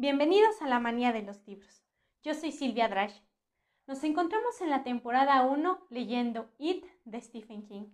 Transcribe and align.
Bienvenidos 0.00 0.62
a 0.62 0.68
la 0.68 0.78
manía 0.78 1.12
de 1.12 1.22
los 1.22 1.44
libros. 1.44 1.82
Yo 2.22 2.32
soy 2.32 2.52
Silvia 2.52 2.86
Drash. 2.86 3.18
Nos 3.88 4.04
encontramos 4.04 4.60
en 4.60 4.70
la 4.70 4.84
temporada 4.84 5.42
1 5.42 5.86
leyendo 5.90 6.52
It 6.56 6.84
de 7.04 7.20
Stephen 7.20 7.66
King. 7.66 7.86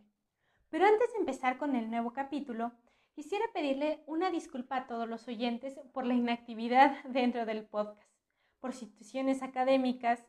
Pero 0.68 0.84
antes 0.84 1.10
de 1.14 1.20
empezar 1.20 1.56
con 1.56 1.74
el 1.74 1.90
nuevo 1.90 2.12
capítulo, 2.12 2.72
quisiera 3.14 3.46
pedirle 3.54 4.02
una 4.06 4.30
disculpa 4.30 4.76
a 4.76 4.86
todos 4.86 5.08
los 5.08 5.26
oyentes 5.28 5.80
por 5.94 6.04
la 6.04 6.12
inactividad 6.12 7.02
dentro 7.08 7.46
del 7.46 7.64
podcast. 7.64 8.12
Por 8.60 8.74
situaciones 8.74 9.42
académicas, 9.42 10.26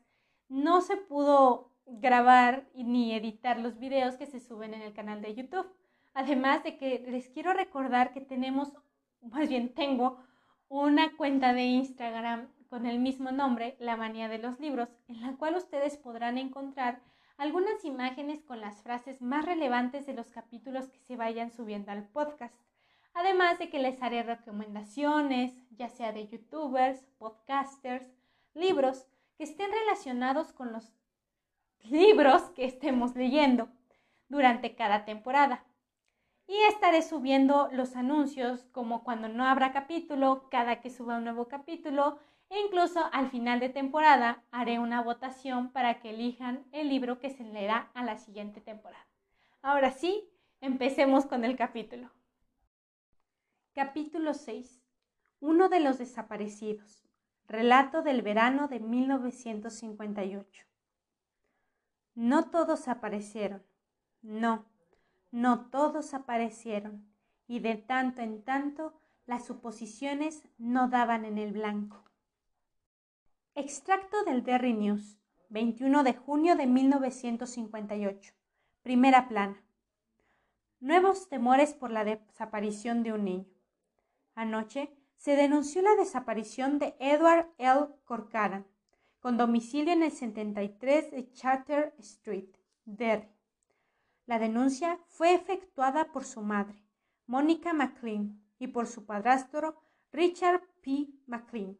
no 0.48 0.80
se 0.80 0.96
pudo 0.96 1.74
grabar 1.86 2.70
ni 2.74 3.14
editar 3.14 3.60
los 3.60 3.80
videos 3.80 4.16
que 4.16 4.28
se 4.28 4.40
suben 4.40 4.74
en 4.74 4.82
el 4.82 4.94
canal 4.94 5.22
de 5.22 5.36
YouTube. 5.36 5.68
Además 6.14 6.64
de 6.64 6.78
que 6.78 7.00
les 7.00 7.28
quiero 7.28 7.52
recordar 7.52 8.14
que 8.14 8.22
tenemos, 8.22 8.72
más 9.20 9.50
bien 9.50 9.74
tengo, 9.74 10.25
una 10.70 11.16
cuenta 11.16 11.54
de 11.54 11.64
Instagram 11.64 12.48
con 12.70 12.86
el 12.86 13.00
mismo 13.00 13.32
nombre, 13.32 13.76
La 13.80 13.96
Manía 13.96 14.28
de 14.28 14.40
los 14.40 14.60
Libros, 14.60 14.90
en 15.08 15.22
la 15.22 15.36
cual 15.38 15.56
ustedes 15.56 15.98
podrán 15.98 16.38
encontrar 16.38 17.02
algunas 17.38 17.84
imágenes 17.86 18.42
con 18.44 18.62
las 18.62 18.82
frases 18.82 19.22
más 19.22 19.46
relevantes 19.46 20.06
de 20.06 20.14
los 20.14 20.32
capítulos 20.32 20.88
que 20.90 21.00
se 21.00 21.16
vayan 21.16 21.52
subiendo 21.52 21.92
al 21.92 22.08
podcast. 22.08 22.56
Además 23.14 23.60
de 23.60 23.70
que 23.70 23.80
les 23.80 24.02
haré 24.02 24.24
recomendaciones, 24.24 25.54
ya 25.72 25.90
sea 25.90 26.12
de 26.12 26.28
youtubers, 26.28 27.06
podcasters, 27.18 28.08
libros 28.54 29.06
que 29.38 29.44
estén 29.44 29.72
relacionados 29.72 30.52
con 30.54 30.72
los 30.72 30.94
libros 31.84 32.42
que 32.56 32.66
estemos 32.66 33.16
leyendo 33.16 33.70
durante 34.28 34.76
cada 34.76 35.06
temporada. 35.06 35.64
Y 36.48 36.56
estaré 36.70 37.02
subiendo 37.02 37.70
los 37.72 37.96
anuncios 37.96 38.66
como 38.72 39.04
cuando 39.04 39.28
no 39.28 39.46
habrá 39.46 39.72
capítulo, 39.72 40.48
cada 40.50 40.80
que 40.80 40.92
suba 40.92 41.18
un 41.18 41.24
nuevo 41.24 41.48
capítulo 41.48 42.20
e 42.50 42.60
incluso 42.60 43.10
al 43.12 43.30
final 43.30 43.60
de 43.60 43.70
temporada 43.70 44.44
haré 44.52 44.78
una 44.80 45.02
votación 45.02 45.72
para 45.72 46.00
que 46.00 46.12
elijan 46.12 46.66
el 46.72 46.90
libro 46.90 47.20
que 47.20 47.32
se 47.32 47.44
leerá 47.44 47.90
a 47.96 48.04
la 48.04 48.18
siguiente 48.18 48.62
temporada. 48.62 49.08
Ahora 49.62 49.92
sí, 49.92 50.30
empecemos 50.62 51.26
con 51.26 51.44
el 51.44 51.56
capítulo. 51.56 52.12
Capítulo 53.74 54.34
6. 54.34 54.84
Uno 55.40 55.70
de 55.70 55.80
los 55.80 55.98
desaparecidos. 55.98 57.04
Relato 57.48 58.04
del 58.04 58.22
verano 58.22 58.68
de 58.68 58.80
1958. 58.80 60.66
No 62.14 62.50
todos 62.50 62.88
aparecieron. 62.88 63.64
No, 64.22 64.66
no 65.36 65.66
todos 65.66 66.14
aparecieron. 66.14 67.06
Y 67.46 67.60
de 67.60 67.76
tanto 67.76 68.22
en 68.22 68.42
tanto 68.42 68.94
las 69.26 69.46
suposiciones 69.46 70.44
no 70.58 70.88
daban 70.88 71.26
en 71.26 71.38
el 71.38 71.52
blanco. 71.52 72.04
Extracto 73.54 74.24
del 74.24 74.44
Derry 74.44 74.74
News, 74.74 75.18
21 75.50 76.04
de 76.04 76.14
junio 76.14 76.56
de 76.56 76.68
1958. 76.68 78.34
Primera 78.82 79.28
plana. 79.28 79.62
Nuevos 80.80 81.28
temores 81.28 81.74
por 81.74 81.92
la 81.92 82.06
desaparición 82.06 83.04
de 83.04 83.12
un 83.12 83.26
niño. 83.26 83.46
Anoche 84.36 84.90
se 85.18 85.36
denunció 85.36 85.82
la 85.82 85.96
desaparición 85.96 86.80
de 86.80 86.96
Edward 87.00 87.50
L. 87.58 87.88
Corcoran, 88.06 88.66
con 89.20 89.36
domicilio 89.38 89.92
en 89.92 90.04
el 90.04 90.12
73 90.12 91.12
de 91.12 91.32
Charter 91.34 91.94
Street, 92.00 92.56
Derry. 92.86 93.35
La 94.26 94.40
denuncia 94.40 95.00
fue 95.08 95.34
efectuada 95.34 96.12
por 96.12 96.26
su 96.26 96.42
madre, 96.42 96.84
Mónica 97.28 97.74
McLean, 97.74 98.42
y 98.58 98.68
por 98.68 98.88
su 98.88 99.06
padrastro, 99.06 99.76
Richard 100.12 100.62
P. 100.82 101.10
McLean. 101.28 101.78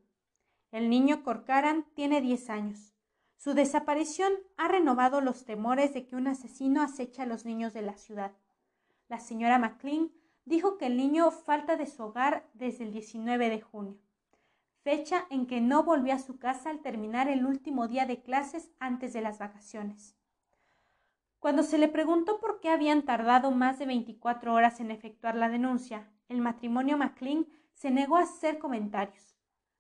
El 0.72 0.90
niño 0.90 1.24
Corcoran 1.24 1.86
tiene 1.96 2.22
10 2.22 2.50
años. 2.50 2.94
Su 3.38 3.54
desaparición 3.54 4.34
ha 4.58 4.68
renovado 4.68 5.22
los 5.22 5.46
temores 5.46 5.94
de 5.94 6.06
que 6.06 6.16
un 6.16 6.28
asesino 6.28 6.82
acecha 6.82 7.24
a 7.24 7.28
los 7.28 7.46
niños 7.46 7.74
de 7.74 7.82
la 7.82 7.96
ciudad. 7.96 8.34
La 9.08 9.20
señora 9.20 9.60
McLean 9.60 10.12
dijo 10.44 10.78
que 10.78 10.88
el 10.88 10.98
niño 10.98 11.32
falta 11.32 11.78
de 11.78 11.88
su 11.88 12.04
hogar 12.04 12.50
desde 12.54 12.84
el 12.84 12.92
19 12.92 13.50
de 13.50 13.62
junio 13.62 14.06
fecha 14.86 15.26
en 15.32 15.48
que 15.48 15.62
no 15.62 15.84
volvió 15.84 16.14
a 16.14 16.20
su 16.20 16.38
casa 16.38 16.70
al 16.70 16.84
terminar 16.84 17.28
el 17.28 17.44
último 17.48 17.88
día 17.88 18.06
de 18.06 18.22
clases 18.22 18.70
antes 18.80 19.14
de 19.14 19.22
las 19.22 19.40
vacaciones. 19.40 20.16
Cuando 21.40 21.64
se 21.64 21.78
le 21.78 21.88
preguntó 21.88 22.40
por 22.40 22.60
qué 22.60 22.70
habían 22.70 23.04
tardado 23.04 23.52
más 23.52 23.78
de 23.80 23.86
24 23.86 24.54
horas 24.54 24.80
en 24.80 24.92
efectuar 24.92 25.36
la 25.36 25.50
denuncia, 25.50 26.10
el 26.28 26.42
matrimonio 26.42 26.98
McLean 26.98 27.48
se 27.74 27.92
negó 27.92 28.18
a 28.18 28.24
hacer 28.24 28.58
comentarios. 28.58 29.36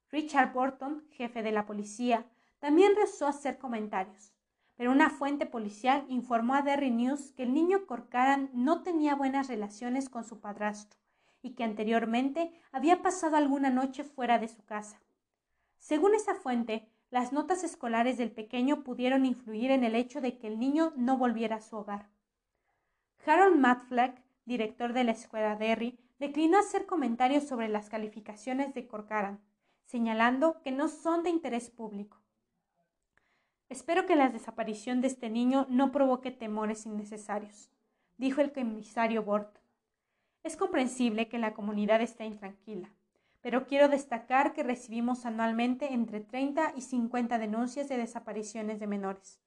Richard 0.10 0.54
Burton, 0.54 1.08
jefe 1.12 1.42
de 1.42 1.52
la 1.52 1.66
policía, 1.66 2.26
también 2.60 2.96
rehusó 2.96 3.28
hacer 3.28 3.58
comentarios, 3.58 4.34
pero 4.76 4.92
una 4.92 5.10
fuente 5.10 5.46
policial 5.46 6.06
informó 6.10 6.54
a 6.54 6.62
Derry 6.62 6.92
News 6.92 7.32
que 7.32 7.44
el 7.44 7.54
niño 7.54 7.86
Corcaran 7.86 8.50
no 8.54 8.84
tenía 8.84 9.16
buenas 9.16 9.48
relaciones 9.48 10.10
con 10.10 10.24
su 10.24 10.40
padrastro 10.40 11.00
y 11.42 11.52
que 11.56 11.64
anteriormente 11.64 12.52
había 12.72 13.02
pasado 13.02 13.38
alguna 13.38 13.70
noche 13.70 14.04
fuera 14.04 14.40
de 14.40 14.48
su 14.48 14.64
casa. 14.66 15.02
Según 15.78 16.16
esa 16.16 16.36
fuente, 16.36 16.92
las 17.16 17.32
notas 17.32 17.64
escolares 17.64 18.18
del 18.18 18.30
pequeño 18.30 18.84
pudieron 18.84 19.26
influir 19.26 19.72
en 19.72 19.86
el 19.86 19.96
hecho 19.96 20.20
de 20.20 20.38
que 20.38 20.48
el 20.48 20.60
niño 20.60 20.92
no 20.98 21.18
volviera 21.18 21.56
a 21.56 21.62
su 21.62 21.78
hogar. 21.78 22.10
Harold 23.26 23.58
Matfleck, 23.58 24.22
director 24.44 24.92
de 24.92 25.06
la 25.06 25.14
escuela 25.14 25.56
Derry, 25.56 25.98
declinó 26.20 26.60
hacer 26.60 26.86
comentarios 26.86 27.46
sobre 27.46 27.70
las 27.70 27.90
calificaciones 27.90 28.74
de 28.74 28.86
Corcoran, 28.86 29.40
señalando 29.86 30.62
que 30.62 30.74
no 30.74 30.90
son 30.90 31.24
de 31.24 31.30
interés 31.30 31.70
público. 31.70 32.18
Espero 33.70 34.06
que 34.06 34.18
la 34.18 34.28
desaparición 34.28 35.00
de 35.00 35.08
este 35.08 35.30
niño 35.30 35.68
no 35.70 35.94
provoque 35.94 36.32
temores 36.32 36.86
innecesarios, 36.86 37.70
dijo 38.18 38.42
el 38.42 38.52
comisario 38.52 39.24
Bort. 39.24 39.58
Es 40.44 40.58
comprensible 40.58 41.30
que 41.30 41.40
la 41.40 41.54
comunidad 41.54 42.02
esté 42.02 42.26
intranquila, 42.26 42.94
pero 43.46 43.68
quiero 43.68 43.90
destacar 43.90 44.54
que 44.54 44.64
recibimos 44.64 45.24
anualmente 45.24 45.94
entre 45.94 46.20
30 46.20 46.74
y 46.76 46.82
50 46.82 47.38
denuncias 47.38 47.88
de 47.88 47.96
desapariciones 47.96 48.80
de 48.80 48.88
menores. 48.88 49.40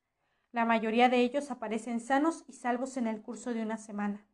La 0.53 0.65
mayoría 0.65 1.09
de 1.09 1.19
ellos 1.19 1.51
aparecen 1.51 1.99
sanos 1.99 2.45
y 2.47 2.53
salvos 2.53 2.97
en 2.97 3.09
el 3.09 3.21
curso 3.23 3.53
de 3.53 3.61
una 3.61 3.77
semana. 3.77 4.25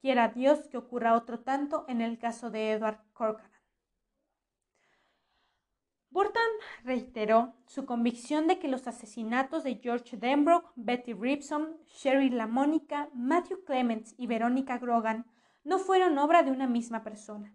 Quiera 0.00 0.30
Dios 0.30 0.66
que 0.66 0.76
ocurra 0.76 1.14
otro 1.14 1.38
tanto 1.38 1.84
en 1.86 2.00
el 2.00 2.18
caso 2.18 2.50
de 2.50 2.72
Edward 2.72 2.98
Corcoran. 3.12 3.52
Burton 6.10 6.42
reiteró 6.82 7.54
su 7.66 7.86
convicción 7.86 8.48
de 8.48 8.58
que 8.58 8.66
los 8.66 8.88
asesinatos 8.88 9.62
de 9.62 9.76
George 9.76 10.16
Denbrook, 10.16 10.72
Betty 10.74 11.12
Ripson, 11.12 11.76
Sherry 11.86 12.30
LaMonica, 12.30 13.08
Matthew 13.14 13.62
Clements 13.62 14.16
y 14.18 14.26
Veronica 14.26 14.78
Grogan 14.78 15.26
no 15.62 15.78
fueron 15.78 16.18
obra 16.18 16.42
de 16.42 16.50
una 16.50 16.66
misma 16.66 17.04
persona. 17.04 17.54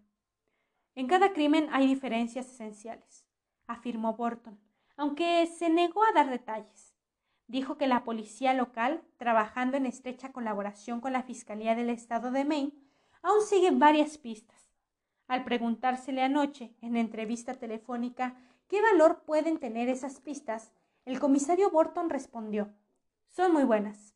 En 0.94 1.06
cada 1.06 1.32
crimen 1.32 1.68
hay 1.72 1.86
diferencias 1.86 2.46
esenciales, 2.46 3.24
afirmó 3.66 4.14
Burton, 4.14 4.60
aunque 4.96 5.46
se 5.46 5.70
negó 5.70 6.04
a 6.04 6.12
dar 6.12 6.28
detalles. 6.28 6.94
Dijo 7.46 7.78
que 7.78 7.86
la 7.86 8.04
policía 8.04 8.54
local, 8.54 9.02
trabajando 9.16 9.76
en 9.76 9.86
estrecha 9.86 10.32
colaboración 10.32 11.00
con 11.00 11.12
la 11.12 11.22
Fiscalía 11.22 11.74
del 11.74 11.90
Estado 11.90 12.30
de 12.30 12.44
Maine, 12.44 12.72
aún 13.22 13.42
sigue 13.42 13.70
varias 13.70 14.18
pistas. 14.18 14.68
Al 15.28 15.44
preguntársele 15.44 16.22
anoche, 16.22 16.74
en 16.82 16.96
entrevista 16.96 17.54
telefónica, 17.54 18.36
qué 18.68 18.82
valor 18.82 19.22
pueden 19.24 19.58
tener 19.58 19.88
esas 19.88 20.20
pistas, 20.20 20.72
el 21.04 21.18
comisario 21.18 21.70
Burton 21.70 22.10
respondió 22.10 22.72
Son 23.30 23.52
muy 23.52 23.64
buenas. 23.64 24.14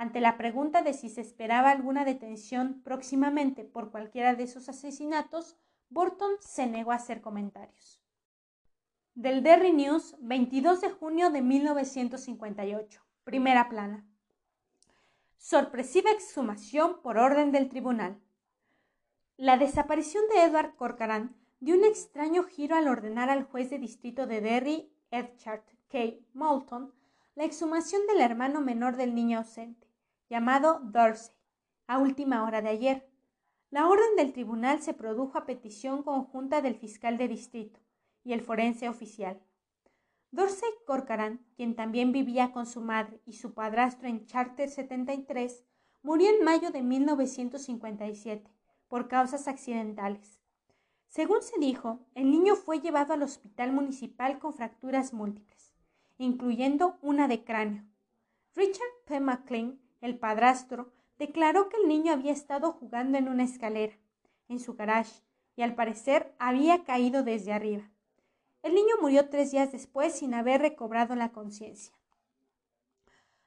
Ante 0.00 0.22
la 0.22 0.38
pregunta 0.38 0.80
de 0.80 0.94
si 0.94 1.10
se 1.10 1.20
esperaba 1.20 1.70
alguna 1.70 2.06
detención 2.06 2.80
próximamente 2.82 3.64
por 3.64 3.90
cualquiera 3.90 4.34
de 4.34 4.44
esos 4.44 4.66
asesinatos, 4.70 5.58
Burton 5.90 6.30
se 6.40 6.66
negó 6.66 6.92
a 6.92 6.94
hacer 6.94 7.20
comentarios. 7.20 8.00
Del 9.14 9.42
Derry 9.42 9.74
News, 9.74 10.16
22 10.20 10.80
de 10.80 10.88
junio 10.88 11.28
de 11.28 11.42
1958. 11.42 13.02
Primera 13.24 13.68
plana. 13.68 14.06
Sorpresiva 15.36 16.10
exhumación 16.12 17.02
por 17.02 17.18
orden 17.18 17.52
del 17.52 17.68
tribunal. 17.68 18.18
La 19.36 19.58
desaparición 19.58 20.24
de 20.32 20.44
Edward 20.44 20.76
Corcoran 20.76 21.36
dio 21.60 21.76
un 21.76 21.84
extraño 21.84 22.44
giro 22.44 22.74
al 22.74 22.88
ordenar 22.88 23.28
al 23.28 23.44
juez 23.44 23.68
de 23.68 23.78
distrito 23.78 24.26
de 24.26 24.40
Derry, 24.40 24.90
Edchard 25.10 25.64
K. 25.90 25.98
Moulton, 26.32 26.90
la 27.34 27.44
exhumación 27.44 28.00
del 28.06 28.22
hermano 28.22 28.62
menor 28.62 28.96
del 28.96 29.14
niño 29.14 29.40
ausente 29.40 29.89
llamado 30.30 30.80
Dorsey, 30.84 31.34
a 31.88 31.98
última 31.98 32.44
hora 32.44 32.62
de 32.62 32.68
ayer. 32.68 33.10
La 33.70 33.88
orden 33.88 34.16
del 34.16 34.32
tribunal 34.32 34.80
se 34.80 34.94
produjo 34.94 35.36
a 35.36 35.44
petición 35.44 36.04
conjunta 36.04 36.62
del 36.62 36.76
fiscal 36.76 37.18
de 37.18 37.26
distrito 37.26 37.80
y 38.22 38.32
el 38.32 38.40
forense 38.40 38.88
oficial. 38.88 39.42
Dorsey 40.30 40.70
Corcoran, 40.86 41.44
quien 41.56 41.74
también 41.74 42.12
vivía 42.12 42.52
con 42.52 42.64
su 42.64 42.80
madre 42.80 43.20
y 43.26 43.32
su 43.32 43.54
padrastro 43.54 44.06
en 44.06 44.24
Charter 44.26 44.70
73, 44.70 45.64
murió 46.02 46.30
en 46.30 46.44
mayo 46.44 46.70
de 46.70 46.82
1957 46.82 48.48
por 48.86 49.08
causas 49.08 49.48
accidentales. 49.48 50.38
Según 51.08 51.42
se 51.42 51.58
dijo, 51.58 52.06
el 52.14 52.30
niño 52.30 52.54
fue 52.54 52.80
llevado 52.80 53.14
al 53.14 53.24
hospital 53.24 53.72
municipal 53.72 54.38
con 54.38 54.52
fracturas 54.52 55.12
múltiples, 55.12 55.74
incluyendo 56.18 56.98
una 57.02 57.26
de 57.26 57.42
cráneo. 57.42 57.84
Richard 58.54 58.92
P. 59.06 59.18
McLean, 59.18 59.80
el 60.00 60.18
padrastro, 60.18 60.92
declaró 61.18 61.68
que 61.68 61.76
el 61.76 61.88
niño 61.88 62.12
había 62.12 62.32
estado 62.32 62.72
jugando 62.72 63.18
en 63.18 63.28
una 63.28 63.44
escalera, 63.44 63.94
en 64.48 64.58
su 64.58 64.74
garage, 64.74 65.22
y 65.56 65.62
al 65.62 65.74
parecer 65.74 66.34
había 66.38 66.84
caído 66.84 67.22
desde 67.22 67.52
arriba. 67.52 67.90
El 68.62 68.74
niño 68.74 68.94
murió 69.00 69.28
tres 69.28 69.50
días 69.50 69.72
después 69.72 70.14
sin 70.14 70.34
haber 70.34 70.60
recobrado 70.60 71.14
la 71.14 71.32
conciencia. 71.32 71.94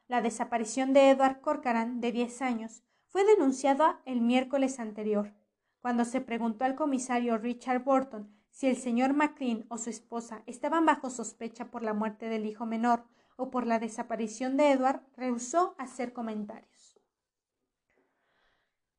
La 0.08 0.22
desaparición 0.22 0.94
de 0.94 1.10
Edward 1.10 1.42
Corcoran, 1.42 2.02
de 2.02 2.12
10 2.12 2.42
años, 2.42 2.84
fue 3.08 3.24
denunciada 3.26 4.02
el 4.06 4.22
miércoles 4.22 4.80
anterior, 4.80 5.34
cuando 5.82 6.06
se 6.06 6.22
preguntó 6.22 6.66
al 6.66 6.76
comisario 6.76 7.38
Richard 7.38 7.84
Burton 7.84 8.30
si 8.52 8.68
el 8.68 8.78
señor 8.78 9.14
McLean 9.14 9.66
o 9.70 9.78
su 9.78 9.90
esposa 9.90 10.44
estaban 10.46 10.86
bajo 10.86 11.10
sospecha 11.10 11.72
por 11.72 11.84
la 11.84 11.94
muerte 11.94 12.30
del 12.30 12.46
hijo 12.46 12.66
menor 12.66 13.04
o 13.38 13.52
por 13.52 13.68
la 13.68 13.80
desaparición 13.80 14.58
de 14.58 14.72
Edward, 14.72 15.02
rehusó 15.16 15.76
hacer 15.78 16.14
comentarios. 16.14 17.00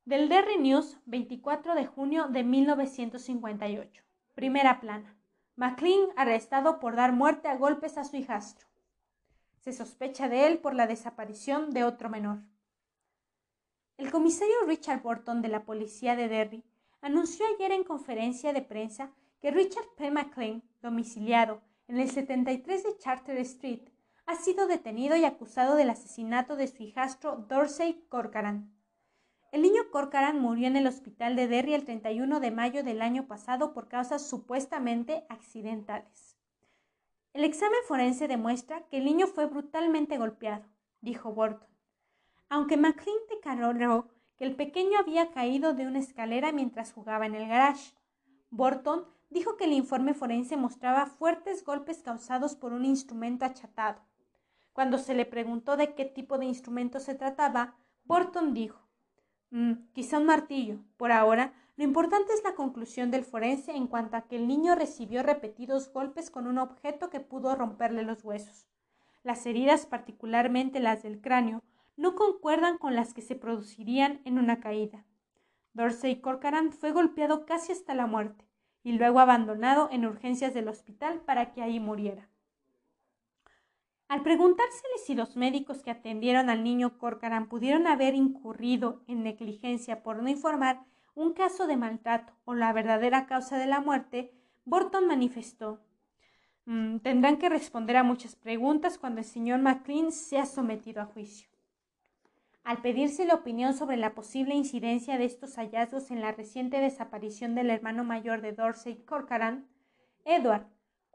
Del 0.05 0.29
Derry 0.29 0.59
News, 0.59 0.97
24 1.05 1.73
de 1.73 1.85
junio 1.87 2.27
de 2.27 2.43
1958. 2.43 4.03
Primera 4.35 4.79
plana. 4.79 5.17
McLean 5.55 6.09
arrestado 6.15 6.79
por 6.79 6.95
dar 6.95 7.11
muerte 7.11 7.47
a 7.47 7.57
golpes 7.57 7.97
a 7.97 8.03
su 8.03 8.17
hijastro. 8.17 8.67
Se 9.61 9.73
sospecha 9.73 10.29
de 10.29 10.45
él 10.45 10.59
por 10.59 10.75
la 10.75 10.85
desaparición 10.85 11.71
de 11.71 11.83
otro 11.83 12.09
menor. 12.09 12.43
El 13.97 14.11
comisario 14.11 14.53
Richard 14.67 15.01
Burton 15.01 15.41
de 15.41 15.47
la 15.47 15.63
policía 15.63 16.15
de 16.15 16.27
Derry 16.27 16.63
anunció 17.01 17.45
ayer 17.55 17.71
en 17.71 17.83
conferencia 17.83 18.51
de 18.51 18.61
prensa 18.61 19.11
que 19.39 19.51
Richard 19.51 19.87
P. 19.95 20.11
McLean, 20.11 20.61
domiciliado 20.81 21.61
en 21.87 21.99
el 21.99 22.11
73 22.11 22.83
de 22.83 22.97
Charter 22.97 23.37
Street, 23.37 23.89
ha 24.25 24.35
sido 24.35 24.67
detenido 24.67 25.15
y 25.15 25.23
acusado 25.23 25.75
del 25.75 25.89
asesinato 25.89 26.55
de 26.55 26.67
su 26.67 26.83
hijastro 26.83 27.45
Dorsey 27.47 28.05
Corcoran. 28.09 28.73
El 29.51 29.61
niño 29.61 29.83
Corcoran 29.91 30.39
murió 30.39 30.67
en 30.67 30.75
el 30.75 30.87
hospital 30.87 31.35
de 31.35 31.47
Derry 31.47 31.75
el 31.75 31.85
31 31.85 32.39
de 32.39 32.51
mayo 32.51 32.83
del 32.83 33.01
año 33.01 33.27
pasado 33.27 33.73
por 33.73 33.87
causas 33.87 34.27
supuestamente 34.27 35.25
accidentales. 35.29 36.35
El 37.33 37.43
examen 37.43 37.79
forense 37.87 38.27
demuestra 38.27 38.87
que 38.87 38.97
el 38.97 39.05
niño 39.05 39.27
fue 39.27 39.45
brutalmente 39.45 40.17
golpeado, 40.17 40.65
dijo 41.01 41.31
Burton. 41.31 41.69
Aunque 42.49 42.77
McLean 42.77 43.17
declaró 43.29 44.09
que 44.37 44.45
el 44.45 44.55
pequeño 44.55 44.99
había 44.99 45.31
caído 45.31 45.73
de 45.73 45.87
una 45.87 45.99
escalera 45.99 46.51
mientras 46.51 46.91
jugaba 46.93 47.25
en 47.25 47.35
el 47.35 47.47
garage, 47.47 47.93
Burton 48.49 49.05
dijo 49.29 49.55
que 49.55 49.65
el 49.65 49.73
informe 49.73 50.13
forense 50.13 50.57
mostraba 50.57 51.05
fuertes 51.05 51.63
golpes 51.63 52.01
causados 52.01 52.55
por 52.55 52.73
un 52.73 52.85
instrumento 52.85 53.45
achatado. 53.45 54.01
Cuando 54.75 54.97
se 54.97 55.13
le 55.13 55.25
preguntó 55.25 55.77
de 55.77 55.95
qué 55.95 56.03
tipo 56.03 56.37
de 56.37 56.43
instrumento 56.43 56.99
se 56.99 57.15
trataba, 57.15 57.77
Burton 58.03 58.53
dijo, 58.53 58.81
mm, 59.51 59.71
quizá 59.93 60.17
un 60.17 60.25
martillo. 60.25 60.79
Por 60.97 61.13
ahora, 61.13 61.53
lo 61.77 61.85
importante 61.85 62.33
es 62.33 62.43
la 62.43 62.55
conclusión 62.55 63.09
del 63.09 63.23
forense 63.23 63.71
en 63.71 63.87
cuanto 63.87 64.17
a 64.17 64.27
que 64.27 64.35
el 64.35 64.49
niño 64.49 64.75
recibió 64.75 65.23
repetidos 65.23 65.93
golpes 65.93 66.29
con 66.29 66.45
un 66.45 66.57
objeto 66.57 67.09
que 67.09 67.21
pudo 67.21 67.55
romperle 67.55 68.03
los 68.03 68.25
huesos. 68.25 68.67
Las 69.23 69.45
heridas, 69.45 69.85
particularmente 69.85 70.81
las 70.81 71.03
del 71.03 71.21
cráneo, 71.21 71.63
no 71.95 72.15
concuerdan 72.15 72.77
con 72.77 72.95
las 72.95 73.13
que 73.13 73.21
se 73.21 73.37
producirían 73.37 74.19
en 74.25 74.37
una 74.37 74.59
caída. 74.59 75.05
Dorsey 75.71 76.19
Corcoran 76.19 76.73
fue 76.73 76.91
golpeado 76.91 77.45
casi 77.45 77.71
hasta 77.71 77.95
la 77.95 78.07
muerte 78.07 78.45
y 78.83 78.91
luego 78.91 79.21
abandonado 79.21 79.87
en 79.89 80.05
urgencias 80.05 80.53
del 80.53 80.67
hospital 80.67 81.21
para 81.21 81.53
que 81.53 81.61
ahí 81.61 81.79
muriera. 81.79 82.27
Al 84.07 84.21
preguntársele 84.21 84.97
si 85.03 85.15
los 85.15 85.35
médicos 85.35 85.81
que 85.81 85.91
atendieron 85.91 86.49
al 86.49 86.63
niño 86.63 86.97
Corcoran 86.97 87.47
pudieron 87.47 87.87
haber 87.87 88.13
incurrido 88.13 89.01
en 89.07 89.23
negligencia 89.23 90.03
por 90.03 90.21
no 90.21 90.29
informar 90.29 90.83
un 91.15 91.33
caso 91.33 91.65
de 91.65 91.77
maltrato 91.77 92.33
o 92.45 92.53
la 92.53 92.71
verdadera 92.71 93.25
causa 93.25 93.57
de 93.57 93.65
la 93.65 93.79
muerte, 93.79 94.31
Burton 94.65 95.07
manifestó 95.07 95.81
mm, 96.65 96.97
Tendrán 96.97 97.37
que 97.37 97.49
responder 97.49 97.97
a 97.97 98.03
muchas 98.03 98.35
preguntas 98.35 98.97
cuando 98.99 99.21
el 99.21 99.25
señor 99.25 99.59
McLean 99.59 100.11
sea 100.11 100.45
sometido 100.45 101.01
a 101.01 101.05
juicio. 101.05 101.49
Al 102.63 102.81
pedirse 102.81 103.25
la 103.25 103.35
opinión 103.35 103.73
sobre 103.75 103.95
la 103.95 104.13
posible 104.13 104.55
incidencia 104.55 105.17
de 105.17 105.25
estos 105.25 105.55
hallazgos 105.55 106.11
en 106.11 106.21
la 106.21 106.31
reciente 106.31 106.79
desaparición 106.79 107.55
del 107.55 107.69
hermano 107.69 108.03
mayor 108.03 108.41
de 108.41 108.53
Dorsey 108.53 108.95
Corcoran, 109.05 109.67
Edward, 110.25 110.65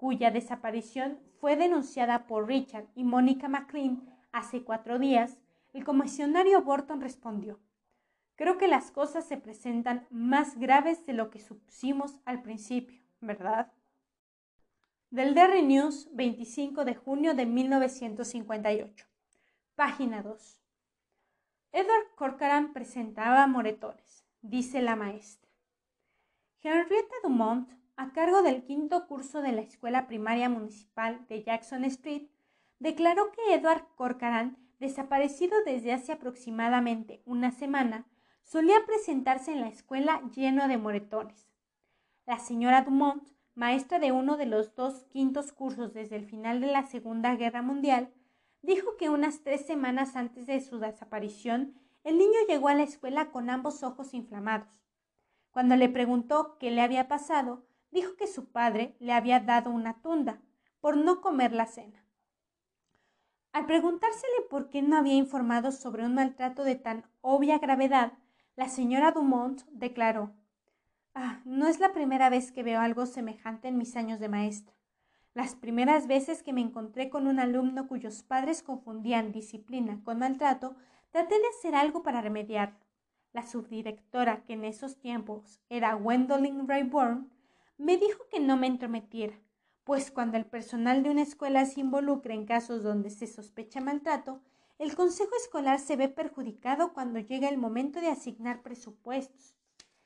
cuya 0.01 0.31
desaparición 0.31 1.19
fue 1.41 1.57
denunciada 1.57 2.27
por 2.27 2.49
Richard 2.49 2.87
y 2.95 3.05
Mónica 3.05 3.49
McLean 3.49 4.03
hace 4.33 4.65
cuatro 4.65 4.99
días, 4.99 5.37
el 5.75 5.85
comisionario 5.85 6.63
Burton 6.63 7.03
respondió 7.03 7.61
Creo 8.35 8.57
que 8.57 8.67
las 8.67 8.91
cosas 8.91 9.29
se 9.29 9.37
presentan 9.37 10.07
más 10.09 10.59
graves 10.59 11.05
de 11.05 11.13
lo 11.13 11.29
que 11.29 11.39
supusimos 11.39 12.19
al 12.25 12.41
principio, 12.41 13.03
¿verdad? 13.21 13.71
Del 15.11 15.35
Derry 15.35 15.63
News, 15.63 16.09
25 16.13 16.87
de 16.87 16.95
junio 16.95 17.35
de 17.35 17.45
1958. 17.45 19.07
Página 19.75 20.23
2. 20.23 20.63
Edward 21.73 22.15
Corcoran 22.17 22.73
presentaba 22.73 23.47
moretones, 23.47 24.25
dice 24.41 24.81
la 24.81 24.97
maestra. 24.97 25.51
Henrietta 26.63 27.17
Dumont, 27.23 27.80
a 28.01 28.15
cargo 28.15 28.41
del 28.41 28.65
quinto 28.65 29.07
curso 29.07 29.43
de 29.43 29.53
la 29.53 29.61
Escuela 29.61 30.07
Primaria 30.07 30.49
Municipal 30.49 31.21
de 31.29 31.43
Jackson 31.43 31.85
Street, 31.85 32.29
declaró 32.79 33.31
que 33.31 33.53
Edward 33.53 33.89
Corcoran, 33.95 34.57
desaparecido 34.79 35.55
desde 35.67 35.93
hace 35.93 36.13
aproximadamente 36.13 37.21
una 37.27 37.51
semana, 37.51 38.07
solía 38.43 38.87
presentarse 38.87 39.53
en 39.53 39.61
la 39.61 39.69
escuela 39.69 40.23
lleno 40.35 40.67
de 40.67 40.79
moretones. 40.79 41.51
La 42.25 42.39
señora 42.39 42.85
Dumont, 42.85 43.23
maestra 43.55 43.99
de 43.99 44.13
uno 44.13 44.39
de 44.39 44.47
los 44.47 44.75
dos 44.75 45.05
quintos 45.11 45.53
cursos 45.53 45.93
desde 45.93 46.17
el 46.17 46.25
final 46.25 46.63
de 46.63 46.69
la 46.69 46.85
Segunda 46.85 47.37
Guerra 47.37 47.61
Mundial, 47.61 48.15
dijo 48.63 48.97
que 48.97 49.11
unas 49.11 49.43
tres 49.43 49.67
semanas 49.67 50.17
antes 50.17 50.47
de 50.47 50.63
su 50.63 50.79
desaparición, 50.79 51.75
el 52.03 52.17
niño 52.17 52.39
llegó 52.49 52.69
a 52.69 52.75
la 52.75 52.85
escuela 52.85 53.31
con 53.31 53.51
ambos 53.51 53.83
ojos 53.83 54.15
inflamados. 54.15 54.71
Cuando 55.51 55.77
le 55.77 55.91
preguntó 55.91 56.57
qué 56.59 56.71
le 56.71 56.81
había 56.81 57.07
pasado, 57.07 57.67
dijo 57.91 58.17
que 58.17 58.27
su 58.27 58.51
padre 58.51 58.97
le 58.99 59.13
había 59.13 59.41
dado 59.41 59.71
una 59.71 60.01
tunda 60.01 60.41
por 60.81 60.97
no 60.97 61.21
comer 61.21 61.53
la 61.53 61.67
cena. 61.67 62.05
Al 63.53 63.67
preguntársele 63.67 64.43
por 64.49 64.71
qué 64.71 64.81
no 64.83 64.97
había 64.97 65.15
informado 65.15 65.73
sobre 65.73 66.05
un 66.05 66.15
maltrato 66.15 66.63
de 66.63 66.77
tan 66.77 67.05
obvia 67.21 67.59
gravedad, 67.59 68.13
la 68.57 68.69
señora 68.69 69.13
Dumont 69.13 69.63
declaró 69.71 70.33
Ah, 71.15 71.41
no 71.45 71.67
es 71.67 71.81
la 71.81 71.93
primera 71.93 72.31
vez 72.31 72.53
que 72.53 72.63
veo 72.63 72.81
algo 72.81 73.07
semejante 73.07 73.69
en 73.69 73.77
mis 73.77 73.97
años 73.97 74.21
de 74.21 74.29
maestra. 74.29 74.75
Las 75.35 75.55
primeras 75.55 76.07
veces 76.07 76.43
que 76.43 76.53
me 76.53 76.61
encontré 76.61 77.11
con 77.11 77.27
un 77.27 77.41
alumno 77.41 77.89
cuyos 77.89 78.23
padres 78.23 78.63
confundían 78.63 79.33
disciplina 79.33 80.01
con 80.05 80.19
maltrato, 80.19 80.77
traté 81.11 81.37
de 81.37 81.49
hacer 81.49 81.75
algo 81.75 82.03
para 82.03 82.21
remediarlo. 82.21 82.79
La 83.33 83.47
subdirectora, 83.47 84.45
que 84.45 84.55
en 84.55 84.65
esos 84.65 84.99
tiempos 84.99 85.61
era 85.69 85.95
Gwendolyn 85.95 86.67
Rayburn, 86.69 87.31
me 87.81 87.97
dijo 87.97 88.27
que 88.31 88.41
no 88.41 88.59
me 88.59 88.67
entrometiera, 88.67 89.41
pues 89.85 90.11
cuando 90.11 90.37
el 90.37 90.45
personal 90.45 91.03
de 91.03 91.09
una 91.09 91.23
escuela 91.23 91.65
se 91.65 91.81
involucra 91.81 92.35
en 92.35 92.45
casos 92.45 92.83
donde 92.83 93.09
se 93.09 93.27
sospecha 93.27 93.81
maltrato, 93.81 94.43
el 94.79 94.95
Consejo 94.95 95.31
Escolar 95.35 95.79
se 95.79 95.97
ve 95.97 96.11
perjudicado 96.11 96.93
cuando 96.93 97.21
llega 97.21 97.49
el 97.49 97.57
momento 97.57 98.01
de 98.03 98.09
asignar 98.09 98.61
presupuestos. 98.61 99.57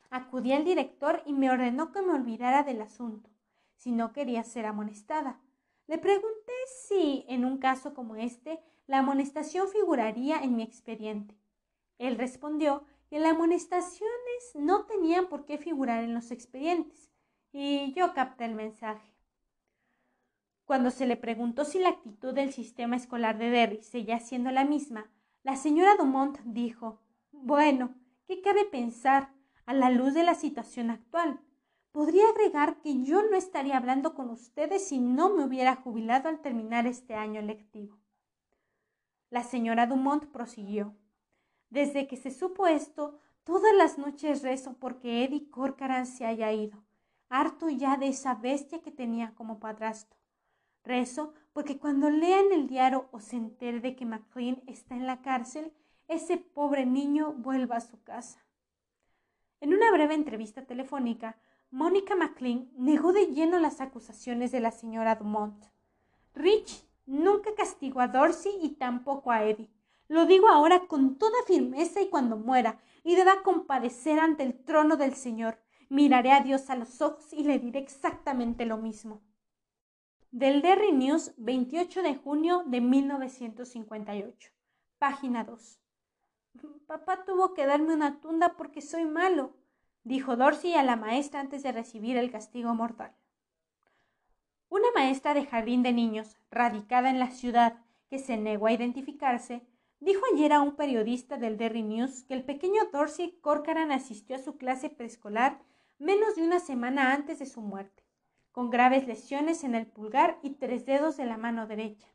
Acudí 0.08 0.52
al 0.52 0.64
director 0.64 1.22
y 1.26 1.32
me 1.32 1.50
ordenó 1.50 1.90
que 1.90 2.00
me 2.00 2.12
olvidara 2.12 2.62
del 2.62 2.80
asunto, 2.80 3.28
si 3.74 3.90
no 3.90 4.12
quería 4.12 4.44
ser 4.44 4.66
amonestada. 4.66 5.40
Le 5.88 5.98
pregunté 5.98 6.52
si, 6.86 7.24
en 7.28 7.44
un 7.44 7.58
caso 7.58 7.92
como 7.92 8.14
este, 8.14 8.60
la 8.86 9.00
amonestación 9.00 9.68
figuraría 9.68 10.38
en 10.38 10.54
mi 10.54 10.62
expediente. 10.62 11.36
Él 11.98 12.18
respondió 12.18 12.84
que 13.10 13.18
las 13.18 13.32
amonestaciones 13.32 14.54
no 14.54 14.86
tenían 14.86 15.28
por 15.28 15.44
qué 15.44 15.58
figurar 15.58 16.04
en 16.04 16.14
los 16.14 16.30
expedientes, 16.30 17.10
y 17.56 17.92
yo 17.92 18.12
capté 18.14 18.46
el 18.46 18.54
mensaje. 18.56 19.14
Cuando 20.64 20.90
se 20.90 21.06
le 21.06 21.16
preguntó 21.16 21.64
si 21.64 21.78
la 21.78 21.90
actitud 21.90 22.34
del 22.34 22.52
sistema 22.52 22.96
escolar 22.96 23.38
de 23.38 23.48
Derry 23.48 23.80
seguía 23.80 24.18
siendo 24.18 24.50
la 24.50 24.64
misma, 24.64 25.08
la 25.44 25.54
señora 25.54 25.94
Dumont 25.96 26.40
dijo 26.44 27.00
Bueno, 27.30 27.94
¿qué 28.26 28.40
cabe 28.40 28.64
pensar 28.64 29.30
a 29.66 29.72
la 29.72 29.90
luz 29.90 30.14
de 30.14 30.24
la 30.24 30.34
situación 30.34 30.90
actual? 30.90 31.38
Podría 31.92 32.28
agregar 32.28 32.80
que 32.80 33.04
yo 33.04 33.22
no 33.22 33.36
estaría 33.36 33.76
hablando 33.76 34.14
con 34.14 34.30
ustedes 34.30 34.88
si 34.88 34.98
no 34.98 35.30
me 35.30 35.44
hubiera 35.44 35.76
jubilado 35.76 36.28
al 36.28 36.40
terminar 36.40 36.88
este 36.88 37.14
año 37.14 37.40
lectivo. 37.40 37.96
La 39.30 39.44
señora 39.44 39.86
Dumont 39.86 40.24
prosiguió. 40.26 40.96
Desde 41.70 42.08
que 42.08 42.16
se 42.16 42.32
supo 42.32 42.66
esto, 42.66 43.20
todas 43.44 43.72
las 43.76 43.96
noches 43.96 44.42
rezo 44.42 44.74
porque 44.80 45.22
Eddie 45.22 45.48
Corcoran 45.50 46.06
se 46.06 46.26
haya 46.26 46.50
ido 46.50 46.82
harto 47.34 47.68
ya 47.68 47.96
de 47.96 48.08
esa 48.08 48.34
bestia 48.34 48.80
que 48.80 48.92
tenía 48.92 49.34
como 49.34 49.58
padrastro. 49.58 50.18
Rezo 50.84 51.34
porque 51.52 51.78
cuando 51.78 52.08
lea 52.08 52.40
en 52.40 52.52
el 52.52 52.68
diario 52.68 53.08
o 53.10 53.20
se 53.20 53.36
entere 53.36 53.80
de 53.80 53.96
que 53.96 54.06
McLean 54.06 54.62
está 54.66 54.94
en 54.94 55.06
la 55.06 55.20
cárcel, 55.20 55.72
ese 56.06 56.36
pobre 56.36 56.86
niño 56.86 57.32
vuelva 57.32 57.76
a 57.76 57.80
su 57.80 58.02
casa. 58.02 58.44
En 59.60 59.74
una 59.74 59.90
breve 59.90 60.14
entrevista 60.14 60.64
telefónica, 60.64 61.36
Mónica 61.70 62.14
McLean 62.14 62.70
negó 62.76 63.12
de 63.12 63.26
lleno 63.26 63.58
las 63.58 63.80
acusaciones 63.80 64.52
de 64.52 64.60
la 64.60 64.70
señora 64.70 65.16
Dumont. 65.16 65.64
Rich 66.34 66.86
nunca 67.06 67.54
castigó 67.56 68.00
a 68.00 68.08
Dorsey 68.08 68.52
y 68.62 68.70
tampoco 68.76 69.32
a 69.32 69.42
Eddie. 69.44 69.70
Lo 70.06 70.26
digo 70.26 70.48
ahora 70.48 70.86
con 70.86 71.16
toda 71.16 71.42
firmeza 71.46 72.00
y 72.00 72.10
cuando 72.10 72.36
muera 72.36 72.78
y 73.02 73.16
deba 73.16 73.42
comparecer 73.42 74.20
ante 74.20 74.44
el 74.44 74.54
trono 74.64 74.96
del 74.96 75.14
Señor, 75.14 75.58
miraré 75.88 76.32
a 76.32 76.40
Dios 76.40 76.70
a 76.70 76.76
los 76.76 77.00
ojos 77.00 77.32
y 77.32 77.44
le 77.44 77.58
diré 77.58 77.80
exactamente 77.80 78.66
lo 78.66 78.76
mismo. 78.76 79.22
Del 80.30 80.62
Derry 80.62 80.92
News, 80.92 81.32
28 81.36 82.02
de 82.02 82.16
junio 82.16 82.64
de 82.66 82.80
1958. 82.80 84.50
Página 84.98 85.44
2. 85.44 85.80
Papá 86.86 87.24
tuvo 87.24 87.54
que 87.54 87.66
darme 87.66 87.94
una 87.94 88.20
tunda 88.20 88.56
porque 88.56 88.80
soy 88.80 89.04
malo 89.04 89.54
dijo 90.04 90.36
Dorsey 90.36 90.74
a 90.74 90.82
la 90.82 90.96
maestra 90.96 91.40
antes 91.40 91.62
de 91.62 91.72
recibir 91.72 92.16
el 92.16 92.30
castigo 92.30 92.74
mortal. 92.74 93.12
Una 94.68 94.88
maestra 94.94 95.34
de 95.34 95.46
jardín 95.46 95.82
de 95.82 95.92
niños, 95.92 96.36
radicada 96.50 97.10
en 97.10 97.18
la 97.18 97.30
ciudad, 97.30 97.78
que 98.10 98.18
se 98.18 98.36
negó 98.36 98.66
a 98.66 98.72
identificarse, 98.72 99.62
dijo 100.00 100.20
ayer 100.32 100.52
a 100.52 100.60
un 100.60 100.76
periodista 100.76 101.38
del 101.38 101.56
Derry 101.56 101.82
News 101.82 102.24
que 102.24 102.34
el 102.34 102.44
pequeño 102.44 102.82
Dorsey 102.92 103.38
Corcoran 103.40 103.92
asistió 103.92 104.36
a 104.36 104.40
su 104.40 104.56
clase 104.58 104.90
preescolar 104.90 105.58
menos 105.98 106.36
de 106.36 106.42
una 106.42 106.60
semana 106.60 107.12
antes 107.12 107.38
de 107.38 107.46
su 107.46 107.60
muerte, 107.60 108.04
con 108.52 108.70
graves 108.70 109.06
lesiones 109.06 109.64
en 109.64 109.74
el 109.74 109.86
pulgar 109.86 110.38
y 110.42 110.50
tres 110.50 110.86
dedos 110.86 111.16
de 111.16 111.26
la 111.26 111.36
mano 111.36 111.66
derecha. 111.66 112.08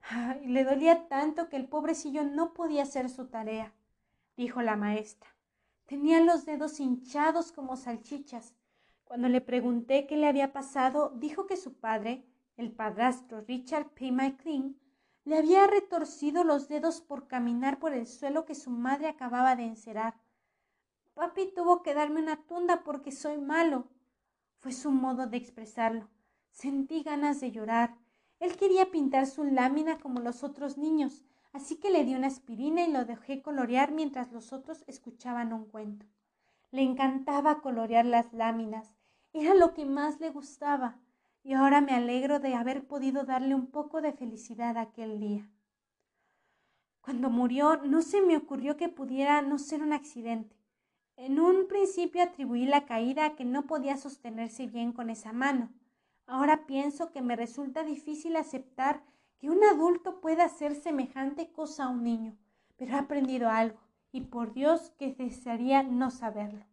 Ay, 0.00 0.46
le 0.46 0.64
dolía 0.64 1.08
tanto 1.08 1.48
que 1.48 1.56
el 1.56 1.68
pobrecillo 1.68 2.22
no 2.24 2.54
podía 2.54 2.84
hacer 2.84 3.10
su 3.10 3.26
tarea, 3.26 3.72
dijo 4.36 4.62
la 4.62 4.76
maestra. 4.76 5.30
Tenía 5.86 6.20
los 6.20 6.44
dedos 6.44 6.80
hinchados 6.80 7.52
como 7.52 7.76
salchichas. 7.76 8.54
Cuando 9.04 9.28
le 9.28 9.40
pregunté 9.40 10.06
qué 10.06 10.16
le 10.16 10.26
había 10.26 10.52
pasado, 10.52 11.12
dijo 11.16 11.46
que 11.46 11.56
su 11.56 11.74
padre, 11.74 12.24
el 12.56 12.72
padrastro 12.72 13.40
Richard 13.42 13.90
P. 13.90 14.10
McLean, 14.10 14.76
le 15.24 15.38
había 15.38 15.66
retorcido 15.66 16.44
los 16.44 16.68
dedos 16.68 17.00
por 17.00 17.26
caminar 17.26 17.78
por 17.78 17.92
el 17.92 18.06
suelo 18.06 18.44
que 18.44 18.54
su 18.54 18.70
madre 18.70 19.08
acababa 19.08 19.56
de 19.56 19.64
encerar. 19.64 20.14
Papi 21.16 21.50
tuvo 21.54 21.82
que 21.82 21.94
darme 21.94 22.20
una 22.20 22.36
tunda 22.36 22.84
porque 22.84 23.10
soy 23.10 23.38
malo. 23.38 23.88
Fue 24.58 24.70
su 24.70 24.90
modo 24.90 25.26
de 25.26 25.38
expresarlo. 25.38 26.10
Sentí 26.50 27.02
ganas 27.02 27.40
de 27.40 27.52
llorar. 27.52 27.96
Él 28.38 28.54
quería 28.58 28.90
pintar 28.90 29.26
su 29.26 29.44
lámina 29.44 29.98
como 29.98 30.20
los 30.20 30.44
otros 30.44 30.76
niños, 30.76 31.24
así 31.54 31.76
que 31.76 31.88
le 31.88 32.04
di 32.04 32.14
una 32.14 32.26
aspirina 32.26 32.84
y 32.84 32.92
lo 32.92 33.06
dejé 33.06 33.40
colorear 33.40 33.92
mientras 33.92 34.30
los 34.30 34.52
otros 34.52 34.84
escuchaban 34.88 35.54
un 35.54 35.64
cuento. 35.64 36.04
Le 36.70 36.82
encantaba 36.82 37.62
colorear 37.62 38.04
las 38.04 38.34
láminas, 38.34 38.94
era 39.32 39.54
lo 39.54 39.72
que 39.72 39.86
más 39.86 40.20
le 40.20 40.28
gustaba, 40.28 40.98
y 41.42 41.54
ahora 41.54 41.80
me 41.80 41.92
alegro 41.92 42.40
de 42.40 42.54
haber 42.54 42.86
podido 42.86 43.24
darle 43.24 43.54
un 43.54 43.68
poco 43.68 44.02
de 44.02 44.12
felicidad 44.12 44.76
aquel 44.76 45.18
día. 45.18 45.48
Cuando 47.00 47.30
murió 47.30 47.78
no 47.78 48.02
se 48.02 48.20
me 48.20 48.36
ocurrió 48.36 48.76
que 48.76 48.90
pudiera 48.90 49.40
no 49.40 49.58
ser 49.58 49.80
un 49.80 49.94
accidente. 49.94 50.55
En 51.16 51.40
un 51.40 51.66
principio 51.66 52.22
atribuí 52.22 52.66
la 52.66 52.84
caída 52.84 53.24
a 53.24 53.36
que 53.36 53.44
no 53.44 53.66
podía 53.66 53.96
sostenerse 53.96 54.66
bien 54.66 54.92
con 54.92 55.08
esa 55.08 55.32
mano. 55.32 55.70
Ahora 56.26 56.66
pienso 56.66 57.10
que 57.10 57.22
me 57.22 57.36
resulta 57.36 57.84
difícil 57.84 58.36
aceptar 58.36 59.02
que 59.38 59.48
un 59.48 59.64
adulto 59.64 60.20
pueda 60.20 60.44
hacer 60.44 60.74
semejante 60.74 61.50
cosa 61.50 61.84
a 61.84 61.88
un 61.88 62.04
niño, 62.04 62.36
pero 62.76 62.96
ha 62.96 63.00
aprendido 63.00 63.48
algo, 63.48 63.78
y 64.12 64.22
por 64.22 64.52
Dios 64.52 64.92
que 64.98 65.14
desearía 65.14 65.82
no 65.82 66.10
saberlo. 66.10 66.66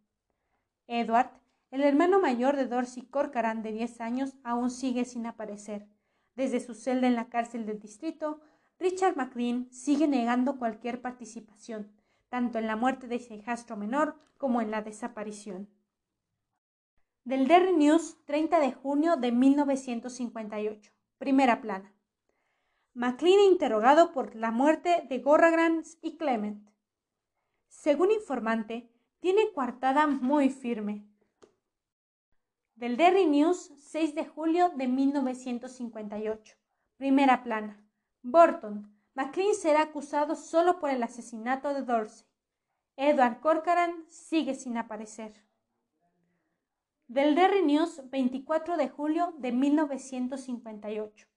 Edward, 0.86 1.30
el 1.70 1.82
hermano 1.82 2.20
mayor 2.20 2.56
de 2.56 2.66
Dorsey 2.66 3.02
Corcoran 3.04 3.62
de 3.62 3.72
diez 3.72 4.00
años, 4.00 4.36
aún 4.44 4.70
sigue 4.70 5.04
sin 5.04 5.26
aparecer. 5.26 5.88
Desde 6.36 6.60
su 6.60 6.74
celda 6.74 7.06
en 7.06 7.14
la 7.14 7.28
cárcel 7.28 7.64
del 7.64 7.80
distrito, 7.80 8.40
Richard 8.78 9.16
McLean 9.16 9.68
sigue 9.70 10.06
negando 10.06 10.58
cualquier 10.58 11.00
participación, 11.00 11.90
tanto 12.34 12.58
en 12.58 12.66
la 12.66 12.74
muerte 12.74 13.06
de 13.06 13.20
su 13.20 13.32
hijastro 13.32 13.76
menor 13.76 14.16
como 14.38 14.60
en 14.60 14.72
la 14.72 14.82
desaparición. 14.82 15.70
Del 17.22 17.46
Derry 17.46 17.72
News, 17.72 18.16
30 18.24 18.58
de 18.58 18.72
junio 18.72 19.14
de 19.14 19.30
1958. 19.30 20.90
Primera 21.16 21.60
plana. 21.60 21.94
McLean 22.92 23.38
interrogado 23.38 24.10
por 24.10 24.34
la 24.34 24.50
muerte 24.50 25.06
de 25.08 25.20
Gorragrans 25.20 25.96
y 26.02 26.16
Clement. 26.16 26.68
Según 27.68 28.10
informante, 28.10 28.90
tiene 29.20 29.52
coartada 29.52 30.08
muy 30.08 30.50
firme. 30.50 31.06
Del 32.74 32.96
Derry 32.96 33.26
News, 33.26 33.70
6 33.76 34.16
de 34.16 34.26
julio 34.26 34.70
de 34.70 34.88
1958. 34.88 36.56
Primera 36.96 37.44
plana. 37.44 37.80
Burton. 38.22 38.93
McLean 39.14 39.54
será 39.54 39.82
acusado 39.82 40.34
solo 40.34 40.80
por 40.80 40.90
el 40.90 41.02
asesinato 41.02 41.72
de 41.72 41.82
Dorsey. 41.82 42.26
Edward 42.96 43.40
Corcoran 43.40 44.04
sigue 44.08 44.54
sin 44.54 44.76
aparecer. 44.76 45.44
Del 47.06 47.36
Derry 47.36 47.62
News, 47.62 48.02
24 48.10 48.76
de 48.76 48.88
julio 48.88 49.32
de 49.38 49.52
1958. 49.52 51.28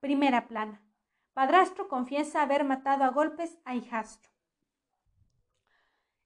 Primera 0.00 0.48
plana. 0.48 0.82
Padrastro 1.34 1.88
confiesa 1.88 2.40
haber 2.40 2.64
matado 2.64 3.04
a 3.04 3.10
golpes 3.10 3.58
a 3.66 3.74
hijastro. 3.74 4.32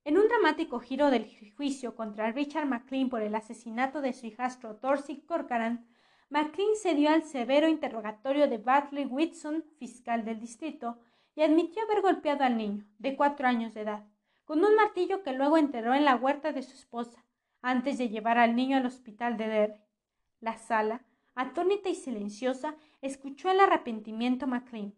En 0.04 0.16
un 0.16 0.28
dramático 0.28 0.78
giro 0.78 1.10
del 1.10 1.28
juicio 1.56 1.96
contra 1.96 2.30
Richard 2.30 2.66
McLean 2.66 3.08
por 3.08 3.22
el 3.22 3.34
asesinato 3.34 4.00
de 4.00 4.12
su 4.12 4.26
hijastro 4.26 4.74
Dorsey 4.74 5.22
Corcoran, 5.22 5.88
McLean 6.30 6.74
cedió 6.80 7.10
al 7.10 7.24
severo 7.24 7.68
interrogatorio 7.68 8.48
de 8.48 8.58
Bartley 8.58 9.04
Whitson, 9.04 9.64
fiscal 9.78 10.24
del 10.24 10.40
distrito, 10.40 10.98
y 11.34 11.42
admitió 11.42 11.82
haber 11.82 12.00
golpeado 12.00 12.44
al 12.44 12.56
niño, 12.56 12.86
de 12.98 13.16
cuatro 13.16 13.46
años 13.46 13.74
de 13.74 13.82
edad, 13.82 14.04
con 14.44 14.64
un 14.64 14.74
martillo 14.74 15.22
que 15.22 15.32
luego 15.32 15.58
enterró 15.58 15.94
en 15.94 16.04
la 16.04 16.16
huerta 16.16 16.52
de 16.52 16.62
su 16.62 16.74
esposa, 16.74 17.24
antes 17.62 17.98
de 17.98 18.08
llevar 18.08 18.38
al 18.38 18.56
niño 18.56 18.78
al 18.78 18.86
hospital 18.86 19.36
de 19.36 19.48
Derry. 19.48 19.80
La 20.40 20.56
sala, 20.56 21.04
atónita 21.34 21.88
y 21.88 21.94
silenciosa, 21.94 22.74
escuchó 23.02 23.50
el 23.50 23.60
arrepentimiento 23.60 24.46
McLean 24.46 24.94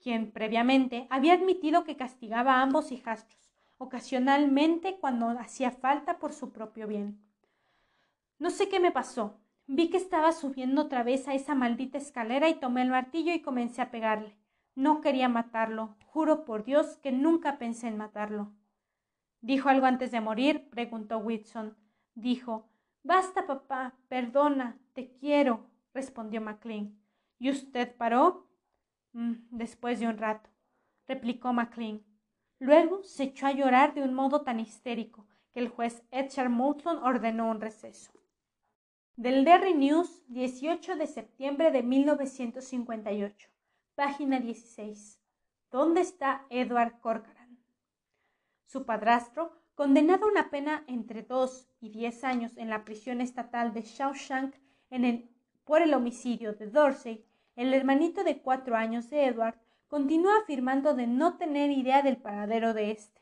quien 0.00 0.30
previamente 0.30 1.06
había 1.10 1.34
admitido 1.34 1.84
que 1.84 1.96
castigaba 1.96 2.54
a 2.54 2.62
ambos 2.62 2.92
hijastros, 2.92 3.52
ocasionalmente 3.78 4.98
cuando 4.98 5.28
hacía 5.38 5.70
falta 5.70 6.18
por 6.18 6.32
su 6.32 6.52
propio 6.52 6.86
bien. 6.86 7.20
No 8.38 8.50
sé 8.50 8.68
qué 8.68 8.80
me 8.80 8.92
pasó. 8.92 9.40
Vi 9.70 9.90
que 9.90 9.98
estaba 9.98 10.32
subiendo 10.32 10.80
otra 10.80 11.02
vez 11.02 11.28
a 11.28 11.34
esa 11.34 11.54
maldita 11.54 11.98
escalera 11.98 12.48
y 12.48 12.54
tomé 12.54 12.80
el 12.80 12.88
martillo 12.88 13.34
y 13.34 13.42
comencé 13.42 13.82
a 13.82 13.90
pegarle. 13.90 14.34
No 14.74 15.02
quería 15.02 15.28
matarlo. 15.28 15.94
Juro 16.06 16.46
por 16.46 16.64
Dios 16.64 16.96
que 17.02 17.12
nunca 17.12 17.58
pensé 17.58 17.86
en 17.86 17.98
matarlo. 17.98 18.50
¿Dijo 19.42 19.68
algo 19.68 19.84
antes 19.84 20.10
de 20.10 20.22
morir? 20.22 20.70
preguntó 20.70 21.18
Whitson. 21.18 21.76
Dijo 22.14 22.66
Basta, 23.02 23.46
papá. 23.46 23.94
Perdona. 24.08 24.78
Te 24.94 25.12
quiero. 25.12 25.66
respondió 25.92 26.40
McLean. 26.40 26.98
¿Y 27.38 27.50
usted 27.50 27.94
paró? 27.94 28.48
Mm, 29.12 29.34
después 29.50 30.00
de 30.00 30.08
un 30.08 30.16
rato, 30.16 30.48
replicó 31.06 31.52
McLean. 31.52 32.02
Luego 32.58 33.02
se 33.02 33.24
echó 33.24 33.46
a 33.46 33.52
llorar 33.52 33.94
de 33.94 34.02
un 34.02 34.14
modo 34.14 34.42
tan 34.42 34.60
histérico 34.60 35.26
que 35.52 35.60
el 35.60 35.68
juez 35.68 36.02
Edgar 36.10 36.48
Moulton 36.48 36.98
ordenó 36.98 37.50
un 37.50 37.60
receso. 37.60 38.17
Del 39.18 39.44
Derry 39.44 39.74
News, 39.74 40.22
18 40.28 40.94
de 40.94 41.08
septiembre 41.08 41.72
de 41.72 41.82
1958, 41.82 43.50
página 43.96 44.38
16. 44.38 45.20
¿Dónde 45.72 46.02
está 46.02 46.46
Edward 46.50 47.00
Corcoran? 47.00 47.58
Su 48.64 48.86
padrastro, 48.86 49.60
condenado 49.74 50.26
a 50.26 50.28
una 50.28 50.50
pena 50.50 50.84
entre 50.86 51.24
dos 51.24 51.68
y 51.80 51.88
diez 51.90 52.22
años 52.22 52.56
en 52.56 52.70
la 52.70 52.84
prisión 52.84 53.20
estatal 53.20 53.72
de 53.72 53.82
Shawshank 53.82 54.54
por 55.64 55.82
el 55.82 55.94
homicidio 55.94 56.52
de 56.52 56.68
Dorsey, 56.70 57.26
el 57.56 57.74
hermanito 57.74 58.22
de 58.22 58.40
cuatro 58.40 58.76
años 58.76 59.10
de 59.10 59.26
Edward 59.26 59.58
continúa 59.88 60.38
afirmando 60.42 60.94
de 60.94 61.08
no 61.08 61.38
tener 61.38 61.72
idea 61.72 62.02
del 62.02 62.18
paradero 62.18 62.72
de 62.72 62.92
éste. 62.92 63.20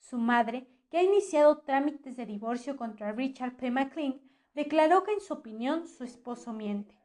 Su 0.00 0.18
madre, 0.18 0.68
que 0.90 0.98
ha 0.98 1.02
iniciado 1.02 1.60
trámites 1.60 2.18
de 2.18 2.26
divorcio 2.26 2.76
contra 2.76 3.12
Richard 3.12 3.56
P. 3.56 3.70
McLean, 3.70 4.20
declaró 4.54 5.04
que 5.04 5.12
en 5.12 5.20
su 5.20 5.34
opinión 5.34 5.86
su 5.86 6.04
esposo 6.04 6.52
miente. 6.52 6.98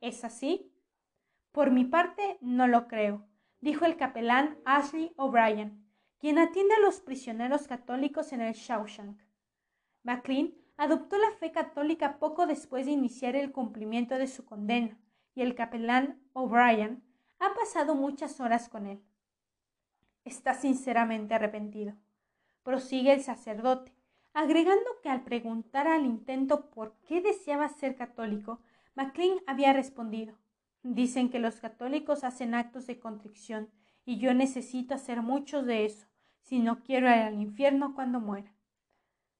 ¿Es 0.00 0.24
así? 0.24 0.72
Por 1.52 1.70
mi 1.70 1.84
parte, 1.84 2.38
no 2.40 2.66
lo 2.68 2.88
creo, 2.88 3.26
dijo 3.60 3.84
el 3.84 3.96
capelán 3.96 4.58
Ashley 4.64 5.12
O'Brien, 5.16 5.84
quien 6.18 6.38
atiende 6.38 6.74
a 6.74 6.80
los 6.80 7.00
prisioneros 7.00 7.66
católicos 7.66 8.32
en 8.32 8.40
el 8.40 8.54
Shawshank. 8.54 9.20
McLean 10.02 10.54
adoptó 10.76 11.18
la 11.18 11.32
fe 11.32 11.50
católica 11.52 12.18
poco 12.18 12.46
después 12.46 12.86
de 12.86 12.92
iniciar 12.92 13.34
el 13.36 13.52
cumplimiento 13.52 14.16
de 14.16 14.26
su 14.26 14.44
condena, 14.44 14.98
y 15.34 15.42
el 15.42 15.54
capellán 15.54 16.20
O'Brien 16.32 17.04
ha 17.38 17.54
pasado 17.54 17.94
muchas 17.94 18.40
horas 18.40 18.68
con 18.68 18.86
él. 18.86 19.02
Está 20.24 20.54
sinceramente 20.54 21.34
arrepentido, 21.34 21.94
prosigue 22.62 23.12
el 23.12 23.22
sacerdote, 23.22 23.97
agregando 24.38 24.88
que 25.02 25.08
al 25.08 25.24
preguntar 25.24 25.88
al 25.88 26.06
intento 26.06 26.70
por 26.70 26.94
qué 27.08 27.20
deseaba 27.20 27.68
ser 27.68 27.96
católico, 27.96 28.60
MacLean 28.94 29.40
había 29.48 29.72
respondido 29.72 30.38
Dicen 30.84 31.28
que 31.28 31.40
los 31.40 31.58
católicos 31.58 32.22
hacen 32.22 32.54
actos 32.54 32.86
de 32.86 33.00
contrición, 33.00 33.68
y 34.04 34.18
yo 34.18 34.32
necesito 34.32 34.94
hacer 34.94 35.22
muchos 35.22 35.66
de 35.66 35.84
eso, 35.84 36.06
si 36.40 36.60
no 36.60 36.84
quiero 36.84 37.08
ir 37.08 37.14
al 37.14 37.34
infierno 37.34 37.96
cuando 37.96 38.20
muera. 38.20 38.54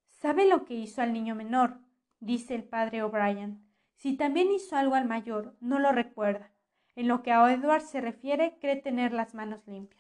¿Sabe 0.09 0.49
lo 0.49 0.65
que 0.65 0.75
hizo 0.75 1.01
al 1.01 1.13
niño 1.13 1.37
menor? 1.37 1.79
dice 2.19 2.57
el 2.57 2.65
padre 2.65 3.05
O'Brien. 3.05 3.65
Si 3.95 4.17
también 4.17 4.51
hizo 4.51 4.75
algo 4.75 4.97
al 4.97 5.07
mayor, 5.07 5.55
no 5.61 5.79
lo 5.79 5.93
recuerda. 5.93 6.51
En 6.97 7.07
lo 7.07 7.23
que 7.23 7.31
a 7.31 7.51
Edward 7.53 7.83
se 7.83 8.01
refiere, 8.01 8.59
cree 8.61 8.77
tener 8.77 9.13
las 9.13 9.33
manos 9.33 9.65
limpias. 9.69 9.98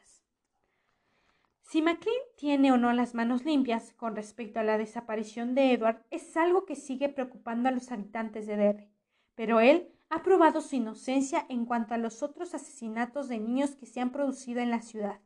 Si 1.68 1.82
MacLean 1.82 2.16
tiene 2.38 2.72
o 2.72 2.78
no 2.78 2.94
las 2.94 3.14
manos 3.14 3.44
limpias 3.44 3.92
con 3.92 4.16
respecto 4.16 4.58
a 4.58 4.62
la 4.62 4.78
desaparición 4.78 5.54
de 5.54 5.74
Edward 5.74 6.02
es 6.10 6.34
algo 6.38 6.64
que 6.64 6.74
sigue 6.74 7.10
preocupando 7.10 7.68
a 7.68 7.72
los 7.72 7.92
habitantes 7.92 8.46
de 8.46 8.56
Derry, 8.56 8.90
pero 9.34 9.60
él 9.60 9.92
ha 10.08 10.22
probado 10.22 10.62
su 10.62 10.76
inocencia 10.76 11.44
en 11.50 11.66
cuanto 11.66 11.92
a 11.92 11.98
los 11.98 12.22
otros 12.22 12.54
asesinatos 12.54 13.28
de 13.28 13.38
niños 13.38 13.76
que 13.76 13.84
se 13.84 14.00
han 14.00 14.12
producido 14.12 14.62
en 14.62 14.70
la 14.70 14.80
ciudad. 14.80 15.20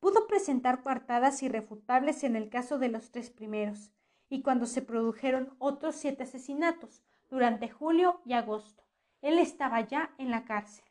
Pudo 0.00 0.26
presentar 0.26 0.82
coartadas 0.82 1.42
irrefutables 1.42 2.24
en 2.24 2.36
el 2.36 2.50
caso 2.50 2.78
de 2.78 2.90
los 2.90 3.10
tres 3.10 3.30
primeros, 3.30 3.90
y 4.28 4.42
cuando 4.42 4.66
se 4.66 4.82
produjeron 4.82 5.56
otros 5.58 5.96
siete 5.96 6.24
asesinatos, 6.24 7.02
durante 7.30 7.70
julio 7.70 8.20
y 8.26 8.34
agosto, 8.34 8.84
él 9.22 9.38
estaba 9.38 9.80
ya 9.80 10.14
en 10.18 10.30
la 10.30 10.44
cárcel. 10.44 10.84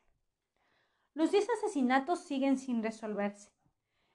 Los 1.14 1.30
diez 1.30 1.48
asesinatos 1.60 2.22
siguen 2.22 2.58
sin 2.58 2.82
resolverse. 2.82 3.53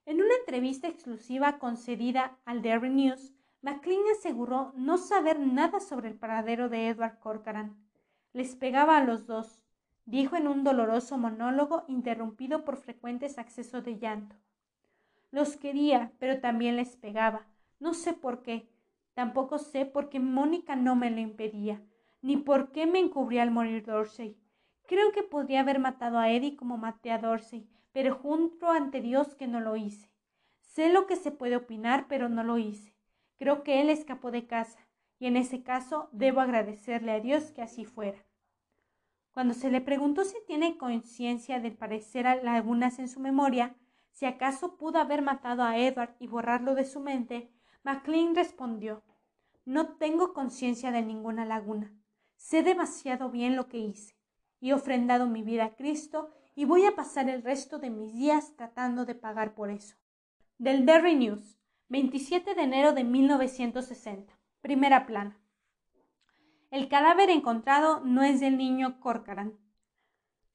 En 0.08 0.22
una 0.22 0.34
entrevista 0.40 0.88
exclusiva 0.88 1.58
concedida 1.58 2.38
al 2.46 2.62
Derry 2.62 2.88
News, 2.88 3.34
McLean 3.60 4.00
aseguró 4.18 4.72
no 4.74 4.96
saber 4.96 5.38
nada 5.38 5.80
sobre 5.80 6.08
el 6.08 6.14
paradero 6.14 6.70
de 6.70 6.88
Edward 6.88 7.18
Corcoran. 7.18 7.76
Les 8.32 8.56
pegaba 8.56 8.96
a 8.96 9.04
los 9.04 9.26
dos, 9.26 9.62
dijo 10.06 10.36
en 10.36 10.48
un 10.48 10.64
doloroso 10.64 11.18
monólogo 11.18 11.84
interrumpido 11.88 12.64
por 12.64 12.78
frecuentes 12.78 13.36
accesos 13.36 13.84
de 13.84 13.98
llanto. 13.98 14.34
Los 15.30 15.58
quería, 15.58 16.10
pero 16.18 16.40
también 16.40 16.76
les 16.76 16.96
pegaba. 16.96 17.46
No 17.78 17.92
sé 17.92 18.14
por 18.14 18.40
qué. 18.40 18.66
Tampoco 19.12 19.58
sé 19.58 19.84
por 19.84 20.08
qué 20.08 20.20
Mónica 20.20 20.74
no 20.74 20.96
me 20.96 21.10
lo 21.10 21.20
impedía, 21.20 21.82
ni 22.22 22.38
por 22.38 22.72
qué 22.72 22.86
me 22.86 22.98
encubría 22.98 23.42
al 23.42 23.50
morir 23.50 23.84
Dorsey. 23.84 24.38
Creo 24.86 25.12
que 25.12 25.22
podría 25.22 25.60
haber 25.60 25.78
matado 25.80 26.18
a 26.18 26.30
Eddie 26.30 26.56
como 26.56 26.78
maté 26.78 27.12
a 27.12 27.18
Dorsey, 27.18 27.68
pero 27.98 28.14
junto 28.14 28.70
ante 28.70 29.00
Dios 29.00 29.34
que 29.34 29.48
no 29.48 29.58
lo 29.58 29.74
hice. 29.74 30.08
Sé 30.60 30.88
lo 30.88 31.08
que 31.08 31.16
se 31.16 31.32
puede 31.32 31.56
opinar, 31.56 32.06
pero 32.08 32.28
no 32.28 32.44
lo 32.44 32.56
hice. 32.56 32.94
Creo 33.38 33.64
que 33.64 33.80
él 33.80 33.90
escapó 33.90 34.30
de 34.30 34.46
casa, 34.46 34.78
y 35.18 35.26
en 35.26 35.36
ese 35.36 35.64
caso 35.64 36.08
debo 36.12 36.40
agradecerle 36.40 37.10
a 37.10 37.18
Dios 37.18 37.50
que 37.50 37.60
así 37.60 37.84
fuera. 37.84 38.24
Cuando 39.32 39.52
se 39.52 39.68
le 39.68 39.80
preguntó 39.80 40.24
si 40.24 40.36
tiene 40.46 40.78
conciencia 40.78 41.58
del 41.58 41.76
parecer 41.76 42.28
a 42.28 42.36
lagunas 42.36 43.00
en 43.00 43.08
su 43.08 43.18
memoria, 43.18 43.74
si 44.12 44.26
acaso 44.26 44.76
pudo 44.76 45.00
haber 45.00 45.20
matado 45.20 45.64
a 45.64 45.76
Edward 45.76 46.14
y 46.20 46.28
borrarlo 46.28 46.76
de 46.76 46.84
su 46.84 47.00
mente, 47.00 47.50
MacLean 47.82 48.36
respondió 48.36 49.02
No 49.64 49.96
tengo 49.96 50.34
conciencia 50.34 50.92
de 50.92 51.02
ninguna 51.02 51.44
laguna. 51.44 51.92
Sé 52.36 52.62
demasiado 52.62 53.28
bien 53.28 53.56
lo 53.56 53.66
que 53.66 53.78
hice. 53.78 54.14
He 54.60 54.72
ofrendado 54.72 55.26
mi 55.26 55.42
vida 55.42 55.64
a 55.64 55.74
Cristo 55.74 56.30
y 56.58 56.64
voy 56.64 56.84
a 56.86 56.96
pasar 56.96 57.30
el 57.30 57.44
resto 57.44 57.78
de 57.78 57.88
mis 57.88 58.12
días 58.14 58.56
tratando 58.56 59.04
de 59.04 59.14
pagar 59.14 59.54
por 59.54 59.70
eso. 59.70 59.94
Del 60.58 60.86
Derry 60.86 61.14
News, 61.14 61.56
27 61.88 62.56
de 62.56 62.62
enero 62.62 62.92
de 62.92 63.04
1960. 63.04 64.36
Primera 64.60 65.06
plana. 65.06 65.38
El 66.72 66.88
cadáver 66.88 67.30
encontrado 67.30 68.00
no 68.00 68.24
es 68.24 68.40
del 68.40 68.58
niño 68.58 68.98
Corcoran. 68.98 69.56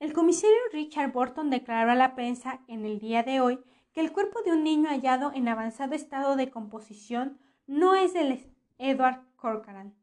El 0.01 0.11
comisario 0.11 0.57
Richard 0.73 1.13
Burton 1.13 1.49
declaró 1.49 1.91
a 1.91 1.95
la 1.95 2.15
prensa 2.15 2.59
en 2.67 2.83
el 2.83 2.99
día 2.99 3.23
de 3.23 3.39
hoy 3.39 3.61
que 3.93 4.01
el 4.01 4.11
cuerpo 4.11 4.41
de 4.41 4.51
un 4.51 4.65
niño 4.65 4.89
hallado 4.89 5.31
en 5.33 5.47
avanzado 5.47 5.95
estado 5.95 6.35
de 6.35 6.51
composición 6.51 7.39
no 7.65 7.95
es 7.95 8.13
del 8.13 8.45
Edward 8.77 9.21
Corcoran, 9.37 9.95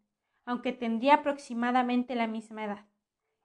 aunque 0.47 0.73
tendría 0.73 1.17
aproximadamente 1.17 2.15
la 2.15 2.27
misma 2.27 2.65
edad. 2.65 2.90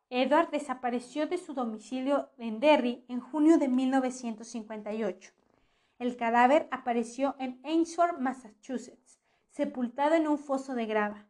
Edward 0.09 0.51
desapareció 0.51 1.25
de 1.25 1.37
su 1.37 1.53
domicilio 1.53 2.29
en 2.37 2.59
Derry 2.59 3.03
en 3.07 3.19
junio 3.19 3.57
de 3.57 3.67
1958. 3.67 5.33
El 5.97 6.15
cadáver 6.15 6.67
apareció 6.71 7.35
en 7.39 7.59
Ainsworth, 7.63 8.19
Massachusetts, 8.19 9.19
sepultado 9.49 10.13
en 10.15 10.27
un 10.27 10.37
foso 10.37 10.75
de 10.75 10.85
grava. 10.85 11.25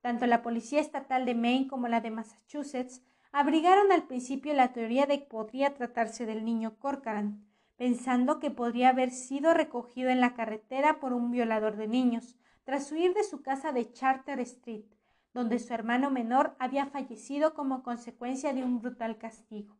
Tanto 0.00 0.26
la 0.26 0.42
Policía 0.42 0.80
Estatal 0.80 1.26
de 1.26 1.34
Maine 1.34 1.68
como 1.68 1.86
la 1.86 2.00
de 2.00 2.10
Massachusetts 2.10 3.02
abrigaron 3.30 3.92
al 3.92 4.06
principio 4.06 4.52
la 4.52 4.72
teoría 4.72 5.06
de 5.06 5.20
que 5.20 5.26
podría 5.26 5.74
tratarse 5.74 6.26
del 6.26 6.44
niño 6.44 6.76
Corcoran, 6.78 7.46
pensando 7.76 8.40
que 8.40 8.50
podría 8.50 8.88
haber 8.88 9.10
sido 9.10 9.54
recogido 9.54 10.10
en 10.10 10.20
la 10.20 10.34
carretera 10.34 10.98
por 10.98 11.12
un 11.12 11.30
violador 11.30 11.76
de 11.76 11.86
niños, 11.86 12.36
tras 12.64 12.90
huir 12.90 13.14
de 13.14 13.22
su 13.22 13.42
casa 13.42 13.72
de 13.72 13.92
Charter 13.92 14.40
Street, 14.40 14.84
donde 15.34 15.58
su 15.58 15.72
hermano 15.74 16.10
menor 16.10 16.56
había 16.58 16.86
fallecido 16.86 17.54
como 17.54 17.82
consecuencia 17.82 18.52
de 18.52 18.64
un 18.64 18.80
brutal 18.80 19.18
castigo. 19.18 19.76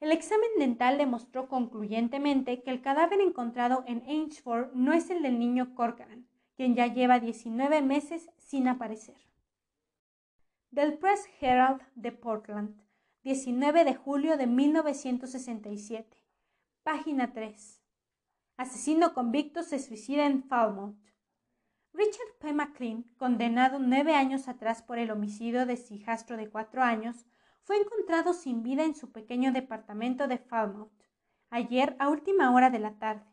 El 0.00 0.12
examen 0.12 0.48
dental 0.58 0.96
demostró 0.96 1.48
concluyentemente 1.48 2.62
que 2.62 2.70
el 2.70 2.80
cadáver 2.80 3.20
encontrado 3.20 3.84
en 3.86 4.02
Ainsford 4.06 4.72
no 4.72 4.92
es 4.92 5.10
el 5.10 5.22
del 5.22 5.38
niño 5.38 5.74
Corcoran, 5.74 6.26
quien 6.56 6.74
ya 6.74 6.86
lleva 6.86 7.20
19 7.20 7.82
meses 7.82 8.30
sin 8.38 8.68
aparecer. 8.68 9.16
Del 10.70 10.98
Press 10.98 11.28
Herald 11.40 11.82
de 11.96 12.12
Portland, 12.12 12.80
19 13.24 13.84
de 13.84 13.94
julio 13.94 14.38
de 14.38 14.46
1967. 14.46 16.16
Página 16.82 17.32
3. 17.34 17.82
Asesino 18.56 19.12
convicto 19.12 19.62
se 19.62 19.78
suicida 19.78 20.24
en 20.24 20.42
Falmouth. 20.42 20.96
Richard 21.92 22.38
P. 22.38 22.52
McLean, 22.52 23.02
condenado 23.18 23.78
nueve 23.80 24.14
años 24.14 24.46
atrás 24.46 24.80
por 24.82 24.98
el 24.98 25.10
homicidio 25.10 25.66
de 25.66 25.76
su 25.76 25.94
hijastro 25.94 26.36
de 26.36 26.48
cuatro 26.48 26.82
años, 26.82 27.26
fue 27.62 27.78
encontrado 27.78 28.32
sin 28.32 28.62
vida 28.62 28.84
en 28.84 28.94
su 28.94 29.10
pequeño 29.10 29.52
departamento 29.52 30.28
de 30.28 30.38
Falmouth, 30.38 30.92
ayer 31.50 31.96
a 31.98 32.08
última 32.08 32.52
hora 32.52 32.70
de 32.70 32.78
la 32.78 32.98
tarde. 32.98 33.24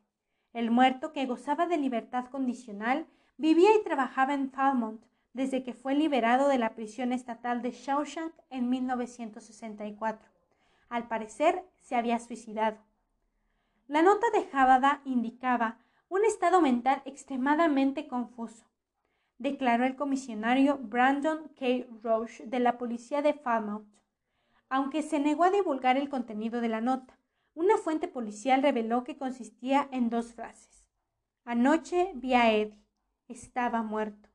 El 0.54 0.72
muerto, 0.72 1.14
que 1.14 1.28
gozaba 1.28 1.68
de 1.68 1.78
libertad 1.78 2.26
condicional, 2.26 3.08
vivía 3.38 3.70
y 3.76 3.84
trabajaba 3.84 4.34
en 4.34 4.50
Falmouth 4.50 5.06
desde 5.34 5.64
que 5.64 5.74
fue 5.74 5.94
liberado 5.94 6.48
de 6.48 6.58
la 6.58 6.74
prisión 6.74 7.12
estatal 7.12 7.62
de 7.62 7.72
Shawshank 7.72 8.34
en 8.50 8.70
1964. 8.70 10.28
Al 10.90 11.08
parecer, 11.08 11.64
se 11.80 11.96
había 11.96 12.18
suicidado. 12.18 12.78
La 13.88 14.02
nota 14.02 14.26
de 14.34 14.48
Javada 14.48 15.02
indicaba 15.06 15.78
un 16.10 16.24
estado 16.26 16.62
mental 16.62 17.02
extremadamente 17.06 18.08
confuso, 18.08 18.66
declaró 19.38 19.86
el 19.86 19.96
comisionario 19.96 20.78
Brandon 20.78 21.50
K. 21.60 21.86
Roche 22.02 22.46
de 22.46 22.60
la 22.60 22.78
policía 22.78 23.22
de 23.22 23.34
Falmouth, 23.34 23.86
aunque 24.70 25.02
se 25.02 25.20
negó 25.20 25.44
a 25.44 25.52
divulgar 25.52 25.98
el 25.98 26.10
contenido 26.10 26.62
de 26.62 26.70
la 26.70 26.82
nota. 26.82 27.18
Una 27.54 27.78
fuente 27.78 28.08
policial 28.08 28.62
reveló 28.62 29.04
que 29.04 29.18
consistía 29.18 29.88
en 29.92 30.10
dos 30.10 30.34
frases. 30.34 30.86
Anoche 31.44 32.12
vi 32.16 32.34
a 32.34 32.54
Eddie. 32.54 32.78
Estaba 33.28 33.82
muerto. 33.82 34.30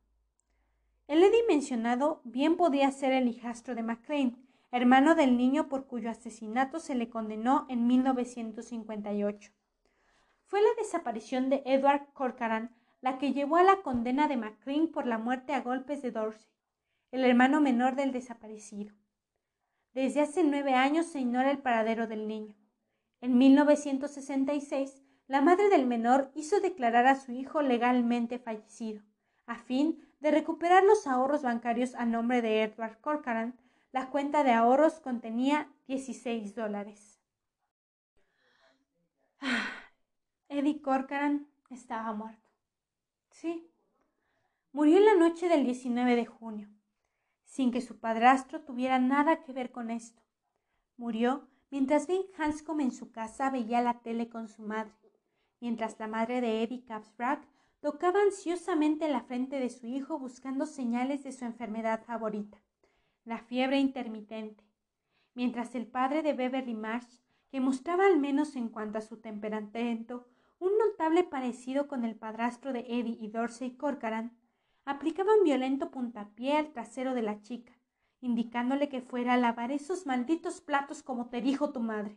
El 1.06 1.22
Eddie 1.22 1.44
mencionado 1.48 2.20
bien 2.24 2.56
podía 2.56 2.90
ser 2.90 3.12
el 3.12 3.28
hijastro 3.28 3.74
de 3.74 3.82
McLean, 3.82 4.36
hermano 4.70 5.14
del 5.14 5.36
niño 5.36 5.68
por 5.68 5.86
cuyo 5.86 6.10
asesinato 6.10 6.80
se 6.80 6.94
le 6.94 7.10
condenó 7.10 7.66
en 7.68 7.86
1958. 7.86 9.52
Fue 10.52 10.60
la 10.60 10.74
desaparición 10.76 11.48
de 11.48 11.62
Edward 11.64 12.12
Corcoran 12.12 12.76
la 13.00 13.16
que 13.16 13.32
llevó 13.32 13.56
a 13.56 13.62
la 13.62 13.80
condena 13.80 14.28
de 14.28 14.36
McLean 14.36 14.88
por 14.88 15.06
la 15.06 15.16
muerte 15.16 15.54
a 15.54 15.62
golpes 15.62 16.02
de 16.02 16.10
Dorsey, 16.10 16.52
el 17.10 17.24
hermano 17.24 17.62
menor 17.62 17.96
del 17.96 18.12
desaparecido. 18.12 18.94
Desde 19.94 20.20
hace 20.20 20.44
nueve 20.44 20.74
años 20.74 21.06
se 21.06 21.20
ignora 21.20 21.50
el 21.50 21.56
paradero 21.56 22.06
del 22.06 22.28
niño. 22.28 22.54
En 23.22 23.38
1966, 23.38 25.02
la 25.26 25.40
madre 25.40 25.70
del 25.70 25.86
menor 25.86 26.30
hizo 26.34 26.60
declarar 26.60 27.06
a 27.06 27.16
su 27.16 27.32
hijo 27.32 27.62
legalmente 27.62 28.38
fallecido, 28.38 29.00
a 29.46 29.56
fin 29.56 30.06
de 30.20 30.32
recuperar 30.32 30.84
los 30.84 31.06
ahorros 31.06 31.40
bancarios 31.40 31.94
a 31.94 32.04
nombre 32.04 32.42
de 32.42 32.64
Edward 32.64 33.00
Corcoran. 33.00 33.58
La 33.90 34.10
cuenta 34.10 34.44
de 34.44 34.52
ahorros 34.52 35.00
contenía 35.00 35.72
16 35.86 36.54
dólares. 36.54 37.22
Eddie 40.54 40.82
Corcoran 40.82 41.48
estaba 41.70 42.12
muerto. 42.12 42.50
Sí, 43.30 43.70
murió 44.72 44.98
en 44.98 45.06
la 45.06 45.14
noche 45.14 45.48
del 45.48 45.64
19 45.64 46.14
de 46.14 46.26
junio, 46.26 46.68
sin 47.44 47.72
que 47.72 47.80
su 47.80 47.98
padrastro 47.98 48.60
tuviera 48.60 48.98
nada 48.98 49.42
que 49.42 49.54
ver 49.54 49.72
con 49.72 49.90
esto. 49.90 50.22
Murió 50.98 51.48
mientras 51.70 52.06
Ben 52.06 52.20
Hanscom 52.36 52.80
en 52.80 52.92
su 52.92 53.10
casa 53.12 53.48
veía 53.48 53.80
la 53.80 54.00
tele 54.00 54.28
con 54.28 54.46
su 54.46 54.62
madre, 54.62 54.92
mientras 55.58 55.98
la 55.98 56.06
madre 56.06 56.42
de 56.42 56.62
Eddie 56.62 56.84
Capsbrack 56.84 57.48
tocaba 57.80 58.20
ansiosamente 58.20 59.08
la 59.08 59.22
frente 59.22 59.58
de 59.58 59.70
su 59.70 59.86
hijo 59.86 60.18
buscando 60.18 60.66
señales 60.66 61.24
de 61.24 61.32
su 61.32 61.46
enfermedad 61.46 62.04
favorita, 62.04 62.58
la 63.24 63.38
fiebre 63.38 63.78
intermitente, 63.78 64.62
mientras 65.32 65.74
el 65.74 65.86
padre 65.86 66.22
de 66.22 66.34
Beverly 66.34 66.74
Marsh, 66.74 67.20
que 67.50 67.60
mostraba 67.60 68.04
al 68.04 68.18
menos 68.18 68.54
en 68.54 68.68
cuanto 68.68 68.98
a 68.98 69.02
su 69.02 69.16
temperamento 69.16 70.28
un 70.62 70.78
notable 70.78 71.24
parecido 71.24 71.88
con 71.88 72.04
el 72.04 72.14
padrastro 72.14 72.72
de 72.72 72.86
Eddie 72.88 73.18
y 73.20 73.26
Dorsey 73.26 73.72
Corcoran, 73.72 74.38
aplicaba 74.84 75.34
un 75.36 75.42
violento 75.42 75.90
puntapié 75.90 76.56
al 76.56 76.72
trasero 76.72 77.14
de 77.14 77.22
la 77.22 77.40
chica, 77.40 77.72
indicándole 78.20 78.88
que 78.88 79.00
fuera 79.00 79.32
a 79.32 79.36
lavar 79.36 79.72
esos 79.72 80.06
malditos 80.06 80.60
platos 80.60 81.02
como 81.02 81.28
te 81.28 81.40
dijo 81.40 81.72
tu 81.72 81.80
madre. 81.80 82.16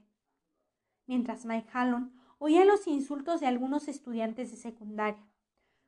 Mientras 1.08 1.46
Mike 1.46 1.70
Hallon 1.74 2.14
oía 2.38 2.66
los 2.66 2.86
insultos 2.86 3.40
de 3.40 3.48
algunos 3.48 3.88
estudiantes 3.88 4.52
de 4.52 4.58
secundaria, 4.58 5.28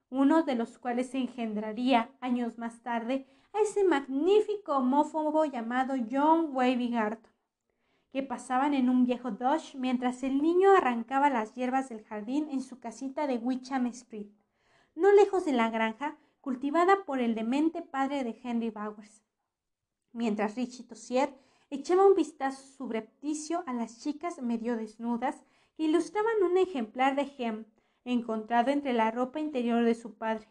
uno 0.09 0.41
de 0.41 0.55
los 0.55 0.79
cuales 0.79 1.11
se 1.11 1.19
engendraría 1.19 2.09
años 2.21 2.57
más 2.57 2.81
tarde 2.81 3.27
a 3.53 3.61
ese 3.61 3.83
magnífico 3.83 4.77
homófobo 4.77 5.45
llamado 5.45 5.93
John 6.09 6.55
Wavy 6.55 6.89
que 8.11 8.23
pasaban 8.23 8.73
en 8.73 8.89
un 8.89 9.05
viejo 9.05 9.31
Dodge 9.31 9.75
mientras 9.75 10.23
el 10.23 10.41
niño 10.41 10.71
arrancaba 10.75 11.29
las 11.29 11.53
hierbas 11.53 11.89
del 11.89 12.03
jardín 12.03 12.47
en 12.49 12.61
su 12.61 12.79
casita 12.79 13.27
de 13.27 13.37
Wicham 13.37 13.85
Street, 13.87 14.27
no 14.95 15.11
lejos 15.11 15.45
de 15.45 15.53
la 15.53 15.69
granja 15.69 16.17
cultivada 16.41 17.03
por 17.05 17.19
el 17.19 17.35
demente 17.35 17.81
padre 17.81 18.23
de 18.23 18.39
Henry 18.41 18.69
Bowers. 18.69 19.23
Mientras 20.13 20.55
Richie 20.55 20.85
Tossier 20.85 21.33
echaba 21.69 22.07
un 22.07 22.15
vistazo 22.15 22.65
subrepticio 22.77 23.63
a 23.67 23.73
las 23.73 23.99
chicas 24.01 24.41
medio 24.41 24.77
desnudas 24.77 25.43
que 25.75 25.83
ilustraban 25.83 26.41
un 26.43 26.57
ejemplar 26.57 27.15
de 27.15 27.31
Hem 27.37 27.65
encontrado 28.05 28.71
entre 28.71 28.93
la 28.93 29.11
ropa 29.11 29.39
interior 29.39 29.83
de 29.83 29.93
su 29.93 30.15
padre, 30.15 30.47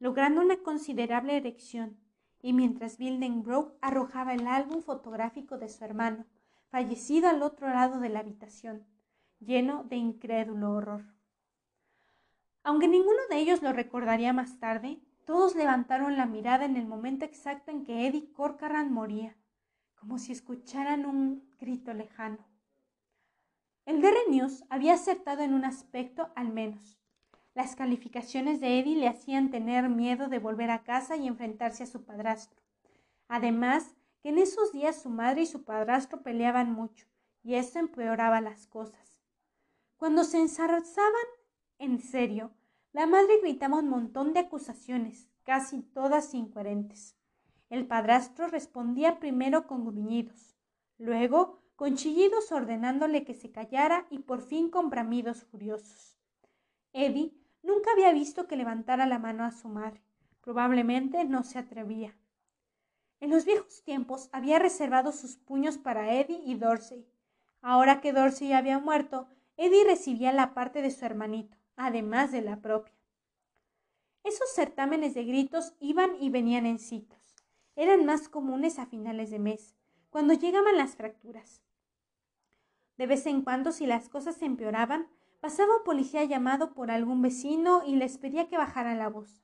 logrando 0.00 0.40
una 0.40 0.56
considerable 0.56 1.36
erección, 1.36 1.96
y 2.42 2.52
mientras 2.52 2.98
Bildenbrook 2.98 3.74
arrojaba 3.80 4.34
el 4.34 4.46
álbum 4.46 4.82
fotográfico 4.82 5.56
de 5.56 5.68
su 5.68 5.84
hermano, 5.84 6.26
fallecido 6.70 7.28
al 7.28 7.42
otro 7.42 7.68
lado 7.68 8.00
de 8.00 8.08
la 8.08 8.20
habitación, 8.20 8.86
lleno 9.40 9.84
de 9.84 9.96
incrédulo 9.96 10.72
horror. 10.72 11.04
Aunque 12.62 12.88
ninguno 12.88 13.20
de 13.30 13.38
ellos 13.38 13.62
lo 13.62 13.72
recordaría 13.72 14.32
más 14.32 14.58
tarde, 14.58 15.00
todos 15.24 15.56
levantaron 15.56 16.16
la 16.16 16.26
mirada 16.26 16.64
en 16.64 16.76
el 16.76 16.86
momento 16.86 17.24
exacto 17.24 17.70
en 17.70 17.84
que 17.84 18.06
Eddie 18.06 18.32
Corcoran 18.32 18.92
moría, 18.92 19.36
como 19.96 20.18
si 20.18 20.32
escucharan 20.32 21.04
un 21.04 21.48
grito 21.58 21.92
lejano. 21.94 22.46
El 23.86 24.00
DR 24.00 24.16
News 24.30 24.64
había 24.68 24.94
acertado 24.94 25.42
en 25.42 25.54
un 25.54 25.64
aspecto 25.64 26.30
al 26.36 26.52
menos. 26.52 26.98
Las 27.54 27.74
calificaciones 27.74 28.60
de 28.60 28.78
Eddie 28.78 28.96
le 28.96 29.08
hacían 29.08 29.50
tener 29.50 29.88
miedo 29.88 30.28
de 30.28 30.38
volver 30.38 30.70
a 30.70 30.84
casa 30.84 31.16
y 31.16 31.26
enfrentarse 31.26 31.82
a 31.82 31.86
su 31.86 32.04
padrastro. 32.04 32.60
Además, 33.28 33.95
en 34.28 34.38
esos 34.38 34.72
días 34.72 35.00
su 35.00 35.10
madre 35.10 35.42
y 35.42 35.46
su 35.46 35.64
padrastro 35.64 36.22
peleaban 36.22 36.72
mucho, 36.72 37.06
y 37.42 37.54
eso 37.54 37.78
empeoraba 37.78 38.40
las 38.40 38.66
cosas. 38.66 39.20
Cuando 39.96 40.24
se 40.24 40.38
ensarzaban 40.38 41.26
en 41.78 42.00
serio, 42.00 42.50
la 42.92 43.06
madre 43.06 43.40
gritaba 43.40 43.78
un 43.78 43.88
montón 43.88 44.32
de 44.32 44.40
acusaciones, 44.40 45.30
casi 45.44 45.82
todas 45.82 46.34
incoherentes. 46.34 47.16
El 47.68 47.86
padrastro 47.86 48.48
respondía 48.48 49.18
primero 49.18 49.66
con 49.66 49.84
gruñidos, 49.84 50.56
luego 50.98 51.62
con 51.76 51.96
chillidos 51.96 52.50
ordenándole 52.52 53.24
que 53.24 53.34
se 53.34 53.52
callara 53.52 54.06
y 54.10 54.20
por 54.20 54.40
fin 54.40 54.70
con 54.70 54.88
bramidos 54.88 55.44
furiosos. 55.44 56.16
Eddie 56.92 57.34
nunca 57.62 57.92
había 57.92 58.12
visto 58.12 58.46
que 58.46 58.56
levantara 58.56 59.06
la 59.06 59.18
mano 59.18 59.44
a 59.44 59.52
su 59.52 59.68
madre. 59.68 60.02
Probablemente 60.40 61.24
no 61.24 61.42
se 61.42 61.58
atrevía. 61.58 62.16
En 63.20 63.30
los 63.30 63.44
viejos 63.44 63.82
tiempos 63.82 64.28
había 64.32 64.58
reservado 64.58 65.12
sus 65.12 65.36
puños 65.36 65.78
para 65.78 66.12
Eddie 66.12 66.42
y 66.44 66.54
Dorsey. 66.54 67.06
Ahora 67.62 68.00
que 68.00 68.12
Dorsey 68.12 68.52
había 68.52 68.78
muerto, 68.78 69.28
Eddie 69.56 69.84
recibía 69.84 70.32
la 70.32 70.52
parte 70.52 70.82
de 70.82 70.90
su 70.90 71.04
hermanito, 71.04 71.56
además 71.76 72.30
de 72.30 72.42
la 72.42 72.60
propia. 72.60 72.92
Esos 74.22 74.50
certámenes 74.50 75.14
de 75.14 75.24
gritos 75.24 75.74
iban 75.80 76.16
y 76.20 76.30
venían 76.30 76.66
en 76.66 76.78
ciclos. 76.78 77.34
Eran 77.74 78.04
más 78.04 78.28
comunes 78.28 78.78
a 78.78 78.86
finales 78.86 79.30
de 79.30 79.38
mes, 79.38 79.74
cuando 80.10 80.34
llegaban 80.34 80.76
las 80.76 80.96
fracturas. 80.96 81.62
De 82.98 83.06
vez 83.06 83.26
en 83.26 83.42
cuando, 83.42 83.72
si 83.72 83.86
las 83.86 84.08
cosas 84.08 84.42
empeoraban, 84.42 85.08
pasaba 85.40 85.76
un 85.76 85.84
policía 85.84 86.24
llamado 86.24 86.74
por 86.74 86.90
algún 86.90 87.22
vecino 87.22 87.82
y 87.86 87.96
les 87.96 88.18
pedía 88.18 88.48
que 88.48 88.58
bajaran 88.58 88.98
la 88.98 89.08
voz. 89.08 89.42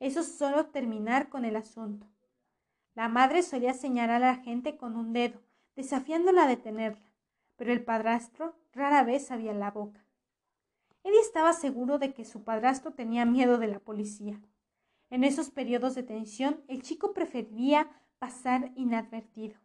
Eso 0.00 0.22
solo 0.22 0.66
terminar 0.66 1.28
con 1.28 1.44
el 1.44 1.56
asunto. 1.56 2.06
La 2.94 3.08
madre 3.08 3.42
solía 3.42 3.72
señalar 3.72 4.22
a 4.22 4.34
la 4.34 4.42
gente 4.42 4.76
con 4.76 4.96
un 4.96 5.12
dedo, 5.12 5.40
desafiándola 5.76 6.44
a 6.44 6.48
detenerla, 6.48 7.10
pero 7.56 7.72
el 7.72 7.82
padrastro 7.82 8.54
rara 8.72 9.02
vez 9.02 9.30
abría 9.30 9.54
la 9.54 9.70
boca. 9.70 10.04
Eddie 11.04 11.20
estaba 11.20 11.52
seguro 11.52 11.98
de 11.98 12.12
que 12.12 12.24
su 12.24 12.44
padrastro 12.44 12.92
tenía 12.92 13.24
miedo 13.24 13.58
de 13.58 13.66
la 13.66 13.78
policía. 13.78 14.40
En 15.10 15.24
esos 15.24 15.50
periodos 15.50 15.94
de 15.94 16.02
tensión, 16.02 16.62
el 16.68 16.82
chico 16.82 17.12
prefería 17.12 17.90
pasar 18.18 18.72
inadvertido. 18.76 19.56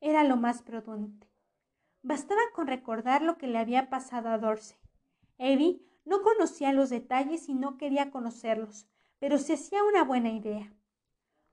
Era 0.00 0.22
lo 0.22 0.36
más 0.36 0.62
prudente. 0.62 1.26
Bastaba 2.02 2.40
con 2.54 2.66
recordar 2.66 3.22
lo 3.22 3.38
que 3.38 3.46
le 3.46 3.58
había 3.58 3.88
pasado 3.88 4.28
a 4.28 4.38
Dorsey. 4.38 4.76
Eddie 5.38 5.80
no 6.04 6.22
conocía 6.22 6.72
los 6.72 6.90
detalles 6.90 7.48
y 7.48 7.54
no 7.54 7.76
quería 7.76 8.10
conocerlos, 8.10 8.86
pero 9.18 9.38
se 9.38 9.54
hacía 9.54 9.82
una 9.82 10.04
buena 10.04 10.30
idea. 10.30 10.70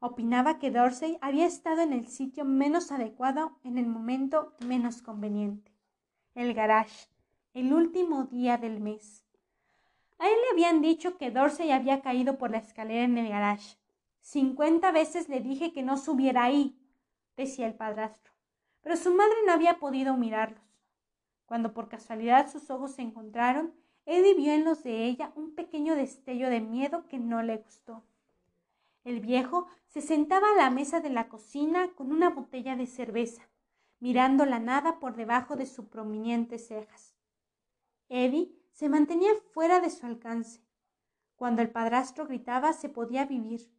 Opinaba 0.02 0.60
que 0.60 0.70
Dorsey 0.70 1.18
había 1.22 1.46
estado 1.46 1.82
en 1.82 1.94
el 1.94 2.08
sitio 2.08 2.44
menos 2.44 2.92
adecuado 2.92 3.58
en 3.64 3.78
el 3.78 3.88
momento 3.88 4.54
menos 4.60 5.02
conveniente. 5.02 5.72
El 6.36 6.54
garage, 6.54 7.08
el 7.54 7.72
último 7.72 8.26
día 8.26 8.58
del 8.58 8.82
mes. 8.82 9.24
A 10.20 10.28
él 10.28 10.36
le 10.44 10.50
habían 10.52 10.82
dicho 10.82 11.18
que 11.18 11.32
Dorsey 11.32 11.72
había 11.72 12.02
caído 12.02 12.38
por 12.38 12.52
la 12.52 12.58
escalera 12.58 13.06
en 13.06 13.18
el 13.18 13.30
garage. 13.30 13.78
Cincuenta 14.20 14.92
veces 14.92 15.30
le 15.30 15.40
dije 15.40 15.72
que 15.72 15.84
no 15.84 15.96
subiera 15.96 16.44
ahí, 16.44 16.78
decía 17.38 17.66
el 17.66 17.76
padrastro 17.76 18.32
pero 18.82 18.98
su 18.98 19.14
madre 19.14 19.36
no 19.46 19.54
había 19.54 19.80
podido 19.80 20.18
mirarlos. 20.18 20.62
Cuando 21.46 21.74
por 21.74 21.90
casualidad 21.90 22.52
sus 22.52 22.70
ojos 22.70 22.92
se 22.92 23.02
encontraron, 23.02 23.74
Eddie 24.06 24.34
vio 24.34 24.54
en 24.54 24.64
los 24.64 24.84
de 24.84 25.06
ella 25.06 25.32
un 25.36 25.54
pequeño 25.54 25.96
destello 25.96 26.50
de 26.50 26.62
miedo 26.62 27.08
que 27.08 27.20
no 27.20 27.44
le 27.44 27.58
gustó. 27.58 28.04
El 29.04 29.20
viejo 29.20 29.68
se 29.88 30.02
sentaba 30.02 30.52
a 30.52 30.56
la 30.56 30.70
mesa 30.70 31.00
de 31.00 31.10
la 31.10 31.28
cocina 31.28 31.92
con 31.96 32.12
una 32.12 32.30
botella 32.30 32.76
de 32.76 32.86
cerveza, 32.86 33.50
mirando 34.00 34.46
la 34.46 34.60
nada 34.60 35.00
por 35.00 35.16
debajo 35.16 35.56
de 35.56 35.66
sus 35.66 35.86
prominentes 35.86 36.68
cejas. 36.68 37.16
Eddie 38.10 38.56
se 38.72 38.90
mantenía 38.90 39.32
fuera 39.54 39.80
de 39.80 39.90
su 39.90 40.06
alcance. 40.06 40.62
Cuando 41.36 41.62
el 41.62 41.72
padrastro 41.72 42.28
gritaba 42.28 42.74
se 42.74 42.90
podía 42.90 43.26
vivir. 43.26 43.72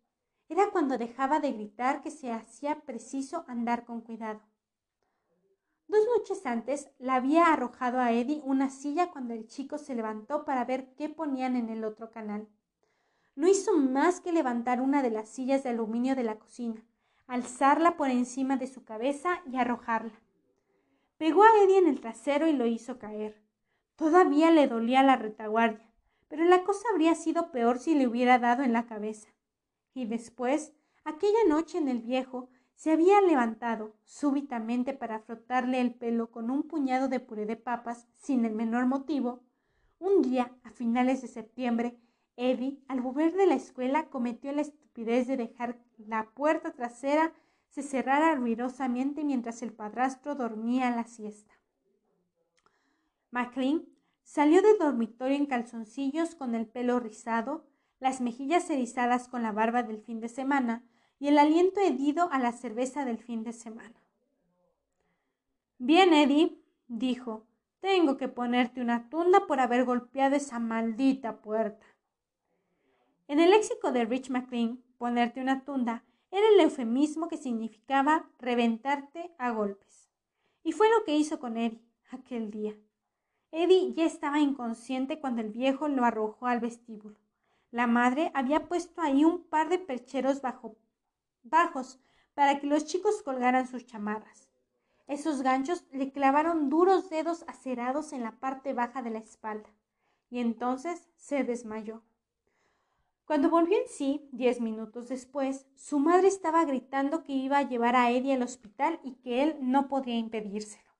Era 0.48 0.70
cuando 0.70 0.98
dejaba 0.98 1.38
de 1.38 1.52
gritar 1.52 2.02
que 2.02 2.10
se 2.10 2.32
hacía 2.32 2.80
preciso 2.80 3.44
andar 3.46 3.84
con 3.84 4.00
cuidado. 4.00 4.40
Dos 5.86 6.00
noches 6.16 6.44
antes 6.46 6.90
la 6.98 7.16
había 7.16 7.52
arrojado 7.52 8.00
a 8.00 8.12
Eddie 8.12 8.40
una 8.44 8.70
silla 8.70 9.10
cuando 9.10 9.34
el 9.34 9.46
chico 9.46 9.78
se 9.78 9.94
levantó 9.94 10.44
para 10.44 10.64
ver 10.64 10.94
qué 10.94 11.08
ponían 11.08 11.54
en 11.54 11.68
el 11.68 11.84
otro 11.84 12.10
canal. 12.10 12.48
No 13.34 13.48
hizo 13.48 13.76
más 13.78 14.20
que 14.20 14.32
levantar 14.32 14.80
una 14.80 15.02
de 15.02 15.10
las 15.10 15.28
sillas 15.28 15.62
de 15.62 15.70
aluminio 15.70 16.14
de 16.14 16.22
la 16.22 16.38
cocina, 16.38 16.84
alzarla 17.26 17.96
por 17.96 18.10
encima 18.10 18.56
de 18.56 18.66
su 18.66 18.84
cabeza 18.84 19.40
y 19.50 19.56
arrojarla. 19.56 20.20
Pegó 21.16 21.42
a 21.42 21.64
Eddie 21.64 21.78
en 21.78 21.86
el 21.86 22.00
trasero 22.00 22.46
y 22.46 22.52
lo 22.52 22.66
hizo 22.66 22.98
caer. 22.98 23.40
Todavía 23.96 24.50
le 24.50 24.66
dolía 24.66 25.02
la 25.02 25.16
retaguardia, 25.16 25.88
pero 26.28 26.44
la 26.44 26.64
cosa 26.64 26.82
habría 26.90 27.14
sido 27.14 27.52
peor 27.52 27.78
si 27.78 27.94
le 27.94 28.06
hubiera 28.06 28.38
dado 28.38 28.62
en 28.62 28.72
la 28.72 28.86
cabeza. 28.86 29.28
Y 29.94 30.06
después, 30.06 30.72
aquella 31.04 31.44
noche 31.48 31.78
en 31.78 31.88
el 31.88 32.00
viejo, 32.00 32.50
se 32.74 32.90
había 32.90 33.20
levantado 33.20 33.94
súbitamente 34.04 34.92
para 34.92 35.20
frotarle 35.20 35.80
el 35.80 35.94
pelo 35.94 36.30
con 36.30 36.50
un 36.50 36.64
puñado 36.64 37.08
de 37.08 37.20
puré 37.20 37.46
de 37.46 37.56
papas 37.56 38.08
sin 38.14 38.44
el 38.44 38.54
menor 38.54 38.86
motivo. 38.86 39.40
Un 40.00 40.20
día, 40.22 40.50
a 40.64 40.70
finales 40.70 41.22
de 41.22 41.28
septiembre, 41.28 41.96
Eddie, 42.36 42.78
al 42.88 43.00
volver 43.00 43.34
de 43.34 43.46
la 43.46 43.54
escuela, 43.54 44.08
cometió 44.08 44.52
la 44.52 44.62
estupidez 44.62 45.26
de 45.26 45.36
dejar 45.36 45.78
la 45.98 46.30
puerta 46.30 46.72
trasera 46.72 47.32
se 47.72 47.82
cerrara 47.82 48.34
ruidosamente 48.34 49.24
mientras 49.24 49.62
el 49.62 49.72
padrastro 49.72 50.34
dormía 50.34 50.90
la 50.90 51.04
siesta. 51.04 51.54
McLean 53.30 53.86
salió 54.24 54.60
del 54.60 54.78
dormitorio 54.78 55.36
en 55.36 55.46
calzoncillos 55.46 56.34
con 56.34 56.54
el 56.54 56.66
pelo 56.66 57.00
rizado, 57.00 57.64
las 57.98 58.20
mejillas 58.20 58.68
erizadas 58.68 59.26
con 59.26 59.42
la 59.42 59.52
barba 59.52 59.82
del 59.82 60.02
fin 60.02 60.20
de 60.20 60.28
semana 60.28 60.84
y 61.18 61.28
el 61.28 61.38
aliento 61.38 61.80
hedido 61.80 62.28
a 62.30 62.38
la 62.38 62.52
cerveza 62.52 63.06
del 63.06 63.16
fin 63.16 63.42
de 63.42 63.54
semana. 63.54 64.02
Bien, 65.78 66.12
Eddie, 66.12 66.60
dijo, 66.88 67.46
tengo 67.80 68.18
que 68.18 68.28
ponerte 68.28 68.82
una 68.82 69.08
tunda 69.08 69.46
por 69.46 69.60
haber 69.60 69.84
golpeado 69.84 70.36
esa 70.36 70.58
maldita 70.58 71.40
puerta. 71.40 71.86
En 73.28 73.40
el 73.40 73.50
léxico 73.50 73.92
de 73.92 74.04
Rich 74.04 74.30
McLean, 74.30 74.82
ponerte 74.98 75.40
una 75.40 75.64
tunda 75.64 76.04
era 76.30 76.48
el 76.54 76.60
eufemismo 76.60 77.28
que 77.28 77.36
significaba 77.36 78.28
reventarte 78.38 79.34
a 79.38 79.50
golpes. 79.50 80.10
Y 80.64 80.72
fue 80.72 80.88
lo 80.88 81.04
que 81.04 81.16
hizo 81.16 81.38
con 81.38 81.56
Eddie 81.56 81.84
aquel 82.10 82.50
día. 82.50 82.74
Eddie 83.50 83.92
ya 83.94 84.06
estaba 84.06 84.40
inconsciente 84.40 85.20
cuando 85.20 85.42
el 85.42 85.50
viejo 85.50 85.88
lo 85.88 86.04
arrojó 86.04 86.46
al 86.46 86.60
vestíbulo. 86.60 87.16
La 87.70 87.86
madre 87.86 88.30
había 88.34 88.66
puesto 88.66 89.00
ahí 89.00 89.24
un 89.24 89.42
par 89.44 89.68
de 89.68 89.78
percheros 89.78 90.40
bajo, 90.40 90.76
bajos 91.42 91.98
para 92.34 92.58
que 92.58 92.66
los 92.66 92.86
chicos 92.86 93.22
colgaran 93.22 93.66
sus 93.66 93.86
chamarras. 93.86 94.50
Esos 95.06 95.42
ganchos 95.42 95.84
le 95.92 96.12
clavaron 96.12 96.70
duros 96.70 97.10
dedos 97.10 97.44
acerados 97.46 98.12
en 98.12 98.22
la 98.22 98.32
parte 98.32 98.72
baja 98.72 99.02
de 99.02 99.10
la 99.10 99.18
espalda, 99.18 99.68
y 100.30 100.38
entonces 100.38 101.10
se 101.16 101.44
desmayó. 101.44 102.02
Cuando 103.32 103.48
volvió 103.48 103.78
en 103.78 103.88
sí, 103.88 104.28
diez 104.30 104.60
minutos 104.60 105.08
después, 105.08 105.64
su 105.74 105.98
madre 105.98 106.28
estaba 106.28 106.66
gritando 106.66 107.24
que 107.24 107.32
iba 107.32 107.56
a 107.56 107.66
llevar 107.66 107.96
a 107.96 108.10
Eddie 108.10 108.34
al 108.34 108.42
hospital 108.42 109.00
y 109.02 109.14
que 109.14 109.42
él 109.42 109.56
no 109.62 109.88
podía 109.88 110.18
impedírselo. 110.18 110.90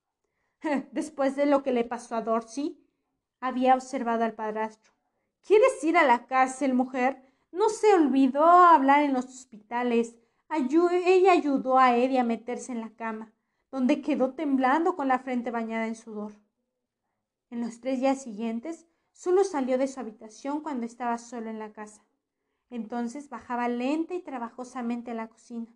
Después 0.93 1.37
de 1.37 1.45
lo 1.45 1.63
que 1.63 1.73
le 1.73 1.85
pasó 1.85 2.17
a 2.17 2.23
Dorsey, 2.23 2.83
había 3.39 3.75
observado 3.75 4.25
al 4.25 4.33
padrastro. 4.33 4.95
¿Quieres 5.47 5.85
ir 5.85 5.99
a 5.99 6.07
la 6.07 6.27
cárcel, 6.27 6.73
mujer? 6.73 7.23
No 7.51 7.69
se 7.69 7.93
olvidó 7.93 8.47
hablar 8.47 9.03
en 9.03 9.13
los 9.13 9.27
hospitales. 9.27 10.17
ella 10.49 11.33
ayudó 11.33 11.79
a 11.79 11.99
Eddie 11.99 12.21
a 12.21 12.25
meterse 12.25 12.73
en 12.73 12.81
la 12.81 12.95
cama, 12.95 13.31
donde 13.71 14.01
quedó 14.01 14.33
temblando 14.33 14.97
con 14.97 15.07
la 15.07 15.19
frente 15.19 15.51
bañada 15.51 15.87
en 15.87 15.97
sudor. 15.97 16.33
En 17.51 17.61
los 17.61 17.81
tres 17.81 18.01
días 18.01 18.23
siguientes, 18.23 18.87
solo 19.13 19.45
salió 19.45 19.77
de 19.77 19.87
su 19.87 20.01
habitación 20.01 20.63
cuando 20.63 20.87
estaba 20.87 21.19
solo 21.19 21.51
en 21.51 21.59
la 21.59 21.75
casa. 21.75 22.03
Entonces 22.73 23.29
bajaba 23.29 23.69
lenta 23.69 24.15
y 24.15 24.23
trabajosamente 24.23 25.11
a 25.11 25.15
la 25.15 25.29
cocina 25.29 25.67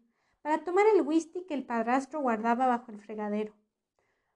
para 0.41 0.65
tomar 0.65 0.87
el 0.95 1.03
whisky 1.03 1.45
que 1.45 1.53
el 1.53 1.67
padrastro 1.67 2.21
guardaba 2.21 2.67
bajo 2.67 2.91
el 2.91 2.99
fregadero. 2.99 3.53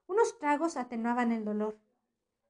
Unos 0.06 0.38
tragos 0.38 0.76
atenuaban 0.76 1.32
el 1.32 1.42
dolor. 1.42 1.80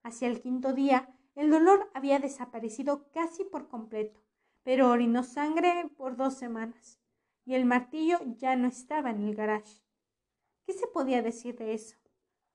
Hacia 0.03 0.27
el 0.27 0.41
quinto 0.41 0.73
día, 0.73 1.15
el 1.33 1.49
dolor 1.49 1.89
había 1.93 2.19
desaparecido 2.19 3.09
casi 3.13 3.45
por 3.45 3.69
completo, 3.69 4.19
pero 4.63 4.89
orinó 4.89 5.23
sangre 5.23 5.89
por 5.95 6.17
dos 6.17 6.33
semanas, 6.33 6.99
y 7.45 7.53
el 7.53 7.63
martillo 7.63 8.19
ya 8.35 8.57
no 8.57 8.67
estaba 8.67 9.11
en 9.11 9.23
el 9.23 9.33
garage. 9.33 9.81
¿Qué 10.65 10.73
se 10.73 10.87
podía 10.87 11.21
decir 11.21 11.55
de 11.55 11.73
eso? 11.73 11.95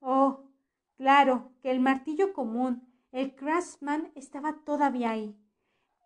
Oh, 0.01 0.51
claro, 0.99 1.53
que 1.63 1.71
el 1.71 1.81
martillo 1.81 2.35
común, 2.35 2.87
el 3.13 3.35
Craftsman, 3.35 4.13
estaba 4.15 4.59
todavía 4.63 5.13
ahí, 5.13 5.35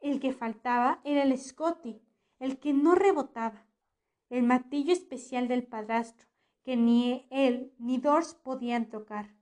el 0.01 0.21
que 0.21 0.33
faltaba 0.33 1.01
era 1.05 1.23
el 1.23 1.37
Scotty, 1.39 2.01
el 2.39 2.59
que 2.59 2.73
no 2.73 2.95
rebotaba, 2.95 3.67
el 4.31 4.43
martillo 4.43 4.93
especial 4.93 5.49
del 5.49 5.65
padrastro, 5.65 6.27
que 6.65 6.77
ni 6.77 7.27
él 7.31 7.73
ni 7.79 7.99
Dors 7.99 8.35
podían 8.35 8.89
tocar. 8.89 9.35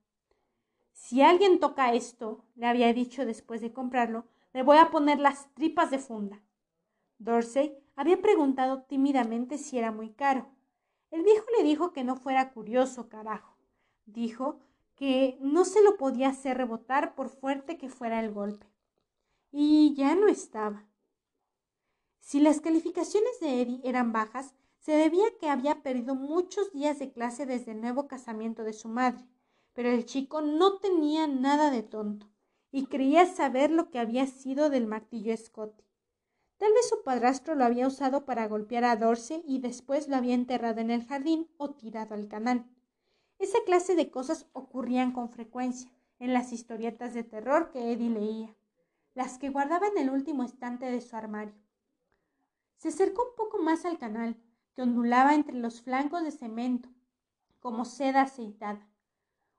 Si 0.92 1.23
alguien 1.23 1.61
toca 1.61 1.92
esto, 1.92 2.44
le 2.57 2.66
había 2.66 2.92
dicho 2.92 3.25
después 3.25 3.61
de 3.61 3.73
comprarlo, 3.73 4.27
le 4.53 4.62
voy 4.62 4.79
a 4.79 4.90
poner 4.90 5.21
las 5.21 5.53
tripas 5.55 5.90
de 5.90 5.99
funda. 5.99 6.42
Dorsey 7.18 7.77
había 7.97 8.21
preguntado 8.21 8.83
tímidamente 8.83 9.59
si 9.59 9.79
era 9.79 9.92
muy 9.92 10.11
caro. 10.11 10.49
El 11.11 11.23
viejo 11.23 11.47
le 11.57 11.64
dijo 11.64 11.92
que 11.92 12.05
no 12.05 12.16
fuera 12.16 12.53
curioso, 12.53 13.09
carajo. 13.09 13.57
Dijo 14.07 14.59
que 14.97 15.38
no 15.40 15.64
se 15.64 15.83
lo 15.83 15.97
podía 15.97 16.29
hacer 16.29 16.57
rebotar 16.57 17.14
por 17.14 17.29
fuerte 17.29 17.79
que 17.79 17.88
fuera 17.88 18.21
el 18.21 18.33
golpe 18.33 18.66
y 19.50 19.94
ya 19.94 20.14
no 20.14 20.28
estaba. 20.28 20.87
Si 22.20 22.40
las 22.40 22.61
calificaciones 22.61 23.40
de 23.40 23.62
Eddie 23.62 23.80
eran 23.84 24.12
bajas, 24.12 24.54
se 24.78 24.92
debía 24.92 25.24
que 25.40 25.48
había 25.48 25.82
perdido 25.82 26.14
muchos 26.14 26.72
días 26.72 26.98
de 26.98 27.11
clase 27.11 27.46
desde 27.46 27.72
el 27.72 27.80
nuevo 27.80 28.06
casamiento 28.06 28.64
de 28.64 28.72
su 28.72 28.88
madre, 28.88 29.24
pero 29.72 29.90
el 29.90 30.04
chico 30.04 30.40
no 30.40 30.78
tenía 30.78 31.26
nada 31.26 31.70
de 31.70 31.82
tonto 31.82 32.28
y 32.70 32.87
creía 32.87 33.26
saber 33.26 33.70
lo 33.70 33.90
que 33.90 33.98
había 33.98 34.26
sido 34.26 34.70
del 34.70 34.87
martillo 34.87 35.37
Scotty. 35.37 35.84
Tal 36.58 36.72
vez 36.72 36.88
su 36.88 37.02
padrastro 37.02 37.54
lo 37.54 37.64
había 37.64 37.87
usado 37.87 38.24
para 38.24 38.48
golpear 38.48 38.84
a 38.84 38.96
Dorsey 38.96 39.42
y 39.46 39.61
después 39.61 40.08
lo 40.08 40.16
había 40.16 40.34
enterrado 40.34 40.80
en 40.80 40.90
el 40.90 41.06
jardín 41.06 41.48
o 41.56 41.70
tirado 41.70 42.14
al 42.14 42.28
canal. 42.28 42.66
Esa 43.38 43.58
clase 43.64 43.94
de 43.94 44.11
cosas 44.11 44.46
ocurrían 44.52 45.12
con 45.12 45.30
frecuencia 45.30 45.90
en 46.18 46.32
las 46.32 46.52
historietas 46.52 47.14
de 47.14 47.22
terror 47.22 47.70
que 47.70 47.92
Eddie 47.92 48.11
leía 48.11 48.56
las 49.18 49.37
que 49.37 49.50
guardaba 49.50 49.88
en 49.88 49.98
el 49.98 50.11
último 50.11 50.44
estante 50.44 50.87
de 50.87 51.00
su 51.00 51.16
armario. 51.16 51.57
Se 52.76 52.87
acercó 52.87 53.24
un 53.31 53.35
poco 53.35 53.59
más 53.59 53.85
al 53.85 53.98
canal, 53.98 54.40
que 54.74 54.83
ondulaba 54.83 55.35
entre 55.35 55.57
los 55.57 55.83
flancos 55.83 56.22
de 56.22 56.31
cemento, 56.31 56.88
como 57.59 57.85
seda 57.85 58.22
aceitada. 58.22 58.88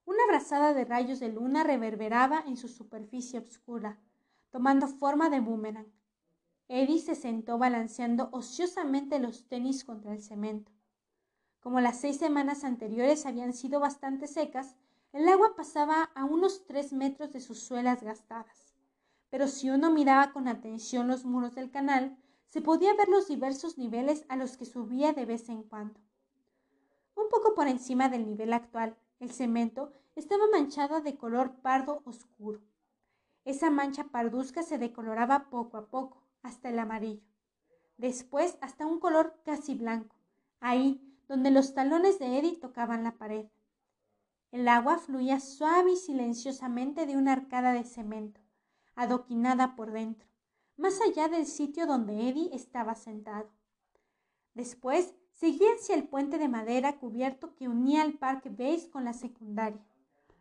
Una 0.05 0.25
brazada 0.29 0.73
de 0.73 0.85
rayos 0.85 1.19
de 1.19 1.27
luna 1.27 1.65
reverberaba 1.65 2.41
en 2.47 2.55
su 2.55 2.69
superficie 2.69 3.37
oscura, 3.37 3.99
tomando 4.49 4.87
forma 4.87 5.29
de 5.29 5.41
boomerang. 5.41 5.91
Eddie 6.69 6.99
se 6.99 7.15
sentó 7.15 7.57
balanceando 7.57 8.29
ociosamente 8.31 9.19
los 9.19 9.49
tenis 9.49 9.83
contra 9.83 10.13
el 10.13 10.21
cemento. 10.21 10.71
Como 11.59 11.81
las 11.81 11.99
seis 11.99 12.15
semanas 12.15 12.63
anteriores 12.63 13.25
habían 13.25 13.51
sido 13.51 13.81
bastante 13.81 14.27
secas, 14.27 14.77
el 15.11 15.27
agua 15.27 15.53
pasaba 15.57 16.11
a 16.15 16.23
unos 16.23 16.65
tres 16.65 16.93
metros 16.93 17.33
de 17.33 17.41
sus 17.41 17.59
suelas 17.59 18.01
gastadas 18.01 18.68
pero 19.29 19.47
si 19.47 19.69
uno 19.69 19.91
miraba 19.91 20.31
con 20.31 20.47
atención 20.47 21.07
los 21.07 21.25
muros 21.25 21.55
del 21.55 21.71
canal, 21.71 22.17
se 22.47 22.61
podía 22.61 22.95
ver 22.95 23.09
los 23.09 23.27
diversos 23.27 23.77
niveles 23.77 24.25
a 24.27 24.35
los 24.35 24.57
que 24.57 24.65
subía 24.65 25.13
de 25.13 25.25
vez 25.25 25.49
en 25.49 25.63
cuando. 25.63 25.99
Un 27.15 27.29
poco 27.29 27.53
por 27.53 27.67
encima 27.67 28.09
del 28.09 28.25
nivel 28.25 28.53
actual, 28.53 28.97
el 29.19 29.31
cemento 29.31 29.93
estaba 30.15 30.43
manchado 30.51 31.01
de 31.01 31.17
color 31.17 31.61
pardo 31.61 32.01
oscuro. 32.05 32.61
Esa 33.45 33.69
mancha 33.69 34.05
parduzca 34.05 34.63
se 34.63 34.77
decoloraba 34.77 35.49
poco 35.49 35.77
a 35.77 35.87
poco, 35.87 36.23
hasta 36.41 36.69
el 36.69 36.79
amarillo. 36.79 37.23
Después 37.97 38.57
hasta 38.61 38.85
un 38.85 38.99
color 38.99 39.41
casi 39.43 39.75
blanco, 39.75 40.15
ahí 40.59 41.01
donde 41.27 41.51
los 41.51 41.73
talones 41.73 42.17
de 42.17 42.39
Eddie 42.39 42.57
tocaban 42.57 43.03
la 43.03 43.17
pared. 43.17 43.45
El 44.51 44.67
agua 44.67 44.97
fluía 44.97 45.39
suave 45.39 45.91
y 45.91 45.95
silenciosamente 45.97 47.05
de 47.05 47.17
una 47.17 47.33
arcada 47.33 47.73
de 47.73 47.83
cemento 47.83 48.38
adoquinada 48.99 49.77
por 49.77 49.91
dentro, 49.91 50.27
más 50.75 50.99
allá 51.01 51.29
del 51.29 51.45
sitio 51.45 51.87
donde 51.87 52.27
Eddie 52.27 52.49
estaba 52.53 52.95
sentado. 52.95 53.49
Después 54.53 55.15
seguía 55.31 55.69
hacia 55.73 55.95
el 55.95 56.03
puente 56.03 56.37
de 56.37 56.49
madera 56.49 56.99
cubierto 56.99 57.55
que 57.55 57.69
unía 57.69 58.03
el 58.03 58.17
Parque 58.17 58.49
Base 58.49 58.89
con 58.89 59.05
la 59.05 59.13
secundaria. 59.13 59.85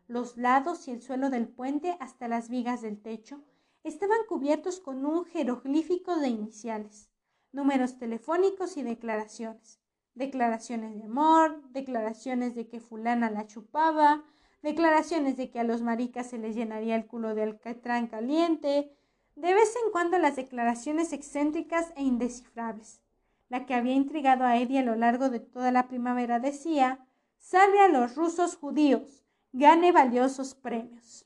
Los 0.07 0.35
lados 0.35 0.89
y 0.89 0.91
el 0.91 1.01
suelo 1.01 1.29
del 1.29 1.47
puente 1.47 1.95
hasta 2.01 2.27
las 2.27 2.49
vigas 2.49 2.81
del 2.81 3.01
techo 3.01 3.41
estaban 3.85 4.19
cubiertos 4.27 4.81
con 4.81 5.05
un 5.05 5.23
jeroglífico 5.23 6.17
de 6.17 6.27
iniciales, 6.27 7.09
números 7.53 7.97
telefónicos 7.97 8.75
y 8.75 8.83
declaraciones. 8.83 9.79
Declaraciones 10.15 10.95
de 10.95 11.03
amor, 11.05 11.61
declaraciones 11.69 12.55
de 12.55 12.67
que 12.67 12.81
fulana 12.81 13.29
la 13.29 13.47
chupaba, 13.47 14.25
declaraciones 14.61 15.37
de 15.37 15.49
que 15.49 15.59
a 15.59 15.63
los 15.63 15.81
maricas 15.81 16.29
se 16.29 16.37
les 16.37 16.55
llenaría 16.55 16.95
el 16.95 17.07
culo 17.07 17.35
de 17.35 17.43
alcatrán 17.43 18.07
caliente, 18.07 18.91
de 19.35 19.53
vez 19.53 19.73
en 19.85 19.91
cuando 19.91 20.17
las 20.17 20.35
declaraciones 20.35 21.13
excéntricas 21.13 21.93
e 21.95 22.03
indescifrables. 22.03 23.01
La 23.47 23.65
que 23.65 23.73
había 23.73 23.93
intrigado 23.93 24.43
a 24.43 24.57
Eddie 24.57 24.79
a 24.79 24.83
lo 24.83 24.95
largo 24.95 25.29
de 25.29 25.39
toda 25.39 25.71
la 25.71 25.87
primavera 25.87 26.39
decía, 26.39 27.07
salve 27.37 27.79
a 27.79 27.87
los 27.87 28.15
rusos 28.15 28.55
judíos, 28.55 29.23
gane 29.53 29.91
valiosos 29.91 30.55
premios. 30.55 31.25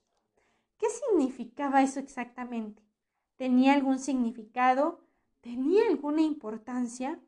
¿Qué 0.77 0.87
significaba 0.89 1.81
eso 1.81 1.99
exactamente? 1.99 2.83
¿Tenía 3.35 3.73
algún 3.73 3.99
significado? 3.99 5.01
¿Tenía 5.41 5.87
alguna 5.87 6.21
importancia? 6.21 7.19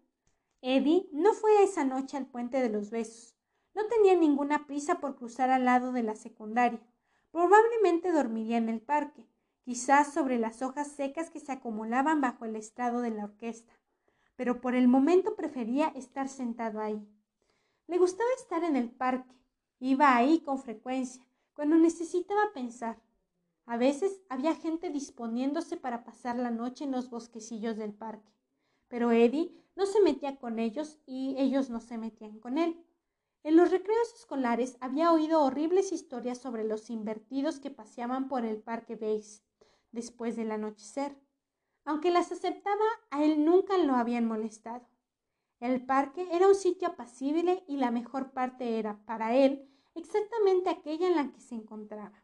Eddie 0.62 1.10
no 1.12 1.34
fue 1.34 1.64
esa 1.64 1.84
noche 1.84 2.18
al 2.18 2.28
puente 2.28 2.62
de 2.62 2.70
los 2.70 2.90
besos. 2.90 3.35
No 3.76 3.86
tenía 3.88 4.16
ninguna 4.16 4.66
prisa 4.66 5.00
por 5.00 5.16
cruzar 5.18 5.50
al 5.50 5.66
lado 5.66 5.92
de 5.92 6.02
la 6.02 6.16
secundaria. 6.16 6.80
Probablemente 7.32 8.14
dormiría 8.14 8.58
en 8.58 8.70
el 8.70 8.80
parque, 8.80 9.28
quizás 9.64 10.14
sobre 10.14 10.40
las 10.40 10.62
hojas 10.62 10.88
secas 10.88 11.30
que 11.30 11.42
se 11.42 11.52
acumulaban 11.52 12.22
bajo 12.22 12.46
el 12.46 12.56
estrado 12.56 13.02
de 13.02 13.12
la 13.12 13.26
orquesta, 13.26 13.74
pero 14.38 14.62
por 14.62 14.76
el 14.76 14.88
momento 14.88 15.36
prefería 15.36 15.90
estar 15.90 16.30
sentado 16.30 16.80
ahí. 16.80 17.06
Le 17.88 17.98
gustaba 17.98 18.30
estar 18.38 18.64
en 18.64 18.78
el 18.78 18.90
parque. 18.90 19.36
Iba 19.80 20.16
ahí 20.16 20.40
con 20.40 20.60
frecuencia, 20.60 21.26
cuando 21.54 21.76
necesitaba 21.78 22.54
pensar. 22.54 23.02
A 23.66 23.78
veces 23.78 24.22
había 24.30 24.56
gente 24.56 24.90
disponiéndose 24.90 25.76
para 25.76 26.04
pasar 26.04 26.38
la 26.38 26.52
noche 26.52 26.86
en 26.86 26.92
los 26.92 27.10
bosquecillos 27.10 27.76
del 27.76 27.94
parque, 27.94 28.32
pero 28.88 29.12
Eddie 29.12 29.52
no 29.76 29.86
se 29.86 30.02
metía 30.02 30.38
con 30.38 30.60
ellos 30.60 31.00
y 31.06 31.36
ellos 31.38 31.70
no 31.70 31.82
se 31.82 31.98
metían 31.98 32.40
con 32.40 32.58
él. 32.58 32.85
En 33.46 33.58
los 33.58 33.70
recreos 33.70 34.12
escolares 34.16 34.76
había 34.82 35.12
oído 35.12 35.44
horribles 35.44 35.92
historias 35.92 36.40
sobre 36.40 36.64
los 36.64 36.90
invertidos 36.90 37.60
que 37.60 37.70
paseaban 37.70 38.28
por 38.28 38.44
el 38.44 38.58
parque 38.58 38.96
Bass 38.96 39.44
después 39.92 40.36
del 40.36 40.50
anochecer. 40.50 41.16
Aunque 41.84 42.10
las 42.10 42.32
aceptaba, 42.32 42.86
a 43.12 43.24
él 43.24 43.46
nunca 43.46 43.78
lo 43.78 43.94
habían 43.94 44.26
molestado. 44.26 44.90
El 45.60 45.86
parque 45.86 46.28
era 46.32 46.48
un 46.48 46.56
sitio 46.56 46.88
apacible 46.88 47.64
y 47.68 47.78
la 47.78 47.92
mejor 47.92 48.32
parte 48.32 48.80
era, 48.80 48.98
para 49.06 49.36
él, 49.36 49.70
exactamente 49.94 50.72
aquella 50.72 51.08
en 51.08 51.16
la 51.16 51.32
que 51.32 51.40
se 51.40 51.54
encontraba. 51.54 52.24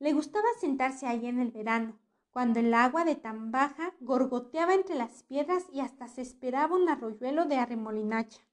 Le 0.00 0.12
gustaba 0.12 0.48
sentarse 0.58 1.06
ahí 1.06 1.26
en 1.26 1.38
el 1.38 1.52
verano, 1.52 1.96
cuando 2.32 2.58
el 2.58 2.74
agua 2.74 3.04
de 3.04 3.14
tan 3.14 3.52
baja 3.52 3.94
gorgoteaba 4.00 4.74
entre 4.74 4.96
las 4.96 5.22
piedras 5.22 5.66
y 5.72 5.78
hasta 5.78 6.08
se 6.08 6.22
esperaba 6.22 6.74
un 6.74 6.88
arroyuelo 6.88 7.44
de 7.44 7.58
arremolinacha. 7.58 8.49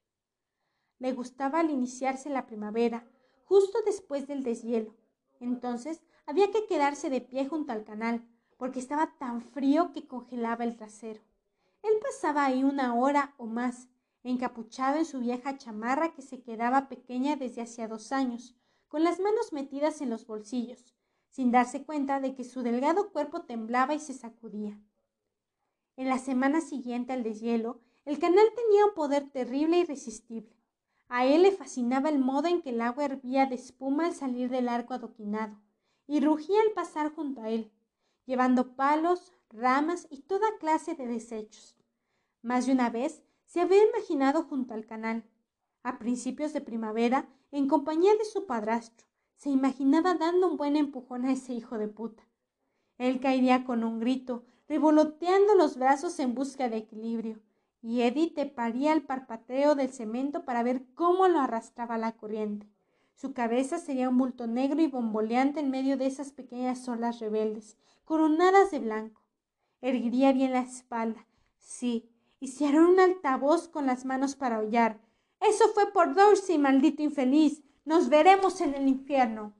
Le 0.98 1.12
gustaba 1.12 1.60
al 1.60 1.70
iniciarse 1.70 2.30
la 2.30 2.46
primavera, 2.46 3.06
justo 3.44 3.78
después 3.84 4.26
del 4.26 4.42
deshielo. 4.42 4.94
Entonces 5.40 6.02
había 6.26 6.50
que 6.50 6.66
quedarse 6.66 7.10
de 7.10 7.20
pie 7.20 7.46
junto 7.46 7.72
al 7.72 7.84
canal, 7.84 8.26
porque 8.56 8.80
estaba 8.80 9.14
tan 9.18 9.40
frío 9.40 9.92
que 9.92 10.06
congelaba 10.06 10.64
el 10.64 10.76
trasero. 10.76 11.22
Él 11.82 11.92
pasaba 12.02 12.44
ahí 12.44 12.64
una 12.64 12.94
hora 12.94 13.34
o 13.38 13.46
más, 13.46 13.88
encapuchado 14.24 14.98
en 14.98 15.04
su 15.04 15.20
vieja 15.20 15.56
chamarra 15.56 16.12
que 16.12 16.22
se 16.22 16.42
quedaba 16.42 16.88
pequeña 16.88 17.36
desde 17.36 17.62
hacía 17.62 17.88
dos 17.88 18.12
años, 18.12 18.56
con 18.88 19.04
las 19.04 19.20
manos 19.20 19.52
metidas 19.52 20.00
en 20.00 20.10
los 20.10 20.26
bolsillos, 20.26 20.94
sin 21.30 21.52
darse 21.52 21.84
cuenta 21.84 22.20
de 22.20 22.34
que 22.34 22.44
su 22.44 22.62
delgado 22.62 23.12
cuerpo 23.12 23.42
temblaba 23.42 23.94
y 23.94 24.00
se 24.00 24.14
sacudía. 24.14 24.80
En 25.96 26.08
la 26.08 26.18
semana 26.18 26.60
siguiente 26.60 27.12
al 27.12 27.22
deshielo, 27.22 27.80
el 28.04 28.18
canal 28.18 28.46
tenía 28.54 28.86
un 28.86 28.94
poder 28.94 29.30
terrible 29.30 29.76
e 29.76 29.80
irresistible. 29.80 30.57
A 31.08 31.24
él 31.24 31.42
le 31.42 31.52
fascinaba 31.52 32.10
el 32.10 32.18
modo 32.18 32.48
en 32.48 32.60
que 32.60 32.70
el 32.70 32.80
agua 32.80 33.06
hervía 33.06 33.46
de 33.46 33.54
espuma 33.54 34.06
al 34.06 34.14
salir 34.14 34.50
del 34.50 34.68
arco 34.68 34.94
adoquinado, 34.94 35.58
y 36.06 36.20
rugía 36.20 36.60
al 36.60 36.72
pasar 36.72 37.14
junto 37.14 37.42
a 37.42 37.50
él, 37.50 37.72
llevando 38.26 38.76
palos, 38.76 39.32
ramas 39.50 40.06
y 40.10 40.22
toda 40.22 40.58
clase 40.58 40.94
de 40.94 41.06
desechos. 41.06 41.76
Más 42.42 42.66
de 42.66 42.72
una 42.72 42.90
vez 42.90 43.22
se 43.46 43.60
había 43.60 43.82
imaginado 43.88 44.44
junto 44.44 44.74
al 44.74 44.86
canal. 44.86 45.24
A 45.82 45.98
principios 45.98 46.52
de 46.52 46.60
primavera, 46.60 47.28
en 47.50 47.68
compañía 47.68 48.14
de 48.16 48.24
su 48.26 48.46
padrastro, 48.46 49.06
se 49.36 49.48
imaginaba 49.48 50.14
dando 50.14 50.48
un 50.48 50.56
buen 50.56 50.76
empujón 50.76 51.24
a 51.24 51.32
ese 51.32 51.54
hijo 51.54 51.78
de 51.78 51.88
puta. 51.88 52.22
Él 52.98 53.20
caería 53.20 53.64
con 53.64 53.84
un 53.84 54.00
grito, 54.00 54.44
revoloteando 54.68 55.54
los 55.54 55.78
brazos 55.78 56.18
en 56.18 56.34
busca 56.34 56.68
de 56.68 56.78
equilibrio, 56.78 57.40
y 57.80 58.02
Eddie 58.02 58.46
paría 58.46 58.92
el 58.92 59.02
parpateo 59.02 59.74
del 59.74 59.92
cemento 59.92 60.44
para 60.44 60.62
ver 60.62 60.84
cómo 60.94 61.28
lo 61.28 61.40
arrastraba 61.40 61.98
la 61.98 62.12
corriente. 62.12 62.66
Su 63.14 63.32
cabeza 63.32 63.78
sería 63.78 64.08
un 64.08 64.18
bulto 64.18 64.46
negro 64.46 64.80
y 64.80 64.86
bomboleante 64.86 65.60
en 65.60 65.70
medio 65.70 65.96
de 65.96 66.06
esas 66.06 66.32
pequeñas 66.32 66.88
olas 66.88 67.20
rebeldes, 67.20 67.76
coronadas 68.04 68.70
de 68.70 68.80
blanco. 68.80 69.22
Erguiría 69.80 70.32
bien 70.32 70.52
la 70.52 70.60
espalda, 70.60 71.26
sí, 71.58 72.10
y 72.40 72.48
se 72.48 72.66
un 72.66 73.00
altavoz 73.00 73.68
con 73.68 73.86
las 73.86 74.04
manos 74.04 74.36
para 74.36 74.56
aullar. 74.56 75.00
Eso 75.40 75.68
fue 75.74 75.92
por 75.92 76.14
Dorsey, 76.14 76.58
maldito 76.58 77.02
infeliz. 77.02 77.62
Nos 77.84 78.08
veremos 78.08 78.60
en 78.60 78.74
el 78.74 78.88
infierno. 78.88 79.54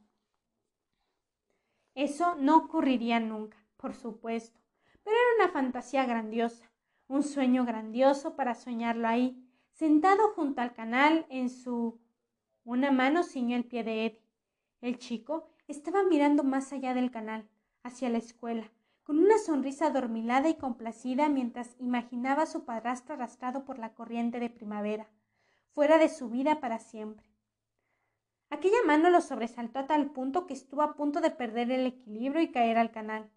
Eso 1.95 2.37
no 2.37 2.57
ocurriría 2.57 3.19
nunca, 3.19 3.57
por 3.77 3.95
supuesto, 3.95 4.61
pero 5.03 5.17
era 5.17 5.45
una 5.45 5.53
fantasía 5.53 6.05
grandiosa 6.05 6.69
un 7.09 7.23
sueño 7.23 7.65
grandioso 7.65 8.37
para 8.37 8.55
soñarlo 8.55 9.09
ahí, 9.09 9.43
sentado 9.73 10.35
junto 10.35 10.61
al 10.61 10.75
canal 10.75 11.27
en 11.31 11.49
su... 11.49 11.99
Una 12.65 12.91
mano 12.91 13.23
ciñó 13.23 13.57
el 13.57 13.65
pie 13.65 13.83
de 13.83 14.05
Eddie. 14.05 14.23
El 14.83 14.99
chico 14.99 15.49
estaba 15.67 16.05
mirando 16.05 16.45
más 16.45 16.71
allá 16.73 16.93
del 16.93 17.11
canal, 17.11 17.49
hacia 17.83 18.11
la 18.11 18.19
escuela, 18.19 18.71
con 19.05 19.19
una 19.19 19.39
sonrisa 19.39 19.87
adormilada 19.87 20.51
y 20.51 20.57
complacida 20.57 21.31
mientras 21.31 21.75
imaginaba 21.79 22.43
a 22.43 22.47
su 22.47 22.67
padrastro 22.67 23.15
arrastrado 23.15 23.65
por 23.65 23.79
la 23.79 23.95
corriente 23.95 24.39
de 24.39 24.51
primavera, 24.51 25.09
fuera 25.71 25.97
de 25.97 26.11
su 26.11 26.29
vida 26.29 26.61
para 26.61 26.79
siempre. 26.79 27.27
Aquella 28.51 28.85
mano 28.87 29.09
lo 29.09 29.23
sobresaltó 29.23 29.79
a 29.79 29.87
tal 29.87 30.11
punto 30.11 30.47
que 30.47 30.55
estuvo 30.55 30.83
a 30.83 30.95
punto 30.95 31.23
de 31.23 31.31
perder 31.31 31.71
el 31.71 31.87
equilibrio 31.87 32.43
y 32.43 32.51
caer 32.51 32.77
al 32.77 32.91
canal, 32.91 33.31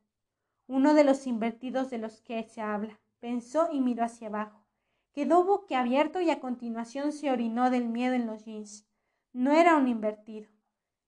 uno 0.67 0.93
de 0.93 1.05
los 1.05 1.25
invertidos 1.25 1.89
de 1.89 1.99
los 1.99 2.21
que 2.21 2.43
se 2.43 2.61
habla 2.61 3.00
pensó 3.21 3.69
y 3.71 3.79
miró 3.79 4.03
hacia 4.03 4.27
abajo. 4.27 4.59
Quedó 5.13 5.45
boquiabierto 5.45 6.19
y 6.19 6.29
a 6.29 6.41
continuación 6.41 7.13
se 7.13 7.31
orinó 7.31 7.69
del 7.69 7.87
miedo 7.87 8.15
en 8.15 8.27
los 8.27 8.43
jeans. 8.43 8.85
No 9.31 9.53
era 9.53 9.77
un 9.77 9.87
invertido, 9.87 10.49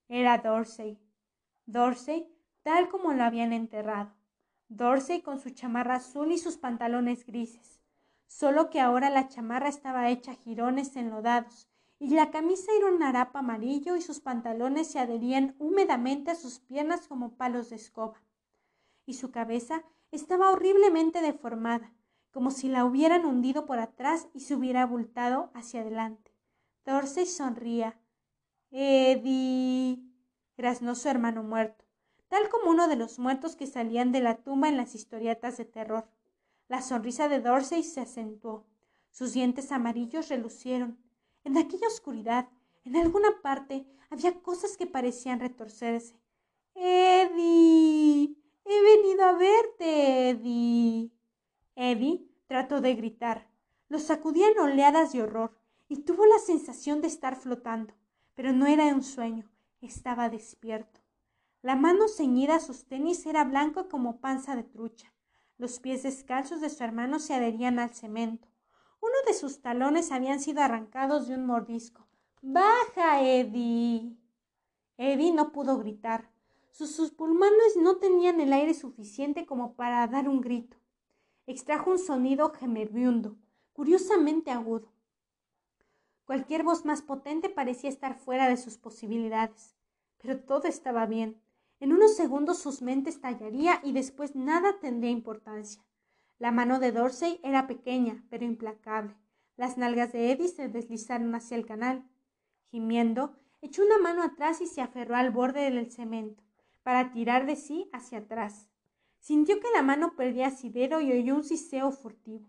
era 0.08 0.38
Dorsey. 0.38 1.00
Dorsey 1.66 2.30
tal 2.62 2.88
como 2.88 3.14
lo 3.14 3.24
habían 3.24 3.52
enterrado. 3.52 4.14
Dorsey 4.70 5.22
con 5.22 5.40
su 5.40 5.50
chamarra 5.50 5.96
azul 5.96 6.32
y 6.32 6.38
sus 6.38 6.58
pantalones 6.58 7.26
grises. 7.26 7.82
Solo 8.28 8.70
que 8.70 8.80
ahora 8.80 9.10
la 9.10 9.28
chamarra 9.28 9.68
estaba 9.68 10.10
hecha 10.10 10.34
jirones 10.34 10.96
enlodados 10.96 11.68
y 12.00 12.10
la 12.10 12.32
camisa 12.32 12.72
era 12.78 12.88
un 12.92 13.02
harapa 13.04 13.40
amarillo 13.40 13.96
y 13.96 14.02
sus 14.02 14.20
pantalones 14.20 14.88
se 14.88 15.00
adherían 15.00 15.56
húmedamente 15.60 16.32
a 16.32 16.36
sus 16.36 16.60
piernas 16.60 17.08
como 17.08 17.38
palos 17.38 17.70
de 17.70 17.76
escoba. 17.76 18.22
Y 19.06 19.14
su 19.14 19.32
cabeza 19.32 19.84
estaba 20.12 20.52
horriblemente 20.52 21.22
deformada, 21.22 21.94
como 22.34 22.50
si 22.50 22.68
la 22.68 22.84
hubieran 22.84 23.26
hundido 23.26 23.66
por 23.66 23.80
atrás 23.80 24.28
y 24.34 24.42
se 24.42 24.56
hubiera 24.56 24.82
abultado 24.82 25.52
hacia 25.54 25.82
adelante. 25.82 26.32
Dorsey 26.84 27.28
sonría. 27.28 27.98
Eddie. 28.72 30.00
graznó 30.58 30.96
su 30.96 31.08
hermano 31.08 31.44
muerto, 31.44 31.86
tal 32.28 32.50
como 32.50 32.72
uno 32.72 32.88
de 32.88 32.96
los 32.96 33.20
muertos 33.20 33.56
que 33.56 33.68
salían 33.68 34.12
de 34.12 34.22
la 34.22 34.38
tumba 34.38 34.68
en 34.68 34.78
las 34.78 34.96
historietas 34.96 35.58
de 35.58 35.66
terror. 35.66 36.10
La 36.68 36.82
sonrisa 36.82 37.30
de 37.30 37.40
Dorsey 37.40 37.84
se 37.84 38.02
acentuó. 38.02 38.66
Sus 39.12 39.34
dientes 39.34 39.72
amarillos 39.72 40.30
relucieron. 40.30 40.98
En 41.44 41.56
aquella 41.56 41.88
oscuridad, 41.88 42.50
en 42.84 42.96
alguna 42.96 43.30
parte, 43.44 43.86
había 44.10 44.42
cosas 44.42 44.76
que 44.76 44.88
parecían 44.88 45.40
retorcerse. 45.40 46.16
Eddie. 46.74 48.36
He 48.66 48.82
venido 48.82 49.24
a 49.24 49.34
verte, 49.34 50.30
Eddie. 50.30 51.13
Eddie 51.76 52.28
trató 52.48 52.82
de 52.82 52.94
gritar. 52.94 53.50
Lo 53.90 54.00
sacudían 54.00 54.58
oleadas 54.60 55.12
de 55.12 55.24
horror 55.24 55.58
y 55.88 55.98
tuvo 56.04 56.26
la 56.26 56.40
sensación 56.40 57.02
de 57.02 57.08
estar 57.08 57.36
flotando, 57.36 57.94
pero 58.36 58.54
no 58.54 58.68
era 58.68 58.86
un 58.94 59.04
sueño, 59.04 59.50
estaba 59.82 60.30
despierto. 60.30 61.02
La 61.62 61.76
mano 61.76 62.08
ceñida 62.08 62.56
a 62.56 62.60
sus 62.60 62.86
tenis 62.86 63.26
era 63.26 63.44
blanca 63.44 63.88
como 63.88 64.20
panza 64.20 64.56
de 64.56 64.64
trucha. 64.64 65.14
Los 65.58 65.80
pies 65.80 66.04
descalzos 66.04 66.62
de 66.62 66.70
su 66.70 66.84
hermano 66.84 67.20
se 67.20 67.34
adherían 67.34 67.80
al 67.80 67.94
cemento. 67.94 68.48
Uno 69.02 69.16
de 69.26 69.34
sus 69.34 69.62
talones 69.62 70.12
habían 70.12 70.40
sido 70.40 70.62
arrancados 70.62 71.28
de 71.28 71.36
un 71.36 71.46
mordisco. 71.46 72.08
Baja, 72.42 73.22
Eddie. 73.22 74.18
Eddie 74.98 75.32
no 75.32 75.52
pudo 75.52 75.78
gritar. 75.78 76.30
sus 76.72 77.12
pulmones 77.12 77.78
no 77.78 77.98
tenían 77.98 78.40
el 78.42 78.52
aire 78.54 78.74
suficiente 78.74 79.46
como 79.46 79.76
para 79.76 80.06
dar 80.08 80.28
un 80.28 80.42
grito 80.42 80.83
extrajo 81.46 81.92
un 81.92 82.00
sonido 82.00 82.52
gemebundo, 82.52 83.36
curiosamente 83.74 84.52
agudo. 84.52 84.92
Cualquier 86.26 86.64
voz 86.64 86.86
más 86.86 87.02
potente 87.02 87.50
parecía 87.50 87.90
estar 87.90 88.16
fuera 88.16 88.48
de 88.48 88.58
sus 88.58 88.78
posibilidades, 88.78 89.76
pero 90.18 90.40
todo 90.40 90.68
estaba 90.68 91.06
bien. 91.06 91.42
En 91.80 91.92
unos 91.92 92.16
segundos 92.16 92.60
sus 92.60 92.82
mentes 92.82 93.16
estallaría 93.16 93.82
y 93.84 93.92
después 93.92 94.36
nada 94.36 94.80
tendría 94.80 95.12
importancia. 95.12 95.84
La 96.40 96.52
mano 96.52 96.80
de 96.80 96.92
Dorsey 96.94 97.40
era 97.44 97.68
pequeña, 97.68 98.24
pero 98.30 98.46
implacable. 98.46 99.16
Las 99.58 99.78
nalgas 99.78 100.14
de 100.14 100.32
Eddie 100.32 100.48
se 100.48 100.70
deslizaron 100.70 101.36
hacia 101.36 101.58
el 101.58 101.66
canal. 101.66 102.08
Gimiendo, 102.72 103.36
echó 103.62 103.84
una 103.84 103.98
mano 103.98 104.24
atrás 104.24 104.62
y 104.62 104.68
se 104.68 104.82
aferró 104.82 105.16
al 105.16 105.32
borde 105.32 105.70
del 105.70 105.92
cemento, 105.92 106.42
para 106.84 107.12
tirar 107.12 107.46
de 107.46 107.56
sí 107.56 107.90
hacia 107.94 108.20
atrás. 108.20 108.70
Sintió 109.24 109.62
que 109.62 109.72
la 109.74 109.82
mano 109.82 110.18
perdía 110.18 110.48
asidero 110.48 111.00
y 111.00 111.14
oyó 111.14 111.36
un 111.36 111.46
siseo 111.46 111.94
furtivo. 111.94 112.46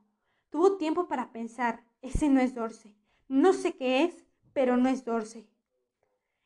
Tuvo 0.51 0.77
tiempo 0.77 1.07
para 1.07 1.31
pensar, 1.31 1.85
ese 2.03 2.29
no 2.29 2.41
es 2.41 2.53
Dorsey. 2.53 2.97
No 3.29 3.53
sé 3.53 3.77
qué 3.77 4.03
es, 4.03 4.25
pero 4.53 4.77
no 4.77 4.89
es 4.89 5.05
Dorsey. 5.05 5.49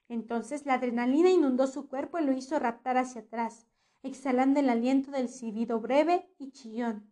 Entonces 0.06 0.66
la 0.66 0.74
adrenalina 0.74 1.30
inundó 1.30 1.66
su 1.66 1.88
cuerpo 1.88 2.18
y 2.18 2.26
lo 2.26 2.32
hizo 2.32 2.58
raptar 2.58 2.98
hacia 2.98 3.22
atrás, 3.22 3.66
exhalando 4.02 4.60
el 4.60 4.68
aliento 4.68 5.10
del 5.12 5.30
silbido 5.30 5.80
breve 5.80 6.28
y 6.38 6.50
chillón. 6.50 7.08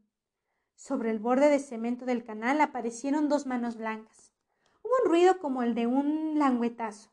Sobre 0.74 1.10
el 1.10 1.18
borde 1.18 1.48
de 1.48 1.58
cemento 1.58 2.04
del 2.04 2.22
canal 2.22 2.60
aparecieron 2.60 3.30
dos 3.30 3.46
manos 3.46 3.78
blancas. 3.78 4.34
Hubo 4.82 4.92
un 5.02 5.10
ruido 5.10 5.38
como 5.38 5.62
el 5.62 5.74
de 5.74 5.86
un 5.86 6.38
languetazo. 6.38 7.08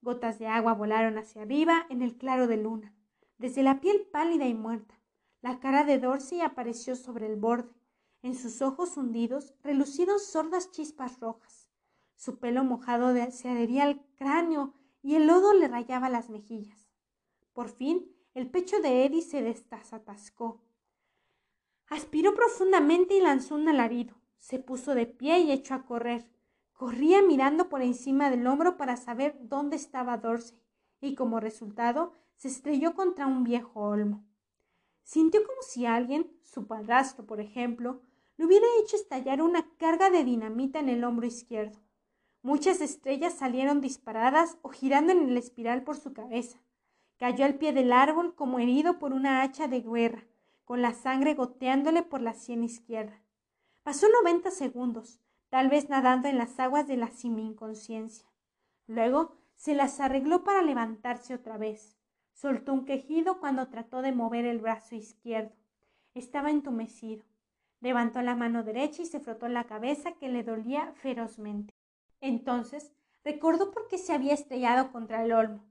Gotas 0.00 0.38
de 0.38 0.46
agua 0.46 0.72
volaron 0.72 1.18
hacia 1.18 1.42
arriba 1.42 1.84
en 1.90 2.00
el 2.00 2.16
claro 2.16 2.46
de 2.46 2.56
luna. 2.56 2.94
desde 3.36 3.62
la 3.62 3.80
piel 3.80 4.08
pálida 4.10 4.46
y 4.46 4.54
muerta. 4.54 5.01
La 5.42 5.58
cara 5.58 5.82
de 5.82 5.98
Dorsey 5.98 6.40
apareció 6.40 6.94
sobre 6.94 7.26
el 7.26 7.34
borde. 7.34 7.74
En 8.22 8.36
sus 8.36 8.62
ojos 8.62 8.96
hundidos 8.96 9.52
relucieron 9.64 10.20
sordas 10.20 10.70
chispas 10.70 11.18
rojas. 11.18 11.68
Su 12.14 12.38
pelo 12.38 12.62
mojado 12.62 13.12
se 13.32 13.48
adhería 13.48 13.82
al 13.82 14.00
cráneo 14.14 14.72
y 15.02 15.16
el 15.16 15.26
lodo 15.26 15.52
le 15.52 15.66
rayaba 15.66 16.08
las 16.08 16.30
mejillas. 16.30 16.88
Por 17.52 17.68
fin, 17.68 18.08
el 18.34 18.48
pecho 18.48 18.80
de 18.80 19.04
Eddie 19.04 19.22
se 19.22 19.42
desatascó. 19.42 20.62
Aspiró 21.88 22.34
profundamente 22.34 23.16
y 23.16 23.20
lanzó 23.20 23.56
un 23.56 23.68
alarido. 23.68 24.14
Se 24.38 24.60
puso 24.60 24.94
de 24.94 25.06
pie 25.06 25.40
y 25.40 25.50
echó 25.50 25.74
a 25.74 25.84
correr. 25.84 26.30
Corría 26.72 27.20
mirando 27.20 27.68
por 27.68 27.82
encima 27.82 28.30
del 28.30 28.46
hombro 28.46 28.76
para 28.76 28.96
saber 28.96 29.36
dónde 29.40 29.74
estaba 29.74 30.18
Dorsey, 30.18 30.58
y 31.00 31.16
como 31.16 31.40
resultado 31.40 32.12
se 32.36 32.46
estrelló 32.46 32.94
contra 32.94 33.26
un 33.26 33.42
viejo 33.42 33.80
olmo. 33.80 34.24
Sintió 35.02 35.44
como 35.44 35.62
si 35.62 35.86
alguien, 35.86 36.30
su 36.42 36.66
padrastro 36.66 37.26
por 37.26 37.40
ejemplo, 37.40 38.02
le 38.36 38.46
hubiera 38.46 38.66
hecho 38.80 38.96
estallar 38.96 39.42
una 39.42 39.68
carga 39.76 40.10
de 40.10 40.24
dinamita 40.24 40.78
en 40.78 40.88
el 40.88 41.04
hombro 41.04 41.26
izquierdo. 41.26 41.78
Muchas 42.42 42.80
estrellas 42.80 43.34
salieron 43.34 43.80
disparadas 43.80 44.58
o 44.62 44.70
girando 44.70 45.12
en 45.12 45.28
el 45.28 45.36
espiral 45.36 45.84
por 45.84 45.96
su 45.96 46.12
cabeza. 46.12 46.58
Cayó 47.18 47.44
al 47.44 47.54
pie 47.54 47.72
del 47.72 47.92
árbol 47.92 48.34
como 48.34 48.58
herido 48.58 48.98
por 48.98 49.12
una 49.12 49.42
hacha 49.42 49.68
de 49.68 49.80
guerra, 49.80 50.24
con 50.64 50.82
la 50.82 50.92
sangre 50.92 51.34
goteándole 51.34 52.02
por 52.02 52.20
la 52.20 52.34
sien 52.34 52.64
izquierda. 52.64 53.22
Pasó 53.84 54.08
noventa 54.08 54.50
segundos, 54.50 55.20
tal 55.50 55.68
vez 55.68 55.88
nadando 55.88 56.28
en 56.28 56.38
las 56.38 56.58
aguas 56.58 56.88
de 56.88 56.96
la 56.96 57.10
semi-inconsciencia. 57.10 58.26
Luego 58.86 59.36
se 59.54 59.74
las 59.74 60.00
arregló 60.00 60.42
para 60.42 60.62
levantarse 60.62 61.34
otra 61.34 61.58
vez. 61.58 61.96
Soltó 62.32 62.72
un 62.72 62.84
quejido 62.84 63.38
cuando 63.38 63.68
trató 63.68 64.02
de 64.02 64.12
mover 64.12 64.44
el 64.46 64.58
brazo 64.58 64.94
izquierdo. 64.94 65.52
Estaba 66.14 66.50
entumecido. 66.50 67.24
Levantó 67.80 68.22
la 68.22 68.34
mano 68.34 68.62
derecha 68.62 69.02
y 69.02 69.06
se 69.06 69.20
frotó 69.20 69.48
la 69.48 69.64
cabeza 69.64 70.12
que 70.12 70.28
le 70.28 70.42
dolía 70.42 70.92
ferozmente. 70.96 71.74
Entonces 72.20 72.92
recordó 73.24 73.70
por 73.70 73.88
qué 73.88 73.98
se 73.98 74.12
había 74.12 74.34
estrellado 74.34 74.92
contra 74.92 75.24
el 75.24 75.32
olmo. 75.32 75.64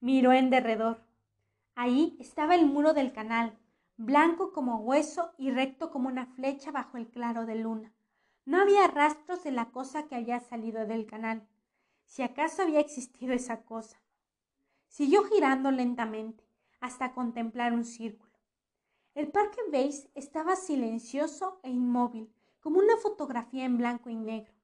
Miró 0.00 0.32
en 0.32 0.50
derredor. 0.50 1.00
Ahí 1.74 2.16
estaba 2.18 2.54
el 2.54 2.66
muro 2.66 2.92
del 2.92 3.12
canal, 3.12 3.56
blanco 3.96 4.52
como 4.52 4.78
hueso 4.78 5.32
y 5.38 5.50
recto 5.50 5.90
como 5.90 6.08
una 6.08 6.26
flecha 6.26 6.70
bajo 6.70 6.96
el 6.96 7.08
claro 7.08 7.46
de 7.46 7.56
luna. 7.56 7.92
No 8.44 8.60
había 8.60 8.86
rastros 8.88 9.44
de 9.44 9.50
la 9.50 9.66
cosa 9.66 10.08
que 10.08 10.14
había 10.14 10.40
salido 10.40 10.86
del 10.86 11.06
canal, 11.06 11.46
si 12.06 12.22
acaso 12.22 12.62
había 12.62 12.80
existido 12.80 13.34
esa 13.34 13.62
cosa. 13.62 13.98
Siguió 14.88 15.22
girando 15.24 15.70
lentamente 15.70 16.44
hasta 16.80 17.12
contemplar 17.12 17.72
un 17.72 17.84
círculo. 17.84 18.32
El 19.14 19.30
parque 19.30 19.60
Bass 19.72 20.08
estaba 20.14 20.56
silencioso 20.56 21.60
e 21.62 21.70
inmóvil, 21.70 22.32
como 22.60 22.78
una 22.78 22.96
fotografía 22.96 23.64
en 23.64 23.78
blanco 23.78 24.10
y 24.10 24.16
negro. 24.16 24.54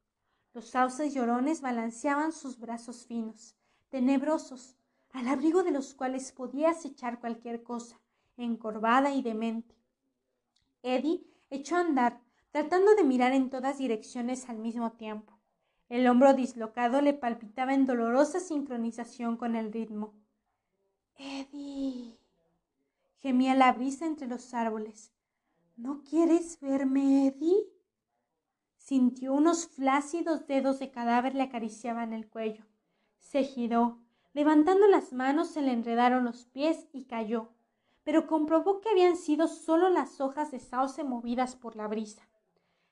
Los 0.52 0.70
sauces 0.70 1.14
llorones 1.14 1.60
balanceaban 1.60 2.32
sus 2.32 2.58
brazos 2.58 3.06
finos, 3.06 3.56
tenebrosos, 3.88 4.76
al 5.10 5.28
abrigo 5.28 5.62
de 5.62 5.70
los 5.70 5.94
cuales 5.94 6.32
podía 6.32 6.70
acechar 6.70 7.20
cualquier 7.20 7.62
cosa, 7.62 8.00
encorvada 8.36 9.12
y 9.12 9.22
demente. 9.22 9.74
Eddie 10.82 11.24
echó 11.50 11.76
a 11.76 11.80
andar, 11.80 12.20
tratando 12.50 12.94
de 12.94 13.04
mirar 13.04 13.32
en 13.32 13.50
todas 13.50 13.78
direcciones 13.78 14.48
al 14.48 14.58
mismo 14.58 14.92
tiempo. 14.92 15.34
El 15.89 16.07
hombro 16.07 16.35
dislocado 16.35 17.01
le 17.01 17.14
palpitaba 17.14 17.74
en 17.74 17.87
dolorosa 17.87 18.41
sincronización 18.41 19.37
con 19.37 19.57
el 19.57 19.72
ritmo. 19.72 20.14
Eddie. 21.16 22.18
gemía 23.18 23.55
la 23.55 23.72
brisa 23.72 24.07
entre 24.07 24.26
los 24.26 24.55
árboles. 24.55 25.12
¿No 25.76 26.03
quieres 26.03 26.59
verme, 26.61 27.28
Eddie? 27.28 27.68
Sintió 28.76 29.32
unos 29.32 29.66
flácidos 29.68 30.47
dedos 30.47 30.78
de 30.78 30.91
cadáver 30.91 31.35
le 31.35 31.43
acariciaban 31.43 32.12
el 32.12 32.28
cuello. 32.28 32.64
Se 33.18 33.45
giró, 33.45 34.05
Levantando 34.35 34.89
las 34.89 35.12
manos 35.12 35.49
se 35.49 35.62
le 35.62 35.72
enredaron 35.72 36.24
los 36.24 36.47
pies 36.47 36.89
y 36.93 37.05
cayó, 37.05 37.53
pero 38.03 38.26
comprobó 38.26 38.80
que 38.80 38.89
habían 38.89 39.16
sido 39.16 39.47
solo 39.47 39.89
las 39.89 40.20
hojas 40.20 40.51
de 40.51 40.59
sauce 40.59 41.05
movidas 41.05 41.55
por 41.55 41.76
la 41.76 41.87
brisa. 41.87 42.28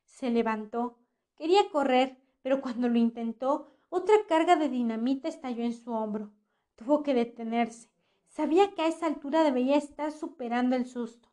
Se 0.05 0.31
levantó, 0.31 1.01
quería 1.35 1.69
correr, 1.73 2.22
pero 2.43 2.61
cuando 2.61 2.89
lo 2.89 2.99
intentó, 2.99 3.69
otra 3.89 4.15
carga 4.29 4.57
de 4.57 4.69
dinamita 4.69 5.29
estalló 5.29 5.65
en 5.65 5.75
su 5.75 5.93
hombro. 5.93 6.31
Tuvo 6.77 7.03
que 7.03 7.15
detenerse. 7.15 7.89
Sabía 8.29 8.73
que 8.75 8.83
a 8.83 8.87
esa 8.87 9.07
altura 9.07 9.45
debería 9.45 9.77
estar 9.77 10.11
superando 10.13 10.75
el 10.75 10.87
susto, 10.87 11.29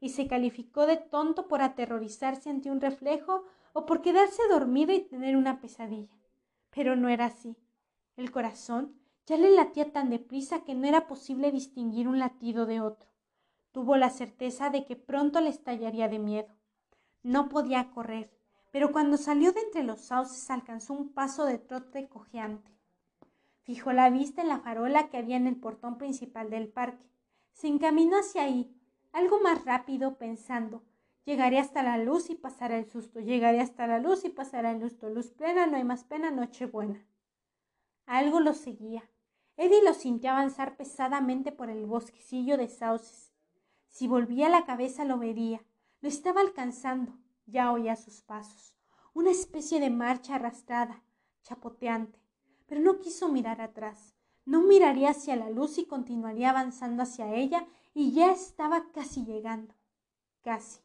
y 0.00 0.10
se 0.10 0.26
calificó 0.26 0.86
de 0.86 0.96
tonto 0.96 1.48
por 1.48 1.62
aterrorizarse 1.62 2.50
ante 2.50 2.70
un 2.70 2.80
reflejo 2.80 3.44
o 3.72 3.86
por 3.86 4.02
quedarse 4.02 4.42
dormido 4.48 4.92
y 4.92 5.00
tener 5.00 5.36
una 5.36 5.60
pesadilla. 5.60 6.16
Pero 6.70 6.94
no 6.96 7.08
era 7.08 7.26
así. 7.26 7.56
El 8.16 8.30
corazón 8.30 8.94
ya 9.26 9.36
le 9.36 9.50
latía 9.50 9.92
tan 9.92 10.10
deprisa 10.10 10.64
que 10.64 10.74
no 10.74 10.86
era 10.86 11.06
posible 11.06 11.50
distinguir 11.50 12.06
un 12.06 12.18
latido 12.18 12.66
de 12.66 12.80
otro. 12.80 13.10
Tuvo 13.72 13.96
la 13.96 14.10
certeza 14.10 14.70
de 14.70 14.84
que 14.84 14.94
pronto 14.94 15.40
le 15.40 15.50
estallaría 15.50 16.08
de 16.08 16.18
miedo. 16.20 16.54
No 17.22 17.48
podía 17.48 17.90
correr, 17.90 18.30
pero 18.74 18.90
cuando 18.90 19.16
salió 19.18 19.52
de 19.52 19.60
entre 19.60 19.84
los 19.84 20.00
sauces 20.00 20.50
alcanzó 20.50 20.94
un 20.94 21.12
paso 21.12 21.44
de 21.44 21.58
trote 21.58 22.08
cojeante. 22.08 22.72
Fijó 23.62 23.92
la 23.92 24.10
vista 24.10 24.42
en 24.42 24.48
la 24.48 24.58
farola 24.58 25.10
que 25.10 25.16
había 25.16 25.36
en 25.36 25.46
el 25.46 25.54
portón 25.54 25.96
principal 25.96 26.50
del 26.50 26.66
parque. 26.66 27.08
Se 27.52 27.68
encaminó 27.68 28.18
hacia 28.18 28.42
ahí, 28.42 28.76
algo 29.12 29.38
más 29.38 29.64
rápido, 29.64 30.18
pensando 30.18 30.82
Llegaré 31.24 31.60
hasta 31.60 31.84
la 31.84 31.98
luz 31.98 32.30
y 32.30 32.34
pasará 32.34 32.76
el 32.76 32.90
susto. 32.90 33.20
Llegaré 33.20 33.60
hasta 33.60 33.86
la 33.86 34.00
luz 34.00 34.24
y 34.24 34.30
pasará 34.30 34.72
el 34.72 34.80
susto. 34.80 35.08
Luz 35.08 35.30
plena, 35.30 35.68
no 35.68 35.76
hay 35.76 35.84
más 35.84 36.02
pena, 36.02 36.32
noche 36.32 36.66
buena. 36.66 37.06
Algo 38.06 38.40
lo 38.40 38.54
seguía. 38.54 39.08
Eddie 39.56 39.84
lo 39.84 39.94
sintió 39.94 40.32
avanzar 40.32 40.76
pesadamente 40.76 41.52
por 41.52 41.70
el 41.70 41.86
bosquecillo 41.86 42.56
de 42.56 42.66
sauces. 42.66 43.32
Si 43.88 44.08
volvía 44.08 44.48
la 44.48 44.66
cabeza 44.66 45.04
lo 45.04 45.16
vería. 45.16 45.62
Lo 46.00 46.08
estaba 46.08 46.40
alcanzando. 46.40 47.16
Ya 47.46 47.72
oía 47.72 47.96
sus 47.96 48.22
pasos. 48.22 48.74
Una 49.12 49.30
especie 49.30 49.80
de 49.80 49.90
marcha 49.90 50.36
arrastrada, 50.36 51.02
chapoteante. 51.42 52.18
Pero 52.66 52.80
no 52.80 53.00
quiso 53.00 53.28
mirar 53.28 53.60
atrás. 53.60 54.14
No 54.44 54.62
miraría 54.62 55.10
hacia 55.10 55.36
la 55.36 55.50
luz 55.50 55.78
y 55.78 55.86
continuaría 55.86 56.50
avanzando 56.50 57.02
hacia 57.02 57.34
ella 57.34 57.66
y 57.94 58.12
ya 58.12 58.32
estaba 58.32 58.90
casi 58.92 59.24
llegando. 59.24 59.74
Casi. 60.42 60.80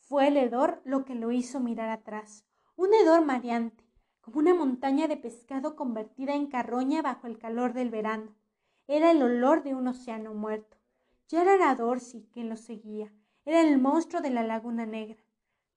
Fue 0.00 0.28
el 0.28 0.36
hedor 0.36 0.80
lo 0.84 1.04
que 1.04 1.14
lo 1.14 1.32
hizo 1.32 1.60
mirar 1.60 1.90
atrás. 1.90 2.44
Un 2.76 2.92
hedor 2.94 3.24
mareante, 3.24 3.84
como 4.20 4.38
una 4.38 4.54
montaña 4.54 5.06
de 5.06 5.16
pescado 5.16 5.76
convertida 5.76 6.34
en 6.34 6.46
carroña 6.46 7.02
bajo 7.02 7.26
el 7.26 7.38
calor 7.38 7.72
del 7.72 7.90
verano. 7.90 8.34
Era 8.86 9.10
el 9.10 9.22
olor 9.22 9.62
de 9.62 9.74
un 9.74 9.86
océano 9.86 10.34
muerto. 10.34 10.76
Ya 11.28 11.42
era 11.42 11.74
Dorsey 11.74 12.26
quien 12.32 12.48
lo 12.48 12.56
seguía. 12.56 13.12
Era 13.44 13.60
el 13.60 13.78
monstruo 13.78 14.22
de 14.22 14.30
la 14.30 14.42
laguna 14.42 14.86
negra. 14.86 15.22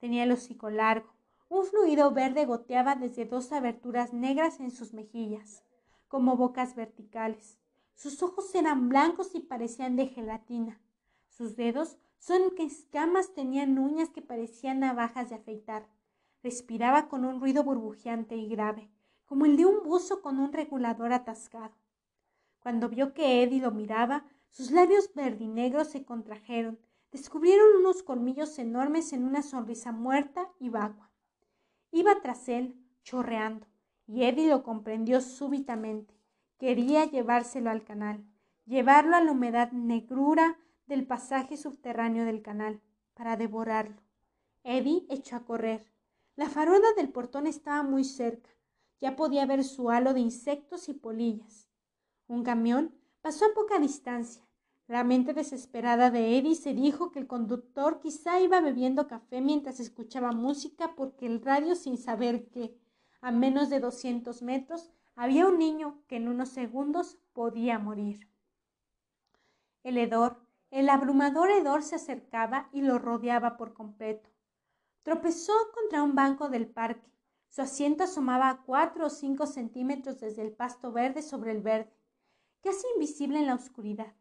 Tenía 0.01 0.23
el 0.23 0.31
hocico 0.31 0.71
largo. 0.71 1.13
Un 1.47 1.63
fluido 1.63 2.09
verde 2.11 2.45
goteaba 2.47 2.95
desde 2.95 3.25
dos 3.25 3.51
aberturas 3.51 4.13
negras 4.13 4.59
en 4.59 4.71
sus 4.71 4.93
mejillas, 4.93 5.63
como 6.07 6.35
bocas 6.35 6.75
verticales. 6.75 7.59
Sus 7.93 8.23
ojos 8.23 8.53
eran 8.55 8.89
blancos 8.89 9.35
y 9.35 9.41
parecían 9.41 9.95
de 9.95 10.07
gelatina. 10.07 10.81
Sus 11.29 11.55
dedos, 11.55 11.97
son 12.17 12.55
que 12.55 12.63
escamas, 12.63 13.35
tenían 13.35 13.77
uñas 13.77 14.09
que 14.09 14.23
parecían 14.23 14.79
navajas 14.79 15.29
de 15.29 15.35
afeitar. 15.35 15.87
Respiraba 16.41 17.07
con 17.07 17.23
un 17.23 17.39
ruido 17.39 17.63
burbujeante 17.63 18.35
y 18.35 18.49
grave, 18.49 18.89
como 19.25 19.45
el 19.45 19.55
de 19.55 19.67
un 19.67 19.83
buzo 19.83 20.23
con 20.23 20.39
un 20.39 20.51
regulador 20.51 21.13
atascado. 21.13 21.75
Cuando 22.59 22.89
vio 22.89 23.13
que 23.13 23.43
Eddie 23.43 23.61
lo 23.61 23.69
miraba, 23.69 24.25
sus 24.49 24.71
labios 24.71 25.13
verdinegros 25.13 25.89
se 25.89 26.05
contrajeron, 26.05 26.79
descubrieron 27.11 27.77
unos 27.77 28.03
colmillos 28.03 28.57
enormes 28.59 29.13
en 29.13 29.25
una 29.25 29.41
sonrisa 29.41 29.91
muerta 29.91 30.49
y 30.59 30.69
vagua. 30.69 31.11
Iba 31.91 32.21
tras 32.21 32.47
él, 32.49 32.81
chorreando, 33.03 33.67
y 34.07 34.23
Eddie 34.23 34.49
lo 34.49 34.63
comprendió 34.63 35.21
súbitamente. 35.21 36.13
Quería 36.57 37.05
llevárselo 37.05 37.69
al 37.69 37.83
canal, 37.83 38.25
llevarlo 38.65 39.15
a 39.15 39.21
la 39.21 39.31
humedad 39.31 39.71
negrura 39.71 40.57
del 40.87 41.05
pasaje 41.05 41.57
subterráneo 41.57 42.25
del 42.25 42.41
canal, 42.41 42.81
para 43.13 43.37
devorarlo. 43.37 44.01
Eddie 44.63 45.05
echó 45.09 45.35
a 45.35 45.45
correr. 45.45 45.85
La 46.35 46.49
farola 46.49 46.87
del 46.95 47.09
portón 47.09 47.45
estaba 47.45 47.83
muy 47.83 48.03
cerca. 48.03 48.49
Ya 48.99 49.15
podía 49.15 49.45
ver 49.45 49.63
su 49.63 49.89
halo 49.89 50.13
de 50.13 50.21
insectos 50.21 50.87
y 50.87 50.93
polillas. 50.93 51.69
Un 52.27 52.43
camión 52.43 52.95
pasó 53.21 53.45
a 53.45 53.53
poca 53.53 53.79
distancia. 53.79 54.43
La 54.91 55.05
mente 55.05 55.33
desesperada 55.33 56.11
de 56.11 56.37
Eddie 56.37 56.53
se 56.53 56.73
dijo 56.73 57.13
que 57.13 57.19
el 57.19 57.25
conductor 57.25 58.01
quizá 58.01 58.41
iba 58.41 58.59
bebiendo 58.59 59.07
café 59.07 59.39
mientras 59.39 59.79
escuchaba 59.79 60.33
música 60.33 60.95
porque 60.97 61.27
el 61.27 61.41
radio 61.41 61.75
sin 61.75 61.97
saber 61.97 62.49
que, 62.49 62.77
a 63.21 63.31
menos 63.31 63.69
de 63.69 63.79
doscientos 63.79 64.41
metros, 64.41 64.91
había 65.15 65.47
un 65.47 65.59
niño 65.59 66.03
que 66.09 66.17
en 66.17 66.27
unos 66.27 66.49
segundos 66.49 67.17
podía 67.31 67.79
morir. 67.79 68.27
El 69.83 69.97
hedor, 69.97 70.41
el 70.71 70.89
abrumador 70.89 71.51
hedor 71.51 71.83
se 71.83 71.95
acercaba 71.95 72.67
y 72.73 72.81
lo 72.81 72.99
rodeaba 72.99 73.55
por 73.55 73.73
completo. 73.73 74.29
Tropezó 75.03 75.53
contra 75.73 76.03
un 76.03 76.15
banco 76.15 76.49
del 76.49 76.67
parque. 76.67 77.09
Su 77.47 77.61
asiento 77.61 78.03
asomaba 78.03 78.49
a 78.49 78.61
cuatro 78.63 79.05
o 79.05 79.09
cinco 79.09 79.45
centímetros 79.45 80.19
desde 80.19 80.41
el 80.41 80.51
pasto 80.51 80.91
verde 80.91 81.21
sobre 81.21 81.51
el 81.51 81.61
verde, 81.61 81.95
casi 82.61 82.85
invisible 82.95 83.39
en 83.39 83.47
la 83.47 83.55
oscuridad. 83.55 84.13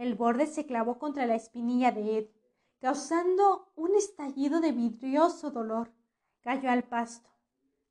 El 0.00 0.14
borde 0.14 0.46
se 0.46 0.64
clavó 0.64 0.98
contra 0.98 1.26
la 1.26 1.34
espinilla 1.34 1.92
de 1.92 2.16
Ed, 2.16 2.26
causando 2.80 3.70
un 3.76 3.94
estallido 3.94 4.62
de 4.62 4.72
vidrioso 4.72 5.50
dolor. 5.50 5.92
Cayó 6.40 6.70
al 6.70 6.84
pasto. 6.84 7.28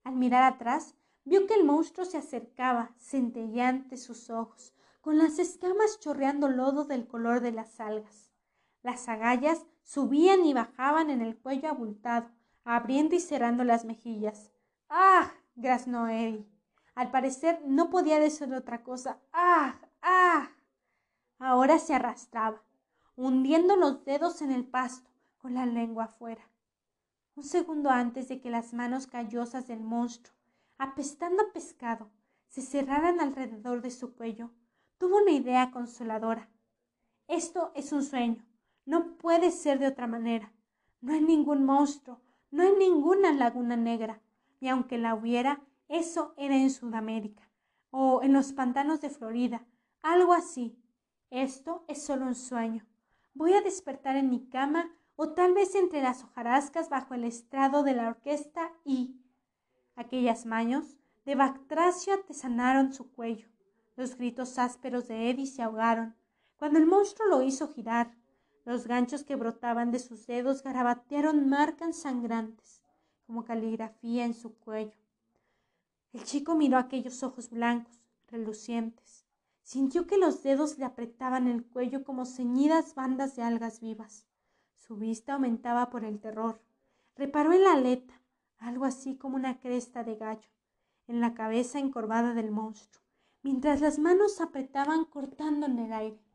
Al 0.03 0.15
mirar 0.15 0.41
atrás, 0.41 0.95
vio 1.23 1.45
que 1.45 1.53
el 1.53 1.65
monstruo 1.65 2.07
se 2.07 2.17
acercaba, 2.17 2.95
centelleante 2.97 3.95
sus 3.95 4.31
ojos, 4.31 4.73
con 5.01 5.19
las 5.19 5.37
escamas 5.37 5.99
chorreando 5.99 6.47
lodo 6.49 6.85
del 6.85 7.07
color 7.07 7.41
de 7.41 7.51
las 7.51 7.79
algas. 7.79 8.31
Las 8.81 9.07
agallas 9.07 9.67
subían 9.83 10.43
y 10.45 10.55
bajaban 10.55 11.11
en 11.11 11.21
el 11.21 11.37
cuello 11.37 11.69
abultado, 11.69 12.31
abriendo 12.63 13.13
y 13.13 13.19
cerrando 13.19 13.63
las 13.63 13.85
mejillas. 13.85 14.51
¡Ah! 14.89 15.31
graznó 15.53 16.07
Eddie. 16.07 16.49
Al 16.95 17.11
parecer 17.11 17.61
no 17.67 17.91
podía 17.91 18.19
decir 18.19 18.51
otra 18.51 18.81
cosa. 18.81 19.19
¡Ah! 19.31 19.79
¡Ah! 20.01 20.49
Ahora 21.39 21.79
se 21.79 21.95
arrastraba, 21.95 22.61
hundiendo 23.15 23.77
los 23.77 24.03
dedos 24.03 24.41
en 24.41 24.51
el 24.51 24.65
pasto, 24.65 25.09
con 25.37 25.53
la 25.53 25.65
lengua 25.65 26.03
afuera. 26.05 26.49
Un 27.35 27.43
segundo 27.43 27.89
antes 27.89 28.27
de 28.27 28.41
que 28.41 28.49
las 28.49 28.73
manos 28.73 29.07
callosas 29.07 29.65
del 29.65 29.79
monstruo, 29.79 30.35
apestando 30.77 31.51
pescado, 31.53 32.11
se 32.49 32.61
cerraran 32.61 33.21
alrededor 33.21 33.81
de 33.81 33.89
su 33.89 34.15
cuello, 34.15 34.51
tuvo 34.97 35.17
una 35.17 35.31
idea 35.31 35.71
consoladora. 35.71 36.49
Esto 37.29 37.71
es 37.73 37.93
un 37.93 38.03
sueño, 38.03 38.45
no 38.85 39.15
puede 39.15 39.51
ser 39.51 39.79
de 39.79 39.87
otra 39.87 40.07
manera. 40.07 40.51
No 40.99 41.13
hay 41.13 41.21
ningún 41.21 41.63
monstruo, 41.63 42.19
no 42.51 42.63
hay 42.63 42.73
ninguna 42.77 43.31
laguna 43.31 43.77
negra, 43.77 44.21
y 44.59 44.67
aunque 44.67 44.97
la 44.97 45.15
hubiera, 45.15 45.61
eso 45.87 46.33
era 46.35 46.57
en 46.57 46.69
Sudamérica, 46.69 47.49
o 47.91 48.21
en 48.23 48.33
los 48.33 48.51
pantanos 48.51 48.99
de 48.99 49.09
Florida, 49.09 49.65
algo 50.01 50.33
así. 50.33 50.77
Esto 51.29 51.83
es 51.87 52.01
solo 52.01 52.25
un 52.25 52.35
sueño. 52.35 52.85
Voy 53.35 53.53
a 53.53 53.61
despertar 53.61 54.15
en 54.15 54.29
mi 54.29 54.47
cama 54.49 54.91
o 55.15 55.29
tal 55.29 55.53
vez 55.53 55.75
entre 55.75 56.01
las 56.01 56.23
hojarascas 56.23 56.89
bajo 56.89 57.13
el 57.13 57.23
estrado 57.23 57.83
de 57.83 57.93
la 57.93 58.07
orquesta 58.07 58.73
y 58.83 59.15
aquellas 59.95 60.45
manos 60.45 60.97
de 61.25 61.35
Bactracio 61.35 62.15
atesanaron 62.15 62.93
su 62.93 63.11
cuello. 63.11 63.47
Los 63.95 64.15
gritos 64.15 64.57
ásperos 64.57 65.07
de 65.07 65.29
Eddie 65.29 65.45
se 65.45 65.61
ahogaron 65.61 66.15
cuando 66.57 66.79
el 66.79 66.87
monstruo 66.87 67.27
lo 67.27 67.41
hizo 67.41 67.67
girar. 67.67 68.15
Los 68.65 68.87
ganchos 68.87 69.23
que 69.23 69.35
brotaban 69.35 69.91
de 69.91 69.99
sus 69.99 70.25
dedos 70.25 70.63
garabatearon 70.63 71.47
marcas 71.47 71.97
sangrantes, 71.97 72.81
como 73.27 73.45
caligrafía 73.45 74.25
en 74.25 74.33
su 74.33 74.55
cuello. 74.55 74.95
El 76.13 76.23
chico 76.23 76.55
miró 76.55 76.77
aquellos 76.77 77.21
ojos 77.23 77.49
blancos, 77.49 78.01
relucientes. 78.27 79.18
Sintió 79.69 80.07
que 80.07 80.17
los 80.17 80.41
dedos 80.41 80.79
le 80.79 80.85
apretaban 80.85 81.47
el 81.47 81.63
cuello 81.63 82.03
como 82.03 82.25
ceñidas 82.25 82.95
bandas 82.95 83.35
de 83.35 83.43
algas 83.43 83.81
vivas. 83.81 84.25
Su 84.73 84.97
vista 84.97 85.35
aumentaba 85.35 85.91
por 85.91 86.03
el 86.03 86.19
terror. 86.19 86.59
Reparó 87.15 87.53
en 87.53 87.63
la 87.63 87.73
aleta, 87.73 88.19
algo 88.57 88.85
así 88.85 89.15
como 89.15 89.35
una 89.35 89.59
cresta 89.59 90.03
de 90.03 90.15
gallo, 90.15 90.49
en 91.05 91.21
la 91.21 91.35
cabeza 91.35 91.77
encorvada 91.77 92.33
del 92.33 92.49
monstruo, 92.49 93.05
mientras 93.43 93.79
las 93.79 93.99
manos 93.99 94.41
apretaban 94.41 95.05
cortando 95.05 95.67
en 95.67 95.77
el 95.77 95.93
aire. 95.93 96.25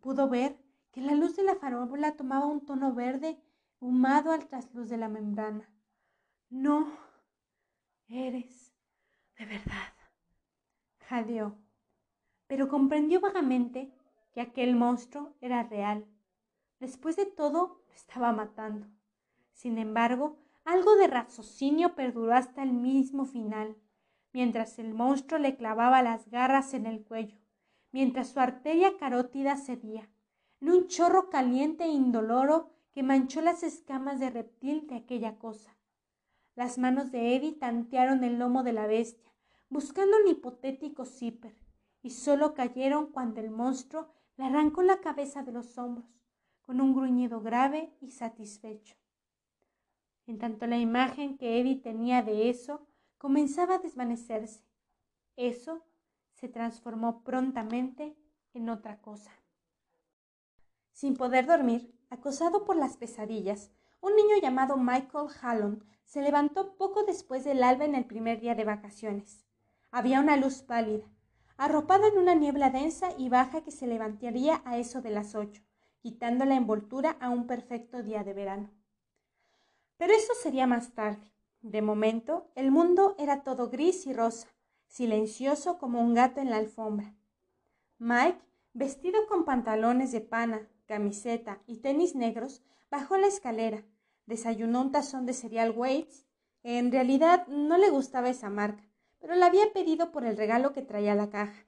Pudo 0.00 0.28
ver 0.28 0.60
que 0.90 1.02
la 1.02 1.14
luz 1.14 1.36
de 1.36 1.44
la 1.44 1.54
farola 1.54 2.16
tomaba 2.16 2.46
un 2.46 2.66
tono 2.66 2.92
verde 2.92 3.40
humado 3.78 4.32
al 4.32 4.48
trasluz 4.48 4.88
de 4.88 4.96
la 4.96 5.08
membrana. 5.08 5.70
No, 6.50 6.88
eres 8.08 8.74
de 9.38 9.46
verdad, 9.46 9.92
jadeó, 11.08 11.56
pero 12.46 12.68
comprendió 12.68 13.20
vagamente 13.20 13.92
que 14.32 14.40
aquel 14.40 14.76
monstruo 14.76 15.34
era 15.40 15.62
real 15.62 16.06
Después 16.78 17.16
de 17.16 17.24
todo, 17.24 17.80
lo 17.86 17.94
estaba 17.94 18.32
matando. 18.32 18.86
Sin 19.52 19.78
embargo, 19.78 20.36
algo 20.64 20.96
de 20.96 21.06
raciocinio 21.06 21.94
perduró 21.94 22.34
hasta 22.34 22.62
el 22.62 22.72
mismo 22.72 23.24
final, 23.24 23.76
mientras 24.32 24.78
el 24.78 24.92
monstruo 24.92 25.38
le 25.38 25.56
clavaba 25.56 26.02
las 26.02 26.28
garras 26.28 26.74
en 26.74 26.84
el 26.84 27.02
cuello, 27.02 27.38
mientras 27.92 28.28
su 28.28 28.40
arteria 28.40 28.98
carótida 28.98 29.56
cedía, 29.56 30.10
en 30.60 30.70
un 30.70 30.88
chorro 30.88 31.30
caliente 31.30 31.84
e 31.84 31.88
indoloro 31.88 32.70
que 32.92 33.02
manchó 33.02 33.40
las 33.40 33.62
escamas 33.62 34.20
de 34.20 34.30
reptil 34.30 34.86
de 34.86 34.96
aquella 34.96 35.38
cosa. 35.38 35.76
Las 36.54 36.76
manos 36.76 37.10
de 37.10 37.36
Eddie 37.36 37.52
tantearon 37.52 38.22
el 38.22 38.38
lomo 38.38 38.62
de 38.62 38.72
la 38.74 38.86
bestia, 38.86 39.32
buscando 39.70 40.16
un 40.18 40.28
hipotético 40.28 41.06
zíper, 41.06 41.54
y 42.06 42.10
solo 42.10 42.54
cayeron 42.54 43.08
cuando 43.08 43.40
el 43.40 43.50
monstruo 43.50 44.06
le 44.36 44.44
arrancó 44.44 44.82
la 44.82 45.00
cabeza 45.00 45.42
de 45.42 45.50
los 45.50 45.76
hombros 45.76 46.06
con 46.60 46.80
un 46.80 46.94
gruñido 46.94 47.40
grave 47.40 47.96
y 48.00 48.12
satisfecho. 48.12 48.94
En 50.28 50.38
tanto 50.38 50.68
la 50.68 50.78
imagen 50.78 51.36
que 51.36 51.58
Eddie 51.60 51.82
tenía 51.82 52.22
de 52.22 52.48
eso 52.48 52.86
comenzaba 53.18 53.74
a 53.74 53.78
desvanecerse, 53.80 54.64
eso 55.34 55.84
se 56.30 56.46
transformó 56.48 57.24
prontamente 57.24 58.16
en 58.54 58.68
otra 58.68 59.00
cosa. 59.00 59.32
Sin 60.92 61.16
poder 61.16 61.46
dormir, 61.46 61.92
acosado 62.08 62.64
por 62.64 62.76
las 62.76 62.96
pesadillas, 62.96 63.72
un 64.00 64.14
niño 64.14 64.36
llamado 64.40 64.76
Michael 64.76 65.26
Hallon 65.42 65.84
se 66.04 66.22
levantó 66.22 66.76
poco 66.76 67.02
después 67.02 67.42
del 67.42 67.64
alba 67.64 67.84
en 67.84 67.96
el 67.96 68.04
primer 68.04 68.38
día 68.38 68.54
de 68.54 68.64
vacaciones. 68.64 69.44
Había 69.90 70.20
una 70.20 70.36
luz 70.36 70.62
pálida, 70.62 71.10
arropada 71.56 72.08
en 72.08 72.18
una 72.18 72.34
niebla 72.34 72.70
densa 72.70 73.08
y 73.18 73.28
baja 73.28 73.62
que 73.62 73.70
se 73.70 73.86
levantaría 73.86 74.62
a 74.64 74.78
eso 74.78 75.02
de 75.02 75.10
las 75.10 75.34
ocho 75.34 75.62
quitando 76.06 76.44
la 76.44 76.54
envoltura 76.54 77.16
a 77.18 77.30
un 77.30 77.48
perfecto 77.48 78.00
día 78.00 78.22
de 78.22 78.32
verano. 78.32 78.70
Pero 79.96 80.12
eso 80.12 80.34
sería 80.40 80.64
más 80.64 80.94
tarde. 80.94 81.32
De 81.62 81.82
momento, 81.82 82.48
el 82.54 82.70
mundo 82.70 83.16
era 83.18 83.42
todo 83.42 83.70
gris 83.70 84.06
y 84.06 84.12
rosa, 84.12 84.46
silencioso 84.86 85.78
como 85.78 86.00
un 86.00 86.14
gato 86.14 86.40
en 86.40 86.50
la 86.50 86.58
alfombra. 86.58 87.12
Mike, 87.98 88.38
vestido 88.72 89.26
con 89.26 89.44
pantalones 89.44 90.12
de 90.12 90.20
pana, 90.20 90.68
camiseta 90.86 91.60
y 91.66 91.78
tenis 91.78 92.14
negros, 92.14 92.62
bajó 92.88 93.16
la 93.16 93.26
escalera, 93.26 93.82
desayunó 94.26 94.82
un 94.82 94.92
tazón 94.92 95.26
de 95.26 95.34
cereal 95.34 95.72
Waits. 95.72 96.24
En 96.62 96.92
realidad 96.92 97.48
no 97.48 97.78
le 97.78 97.90
gustaba 97.90 98.28
esa 98.28 98.48
marca, 98.48 98.85
pero 99.26 99.40
la 99.40 99.46
había 99.46 99.72
pedido 99.72 100.12
por 100.12 100.24
el 100.24 100.36
regalo 100.36 100.72
que 100.72 100.82
traía 100.82 101.16
la 101.16 101.30
caja. 101.30 101.66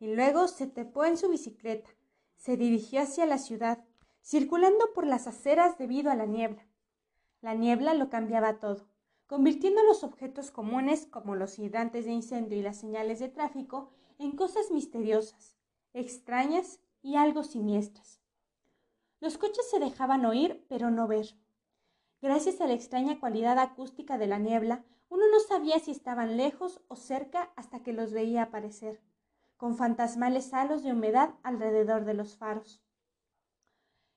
Y 0.00 0.14
luego 0.14 0.48
se 0.48 0.66
tepó 0.66 1.06
en 1.06 1.16
su 1.16 1.30
bicicleta, 1.30 1.88
se 2.36 2.58
dirigió 2.58 3.00
hacia 3.00 3.24
la 3.24 3.38
ciudad, 3.38 3.82
circulando 4.22 4.92
por 4.92 5.06
las 5.06 5.26
aceras 5.26 5.78
debido 5.78 6.10
a 6.10 6.14
la 6.14 6.26
niebla. 6.26 6.62
La 7.40 7.54
niebla 7.54 7.94
lo 7.94 8.10
cambiaba 8.10 8.58
todo, 8.58 8.86
convirtiendo 9.26 9.82
los 9.84 10.04
objetos 10.04 10.50
comunes 10.50 11.06
como 11.06 11.36
los 11.36 11.58
hidrantes 11.58 12.04
de 12.04 12.12
incendio 12.12 12.58
y 12.58 12.62
las 12.62 12.76
señales 12.76 13.18
de 13.18 13.30
tráfico 13.30 13.88
en 14.18 14.32
cosas 14.32 14.70
misteriosas, 14.70 15.56
extrañas 15.94 16.80
y 17.00 17.16
algo 17.16 17.44
siniestras. 17.44 18.20
Los 19.20 19.38
coches 19.38 19.70
se 19.70 19.78
dejaban 19.78 20.26
oír, 20.26 20.66
pero 20.68 20.90
no 20.90 21.08
ver. 21.08 21.34
Gracias 22.20 22.60
a 22.60 22.66
la 22.66 22.74
extraña 22.74 23.18
cualidad 23.18 23.58
acústica 23.58 24.18
de 24.18 24.26
la 24.26 24.38
niebla, 24.38 24.84
uno 25.10 25.24
no 25.30 25.40
sabía 25.40 25.78
si 25.78 25.90
estaban 25.90 26.38
lejos 26.38 26.80
o 26.88 26.96
cerca 26.96 27.52
hasta 27.56 27.82
que 27.82 27.92
los 27.92 28.12
veía 28.12 28.44
aparecer 28.44 29.00
con 29.60 29.76
fantasmales 29.76 30.54
halos 30.54 30.82
de 30.82 30.90
humedad 30.90 31.34
alrededor 31.42 32.06
de 32.06 32.14
los 32.14 32.34
faros. 32.34 32.82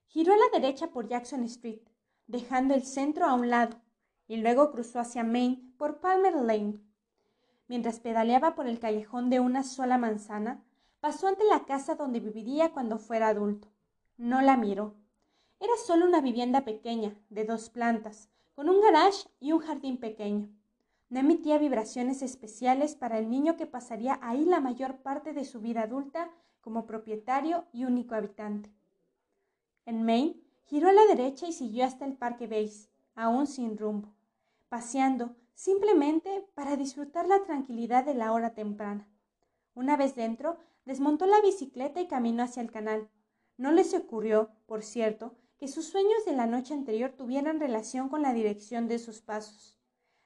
Giró 0.07 0.31
a 0.33 0.37
la 0.37 0.57
derecha 0.57 0.87
por 0.87 1.09
Jackson 1.09 1.43
Street, 1.43 1.81
dejando 2.27 2.73
el 2.73 2.83
centro 2.83 3.25
a 3.25 3.33
un 3.33 3.49
lado, 3.49 3.75
y 4.25 4.37
luego 4.37 4.71
cruzó 4.71 5.01
hacia 5.01 5.25
Main 5.25 5.75
por 5.77 5.99
Palmer 5.99 6.33
Lane. 6.33 6.79
Mientras 7.67 7.99
pedaleaba 7.99 8.55
por 8.55 8.67
el 8.67 8.79
callejón 8.79 9.29
de 9.29 9.41
una 9.41 9.63
sola 9.63 9.97
manzana, 9.97 10.63
pasó 11.01 11.27
ante 11.27 11.43
la 11.43 11.65
casa 11.65 11.95
donde 11.95 12.21
viviría 12.21 12.71
cuando 12.71 12.97
fuera 12.97 13.27
adulto. 13.27 13.67
No 14.15 14.41
la 14.41 14.55
miró. 14.55 14.95
Era 15.59 15.73
solo 15.85 16.05
una 16.05 16.21
vivienda 16.21 16.63
pequeña, 16.63 17.17
de 17.29 17.43
dos 17.43 17.69
plantas, 17.69 18.29
con 18.55 18.69
un 18.69 18.79
garage 18.79 19.27
y 19.41 19.51
un 19.51 19.59
jardín 19.59 19.97
pequeño 19.97 20.47
no 21.13 21.19
emitía 21.19 21.59
vibraciones 21.59 22.23
especiales 22.23 22.95
para 22.95 23.19
el 23.19 23.29
niño 23.29 23.55
que 23.55 23.67
pasaría 23.67 24.17
ahí 24.23 24.45
la 24.45 24.59
mayor 24.59 24.97
parte 25.03 25.31
de 25.31 25.45
su 25.45 25.61
vida 25.61 25.83
adulta 25.83 26.31
como 26.59 26.87
propietario 26.87 27.65
y 27.71 27.85
único 27.85 28.15
habitante. 28.15 28.71
En 29.85 30.01
Maine, 30.01 30.41
giró 30.63 30.89
a 30.89 30.91
la 30.91 31.05
derecha 31.05 31.45
y 31.45 31.53
siguió 31.53 31.85
hasta 31.85 32.05
el 32.05 32.13
Parque 32.13 32.47
Base, 32.47 32.89
aún 33.13 33.45
sin 33.45 33.77
rumbo, 33.77 34.11
paseando 34.69 35.35
simplemente 35.53 36.47
para 36.55 36.77
disfrutar 36.77 37.27
la 37.27 37.43
tranquilidad 37.43 38.03
de 38.05 38.15
la 38.15 38.33
hora 38.33 38.55
temprana. 38.55 39.07
Una 39.75 39.95
vez 39.95 40.15
dentro, 40.15 40.57
desmontó 40.83 41.27
la 41.27 41.41
bicicleta 41.41 42.01
y 42.01 42.07
caminó 42.07 42.41
hacia 42.41 42.63
el 42.63 42.71
canal. 42.71 43.07
No 43.57 43.71
le 43.71 43.83
se 43.83 43.97
ocurrió, 43.97 44.49
por 44.65 44.81
cierto, 44.81 45.35
que 45.59 45.67
sus 45.67 45.85
sueños 45.85 46.25
de 46.25 46.33
la 46.33 46.47
noche 46.47 46.73
anterior 46.73 47.11
tuvieran 47.11 47.59
relación 47.59 48.09
con 48.09 48.23
la 48.23 48.33
dirección 48.33 48.87
de 48.87 48.97
sus 48.97 49.21
pasos. 49.21 49.72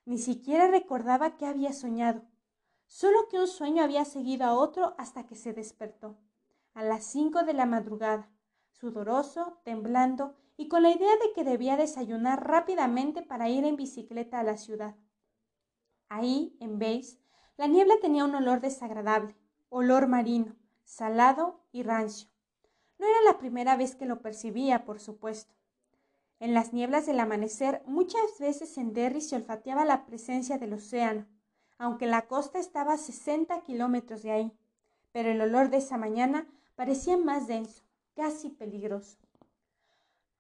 Ni 0.08 0.18
siquiera 0.20 0.70
recordaba 0.70 1.36
qué 1.36 1.45
había 1.45 1.74
soñado, 1.74 2.22
solo 2.86 3.28
que 3.28 3.39
un 3.39 3.47
sueño 3.47 3.84
había 3.84 4.05
seguido 4.05 4.45
a 4.45 4.53
otro 4.53 4.95
hasta 4.97 5.26
que 5.26 5.36
se 5.36 5.51
despertó, 5.51 6.18
a 6.74 6.82
las 6.82 7.03
cinco 7.03 7.43
de 7.43 7.51
la 7.51 7.66
madrugada, 7.66 8.32
sudoroso, 8.72 9.60
temblando 9.66 10.38
y 10.55 10.70
con 10.70 10.84
la 10.84 10.91
idea 10.91 11.12
de 11.18 11.34
que 11.36 11.43
debía 11.43 11.76
desayunar 11.76 12.47
rápidamente 12.47 13.22
para 13.22 13.49
ir 13.49 13.66
en 13.66 13.76
bicicleta 13.76 14.39
a 14.39 14.43
la 14.43 14.55
ciudad. 14.55 14.95
Ahí, 16.08 16.55
en 16.62 16.80
Bays, 16.80 17.20
la 17.58 17.68
niebla 17.68 17.95
tenía 18.01 18.24
un 18.24 18.34
olor 18.34 18.62
desagradable, 18.62 19.36
olor 19.68 20.08
marino, 20.08 20.55
salado 20.86 21.66
y 21.74 21.84
rancio. 21.84 22.30
No 22.97 23.08
era 23.08 23.22
la 23.24 23.38
primera 23.39 23.76
vez 23.76 23.97
que 23.97 24.05
lo 24.05 24.22
percibía, 24.22 24.86
por 24.86 25.01
supuesto. 25.01 25.57
En 26.39 26.53
las 26.53 26.71
nieblas 26.71 27.05
del 27.05 27.19
amanecer 27.19 27.81
muchas 27.85 28.38
veces 28.39 28.77
en 28.77 28.93
Derry 28.93 29.21
se 29.21 29.35
olfateaba 29.35 29.85
la 29.85 30.05
presencia 30.05 30.57
del 30.57 30.73
océano, 30.73 31.25
aunque 31.79 32.05
la 32.05 32.27
costa 32.27 32.59
estaba 32.59 32.93
a 32.93 32.97
sesenta 32.97 33.61
kilómetros 33.61 34.21
de 34.21 34.31
ahí, 34.31 34.57
pero 35.11 35.29
el 35.29 35.41
olor 35.41 35.69
de 35.69 35.77
esa 35.77 35.97
mañana 35.97 36.47
parecía 36.75 37.17
más 37.17 37.47
denso, 37.47 37.83
casi 38.15 38.49
peligroso. 38.49 39.17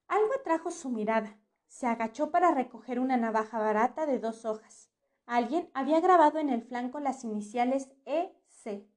Algo 0.07 0.33
atrajo 0.39 0.71
su 0.71 0.89
mirada. 0.89 1.37
Se 1.67 1.85
agachó 1.85 2.31
para 2.31 2.51
recoger 2.51 2.99
una 2.99 3.17
navaja 3.17 3.59
barata 3.59 4.05
de 4.05 4.19
dos 4.19 4.45
hojas. 4.45 4.89
Alguien 5.25 5.69
había 5.73 5.99
grabado 5.99 6.39
en 6.39 6.49
el 6.49 6.61
flanco 6.61 6.99
las 6.99 7.23
iniciales 7.23 7.89
EC. 8.05 8.87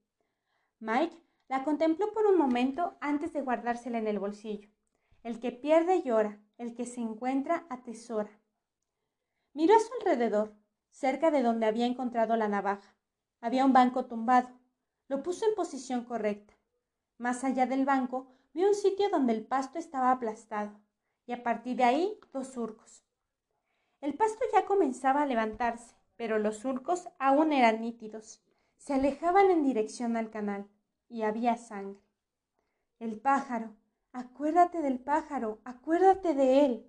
Mike 0.79 1.17
la 1.49 1.65
contempló 1.65 2.13
por 2.13 2.27
un 2.27 2.39
momento 2.39 2.97
antes 3.01 3.33
de 3.33 3.43
guardársela 3.43 3.99
en 3.99 4.07
el 4.07 4.21
bolsillo. 4.21 4.71
El 5.23 5.39
que 5.39 5.53
pierde 5.53 6.03
llora, 6.03 6.41
el 6.57 6.75
que 6.75 6.87
se 6.87 7.01
encuentra 7.01 7.67
atesora. 7.69 8.31
Miró 9.53 9.75
a 9.77 9.81
su 9.81 9.93
alrededor, 10.01 10.55
cerca 10.91 11.31
de 11.31 11.43
donde 11.43 11.67
había 11.67 11.87
encontrado 11.87 12.37
la 12.37 12.49
navaja. 12.49 12.95
Había 13.41 13.65
un 13.65 13.73
banco 13.73 14.07
tumbado. 14.07 14.49
Lo 15.09 15.23
puso 15.23 15.47
en 15.47 15.55
posición 15.55 16.05
correcta. 16.05 16.55
Más 17.19 17.45
allá 17.45 17.67
del 17.67 17.85
banco 17.85 18.33
vio 18.55 18.69
un 18.69 18.75
sitio 18.75 19.11
donde 19.11 19.33
el 19.35 19.45
pasto 19.45 19.79
estaba 19.79 20.11
aplastado, 20.11 20.81
y 21.27 21.33
a 21.33 21.43
partir 21.43 21.77
de 21.77 21.85
ahí 21.85 22.19
dos 22.33 22.49
surcos. 22.49 23.05
El 24.01 24.15
pasto 24.15 24.45
ya 24.53 24.65
comenzaba 24.65 25.23
a 25.23 25.27
levantarse, 25.27 25.95
pero 26.17 26.39
los 26.39 26.59
surcos 26.59 27.09
aún 27.19 27.53
eran 27.53 27.81
nítidos. 27.81 28.43
Se 28.79 28.95
alejaban 28.95 29.51
en 29.51 29.63
dirección 29.63 30.17
al 30.17 30.31
canal 30.31 30.69
y 31.09 31.23
había 31.23 31.57
sangre. 31.57 32.01
El 32.99 33.21
pájaro, 33.21 33.77
acuérdate 34.13 34.83
del 34.83 34.99
pájaro, 34.99 35.61
acuérdate 35.65 36.35
de 36.35 36.65
él. 36.65 36.87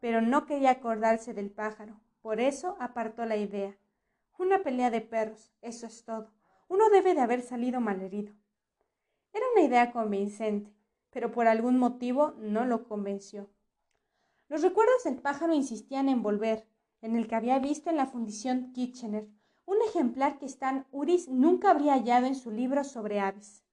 Pero 0.00 0.20
no 0.20 0.46
quería 0.46 0.70
acordarse 0.70 1.34
del 1.34 1.50
pájaro, 1.50 2.00
por 2.22 2.40
eso 2.40 2.76
apartó 2.80 3.24
la 3.24 3.36
idea. 3.36 3.76
Una 4.38 4.62
pelea 4.62 4.90
de 4.90 5.00
perros, 5.00 5.52
eso 5.62 5.86
es 5.86 6.04
todo. 6.04 6.30
Uno 6.68 6.88
debe 6.90 7.14
de 7.14 7.20
haber 7.20 7.42
salido 7.42 7.80
malherido. 7.80 8.34
Era 9.32 9.44
una 9.54 9.64
idea 9.64 9.92
convincente, 9.92 10.72
pero 11.10 11.30
por 11.30 11.46
algún 11.46 11.78
motivo 11.78 12.34
no 12.38 12.64
lo 12.64 12.88
convenció. 12.88 13.48
Los 14.48 14.62
recuerdos 14.62 15.04
del 15.04 15.16
pájaro 15.16 15.54
insistían 15.54 16.08
en 16.08 16.22
volver, 16.22 16.66
en 17.00 17.16
el 17.16 17.28
que 17.28 17.34
había 17.34 17.58
visto 17.58 17.90
en 17.90 17.96
la 17.96 18.06
fundición 18.06 18.72
Kitchener, 18.72 19.28
un 19.66 19.76
ejemplar 19.88 20.38
que 20.38 20.46
Stan 20.46 20.86
Uris 20.90 21.28
nunca 21.28 21.70
habría 21.70 21.94
hallado 21.94 22.26
en 22.26 22.34
su 22.34 22.50
libro 22.50 22.84
sobre 22.84 23.20
aves. 23.20 23.64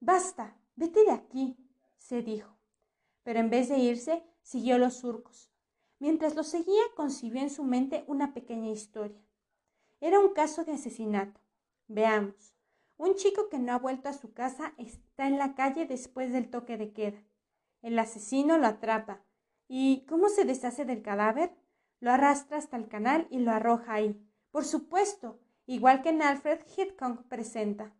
Basta, 0.00 0.56
vete 0.76 1.04
de 1.04 1.12
aquí, 1.12 1.56
se 1.98 2.22
dijo. 2.22 2.58
Pero 3.22 3.40
en 3.40 3.50
vez 3.50 3.68
de 3.68 3.78
irse, 3.78 4.24
siguió 4.42 4.78
los 4.78 4.94
surcos. 4.94 5.52
Mientras 5.98 6.34
lo 6.34 6.44
seguía, 6.44 6.82
concibió 6.96 7.42
en 7.42 7.50
su 7.50 7.64
mente 7.64 8.04
una 8.06 8.32
pequeña 8.32 8.70
historia. 8.70 9.20
Era 10.00 10.20
un 10.20 10.32
caso 10.32 10.64
de 10.64 10.72
asesinato. 10.72 11.40
Veamos. 11.88 12.54
Un 12.96 13.14
chico 13.14 13.48
que 13.48 13.58
no 13.58 13.72
ha 13.72 13.78
vuelto 13.78 14.08
a 14.08 14.12
su 14.12 14.32
casa 14.32 14.74
está 14.78 15.26
en 15.26 15.38
la 15.38 15.54
calle 15.54 15.86
después 15.86 16.32
del 16.32 16.50
toque 16.50 16.76
de 16.76 16.92
queda. 16.92 17.22
El 17.82 17.98
asesino 17.98 18.58
lo 18.58 18.66
atrapa. 18.66 19.22
¿Y 19.68 20.06
cómo 20.06 20.28
se 20.28 20.44
deshace 20.44 20.84
del 20.84 21.02
cadáver? 21.02 21.54
Lo 22.00 22.12
arrastra 22.12 22.58
hasta 22.58 22.76
el 22.76 22.88
canal 22.88 23.26
y 23.30 23.38
lo 23.38 23.50
arroja 23.50 23.94
ahí. 23.94 24.24
Por 24.50 24.64
supuesto, 24.64 25.40
igual 25.66 26.02
que 26.02 26.08
en 26.10 26.22
Alfred 26.22 26.60
Hitchcock 26.76 27.24
presenta. 27.24 27.94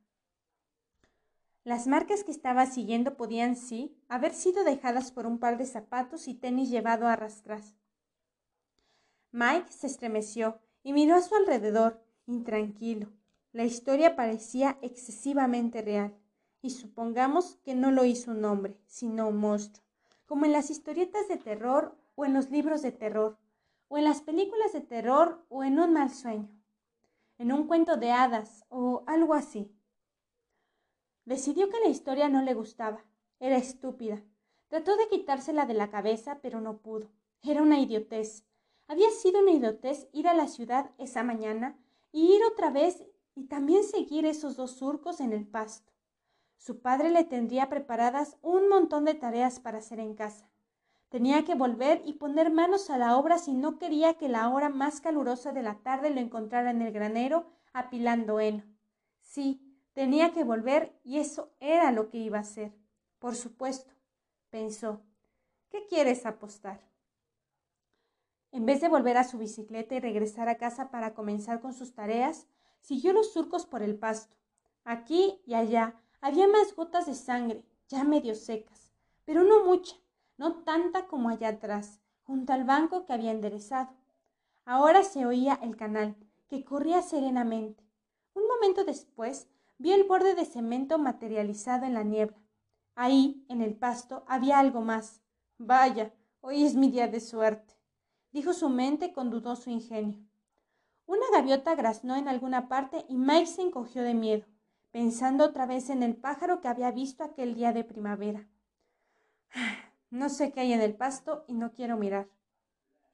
Las 1.65 1.87
marcas 1.87 2.25
que 2.25 2.31
estaba 2.31 2.67
siguiendo 2.67 3.17
podían, 3.17 3.57
sí, 3.57 3.97
haber 4.09 4.35
sido 4.35 4.65
dejadas 4.65 5.13
por 5.13 5.27
un 5.27 5.39
par 5.39 5.59
de 5.59 5.67
zapatos 5.67 6.29
y 6.29 6.35
tenis 6.35 6.71
llevado 6.71 7.07
a 7.07 7.13
arrastrar. 7.13 7.63
Mike 9.33 9.71
se 9.71 9.87
estremeció 9.87 10.59
y 10.83 10.93
miró 10.93 11.17
a 11.17 11.21
su 11.21 11.35
alrededor, 11.35 12.03
intranquilo. 12.27 13.11
La 13.53 13.65
historia 13.65 14.17
parecía 14.17 14.79
excesivamente 14.83 15.83
real, 15.83 16.15
y 16.63 16.71
supongamos 16.71 17.57
que 17.65 17.75
no 17.75 17.91
lo 17.91 18.05
hizo 18.05 18.31
un 18.31 18.45
hombre, 18.45 18.79
sino 18.87 19.29
un 19.29 19.37
monstruo, 19.37 19.85
como 20.27 20.45
en 20.45 20.53
las 20.53 20.71
historietas 20.71 21.29
de 21.29 21.37
terror 21.37 21.97
o 22.15 22.25
en 22.25 22.35
los 22.35 22.51
libros 22.51 22.83
de 22.83 22.93
terror 22.93 23.39
o 23.89 23.97
en 23.99 24.05
las 24.05 24.21
películas 24.21 24.73
de 24.73 24.81
terror 24.81 25.45
o 25.49 25.65
en 25.65 25.79
un 25.79 25.93
mal 25.93 26.11
sueño, 26.11 26.49
en 27.39 27.53
un 27.53 27.67
cuento 27.67 27.97
de 27.97 28.13
hadas 28.13 28.65
o 28.69 29.03
algo 29.07 29.35
así. 29.35 29.73
Decidió 31.29 31.69
que 31.69 31.79
la 31.81 31.91
historia 31.91 32.31
no 32.31 32.41
le 32.41 32.55
gustaba, 32.55 33.05
era 33.39 33.59
estúpida. 33.59 34.23
Trató 34.69 34.97
de 34.97 35.09
quitársela 35.09 35.67
de 35.67 35.75
la 35.75 35.91
cabeza, 35.91 36.39
pero 36.41 36.63
no 36.63 36.79
pudo. 36.79 37.11
Era 37.43 37.61
una 37.61 37.79
idiotez. 37.79 38.47
Había 38.87 39.11
sido 39.11 39.41
una 39.43 39.51
idiotez 39.51 40.09
ir 40.15 40.27
a 40.27 40.33
la 40.33 40.49
ciudad 40.49 40.91
esa 40.97 41.23
mañana 41.25 41.79
y 42.13 42.33
ir 42.35 42.41
otra 42.51 42.71
vez 42.71 43.05
y 43.35 43.45
también 43.45 43.85
seguir 43.85 44.25
esos 44.25 44.57
dos 44.57 44.71
surcos 44.71 45.21
en 45.21 45.35
el 45.35 45.47
pasto. 45.47 45.93
Su 46.57 46.81
padre 46.81 47.11
le 47.11 47.25
tendría 47.25 47.69
preparadas 47.69 48.39
un 48.41 48.71
montón 48.71 49.05
de 49.05 49.13
tareas 49.13 49.61
para 49.61 49.79
hacer 49.79 50.01
en 50.01 50.15
casa. 50.15 50.49
Tenía 51.11 51.45
que 51.45 51.55
volver 51.55 52.01
y 52.07 52.15
poner 52.15 52.51
manos 52.51 52.89
a 52.89 52.97
la 52.97 53.19
obra 53.19 53.37
si 53.37 53.53
no 53.53 53.77
quería 53.77 54.15
que 54.15 54.31
la 54.31 54.49
hora 54.49 54.71
más 54.71 55.03
calurosa 55.03 55.53
de 55.53 55.63
la 55.63 55.75
tarde 55.75 56.09
lo 56.09 56.21
encontrara 56.21 56.71
en 56.71 56.81
el 56.81 56.91
granero 56.91 57.51
apilando 57.75 58.41
heno. 58.41 58.65
Sí, 59.21 59.68
tenía 59.99 60.33
que 60.33 60.45
volver 60.45 60.97
y 61.03 61.19
eso 61.19 61.51
era 61.59 61.91
lo 61.91 62.09
que 62.09 62.19
iba 62.19 62.39
a 62.39 62.43
hacer. 62.43 62.73
Por 63.19 63.35
supuesto, 63.35 63.93
pensó. 64.49 65.03
¿Qué 65.71 65.89
quieres 65.89 66.25
apostar? 66.25 66.89
En 68.53 68.65
vez 68.65 68.81
de 68.81 68.87
volver 68.87 69.17
a 69.17 69.25
su 69.25 69.39
bicicleta 69.39 69.97
y 69.97 69.99
regresar 69.99 70.49
a 70.49 70.57
casa 70.57 70.93
para 70.93 71.15
comenzar 71.15 71.61
con 71.61 71.75
sus 71.75 71.95
tareas, 71.95 72.47
siguió 72.81 73.13
los 73.13 73.33
surcos 73.33 73.67
por 73.67 73.83
el 73.83 73.99
pasto. 73.99 74.37
Aquí 74.85 75.41
y 75.45 75.55
allá 75.55 76.01
había 76.21 76.47
más 76.47 76.77
gotas 76.77 77.07
de 77.07 77.17
sangre, 77.17 77.65
ya 77.89 78.05
medio 78.05 78.37
secas, 78.37 78.93
pero 79.25 79.43
no 79.43 79.65
mucha 79.65 79.97
no 80.37 80.63
tanta 80.63 81.09
como 81.09 81.29
allá 81.29 81.49
atrás, 81.49 81.99
junto 82.23 82.53
al 82.53 82.63
banco 82.63 83.05
que 83.05 83.15
había 83.15 83.33
enderezado. 83.33 83.97
Ahora 84.65 85.03
se 85.03 85.27
oía 85.27 85.59
el 85.61 85.77
canal, 85.77 86.15
que 86.47 86.65
corría 86.65 87.03
serenamente. 87.03 87.83
Un 88.35 88.47
momento 88.47 88.85
después 88.85 89.49
vio 89.79 89.95
el 89.95 90.05
borde 90.05 90.35
de 90.35 90.45
cemento 90.45 90.99
materializado 90.99 91.87
en 91.87 91.95
la 91.95 92.03
niebla. 92.03 92.37
Ahí, 92.95 93.45
en 93.49 93.63
el 93.63 93.77
pasto, 93.77 94.25
había 94.27 94.59
algo 94.59 94.81
más. 94.81 95.23
Vaya, 95.57 96.13
hoy 96.41 96.65
es 96.65 96.75
mi 96.75 96.91
día 96.91 97.09
de 97.09 97.21
suerte, 97.21 97.75
dijo 98.33 98.53
su 98.53 98.69
mente 98.69 99.13
con 99.13 99.31
dudoso 99.31 99.71
ingenio. 99.71 100.19
Una 101.07 101.25
gaviota 101.33 101.75
graznó 101.75 102.17
en 102.17 102.29
alguna 102.29 102.69
parte 102.69 103.07
y 103.09 103.17
Mike 103.17 103.47
se 103.47 103.63
encogió 103.63 104.03
de 104.03 104.15
miedo, 104.15 104.47
pensando 104.91 105.45
otra 105.45 105.65
vez 105.65 105.91
en 105.91 106.03
el 106.03 106.17
pájaro 106.17 106.61
que 106.61 106.69
había 106.69 106.91
visto 106.91 107.25
aquel 107.25 107.55
día 107.55 107.73
de 107.73 107.85
primavera. 107.85 108.47
No 110.11 110.31
sé 110.31 110.53
qué 110.53 110.61
hay 110.61 110.73
en 110.73 110.81
el 110.81 110.95
pasto 110.95 111.45
y 111.49 111.53
no 111.53 111.75
quiero 111.75 111.99
mirar. 111.99 112.31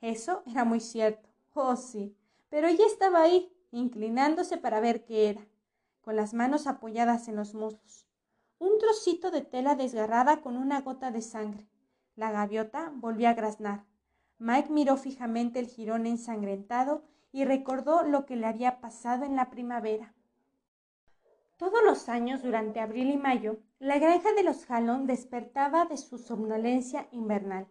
Eso 0.01 0.45
era 0.47 0.65
muy 0.65 0.79
cierto. 0.79 1.29
Oh, 1.53 1.75
sí. 1.75 2.17
Pero 2.51 2.69
ella 2.69 2.87
estaba 2.87 3.21
ahí, 3.21 3.53
inclinándose 3.73 4.59
para 4.59 4.79
ver 4.79 5.05
qué 5.05 5.29
era, 5.31 5.45
con 6.05 6.17
las 6.17 6.35
manos 6.35 6.67
apoyadas 6.67 7.29
en 7.29 7.37
los 7.37 7.55
muslos. 7.55 8.07
Un 8.59 8.79
trocito 8.79 9.31
de 9.31 9.41
tela 9.41 9.75
desgarrada 9.75 10.43
con 10.43 10.57
una 10.57 10.83
gota 10.83 11.11
de 11.11 11.23
sangre. 11.23 11.67
La 12.15 12.31
gaviota 12.31 12.93
volvió 12.95 13.29
a 13.29 13.35
graznar. 13.35 13.85
Mike 14.39 14.71
miró 14.71 14.97
fijamente 14.97 15.59
el 15.59 15.67
jirón 15.67 16.07
ensangrentado 16.07 17.05
y 17.33 17.45
recordó 17.45 18.03
lo 18.03 18.27
que 18.27 18.37
le 18.37 18.47
había 18.47 18.81
pasado 18.81 19.25
en 19.25 19.35
la 19.35 19.51
primavera. 19.51 20.15
Todos 21.57 21.83
los 21.85 22.09
años, 22.09 22.43
durante 22.43 22.81
abril 22.81 23.11
y 23.11 23.17
mayo, 23.17 23.59
la 23.79 23.99
granja 23.99 24.33
de 24.33 24.43
los 24.43 24.71
Halon 24.71 25.07
despertaba 25.07 25.87
de 25.87 25.97
su 25.97 26.19
somnolencia 26.19 27.09
invernal. 27.13 27.69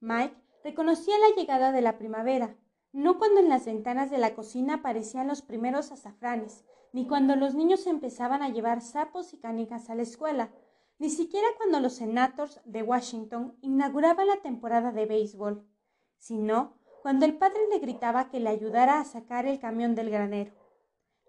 Mike 0.00 0.36
reconocía 0.64 1.14
la 1.18 1.34
llegada 1.36 1.72
de 1.72 1.82
la 1.82 1.98
primavera. 1.98 2.56
no 2.92 3.18
cuando 3.18 3.40
en 3.40 3.48
las 3.48 3.64
ventanas 3.64 4.10
de 4.10 4.18
la 4.18 4.34
cocina 4.34 4.74
aparecían 4.74 5.26
los 5.26 5.40
primeros 5.40 5.92
azafranes, 5.92 6.64
ni 6.92 7.06
cuando 7.06 7.36
los 7.36 7.54
niños 7.54 7.86
empezaban 7.86 8.42
a 8.42 8.50
llevar 8.50 8.80
sapos 8.80 9.32
y 9.32 9.38
canicas 9.38 9.90
a 9.90 9.94
la 9.94 10.02
escuela, 10.02 10.50
ni 10.98 11.10
siquiera 11.10 11.48
cuando 11.56 11.80
los 11.80 11.94
senators 11.94 12.60
de 12.64 12.82
Washington 12.82 13.56
inauguraban 13.62 14.26
la 14.26 14.36
temporada 14.36 14.92
de 14.92 15.06
béisbol, 15.06 15.66
sino 16.18 16.74
cuando 17.02 17.24
el 17.24 17.36
padre 17.36 17.60
le 17.70 17.78
gritaba 17.78 18.28
que 18.30 18.38
le 18.38 18.50
ayudara 18.50 19.00
a 19.00 19.04
sacar 19.04 19.46
el 19.46 19.58
camión 19.58 19.94
del 19.94 20.10
granero. 20.10 20.52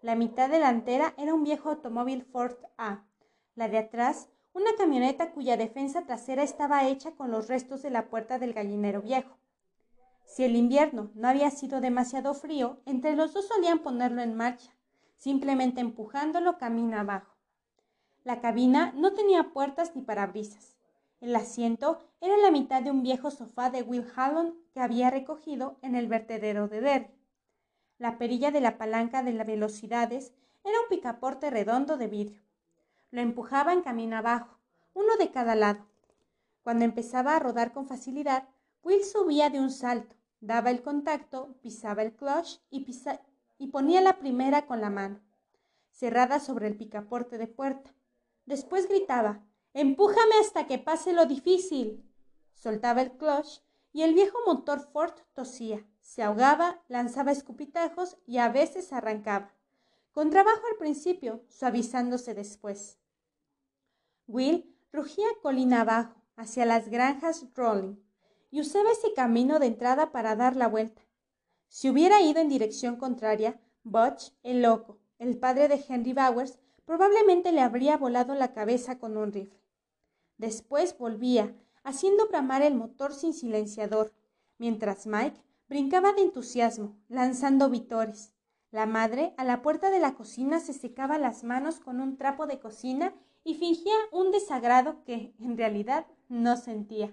La 0.01 0.15
mitad 0.15 0.49
delantera 0.49 1.13
era 1.17 1.33
un 1.33 1.43
viejo 1.43 1.69
automóvil 1.69 2.23
Ford 2.23 2.57
A, 2.77 3.05
la 3.55 3.69
de 3.69 3.79
atrás 3.79 4.29
una 4.53 4.75
camioneta 4.77 5.31
cuya 5.31 5.57
defensa 5.57 6.03
trasera 6.03 6.43
estaba 6.43 6.85
hecha 6.87 7.15
con 7.15 7.31
los 7.31 7.47
restos 7.47 7.81
de 7.81 7.89
la 7.89 8.09
puerta 8.09 8.37
del 8.37 8.53
gallinero 8.53 9.01
viejo. 9.01 9.37
Si 10.25 10.43
el 10.43 10.55
invierno 10.55 11.09
no 11.15 11.27
había 11.27 11.49
sido 11.49 11.81
demasiado 11.81 12.33
frío, 12.33 12.81
entre 12.85 13.15
los 13.15 13.33
dos 13.33 13.47
solían 13.47 13.79
ponerlo 13.79 14.21
en 14.21 14.35
marcha, 14.35 14.71
simplemente 15.23 15.79
empujándolo 15.79 16.57
camino 16.57 16.99
abajo. 16.99 17.33
La 18.25 18.41
cabina 18.41 18.91
no 18.93 19.13
tenía 19.13 19.53
puertas 19.53 19.95
ni 19.95 20.01
parabrisas. 20.01 20.75
El 21.21 21.33
asiento 21.33 21.99
era 22.19 22.35
la 22.35 22.51
mitad 22.51 22.81
de 22.81 22.91
un 22.91 23.03
viejo 23.03 23.31
sofá 23.31 23.69
de 23.69 23.83
Will 23.83 24.05
Hallon 24.17 24.53
que 24.73 24.81
había 24.81 25.09
recogido 25.09 25.77
en 25.81 25.95
el 25.95 26.09
vertedero 26.09 26.67
de 26.67 26.81
Derry. 26.81 27.07
La 27.99 28.17
perilla 28.17 28.51
de 28.51 28.59
la 28.59 28.77
palanca 28.77 29.23
de 29.23 29.31
las 29.31 29.47
velocidades 29.47 30.33
era 30.65 30.77
un 30.81 30.89
picaporte 30.89 31.49
redondo 31.49 31.95
de 31.95 32.07
vidrio. 32.07 32.41
Lo 33.09 33.21
empujaba 33.21 33.71
en 33.71 33.81
camino 33.81 34.17
abajo, 34.17 34.59
uno 34.93 35.15
de 35.15 35.31
cada 35.31 35.55
lado. 35.55 35.85
Cuando 36.63 36.83
empezaba 36.83 37.37
a 37.37 37.39
rodar 37.39 37.71
con 37.71 37.87
facilidad, 37.87 38.49
Will 38.83 39.05
subía 39.05 39.49
de 39.49 39.61
un 39.61 39.71
salto, 39.71 40.17
daba 40.41 40.69
el 40.69 40.81
contacto, 40.81 41.55
pisaba 41.61 42.01
el 42.01 42.13
clutch 42.13 42.59
y, 42.69 42.81
y 43.63 43.67
ponía 43.67 44.01
la 44.01 44.19
primera 44.19 44.65
con 44.65 44.81
la 44.81 44.89
mano, 44.89 45.21
cerrada 45.89 46.41
sobre 46.41 46.67
el 46.67 46.75
picaporte 46.75 47.37
de 47.37 47.47
puerta. 47.47 47.95
Después 48.45 48.89
gritaba, 48.89 49.41
Empújame 49.73 50.35
hasta 50.41 50.67
que 50.67 50.79
pase 50.79 51.13
lo 51.13 51.25
difícil. 51.25 52.03
Soltaba 52.53 53.01
el 53.01 53.13
clutch 53.13 53.61
y 53.93 54.01
el 54.01 54.13
viejo 54.13 54.37
motor 54.45 54.81
Ford 54.91 55.13
tosía, 55.33 55.87
se 56.01 56.23
ahogaba, 56.23 56.81
lanzaba 56.89 57.31
escupitajos 57.31 58.17
y 58.27 58.39
a 58.39 58.49
veces 58.49 58.91
arrancaba. 58.91 59.53
Con 60.11 60.29
trabajo 60.29 60.63
al 60.69 60.77
principio, 60.77 61.45
suavizándose 61.47 62.33
después. 62.33 62.99
Will 64.27 64.75
rugía 64.91 65.27
colina 65.41 65.81
abajo, 65.81 66.21
hacia 66.35 66.65
las 66.65 66.89
granjas 66.89 67.45
Rolling, 67.55 67.95
y 68.51 68.59
usaba 68.59 68.91
ese 68.91 69.13
camino 69.13 69.59
de 69.59 69.67
entrada 69.67 70.11
para 70.11 70.35
dar 70.35 70.57
la 70.57 70.67
vuelta. 70.67 71.02
Si 71.73 71.89
hubiera 71.89 72.21
ido 72.21 72.39
en 72.39 72.49
dirección 72.49 72.97
contraria, 72.97 73.59
Butch, 73.83 74.31
el 74.43 74.61
loco, 74.61 74.99
el 75.17 75.39
padre 75.39 75.67
de 75.67 75.83
Henry 75.89 76.13
Bowers, 76.13 76.59
probablemente 76.85 77.51
le 77.51 77.61
habría 77.61 77.97
volado 77.97 78.35
la 78.35 78.53
cabeza 78.53 78.99
con 78.99 79.17
un 79.17 79.33
rifle. 79.33 79.59
Después 80.37 80.95
volvía, 80.95 81.55
haciendo 81.83 82.27
bramar 82.27 82.61
el 82.61 82.75
motor 82.75 83.11
sin 83.11 83.33
silenciador, 83.33 84.13
mientras 84.59 85.07
Mike 85.07 85.41
brincaba 85.67 86.13
de 86.13 86.21
entusiasmo, 86.21 86.95
lanzando 87.09 87.71
vitores. 87.71 88.35
La 88.69 88.85
madre, 88.85 89.33
a 89.37 89.43
la 89.43 89.63
puerta 89.63 89.89
de 89.89 89.99
la 89.99 90.13
cocina, 90.13 90.59
se 90.59 90.73
secaba 90.73 91.17
las 91.17 91.43
manos 91.43 91.79
con 91.79 92.01
un 92.01 92.17
trapo 92.17 92.45
de 92.45 92.59
cocina 92.59 93.15
y 93.43 93.55
fingía 93.55 93.95
un 94.11 94.29
desagrado 94.29 95.03
que, 95.05 95.33
en 95.39 95.57
realidad, 95.57 96.05
no 96.29 96.55
sentía. 96.55 97.11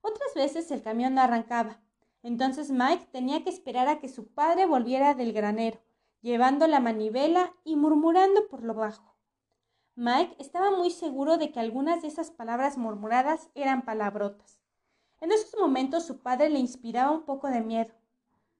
Otras 0.00 0.32
veces 0.34 0.70
el 0.70 0.80
camión 0.80 1.14
no 1.14 1.20
arrancaba. 1.20 1.82
Entonces 2.22 2.70
Mike 2.70 3.08
tenía 3.10 3.42
que 3.42 3.50
esperar 3.50 3.88
a 3.88 3.98
que 3.98 4.08
su 4.08 4.28
padre 4.28 4.66
volviera 4.66 5.14
del 5.14 5.32
granero, 5.32 5.80
llevando 6.20 6.66
la 6.66 6.80
manivela 6.80 7.54
y 7.64 7.76
murmurando 7.76 8.46
por 8.48 8.62
lo 8.62 8.74
bajo. 8.74 9.16
Mike 9.94 10.36
estaba 10.38 10.70
muy 10.70 10.90
seguro 10.90 11.36
de 11.36 11.52
que 11.52 11.60
algunas 11.60 12.02
de 12.02 12.08
esas 12.08 12.30
palabras 12.30 12.78
murmuradas 12.78 13.50
eran 13.54 13.84
palabrotas. 13.84 14.58
En 15.20 15.32
esos 15.32 15.54
momentos 15.60 16.06
su 16.06 16.22
padre 16.22 16.48
le 16.48 16.58
inspiraba 16.58 17.10
un 17.10 17.24
poco 17.24 17.48
de 17.48 17.60
miedo. 17.60 17.92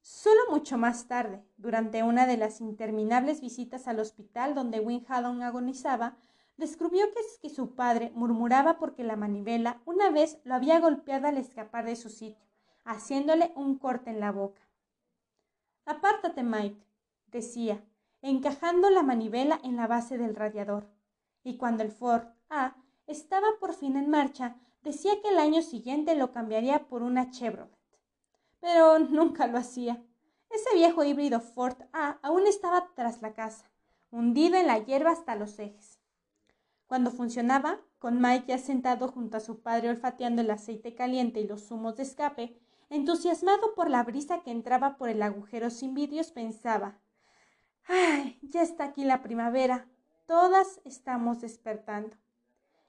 Solo 0.03 0.41
mucho 0.51 0.79
más 0.79 1.07
tarde, 1.07 1.43
durante 1.57 2.03
una 2.03 2.27
de 2.27 2.37
las 2.37 2.61
interminables 2.61 3.41
visitas 3.41 3.89
al 3.89 4.01
hospital 4.01 4.55
donde 4.55 4.81
Win 4.81 5.07
agonizaba, 5.09 6.17
descubrió 6.57 7.07
que, 7.13 7.21
es 7.21 7.39
que 7.41 7.49
su 7.49 7.75
padre 7.75 8.13
murmuraba 8.15 8.79
porque 8.79 9.05
la 9.05 9.17
manivela 9.17 9.81
una 9.85 10.11
vez 10.11 10.39
lo 10.45 10.55
había 10.55 10.81
golpeado 10.81 11.29
al 11.29 11.39
escapar 11.39 11.87
de 11.87 11.97
su 11.97 12.11
sitio, 12.11 12.52
haciéndole 12.85 13.53
un 13.57 13.79
corte 13.79 14.11
en 14.11 14.21
la 14.21 14.33
boca. 14.33 14.63
Apártate, 15.85 16.43
Mike, 16.43 16.83
decía, 17.27 17.85
encajando 18.21 18.91
la 18.91 19.03
manivela 19.03 19.61
en 19.65 19.77
la 19.77 19.87
base 19.87 20.19
del 20.19 20.37
radiador. 20.37 20.89
Y 21.43 21.57
cuando 21.57 21.83
el 21.83 21.91
Ford 21.91 22.25
A 22.51 22.77
estaba 23.07 23.49
por 23.59 23.75
fin 23.75 23.97
en 23.97 24.09
marcha, 24.09 24.57
decía 24.83 25.21
que 25.21 25.29
el 25.29 25.39
año 25.39 25.63
siguiente 25.63 26.15
lo 26.15 26.33
cambiaría 26.33 26.87
por 26.87 27.03
una 27.03 27.31
Chevrolet. 27.31 27.77
Pero 28.61 28.99
nunca 29.01 29.47
lo 29.47 29.59
hacía. 29.59 30.03
Ese 30.51 30.75
viejo 30.75 31.03
híbrido 31.03 31.41
Ford 31.41 31.83
A 31.93 32.19
aún 32.23 32.47
estaba 32.47 32.93
tras 32.95 33.23
la 33.23 33.35
casa, 33.35 33.71
hundido 34.11 34.57
en 34.57 34.67
la 34.67 34.79
hierba 34.79 35.11
hasta 35.11 35.35
los 35.35 35.59
ejes. 35.59 35.99
Cuando 36.87 37.11
funcionaba, 37.11 37.81
con 37.99 38.21
Mike 38.21 38.47
ya 38.49 38.59
sentado 38.59 39.09
junto 39.09 39.39
a 39.39 39.41
su 39.41 39.63
padre 39.63 39.89
olfateando 39.89 40.43
el 40.43 40.51
aceite 40.51 40.95
caliente 40.95 41.41
y 41.41 41.47
los 41.47 41.69
zumos 41.69 41.97
de 41.97 42.03
escape, 42.03 42.61
entusiasmado 42.93 43.75
por 43.75 43.89
la 43.91 44.03
brisa 44.05 44.43
que 44.43 44.51
entraba 44.51 44.97
por 44.97 45.09
el 45.09 45.23
agujero 45.23 45.71
sin 45.71 45.95
vidrios, 45.95 46.31
pensaba 46.31 46.99
¡Ay! 47.87 48.39
Ya 48.43 48.63
está 48.63 48.85
aquí 48.85 49.05
la 49.05 49.23
primavera. 49.23 49.89
Todas 50.27 50.81
estamos 50.85 51.41
despertando. 51.41 52.17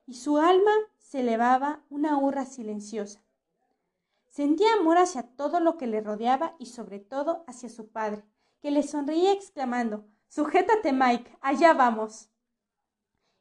Y 0.05 0.15
su 0.15 0.37
alma 0.37 0.71
se 0.99 1.21
elevaba 1.21 1.83
una 1.89 2.17
hurra 2.17 2.45
silenciosa. 2.45 3.23
Sentía 4.29 4.73
amor 4.73 4.97
hacia 4.97 5.23
todo 5.23 5.59
lo 5.59 5.77
que 5.77 5.87
le 5.87 6.01
rodeaba 6.01 6.55
y 6.59 6.67
sobre 6.67 6.99
todo 6.99 7.43
hacia 7.47 7.69
su 7.69 7.89
padre, 7.89 8.23
que 8.61 8.71
le 8.71 8.83
sonreía 8.83 9.31
exclamando 9.31 10.05
Sujétate, 10.27 10.91
Mike, 10.93 11.37
allá 11.41 11.73
vamos. 11.73 12.29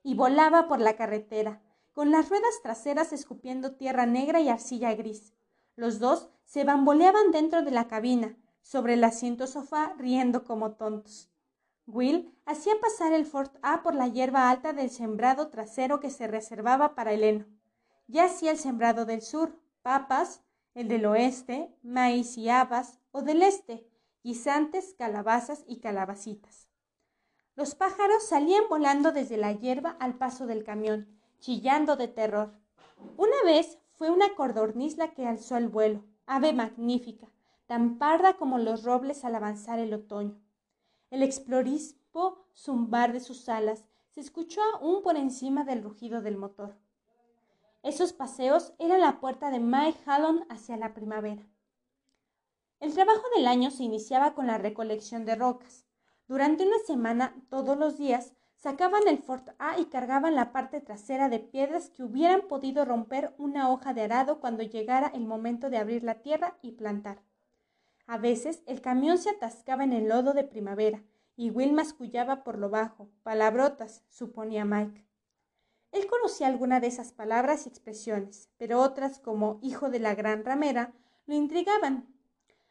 Y 0.03 0.15
volaba 0.15 0.69
por 0.69 0.81
la 0.81 0.95
carretera, 0.95 1.63
con 1.93 2.11
las 2.11 2.29
ruedas 2.29 2.61
traseras 2.63 3.13
escupiendo 3.13 3.77
tierra 3.77 4.05
negra 4.05 4.41
y 4.41 4.49
arcilla 4.49 4.95
gris. 4.95 5.33
Los 5.77 5.99
dos 5.99 6.29
se 6.45 6.65
bamboleaban 6.65 7.31
dentro 7.31 7.63
de 7.63 7.71
la 7.71 7.89
cabina, 7.89 8.37
sobre 8.63 8.95
el 8.95 9.05
asiento 9.05 9.47
sofá, 9.47 9.95
riendo 9.99 10.45
como 10.45 10.73
tontos. 10.73 11.31
Will 11.87 12.33
hacía 12.47 12.75
pasar 12.81 13.13
el 13.13 13.27
Ford 13.27 13.51
A 13.63 13.83
por 13.83 13.95
la 13.95 14.07
hierba 14.07 14.51
alta 14.51 14.73
del 14.73 14.91
sembrado 14.91 15.49
trasero 15.49 15.99
que 16.01 16.11
se 16.11 16.29
reservaba 16.29 16.95
para 16.95 17.13
el 17.13 17.25
heno. 17.25 17.47
Ya 18.07 18.27
hacía 18.27 18.53
el 18.53 18.59
sembrado 18.59 19.05
del 19.05 19.23
sur, 19.23 19.59
papas, 19.83 20.43
el 20.75 20.89
del 20.89 21.07
oeste, 21.07 21.75
maíz 21.83 22.39
y 22.39 22.49
habas, 22.49 22.99
o 23.11 23.23
del 23.23 23.43
este, 23.43 23.87
guisantes, 24.23 24.95
calabazas 24.97 25.65
y 25.67 25.81
calabacitas. 25.81 26.69
Los 27.55 27.75
pájaros 27.75 28.25
salían 28.27 28.65
volando 28.71 29.13
desde 29.13 29.37
la 29.37 29.53
hierba 29.53 29.97
al 30.01 30.15
paso 30.15 30.47
del 30.47 30.65
camión, 30.65 31.21
chillando 31.41 31.97
de 31.97 32.09
terror. 32.09 32.55
Una 33.17 33.37
vez 33.45 33.79
fue 34.03 34.11
una 34.11 34.35
cordorniz 34.35 34.97
la 34.97 35.15
que 35.15 35.29
alzó 35.29 35.57
el 35.57 35.69
vuelo, 35.69 36.03
ave 36.27 36.53
magnífica, 36.53 37.29
tan 37.67 37.99
parda 37.99 38.37
como 38.37 38.59
los 38.59 38.83
robles 38.83 39.25
al 39.25 39.37
avanzar 39.37 39.79
el 39.79 39.95
otoño. 39.95 40.43
El 41.11 41.23
explorispo 41.23 42.45
zumbar 42.53 43.13
de 43.13 43.21
sus 43.21 43.49
alas 43.49 43.85
se 44.11 44.19
escuchó 44.19 44.61
aún 44.75 45.05
por 45.05 45.17
encima 45.17 45.63
del 45.63 45.85
rugido 45.85 46.21
del 46.21 46.37
motor. 46.37 46.77
Esos 47.85 48.13
paseos 48.13 48.73
eran 48.81 49.03
la 49.03 49.21
puerta 49.21 49.53
de 49.53 49.61
Mike 49.61 50.01
Hallon 50.05 50.47
hacia 50.49 50.77
la 50.77 50.95
primavera. 50.95 51.47
El 52.81 52.95
trabajo 52.95 53.23
del 53.37 53.47
año 53.47 53.71
se 53.71 53.85
iniciaba 53.85 54.35
con 54.35 54.49
la 54.49 54.59
recolección 54.59 55.25
de 55.25 55.37
rocas. 55.37 55.87
Durante 56.27 56.67
una 56.67 56.79
semana, 56.89 57.41
todos 57.51 57.79
los 57.79 57.99
días, 57.99 58.33
sacaban 58.63 59.09
el 59.09 59.19
Fort 59.19 59.49
A 59.59 59.81
y 59.81 59.87
cargaban 59.87 60.37
la 60.37 60.53
parte 60.53 60.81
trasera 60.81 61.29
de 61.29 61.41
piedras 61.41 61.91
que 61.91 62.05
hubieran 62.05 62.43
podido 62.43 62.85
romper 62.85 63.35
una 63.37 63.69
hoja 63.69 63.93
de 63.93 64.03
arado 64.03 64.39
cuando 64.39 64.63
llegara 64.63 65.09
el 65.09 65.27
momento 65.27 65.69
de 65.69 65.79
abrir 65.79 66.05
la 66.05 66.23
tierra 66.23 66.57
y 66.63 66.73
plantar. 66.73 67.23
A 68.07 68.19
veces 68.19 68.63
el 68.67 68.81
camión 68.81 69.19
se 69.19 69.31
atascaba 69.31 69.83
en 69.83 69.93
el 69.93 70.09
lodo 70.09 70.33
de 70.33 70.45
primavera 70.45 71.03
y 71.35 71.51
Will 71.51 71.73
mascullaba 71.73 72.45
por 72.45 72.57
lo 72.57 72.71
bajo, 72.71 73.09
palabrotas, 73.25 74.05
suponía 74.09 74.65
Mike. 74.65 75.05
Él 75.91 76.07
conocía 76.07 76.47
alguna 76.47 76.79
de 76.79 76.87
esas 76.87 77.11
palabras 77.11 77.67
y 77.67 77.69
expresiones, 77.69 78.49
pero 78.59 78.81
otras, 78.81 79.19
como 79.19 79.59
hijo 79.61 79.91
de 79.91 79.99
la 79.99 80.15
gran 80.15 80.45
ramera, 80.45 80.93
lo 81.27 81.35
intrigaban. 81.35 82.07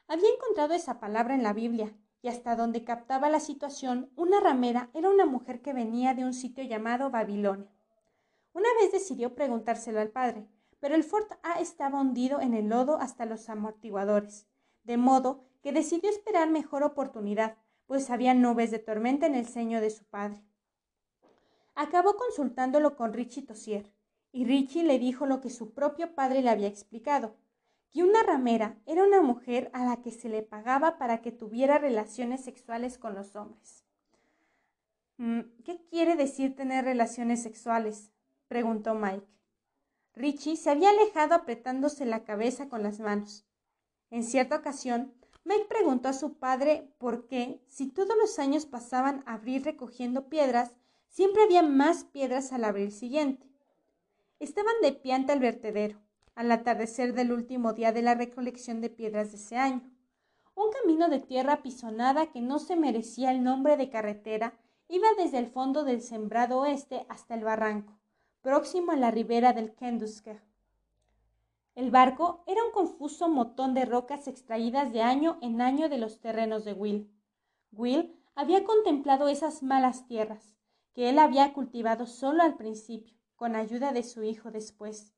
Había 0.07 0.29
encontrado 0.29 0.73
esa 0.73 1.01
palabra 1.01 1.35
en 1.35 1.43
la 1.43 1.51
Biblia, 1.51 1.93
y 2.21 2.27
hasta 2.27 2.55
donde 2.55 2.83
captaba 2.83 3.29
la 3.29 3.39
situación, 3.39 4.11
una 4.15 4.39
ramera 4.39 4.89
era 4.93 5.09
una 5.09 5.25
mujer 5.25 5.61
que 5.61 5.73
venía 5.73 6.13
de 6.13 6.23
un 6.23 6.33
sitio 6.33 6.63
llamado 6.63 7.09
Babilonia. 7.09 7.71
Una 8.53 8.67
vez 8.79 8.91
decidió 8.91 9.33
preguntárselo 9.33 9.99
al 9.99 10.09
padre, 10.09 10.47
pero 10.79 10.95
el 10.95 11.03
Fort 11.03 11.31
A 11.43 11.59
estaba 11.59 12.01
hundido 12.01 12.41
en 12.41 12.53
el 12.53 12.69
lodo 12.69 12.97
hasta 12.97 13.25
los 13.25 13.49
amortiguadores, 13.49 14.47
de 14.83 14.97
modo 14.97 15.45
que 15.61 15.71
decidió 15.71 16.09
esperar 16.09 16.49
mejor 16.49 16.83
oportunidad, 16.83 17.57
pues 17.85 18.09
había 18.09 18.33
nubes 18.33 18.71
de 18.71 18.79
tormenta 18.79 19.25
en 19.25 19.35
el 19.35 19.45
ceño 19.45 19.81
de 19.81 19.89
su 19.89 20.05
padre. 20.05 20.43
Acabó 21.75 22.15
consultándolo 22.15 22.95
con 22.95 23.13
Richie 23.13 23.45
Tossier, 23.45 23.91
y 24.31 24.45
Richie 24.45 24.83
le 24.83 24.99
dijo 24.99 25.25
lo 25.25 25.41
que 25.41 25.49
su 25.49 25.73
propio 25.73 26.15
padre 26.15 26.41
le 26.41 26.49
había 26.49 26.67
explicado, 26.67 27.35
que 27.91 28.03
una 28.03 28.23
ramera 28.23 28.77
era 28.85 29.03
una 29.03 29.21
mujer 29.21 29.69
a 29.73 29.85
la 29.85 30.01
que 30.01 30.11
se 30.11 30.29
le 30.29 30.41
pagaba 30.41 30.97
para 30.97 31.21
que 31.21 31.31
tuviera 31.31 31.77
relaciones 31.77 32.43
sexuales 32.43 32.97
con 32.97 33.15
los 33.15 33.35
hombres. 33.35 33.83
Mm, 35.17 35.41
¿Qué 35.63 35.85
quiere 35.89 36.15
decir 36.15 36.55
tener 36.55 36.85
relaciones 36.85 37.43
sexuales? 37.43 38.11
preguntó 38.47 38.95
Mike. 38.95 39.27
Richie 40.15 40.57
se 40.57 40.69
había 40.69 40.89
alejado 40.89 41.35
apretándose 41.35 42.05
la 42.05 42.23
cabeza 42.23 42.69
con 42.69 42.83
las 42.83 42.99
manos. 42.99 43.45
En 44.09 44.23
cierta 44.23 44.57
ocasión, 44.57 45.13
Mike 45.43 45.65
preguntó 45.69 46.09
a 46.09 46.13
su 46.13 46.37
padre 46.37 46.93
por 46.97 47.27
qué, 47.27 47.61
si 47.67 47.87
todos 47.87 48.15
los 48.17 48.39
años 48.39 48.65
pasaban 48.65 49.23
a 49.25 49.33
abrir 49.35 49.63
recogiendo 49.63 50.27
piedras, 50.27 50.71
siempre 51.07 51.43
había 51.43 51.63
más 51.63 52.03
piedras 52.03 52.51
al 52.51 52.63
abril 52.63 52.91
siguiente. 52.91 53.47
Estaban 54.39 54.75
de 54.81 54.93
pie 54.93 55.13
ante 55.13 55.33
el 55.33 55.39
vertedero, 55.39 55.99
al 56.35 56.51
atardecer 56.51 57.13
del 57.13 57.31
último 57.31 57.73
día 57.73 57.91
de 57.91 58.01
la 58.01 58.15
recolección 58.15 58.81
de 58.81 58.89
piedras 58.89 59.31
de 59.31 59.37
ese 59.37 59.57
año. 59.57 59.81
Un 60.55 60.71
camino 60.71 61.09
de 61.09 61.19
tierra 61.19 61.53
apisonada 61.53 62.31
que 62.31 62.41
no 62.41 62.59
se 62.59 62.75
merecía 62.75 63.31
el 63.31 63.43
nombre 63.43 63.77
de 63.77 63.89
carretera 63.89 64.57
iba 64.87 65.07
desde 65.17 65.37
el 65.37 65.47
fondo 65.47 65.83
del 65.83 66.01
sembrado 66.01 66.59
oeste 66.59 67.05
hasta 67.09 67.35
el 67.35 67.43
barranco, 67.43 67.97
próximo 68.41 68.91
a 68.91 68.97
la 68.97 69.11
ribera 69.11 69.53
del 69.53 69.73
Kendusker. 69.73 70.41
El 71.75 71.89
barco 71.89 72.43
era 72.47 72.63
un 72.65 72.71
confuso 72.71 73.29
motón 73.29 73.73
de 73.73 73.85
rocas 73.85 74.27
extraídas 74.27 74.91
de 74.91 75.01
año 75.01 75.37
en 75.41 75.61
año 75.61 75.87
de 75.87 75.97
los 75.97 76.19
terrenos 76.19 76.65
de 76.65 76.73
Will. 76.73 77.09
Will 77.71 78.13
había 78.35 78.65
contemplado 78.65 79.29
esas 79.29 79.63
malas 79.63 80.05
tierras, 80.05 80.57
que 80.93 81.09
él 81.09 81.19
había 81.19 81.53
cultivado 81.53 82.05
solo 82.05 82.43
al 82.43 82.57
principio, 82.57 83.15
con 83.37 83.55
ayuda 83.55 83.93
de 83.93 84.03
su 84.03 84.23
hijo 84.23 84.51
después. 84.51 85.13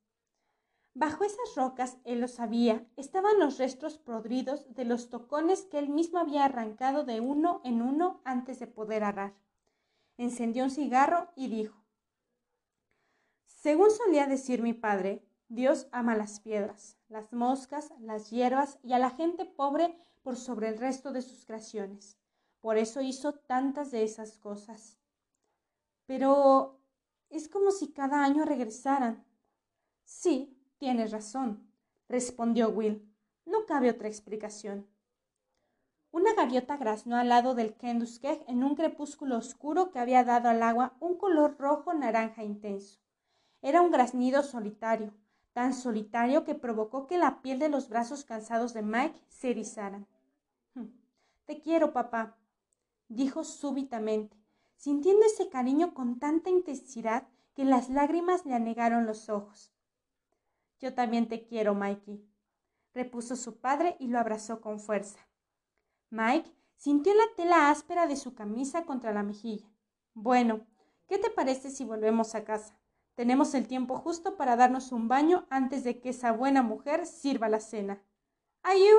Bajo 0.96 1.24
esas 1.24 1.56
rocas, 1.56 1.98
él 2.04 2.22
lo 2.22 2.28
sabía, 2.28 2.86
estaban 2.98 3.40
los 3.40 3.58
restos 3.58 3.98
podridos 3.98 4.72
de 4.76 4.86
los 4.86 5.10
tocones 5.10 5.64
que 5.64 5.80
él 5.80 5.90
mismo 5.90 6.20
había 6.20 6.46
arrancado 6.46 7.04
de 7.04 7.20
uno 7.20 7.62
en 7.64 7.82
uno 7.82 8.22
antes 8.26 8.60
de 8.60 8.68
poder 8.68 9.04
arar. 9.04 9.34
Encendió 10.18 10.64
un 10.64 10.70
cigarro 10.70 11.32
y 11.36 11.48
dijo, 11.48 11.84
Según 13.48 13.90
solía 13.90 14.28
decir 14.28 14.62
mi 14.62 14.74
padre, 14.74 15.26
Dios 15.50 15.88
ama 15.92 16.16
las 16.16 16.40
piedras, 16.40 16.98
las 17.10 17.34
moscas, 17.34 17.92
las 18.00 18.30
hierbas 18.30 18.78
y 18.84 18.94
a 18.94 19.00
la 19.00 19.10
gente 19.10 19.46
pobre 19.46 19.98
por 20.22 20.36
sobre 20.36 20.68
el 20.68 20.78
resto 20.78 21.12
de 21.12 21.24
sus 21.24 21.46
creaciones. 21.46 22.20
Por 22.60 22.78
eso 22.78 23.02
hizo 23.02 23.34
tantas 23.34 23.90
de 23.90 24.04
esas 24.04 24.38
cosas. 24.38 24.98
Pero 26.06 26.80
es 27.30 27.50
como 27.50 27.72
si 27.72 27.92
cada 27.92 28.24
año 28.24 28.46
regresaran. 28.46 29.26
Sí, 30.04 30.56
tienes 30.84 31.12
razón, 31.12 31.66
respondió 32.10 32.68
Will. 32.68 33.10
No 33.46 33.66
cabe 33.66 33.90
otra 33.90 34.10
explicación. 34.10 34.86
Una 36.12 36.34
gaviota 36.34 36.76
graznó 36.76 37.16
al 37.16 37.30
lado 37.30 37.56
del 37.56 37.74
Kenduskeg 37.76 38.44
en 38.50 38.66
un 38.66 38.76
crepúsculo 38.76 39.38
oscuro 39.38 39.92
que 39.92 40.00
había 40.00 40.26
dado 40.26 40.50
al 40.50 40.62
agua 40.62 40.98
un 41.00 41.18
color 41.18 41.56
rojo 41.58 41.94
naranja 41.94 42.44
intenso. 42.44 43.00
Era 43.62 43.82
un 43.82 43.92
graznido 43.92 44.44
solitario, 44.44 45.14
tan 45.54 45.74
solitario 45.74 46.44
que 46.44 46.54
provocó 46.54 47.08
que 47.08 47.18
la 47.18 47.42
piel 47.42 47.60
de 47.60 47.70
los 47.70 47.88
brazos 47.88 48.26
cansados 48.26 48.74
de 48.74 48.82
Mike 48.82 49.22
se 49.30 49.52
erizaran. 49.52 50.06
Hm, 50.76 50.88
te 51.46 51.62
quiero, 51.62 51.94
papá, 51.94 52.36
dijo 53.08 53.46
súbitamente, 53.46 54.36
sintiendo 54.76 55.26
ese 55.26 55.48
cariño 55.48 55.94
con 55.94 56.20
tanta 56.20 56.50
intensidad 56.50 57.30
que 57.54 57.64
las 57.64 57.88
lágrimas 57.88 58.46
le 58.46 58.54
anegaron 58.54 59.06
los 59.06 59.30
ojos. 59.30 59.74
Yo 60.80 60.94
también 60.94 61.28
te 61.28 61.44
quiero, 61.44 61.74
Mikey, 61.76 62.24
repuso 62.94 63.36
su 63.36 63.60
padre 63.60 63.96
y 64.00 64.08
lo 64.08 64.20
abrazó 64.20 64.62
con 64.62 64.80
fuerza. 64.80 65.20
Mike 66.10 66.52
sintió 66.76 67.14
la 67.14 67.26
tela 67.36 67.70
áspera 67.70 68.08
de 68.08 68.16
su 68.16 68.36
camisa 68.36 68.86
contra 68.86 69.14
la 69.14 69.24
mejilla. 69.24 69.68
Bueno, 70.14 70.68
¿qué 71.08 71.18
te 71.18 71.30
parece 71.30 71.72
si 71.72 71.86
volvemos 71.86 72.36
a 72.36 72.44
casa? 72.44 72.78
Tenemos 73.16 73.54
el 73.54 73.68
tiempo 73.68 73.98
justo 73.98 74.38
para 74.38 74.56
darnos 74.56 74.92
un 74.92 75.08
baño 75.08 75.46
antes 75.50 75.84
de 75.84 76.00
que 76.00 76.10
esa 76.10 76.32
buena 76.32 76.64
mujer 76.64 77.06
sirva 77.06 77.48
la 77.48 77.60
cena. 77.60 78.02
Ayú, 78.64 78.96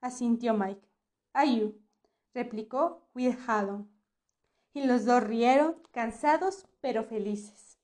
asintió 0.00 0.54
Mike. 0.54 0.88
Ayú, 1.32 1.80
replicó 2.32 3.08
Will 3.14 3.36
Haddon. 3.46 3.90
Y 4.72 4.84
los 4.84 5.04
dos 5.04 5.22
rieron, 5.22 5.80
cansados 5.92 6.66
pero 6.80 7.04
felices. 7.04 7.78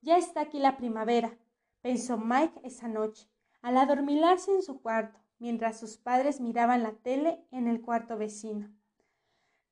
Ya 0.00 0.16
está 0.16 0.40
aquí 0.42 0.58
la 0.58 0.76
primavera, 0.76 1.36
pensó 1.80 2.18
Mike 2.18 2.60
esa 2.64 2.88
noche, 2.88 3.28
al 3.62 3.76
adormilarse 3.76 4.52
en 4.52 4.62
su 4.62 4.80
cuarto, 4.80 5.18
mientras 5.38 5.78
sus 5.78 5.96
padres 5.96 6.40
miraban 6.40 6.82
la 6.82 6.92
tele 6.92 7.44
en 7.50 7.68
el 7.68 7.80
cuarto 7.80 8.16
vecino. 8.16 8.70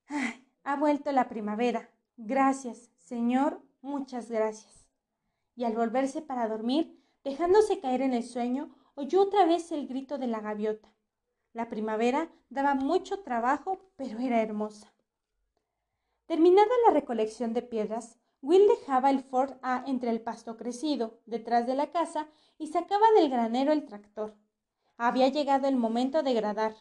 Ay, 0.06 0.46
ha 0.64 0.76
vuelto 0.76 1.12
la 1.12 1.28
primavera. 1.28 1.90
Gracias, 2.16 2.90
Señor, 2.96 3.62
Muchas 3.86 4.28
gracias. 4.28 4.88
Y 5.54 5.62
al 5.62 5.76
volverse 5.76 6.20
para 6.20 6.48
dormir, 6.48 7.00
dejándose 7.22 7.78
caer 7.78 8.02
en 8.02 8.14
el 8.14 8.24
sueño, 8.24 8.74
oyó 8.96 9.22
otra 9.22 9.46
vez 9.46 9.70
el 9.70 9.86
grito 9.86 10.18
de 10.18 10.26
la 10.26 10.40
gaviota. 10.40 10.92
La 11.52 11.68
primavera 11.68 12.28
daba 12.50 12.74
mucho 12.74 13.20
trabajo, 13.20 13.78
pero 13.94 14.18
era 14.18 14.42
hermosa. 14.42 14.92
Terminada 16.26 16.68
la 16.84 16.94
recolección 16.94 17.54
de 17.54 17.62
piedras, 17.62 18.18
Will 18.42 18.66
dejaba 18.68 19.10
el 19.10 19.20
Ford 19.20 19.54
A 19.62 19.84
entre 19.86 20.10
el 20.10 20.20
pasto 20.20 20.56
crecido, 20.56 21.20
detrás 21.26 21.66
de 21.66 21.74
la 21.74 21.90
casa, 21.90 22.28
y 22.58 22.68
sacaba 22.68 23.06
del 23.16 23.30
granero 23.30 23.72
el 23.72 23.84
tractor. 23.86 24.36
Había 24.96 25.28
llegado 25.28 25.68
el 25.68 25.76
momento 25.76 26.22
de 26.22 26.34
gradar. 26.34 26.74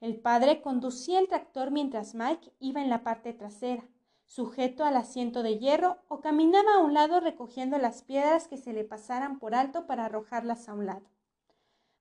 El 0.00 0.20
padre 0.20 0.60
conducía 0.60 1.18
el 1.18 1.28
tractor 1.28 1.70
mientras 1.70 2.14
Mike 2.14 2.52
iba 2.60 2.82
en 2.82 2.90
la 2.90 3.02
parte 3.02 3.32
trasera 3.32 3.88
sujeto 4.26 4.84
al 4.84 4.96
asiento 4.96 5.42
de 5.42 5.58
hierro, 5.58 5.98
o 6.08 6.20
caminaba 6.20 6.74
a 6.74 6.78
un 6.78 6.94
lado 6.94 7.20
recogiendo 7.20 7.78
las 7.78 8.02
piedras 8.02 8.48
que 8.48 8.58
se 8.58 8.72
le 8.72 8.84
pasaran 8.84 9.38
por 9.38 9.54
alto 9.54 9.86
para 9.86 10.04
arrojarlas 10.06 10.68
a 10.68 10.74
un 10.74 10.86
lado. 10.86 11.06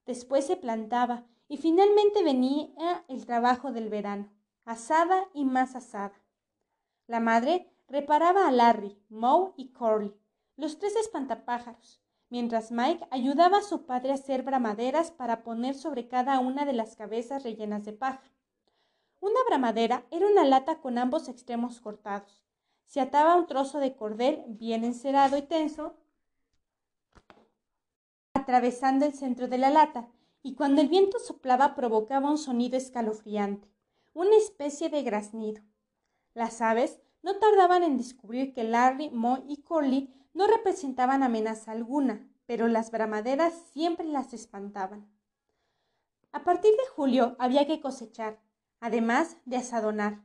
Después 0.06 0.46
se 0.46 0.58
plantaba, 0.58 1.24
y 1.48 1.58
finalmente 1.58 2.24
venía 2.24 3.06
el 3.08 3.26
trabajo 3.26 3.72
del 3.72 3.90
verano, 3.90 4.32
asada 4.66 5.28
y 5.34 5.46
más 5.46 5.76
asada. 5.76 6.20
La 7.06 7.20
madre 7.20 7.72
reparaba 7.88 8.48
a 8.48 8.52
Larry, 8.52 8.98
Moe 9.10 9.54
y 9.58 9.70
Corley, 9.70 10.14
los 10.58 10.80
tres 10.80 10.96
espantapájaros, 10.96 12.02
mientras 12.30 12.72
Mike 12.72 13.08
ayudaba 13.12 13.60
a 13.60 13.64
su 13.64 13.86
padre 13.86 14.12
a 14.12 14.16
hacer 14.16 14.44
bramaderas 14.44 15.12
para 15.12 15.44
poner 15.44 15.76
sobre 15.76 16.08
cada 16.08 16.40
una 16.40 16.66
de 16.66 16.74
las 16.74 16.96
cabezas 16.96 17.44
rellenas 17.44 17.84
de 17.86 17.94
paja. 17.94 18.24
Una 19.20 19.40
bramadera 19.48 20.06
era 20.12 20.28
una 20.28 20.46
lata 20.46 20.80
con 20.82 20.98
ambos 20.98 21.28
extremos 21.28 21.80
cortados. 21.80 22.44
Se 22.86 23.02
ataba 23.02 23.36
un 23.36 23.48
trozo 23.48 23.80
de 23.80 23.96
cordel 23.96 24.44
bien 24.48 24.84
encerado 24.84 25.38
y 25.38 25.42
tenso, 25.42 25.96
atravesando 28.34 29.06
el 29.06 29.14
centro 29.14 29.48
de 29.48 29.58
la 29.58 29.70
lata, 29.70 30.08
y 30.44 30.54
cuando 30.54 30.82
el 30.82 30.90
viento 30.90 31.18
soplaba 31.18 31.74
provocaba 31.74 32.30
un 32.30 32.38
sonido 32.38 32.78
escalofriante, 32.78 33.68
una 34.14 34.36
especie 34.36 34.90
de 34.90 35.02
graznido. 35.02 35.64
Las 36.36 36.62
aves 36.62 37.00
no 37.26 37.38
tardaban 37.38 37.82
en 37.82 37.98
descubrir 37.98 38.54
que 38.54 38.64
Larry, 38.64 39.10
Moe 39.10 39.44
y 39.48 39.64
Curly 39.64 40.14
no 40.36 40.46
representaban 40.46 41.24
amenaza 41.24 41.72
alguna, 41.72 42.30
pero 42.46 42.68
las 42.68 42.92
bramaderas 42.92 43.52
siempre 43.74 44.06
las 44.06 44.32
espantaban. 44.36 45.10
A 46.32 46.44
partir 46.44 46.70
de 46.74 46.88
julio 46.96 47.36
había 47.40 47.66
que 47.66 47.82
cosechar, 47.82 48.40
además 48.80 49.38
de 49.46 49.58
asadonar. 49.58 50.24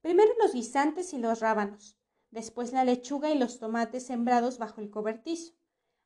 Primero 0.00 0.30
los 0.42 0.54
guisantes 0.54 1.12
y 1.12 1.18
los 1.18 1.40
rábanos, 1.40 1.98
después 2.30 2.72
la 2.72 2.84
lechuga 2.84 3.30
y 3.30 3.38
los 3.38 3.58
tomates 3.58 4.06
sembrados 4.06 4.56
bajo 4.56 4.80
el 4.80 4.88
cobertizo. 4.88 5.52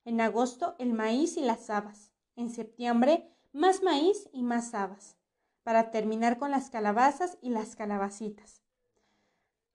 En 0.04 0.20
agosto 0.20 0.74
el 0.80 0.94
maíz 0.94 1.36
y 1.36 1.42
las 1.42 1.70
habas. 1.70 2.10
En 2.34 2.50
septiembre 2.50 3.30
más 3.52 3.84
maíz 3.84 4.28
y 4.32 4.42
más 4.42 4.74
habas, 4.74 5.16
para 5.62 5.92
terminar 5.92 6.38
con 6.38 6.50
las 6.50 6.70
calabazas 6.70 7.38
y 7.40 7.50
las 7.50 7.76
calabacitas. 7.76 8.63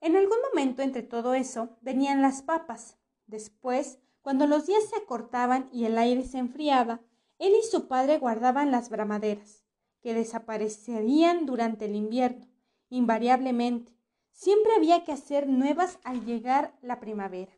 En 0.01 0.15
algún 0.15 0.37
momento 0.49 0.81
entre 0.81 1.03
todo 1.03 1.33
eso 1.33 1.77
venían 1.81 2.21
las 2.21 2.41
papas. 2.41 2.97
Después, 3.27 3.99
cuando 4.21 4.47
los 4.47 4.65
días 4.65 4.83
se 4.89 4.95
acortaban 4.95 5.69
y 5.71 5.85
el 5.85 5.97
aire 5.97 6.23
se 6.23 6.37
enfriaba, 6.37 7.01
él 7.37 7.53
y 7.57 7.63
su 7.65 7.87
padre 7.87 8.17
guardaban 8.17 8.71
las 8.71 8.89
bramaderas 8.89 9.63
que 10.01 10.13
desaparecerían 10.13 11.45
durante 11.45 11.85
el 11.85 11.95
invierno, 11.95 12.47
invariablemente. 12.89 13.93
Siempre 14.31 14.73
había 14.75 15.03
que 15.03 15.11
hacer 15.11 15.47
nuevas 15.47 15.99
al 16.03 16.25
llegar 16.25 16.77
la 16.81 16.99
primavera. 16.99 17.51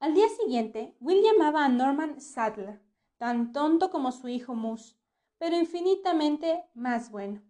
Al 0.00 0.14
día 0.14 0.28
siguiente, 0.28 0.96
Will 1.00 1.22
llamaba 1.22 1.64
a 1.64 1.68
Norman 1.68 2.20
Sadler, 2.20 2.80
tan 3.16 3.52
tonto 3.52 3.90
como 3.90 4.12
su 4.12 4.28
hijo 4.28 4.54
Moose, 4.54 4.96
pero 5.38 5.56
infinitamente 5.56 6.64
más 6.74 7.10
bueno. 7.10 7.42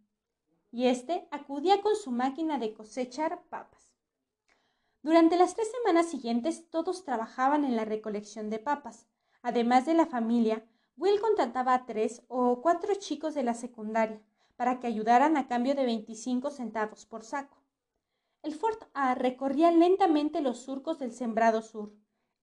Y 0.74 0.88
éste 0.88 1.28
acudía 1.30 1.80
con 1.82 1.94
su 1.94 2.10
máquina 2.10 2.58
de 2.58 2.74
cosechar 2.74 3.44
papas. 3.44 3.94
Durante 5.04 5.36
las 5.36 5.54
tres 5.54 5.70
semanas 5.70 6.10
siguientes 6.10 6.68
todos 6.68 7.04
trabajaban 7.04 7.64
en 7.64 7.76
la 7.76 7.84
recolección 7.84 8.50
de 8.50 8.58
papas. 8.58 9.06
Además 9.40 9.86
de 9.86 9.94
la 9.94 10.06
familia, 10.06 10.66
Will 10.96 11.20
contrataba 11.20 11.74
a 11.74 11.86
tres 11.86 12.24
o 12.26 12.60
cuatro 12.60 12.92
chicos 12.96 13.34
de 13.34 13.44
la 13.44 13.54
secundaria 13.54 14.20
para 14.56 14.80
que 14.80 14.88
ayudaran 14.88 15.36
a 15.36 15.46
cambio 15.46 15.76
de 15.76 15.86
25 15.86 16.50
centavos 16.50 17.06
por 17.06 17.22
saco. 17.22 17.62
El 18.42 18.52
Ford 18.52 18.78
A 18.94 19.14
recorría 19.14 19.70
lentamente 19.70 20.40
los 20.40 20.58
surcos 20.58 20.98
del 20.98 21.12
sembrado 21.12 21.62
sur. 21.62 21.94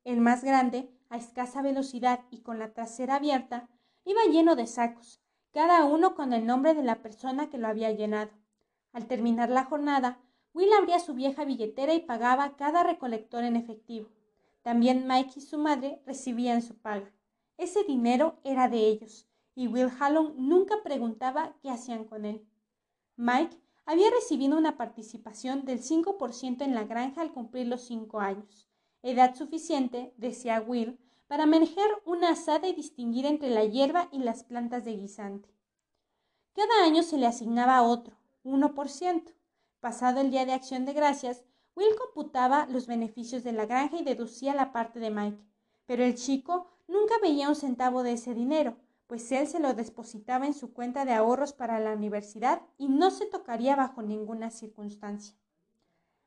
El 0.06 0.22
más 0.22 0.42
grande, 0.42 0.90
a 1.10 1.18
escasa 1.18 1.62
velocidad 1.62 2.22
y 2.32 2.44
con 2.44 2.60
la 2.60 2.72
trasera 2.72 3.16
abierta, 3.16 3.68
iba 4.06 4.24
lleno 4.32 4.56
de 4.56 4.68
sacos, 4.68 5.22
cada 5.52 5.86
uno 5.86 6.16
con 6.16 6.34
el 6.34 6.46
nombre 6.46 6.74
de 6.74 6.84
la 6.84 7.02
persona 7.02 7.50
que 7.50 7.58
lo 7.58 7.68
había 7.68 7.92
llenado. 7.92 8.32
Al 8.94 9.08
terminar 9.08 9.50
la 9.50 9.66
jornada, 9.66 10.20
Will 10.54 10.72
abría 10.74 11.00
su 11.00 11.14
vieja 11.14 11.46
billetera 11.46 11.94
y 11.94 12.00
pagaba 12.00 12.56
cada 12.56 12.84
recolector 12.84 13.44
en 13.44 13.56
efectivo. 13.56 14.10
También 14.62 15.08
Mike 15.08 15.34
y 15.38 15.42
su 15.42 15.58
madre 15.58 16.02
recibían 16.06 16.62
su 16.62 16.76
paga. 16.76 17.12
Ese 17.58 17.84
dinero 17.84 18.40
era 18.44 18.68
de 18.68 18.88
ellos, 18.88 19.28
y 19.56 19.68
Will 19.68 19.92
Hallon 20.00 20.34
nunca 20.38 20.84
preguntaba 20.84 21.56
qué 21.62 21.70
hacían 21.70 22.06
con 22.06 22.26
él. 22.26 22.46
Mike 23.16 23.58
había 23.86 24.10
recibido 24.10 24.58
una 24.58 24.78
participación 24.78 25.66
del 25.66 25.82
5% 25.82 26.64
en 26.64 26.76
la 26.76 26.84
granja 26.84 27.22
al 27.22 27.34
cumplir 27.34 27.68
los 27.68 27.82
cinco 27.82 28.20
años, 28.20 28.70
edad 29.02 29.36
suficiente, 29.36 30.14
decía 30.18 30.62
Will, 30.62 31.00
para 31.32 31.46
manejar 31.46 31.88
una 32.04 32.32
asada 32.32 32.68
y 32.68 32.74
distinguir 32.74 33.26
entre 33.26 33.50
la 33.50 33.64
hierba 33.64 34.10
y 34.12 34.20
las 34.20 34.44
plantas 34.44 34.84
de 34.84 34.98
guisante. 34.98 35.48
Cada 36.52 36.84
año 36.84 37.04
se 37.04 37.18
le 37.18 37.26
asignaba 37.26 37.84
otro, 37.84 38.18
1%. 38.44 39.34
Pasado 39.80 40.20
el 40.20 40.30
día 40.30 40.46
de 40.46 40.52
acción 40.52 40.84
de 40.84 40.92
gracias, 40.92 41.46
Will 41.74 41.96
computaba 41.96 42.66
los 42.66 42.86
beneficios 42.86 43.46
de 43.46 43.54
la 43.54 43.66
granja 43.66 43.96
y 43.96 44.04
deducía 44.04 44.54
la 44.54 44.74
parte 44.74 45.00
de 45.00 45.10
Mike. 45.10 45.42
Pero 45.86 46.04
el 46.04 46.16
chico 46.16 46.68
nunca 46.90 47.16
veía 47.22 47.48
un 47.48 47.56
centavo 47.56 48.04
de 48.04 48.12
ese 48.12 48.34
dinero, 48.34 48.76
pues 49.08 49.32
él 49.32 49.48
se 49.48 49.62
lo 49.62 49.74
depositaba 49.74 50.46
en 50.46 50.54
su 50.54 50.74
cuenta 50.74 51.06
de 51.06 51.14
ahorros 51.14 51.54
para 51.54 51.80
la 51.80 51.94
universidad 51.94 52.62
y 52.78 52.90
no 52.90 53.10
se 53.10 53.26
tocaría 53.26 53.78
bajo 53.78 54.02
ninguna 54.02 54.52
circunstancia. 54.52 55.38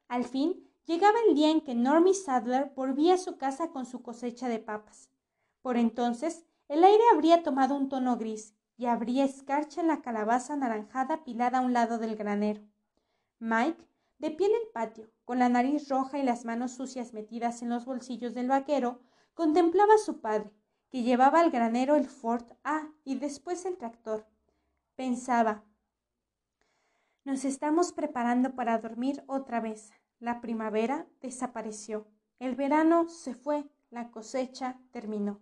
Al 0.08 0.24
fin, 0.24 0.66
llegaba 0.86 1.18
el 1.28 1.34
día 1.34 1.50
en 1.50 1.60
que 1.60 1.74
Normie 1.74 2.14
Sadler 2.14 2.72
volvía 2.74 3.14
a 3.14 3.18
su 3.18 3.36
casa 3.36 3.70
con 3.70 3.86
su 3.86 4.02
cosecha 4.02 4.48
de 4.48 4.58
papas. 4.58 5.10
Por 5.62 5.76
entonces, 5.76 6.44
el 6.68 6.84
aire 6.84 7.02
habría 7.12 7.42
tomado 7.42 7.74
un 7.74 7.88
tono 7.88 8.16
gris 8.16 8.54
y 8.76 8.86
habría 8.86 9.24
escarcha 9.24 9.80
en 9.80 9.88
la 9.88 10.02
calabaza 10.02 10.54
anaranjada 10.54 11.24
pilada 11.24 11.58
a 11.58 11.62
un 11.62 11.72
lado 11.72 11.98
del 11.98 12.16
granero. 12.16 12.62
Mike, 13.38 13.86
de 14.18 14.30
pie 14.30 14.46
en 14.46 14.54
el 14.54 14.68
patio, 14.72 15.10
con 15.24 15.38
la 15.38 15.48
nariz 15.48 15.88
roja 15.88 16.18
y 16.18 16.22
las 16.22 16.44
manos 16.44 16.72
sucias 16.72 17.12
metidas 17.12 17.62
en 17.62 17.68
los 17.68 17.84
bolsillos 17.84 18.34
del 18.34 18.48
vaquero, 18.48 19.00
Contemplaba 19.34 19.94
a 19.94 19.98
su 19.98 20.20
padre, 20.20 20.52
que 20.90 21.02
llevaba 21.02 21.40
al 21.40 21.50
granero 21.50 21.96
el 21.96 22.06
Ford 22.06 22.52
A 22.62 22.88
y 23.02 23.16
después 23.16 23.64
el 23.64 23.76
tractor. 23.76 24.26
Pensaba, 24.94 25.64
nos 27.24 27.44
estamos 27.44 27.92
preparando 27.92 28.54
para 28.54 28.78
dormir 28.78 29.24
otra 29.26 29.58
vez. 29.58 29.90
La 30.20 30.40
primavera 30.40 31.06
desapareció. 31.20 32.06
El 32.38 32.54
verano 32.54 33.08
se 33.08 33.34
fue. 33.34 33.64
La 33.90 34.10
cosecha 34.10 34.78
terminó. 34.90 35.40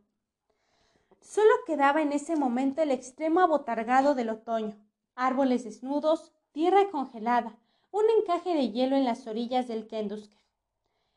Solo 1.21 1.51
quedaba 1.67 2.03
en 2.03 2.13
ese 2.13 2.37
momento 2.37 2.83
el 2.83 2.91
extremo 2.91 3.41
abotargado 3.41 4.15
del 4.15 4.29
otoño. 4.29 4.77
Árboles 5.15 5.65
desnudos, 5.65 6.33
tierra 6.53 6.91
congelada, 6.91 7.57
un 7.93 8.05
encaje 8.19 8.55
de 8.55 8.71
hielo 8.71 8.97
en 8.97 9.05
las 9.05 9.27
orillas 9.27 9.69
del 9.69 9.87
Kendusker. 9.87 10.39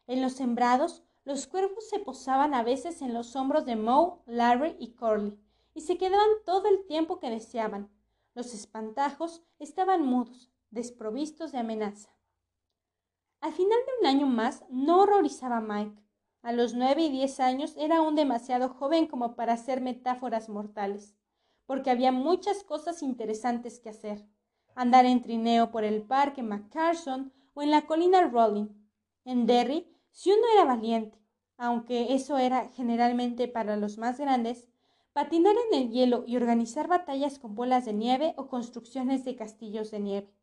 En 0.07 0.21
los 0.21 0.33
sembrados, 0.33 1.03
los 1.23 1.47
cuervos 1.47 1.89
se 1.89 1.99
posaban 1.99 2.53
a 2.53 2.61
veces 2.61 3.01
en 3.01 3.13
los 3.13 3.35
hombros 3.35 3.65
de 3.65 3.75
Moe, 3.75 4.19
Larry 4.27 4.75
y 4.79 4.93
Curly, 4.93 5.39
y 5.73 5.81
se 5.81 5.97
quedaban 5.97 6.29
todo 6.45 6.67
el 6.67 6.85
tiempo 6.85 7.19
que 7.19 7.31
deseaban. 7.31 7.89
Los 8.35 8.53
espantajos 8.53 9.41
estaban 9.57 10.05
mudos, 10.05 10.51
desprovistos 10.69 11.51
de 11.51 11.57
amenaza. 11.57 12.14
Al 13.45 13.53
final 13.53 13.77
de 13.85 13.91
un 14.01 14.07
año 14.07 14.25
más 14.25 14.65
no 14.71 15.01
horrorizaba 15.01 15.57
a 15.57 15.61
Mike. 15.61 16.01
A 16.41 16.51
los 16.51 16.73
nueve 16.73 17.03
y 17.03 17.11
diez 17.11 17.39
años 17.39 17.75
era 17.77 17.97
aún 17.97 18.15
demasiado 18.15 18.69
joven 18.69 19.05
como 19.05 19.35
para 19.35 19.53
hacer 19.53 19.81
metáforas 19.81 20.49
mortales, 20.49 21.15
porque 21.67 21.91
había 21.91 22.11
muchas 22.11 22.63
cosas 22.63 23.03
interesantes 23.03 23.79
que 23.79 23.89
hacer. 23.89 24.25
Andar 24.73 25.05
en 25.05 25.21
trineo 25.21 25.69
por 25.69 25.83
el 25.83 26.01
parque 26.01 26.41
McCarson 26.41 27.31
o 27.53 27.61
en 27.61 27.69
la 27.69 27.85
colina 27.85 28.23
Rolling. 28.23 28.69
En 29.25 29.45
Derry 29.45 29.95
si 30.09 30.31
uno 30.31 30.41
era 30.55 30.65
valiente, 30.65 31.19
aunque 31.55 32.15
eso 32.15 32.39
era 32.39 32.69
generalmente 32.69 33.47
para 33.47 33.77
los 33.77 33.99
más 33.99 34.19
grandes, 34.19 34.67
patinar 35.13 35.55
en 35.69 35.83
el 35.83 35.91
hielo 35.91 36.23
y 36.25 36.35
organizar 36.35 36.87
batallas 36.87 37.37
con 37.37 37.53
bolas 37.53 37.85
de 37.85 37.93
nieve 37.93 38.33
o 38.37 38.47
construcciones 38.47 39.23
de 39.23 39.35
castillos 39.35 39.91
de 39.91 39.99
nieve. 39.99 40.33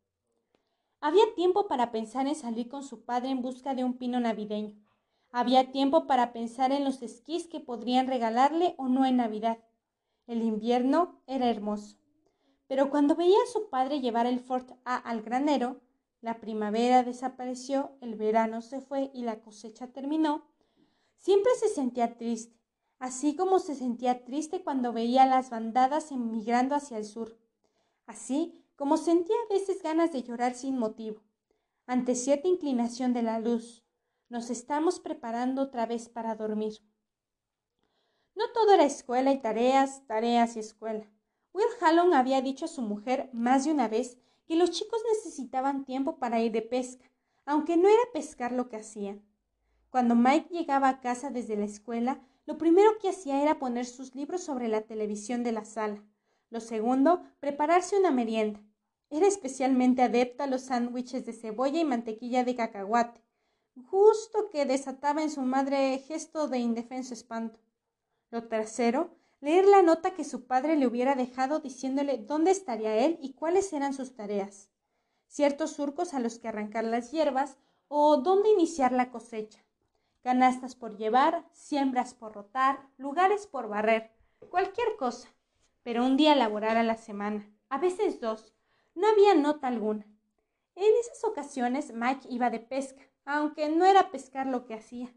Había 1.05 1.35
tiempo 1.35 1.67
para 1.67 1.91
pensar 1.91 2.27
en 2.27 2.35
salir 2.35 2.69
con 2.69 2.81
su 2.81 3.03
padre 3.03 3.29
en 3.29 3.41
busca 3.41 3.75
de 3.75 3.83
un 3.83 3.97
pino 3.97 4.21
navideño. 4.21 4.73
Había 5.31 5.69
tiempo 5.69 6.07
para 6.07 6.31
pensar 6.31 6.71
en 6.71 6.85
los 6.85 7.01
esquís 7.01 7.45
que 7.45 7.59
podrían 7.59 8.07
regalarle 8.07 8.73
o 8.77 8.87
no 8.87 9.05
en 9.05 9.17
Navidad. 9.17 9.57
El 10.27 10.41
invierno 10.41 11.19
era 11.27 11.49
hermoso. 11.49 11.97
Pero 12.67 12.89
cuando 12.89 13.17
veía 13.17 13.35
a 13.35 13.51
su 13.51 13.69
padre 13.69 13.99
llevar 13.99 14.27
el 14.27 14.39
Fort 14.39 14.71
A 14.85 14.95
al 14.95 15.21
granero, 15.23 15.81
la 16.21 16.39
primavera 16.39 17.03
desapareció, 17.03 17.97
el 17.99 18.15
verano 18.15 18.61
se 18.61 18.79
fue 18.79 19.11
y 19.13 19.23
la 19.23 19.41
cosecha 19.41 19.87
terminó, 19.87 20.45
siempre 21.17 21.51
se 21.55 21.67
sentía 21.67 22.17
triste, 22.17 22.57
así 22.99 23.35
como 23.35 23.59
se 23.59 23.75
sentía 23.75 24.23
triste 24.23 24.63
cuando 24.63 24.93
veía 24.93 25.25
las 25.25 25.49
bandadas 25.49 26.13
emigrando 26.13 26.75
hacia 26.75 26.97
el 26.97 27.03
sur, 27.03 27.37
así 28.05 28.62
como 28.75 28.97
sentía 28.97 29.35
a 29.35 29.53
veces 29.53 29.81
ganas 29.81 30.11
de 30.11 30.23
llorar 30.23 30.55
sin 30.55 30.77
motivo, 30.77 31.21
ante 31.85 32.15
cierta 32.15 32.47
inclinación 32.47 33.13
de 33.13 33.21
la 33.21 33.39
luz. 33.39 33.83
Nos 34.29 34.49
estamos 34.49 34.99
preparando 34.99 35.61
otra 35.61 35.85
vez 35.85 36.09
para 36.09 36.35
dormir. 36.35 36.73
No 38.35 38.51
todo 38.51 38.73
era 38.73 38.83
escuela 38.83 39.31
y 39.31 39.41
tareas, 39.41 40.05
tareas 40.07 40.55
y 40.55 40.59
escuela. 40.59 41.11
Will 41.53 41.67
Hallon 41.81 42.13
había 42.13 42.41
dicho 42.41 42.65
a 42.65 42.69
su 42.69 42.81
mujer 42.81 43.29
más 43.31 43.65
de 43.65 43.71
una 43.71 43.87
vez 43.87 44.17
que 44.45 44.55
los 44.55 44.71
chicos 44.71 44.99
necesitaban 45.13 45.85
tiempo 45.85 46.17
para 46.17 46.39
ir 46.39 46.51
de 46.51 46.63
pesca, 46.63 47.09
aunque 47.45 47.77
no 47.77 47.87
era 47.87 48.01
pescar 48.11 48.51
lo 48.51 48.69
que 48.69 48.77
hacían. 48.77 49.23
Cuando 49.89 50.15
Mike 50.15 50.49
llegaba 50.51 50.89
a 50.89 50.99
casa 50.99 51.29
desde 51.29 51.55
la 51.55 51.65
escuela, 51.65 52.21
lo 52.45 52.57
primero 52.57 52.97
que 52.99 53.09
hacía 53.09 53.41
era 53.41 53.59
poner 53.59 53.85
sus 53.85 54.15
libros 54.15 54.43
sobre 54.43 54.67
la 54.67 54.81
televisión 54.81 55.43
de 55.43 55.51
la 55.51 55.63
sala. 55.63 56.03
Lo 56.53 56.61
segundo, 56.61 57.23
prepararse 57.39 57.97
una 57.97 58.11
merienda. 58.11 58.61
Era 59.09 59.25
especialmente 59.25 60.03
adepta 60.03 60.43
a 60.43 60.47
los 60.47 60.61
sándwiches 60.61 61.25
de 61.25 61.33
cebolla 61.33 61.79
y 61.79 61.83
mantequilla 61.83 62.43
de 62.43 62.55
cacahuate, 62.55 63.23
justo 63.89 64.51
que 64.51 64.67
desataba 64.67 65.23
en 65.23 65.31
su 65.31 65.41
madre 65.41 65.97
gesto 65.97 66.47
de 66.47 66.59
indefenso 66.59 67.15
espanto. 67.15 67.59
Lo 68.29 68.43
tercero 68.43 69.15
leer 69.41 69.65
la 69.65 69.81
nota 69.81 70.13
que 70.13 70.23
su 70.23 70.45
padre 70.45 70.75
le 70.75 70.85
hubiera 70.85 71.15
dejado 71.15 71.59
diciéndole 71.59 72.19
dónde 72.19 72.51
estaría 72.51 72.97
él 72.97 73.17
y 73.19 73.33
cuáles 73.33 73.73
eran 73.73 73.95
sus 73.95 74.13
tareas, 74.13 74.69
ciertos 75.25 75.71
surcos 75.71 76.13
a 76.13 76.19
los 76.19 76.37
que 76.37 76.49
arrancar 76.49 76.83
las 76.83 77.09
hierbas 77.09 77.57
o 77.87 78.17
dónde 78.17 78.51
iniciar 78.51 78.91
la 78.91 79.09
cosecha, 79.09 79.65
canastas 80.21 80.75
por 80.75 80.97
llevar, 80.97 81.49
siembras 81.51 82.13
por 82.13 82.35
rotar, 82.35 82.87
lugares 82.97 83.47
por 83.47 83.69
barrer, 83.69 84.11
cualquier 84.51 84.95
cosa, 84.97 85.32
pero 85.83 86.05
un 86.05 86.17
día 86.17 86.35
laborar 86.35 86.77
a 86.77 86.83
la 86.83 86.95
semana, 86.95 87.49
a 87.69 87.77
veces 87.77 88.19
dos, 88.19 88.53
no 88.95 89.07
había 89.07 89.35
nota 89.35 89.67
alguna. 89.67 90.07
En 90.75 90.91
esas 90.99 91.23
ocasiones 91.23 91.93
Mike 91.93 92.27
iba 92.29 92.49
de 92.49 92.59
pesca, 92.59 93.03
aunque 93.25 93.69
no 93.69 93.85
era 93.85 94.11
pescar 94.11 94.47
lo 94.47 94.65
que 94.65 94.73
hacía. 94.73 95.13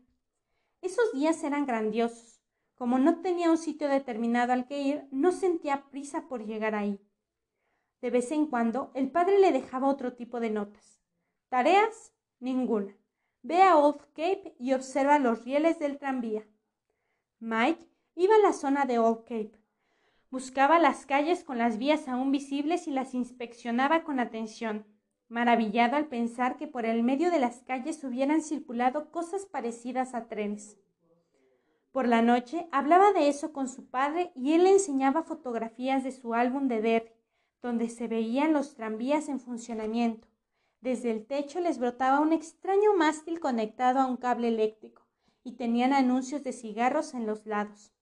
Esos 0.83 1.13
días 1.13 1.43
eran 1.43 1.67
grandiosos 1.67 2.37
como 2.77 2.99
no 2.99 3.21
tenía 3.23 3.51
un 3.51 3.59
sitio 3.59 3.89
determinado 3.89 4.53
al 4.53 4.67
que 4.67 4.81
ir, 4.81 5.09
no 5.11 5.33
sentía 5.33 5.87
prisa 5.91 6.29
por 6.29 6.45
llegar 6.45 6.75
ahí. 6.75 7.01
De 8.03 8.11
vez 8.11 8.31
en 8.33 8.47
cuando, 8.47 8.91
el 8.95 9.11
padre 9.11 9.41
le 9.41 9.51
dejaba 9.51 9.89
otro 9.89 10.13
tipo 10.13 10.41
de 10.41 10.51
notas. 10.51 11.01
Tareas, 11.49 12.13
ninguna. 12.39 12.95
Ve 13.43 13.63
a 13.63 13.79
Old 13.79 14.01
Cape 14.13 14.55
y 14.59 14.75
observa 14.75 15.19
los 15.19 15.45
rieles 15.45 15.79
del 15.79 15.99
tranvía. 15.99 16.47
Mike 17.39 17.89
iba 18.15 18.35
a 18.35 18.41
la 18.41 18.53
zona 18.53 18.85
de 18.85 18.99
Old 18.99 19.23
Cape. 19.23 19.59
Buscaba 20.31 20.79
las 20.79 21.07
calles 21.07 21.45
con 21.45 21.59
las 21.59 21.79
vías 21.79 22.09
aún 22.09 22.33
visibles 22.33 22.89
y 22.89 22.91
las 22.91 23.15
inspeccionaba 23.15 24.03
con 24.03 24.19
atención, 24.19 24.85
maravillado 25.29 25.97
al 25.97 26.07
pensar 26.07 26.57
que 26.57 26.67
por 26.67 26.85
el 26.85 27.03
medio 27.03 27.31
de 27.31 27.39
las 27.39 27.63
calles 27.63 28.03
hubieran 28.03 28.43
circulado 28.43 29.11
cosas 29.13 29.47
parecidas 29.47 30.15
a 30.15 30.27
trenes. 30.27 30.79
Por 31.93 32.09
la 32.09 32.23
noche 32.23 32.69
hablaba 32.73 33.13
de 33.13 33.29
eso 33.29 33.53
con 33.53 33.69
su 33.69 33.87
padre 33.89 34.33
y 34.35 34.53
él 34.53 34.65
le 34.65 34.73
enseñaba 34.73 35.23
fotografías 35.23 36.05
de 36.05 36.13
su 36.13 36.35
álbum 36.35 36.69
de 36.69 36.83
Derry, 36.83 37.13
donde 37.63 37.89
se 37.89 38.07
veían 38.07 38.53
los 38.53 38.75
tranvías 38.75 39.29
en 39.29 39.41
funcionamiento. 39.41 40.29
Desde 40.81 41.11
el 41.11 41.27
techo 41.27 41.61
les 41.61 41.79
brotaba 41.79 42.21
un 42.21 42.33
extraño 42.33 42.95
mástil 42.95 43.41
conectado 43.41 44.01
a 44.01 44.07
un 44.07 44.17
cable 44.17 44.49
eléctrico 44.49 45.07
y 45.43 45.53
tenían 45.53 45.93
anuncios 45.93 46.45
de 46.45 46.53
cigarros 46.53 47.15
en 47.15 47.27
los 47.27 47.47
lados. 47.47 47.96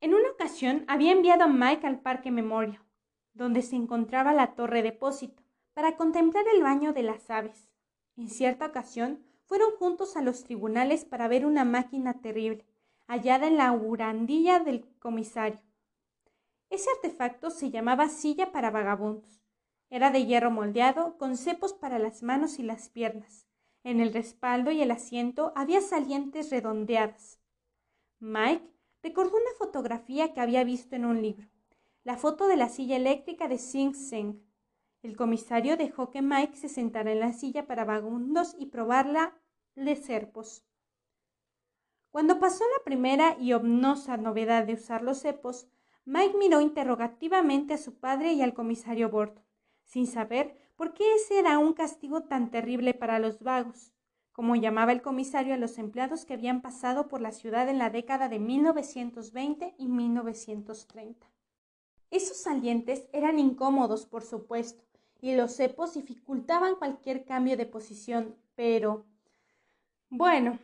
En 0.00 0.14
una 0.14 0.30
ocasión 0.30 0.84
había 0.88 1.12
enviado 1.12 1.44
a 1.44 1.48
Mike 1.48 1.86
al 1.86 2.00
Parque 2.00 2.30
Memoria, 2.30 2.84
donde 3.32 3.62
se 3.62 3.76
encontraba 3.76 4.32
la 4.32 4.54
torre 4.54 4.82
depósito, 4.82 5.42
para 5.74 5.96
contemplar 5.96 6.44
el 6.54 6.62
baño 6.62 6.92
de 6.92 7.02
las 7.02 7.28
aves. 7.30 7.70
En 8.16 8.28
cierta 8.28 8.66
ocasión 8.66 9.24
fueron 9.44 9.70
juntos 9.78 10.16
a 10.16 10.22
los 10.22 10.44
tribunales 10.44 11.04
para 11.04 11.28
ver 11.28 11.46
una 11.46 11.64
máquina 11.64 12.20
terrible, 12.20 12.64
hallada 13.06 13.46
en 13.46 13.56
la 13.56 13.72
urandilla 13.72 14.58
del 14.58 14.86
comisario. 14.98 15.60
Ese 16.68 16.90
artefacto 16.90 17.50
se 17.50 17.70
llamaba 17.70 18.08
silla 18.08 18.52
para 18.52 18.70
vagabundos. 18.70 19.40
Era 19.88 20.10
de 20.10 20.26
hierro 20.26 20.50
moldeado, 20.50 21.16
con 21.16 21.36
cepos 21.36 21.72
para 21.72 21.98
las 21.98 22.22
manos 22.22 22.58
y 22.58 22.62
las 22.62 22.88
piernas. 22.88 23.46
En 23.84 24.00
el 24.00 24.12
respaldo 24.12 24.72
y 24.72 24.82
el 24.82 24.90
asiento 24.90 25.52
había 25.54 25.80
salientes 25.80 26.50
redondeadas. 26.50 27.38
Mike 28.18 28.75
recordó 29.06 29.36
una 29.36 29.54
fotografía 29.56 30.34
que 30.34 30.40
había 30.40 30.64
visto 30.64 30.96
en 30.96 31.04
un 31.04 31.22
libro, 31.22 31.46
la 32.02 32.16
foto 32.16 32.48
de 32.48 32.56
la 32.56 32.68
silla 32.68 32.96
eléctrica 32.96 33.46
de 33.46 33.56
Sing 33.56 33.94
Sing. 33.94 34.42
El 35.00 35.16
comisario 35.16 35.76
dejó 35.76 36.10
que 36.10 36.22
Mike 36.22 36.56
se 36.56 36.68
sentara 36.68 37.12
en 37.12 37.20
la 37.20 37.32
silla 37.32 37.68
para 37.68 37.84
vagabundos 37.84 38.56
y 38.58 38.66
probarla 38.66 39.32
de 39.76 39.94
serpos. 39.94 40.66
Cuando 42.10 42.40
pasó 42.40 42.64
la 42.76 42.82
primera 42.82 43.36
y 43.38 43.52
omnosa 43.52 44.16
novedad 44.16 44.64
de 44.64 44.74
usar 44.74 45.02
los 45.02 45.20
cepos, 45.20 45.68
Mike 46.04 46.36
miró 46.36 46.60
interrogativamente 46.60 47.74
a 47.74 47.78
su 47.78 48.00
padre 48.00 48.32
y 48.32 48.42
al 48.42 48.54
comisario 48.54 49.08
Borton, 49.08 49.44
sin 49.84 50.08
saber 50.08 50.58
por 50.74 50.94
qué 50.94 51.14
ese 51.14 51.38
era 51.38 51.58
un 51.58 51.74
castigo 51.74 52.24
tan 52.24 52.50
terrible 52.50 52.92
para 52.92 53.20
los 53.20 53.38
vagos, 53.38 53.92
como 54.36 54.54
llamaba 54.54 54.92
el 54.92 55.00
comisario 55.00 55.54
a 55.54 55.56
los 55.56 55.78
empleados 55.78 56.26
que 56.26 56.34
habían 56.34 56.60
pasado 56.60 57.08
por 57.08 57.22
la 57.22 57.32
ciudad 57.32 57.70
en 57.70 57.78
la 57.78 57.88
década 57.88 58.28
de 58.28 58.38
1920 58.38 59.74
y 59.78 59.88
1930. 59.88 61.26
Esos 62.10 62.36
salientes 62.36 63.08
eran 63.14 63.38
incómodos, 63.38 64.04
por 64.04 64.22
supuesto, 64.22 64.84
y 65.22 65.34
los 65.34 65.56
cepos 65.56 65.94
dificultaban 65.94 66.74
cualquier 66.74 67.24
cambio 67.24 67.56
de 67.56 67.64
posición, 67.64 68.36
pero... 68.54 69.06
Bueno, 70.10 70.58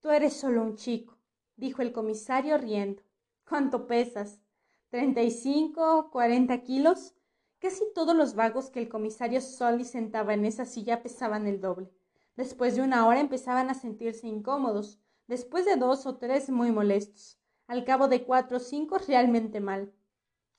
tú 0.00 0.10
eres 0.10 0.32
solo 0.32 0.60
un 0.60 0.74
chico, 0.74 1.16
dijo 1.54 1.80
el 1.80 1.92
comisario 1.92 2.58
riendo. 2.58 3.04
¿Cuánto 3.48 3.86
pesas? 3.86 4.40
¿Treinta 4.88 5.22
y 5.22 5.30
cinco, 5.30 6.10
cuarenta 6.10 6.64
kilos? 6.64 7.14
Casi 7.60 7.84
todos 7.94 8.16
los 8.16 8.34
vagos 8.34 8.68
que 8.70 8.80
el 8.80 8.88
comisario 8.88 9.40
Solly 9.40 9.84
sentaba 9.84 10.34
en 10.34 10.44
esa 10.44 10.64
silla 10.64 11.04
pesaban 11.04 11.46
el 11.46 11.60
doble. 11.60 11.88
Después 12.36 12.76
de 12.76 12.82
una 12.82 13.06
hora 13.06 13.20
empezaban 13.20 13.68
a 13.70 13.74
sentirse 13.74 14.26
incómodos, 14.26 15.00
después 15.26 15.64
de 15.64 15.76
dos 15.76 16.06
o 16.06 16.16
tres 16.16 16.48
muy 16.50 16.72
molestos, 16.72 17.38
al 17.66 17.84
cabo 17.84 18.08
de 18.08 18.24
cuatro 18.24 18.56
o 18.56 18.60
cinco 18.60 18.98
realmente 18.98 19.60
mal. 19.60 19.92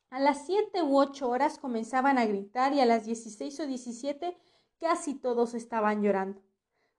A 0.09 0.19
las 0.19 0.45
siete 0.45 0.83
u 0.83 0.97
ocho 0.97 1.29
horas 1.29 1.57
comenzaban 1.57 2.17
a 2.17 2.25
gritar 2.25 2.73
y 2.73 2.79
a 2.79 2.85
las 2.85 3.05
dieciséis 3.05 3.59
o 3.59 3.65
diecisiete 3.65 4.37
casi 4.79 5.15
todos 5.15 5.55
estaban 5.55 6.03
llorando. 6.03 6.41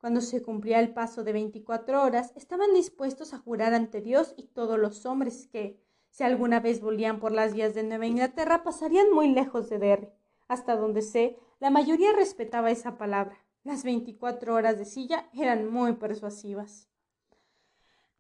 Cuando 0.00 0.20
se 0.20 0.42
cumplía 0.42 0.80
el 0.80 0.92
paso 0.92 1.22
de 1.22 1.32
veinticuatro 1.32 2.02
horas, 2.02 2.32
estaban 2.34 2.74
dispuestos 2.74 3.32
a 3.32 3.38
jurar 3.38 3.72
ante 3.72 4.00
Dios 4.00 4.34
y 4.36 4.48
todos 4.48 4.78
los 4.78 5.06
hombres 5.06 5.46
que, 5.46 5.80
si 6.10 6.24
alguna 6.24 6.60
vez 6.60 6.80
volvían 6.80 7.20
por 7.20 7.32
las 7.32 7.54
vías 7.54 7.74
de 7.74 7.84
Nueva 7.84 8.06
Inglaterra, 8.06 8.64
pasarían 8.64 9.12
muy 9.12 9.28
lejos 9.28 9.70
de 9.70 9.78
Derry. 9.78 10.08
Hasta 10.48 10.76
donde 10.76 11.00
sé, 11.00 11.38
la 11.58 11.70
mayoría 11.70 12.12
respetaba 12.12 12.70
esa 12.70 12.98
palabra. 12.98 13.38
Las 13.64 13.82
veinticuatro 13.82 14.54
horas 14.54 14.78
de 14.78 14.84
silla 14.84 15.28
eran 15.32 15.70
muy 15.70 15.94
persuasivas. 15.94 16.88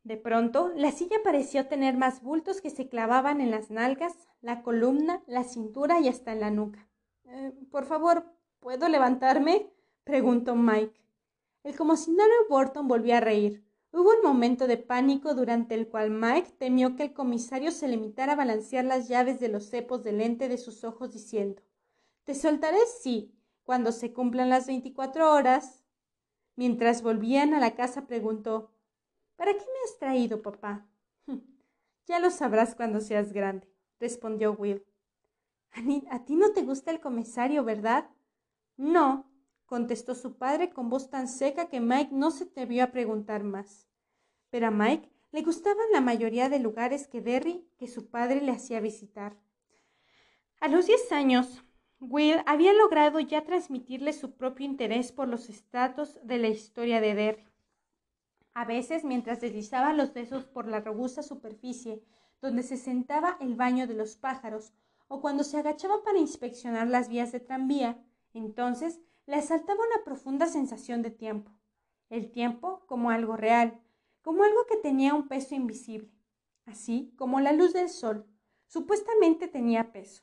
De 0.02 0.16
pronto, 0.16 0.72
la 0.74 0.90
silla 0.90 1.16
pareció 1.22 1.66
tener 1.66 1.96
más 1.96 2.22
bultos 2.22 2.62
que 2.62 2.70
se 2.70 2.88
clavaban 2.88 3.42
en 3.42 3.50
las 3.50 3.70
nalgas, 3.70 4.14
la 4.40 4.62
columna, 4.62 5.22
la 5.26 5.44
cintura 5.44 6.00
y 6.00 6.08
hasta 6.08 6.32
en 6.32 6.40
la 6.40 6.50
nuca. 6.50 6.88
Eh, 7.26 7.52
por 7.70 7.84
favor, 7.84 8.24
¿puedo 8.58 8.88
levantarme? 8.88 9.70
preguntó 10.04 10.56
Mike. 10.56 10.98
El 11.62 11.76
comisario 11.76 12.24
Burton 12.48 12.88
volvió 12.88 13.16
a 13.16 13.20
reír. 13.20 13.64
Hubo 13.92 14.10
un 14.10 14.22
momento 14.22 14.66
de 14.66 14.76
pánico 14.76 15.34
durante 15.34 15.74
el 15.74 15.88
cual 15.88 16.10
Mike 16.10 16.52
temió 16.58 16.96
que 16.96 17.04
el 17.04 17.12
comisario 17.12 17.70
se 17.70 17.86
limitara 17.88 18.32
a 18.32 18.36
balancear 18.36 18.84
las 18.84 19.08
llaves 19.08 19.40
de 19.40 19.48
los 19.48 19.70
cepos 19.70 20.02
de 20.02 20.12
lente 20.12 20.48
de 20.48 20.58
sus 20.58 20.84
ojos 20.84 21.12
diciendo 21.12 21.62
Te 22.24 22.34
soltaré 22.34 22.78
sí, 23.00 23.33
cuando 23.64 23.92
se 23.92 24.12
cumplan 24.12 24.50
las 24.50 24.66
veinticuatro 24.66 25.32
horas. 25.32 25.84
Mientras 26.56 27.02
volvían 27.02 27.54
a 27.54 27.60
la 27.60 27.74
casa 27.74 28.06
preguntó 28.06 28.70
¿Para 29.36 29.52
qué 29.52 29.58
me 29.58 29.80
has 29.84 29.98
traído, 29.98 30.42
papá? 30.42 30.86
ya 32.06 32.18
lo 32.20 32.30
sabrás 32.30 32.74
cuando 32.74 33.00
seas 33.00 33.32
grande, 33.32 33.68
respondió 33.98 34.52
Will. 34.52 34.84
A 36.10 36.24
ti 36.24 36.36
no 36.36 36.52
te 36.52 36.62
gusta 36.62 36.92
el 36.92 37.00
comisario, 37.00 37.64
¿verdad? 37.64 38.08
No, 38.76 39.28
contestó 39.66 40.14
su 40.14 40.36
padre 40.36 40.70
con 40.70 40.88
voz 40.88 41.10
tan 41.10 41.26
seca 41.26 41.68
que 41.68 41.80
Mike 41.80 42.10
no 42.12 42.30
se 42.30 42.44
atrevió 42.44 42.84
a 42.84 42.92
preguntar 42.92 43.42
más. 43.42 43.88
Pero 44.50 44.68
a 44.68 44.70
Mike 44.70 45.10
le 45.32 45.42
gustaban 45.42 45.86
la 45.92 46.00
mayoría 46.00 46.48
de 46.48 46.60
lugares 46.60 47.08
que 47.08 47.20
Derry 47.20 47.66
que 47.76 47.88
su 47.88 48.08
padre 48.08 48.40
le 48.40 48.52
hacía 48.52 48.80
visitar. 48.80 49.36
A 50.60 50.68
los 50.68 50.86
diez 50.86 51.10
años, 51.10 51.64
Will 52.10 52.42
había 52.46 52.72
logrado 52.72 53.18
ya 53.20 53.44
transmitirle 53.44 54.12
su 54.12 54.32
propio 54.32 54.66
interés 54.66 55.10
por 55.10 55.26
los 55.26 55.48
estratos 55.48 56.18
de 56.22 56.38
la 56.38 56.48
historia 56.48 57.00
de 57.00 57.14
Derry. 57.14 57.44
A 58.52 58.64
veces, 58.64 59.04
mientras 59.04 59.40
deslizaba 59.40 59.92
los 59.92 60.12
dedos 60.12 60.44
por 60.44 60.68
la 60.68 60.80
robusta 60.80 61.22
superficie 61.22 62.02
donde 62.42 62.62
se 62.62 62.76
sentaba 62.76 63.38
el 63.40 63.54
baño 63.54 63.86
de 63.86 63.94
los 63.94 64.16
pájaros, 64.16 64.74
o 65.08 65.22
cuando 65.22 65.44
se 65.44 65.58
agachaba 65.58 66.02
para 66.04 66.18
inspeccionar 66.18 66.88
las 66.88 67.08
vías 67.08 67.32
de 67.32 67.40
tranvía, 67.40 68.04
entonces 68.34 69.00
le 69.26 69.36
asaltaba 69.36 69.80
una 69.80 70.04
profunda 70.04 70.46
sensación 70.46 71.00
de 71.00 71.10
tiempo. 71.10 71.52
El 72.10 72.30
tiempo 72.30 72.84
como 72.86 73.10
algo 73.10 73.36
real, 73.36 73.80
como 74.20 74.44
algo 74.44 74.66
que 74.68 74.76
tenía 74.76 75.14
un 75.14 75.26
peso 75.26 75.54
invisible, 75.54 76.12
así 76.66 77.14
como 77.16 77.40
la 77.40 77.52
luz 77.52 77.72
del 77.72 77.88
sol, 77.88 78.26
supuestamente 78.66 79.48
tenía 79.48 79.90
peso. 79.90 80.22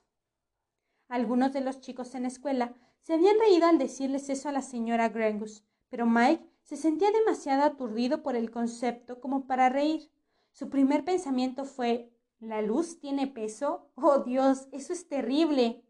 Algunos 1.12 1.51
de 1.51 1.59
los 1.59 1.82
chicos 1.82 2.16
en 2.16 2.22
la 2.22 2.30
escuela 2.30 2.74
se 3.01 3.16
habían 3.16 3.38
reído 3.38 3.68
al 3.68 3.78
decirles 3.78 4.30
eso 4.30 4.47
a 4.47 4.53
la 4.53 4.62
señora 4.62 5.09
Grengus, 5.09 5.66
pero 5.89 6.05
Mike 6.05 6.49
se 6.64 6.78
sentía 6.78 7.12
demasiado 7.12 7.64
aturdido 7.64 8.23
por 8.23 8.38
el 8.38 8.49
concepto 8.49 9.19
como 9.19 9.45
para 9.45 9.68
reír. 9.68 10.10
Su 10.53 10.69
primer 10.69 11.03
pensamiento 11.03 11.65
fue 11.65 12.14
¿La 12.40 12.61
luz 12.61 12.98
tiene 13.02 13.27
peso? 13.27 13.91
¡Oh 13.95 14.19
Dios! 14.19 14.69
Eso 14.72 14.94
es 14.94 15.10
terrible. 15.10 15.84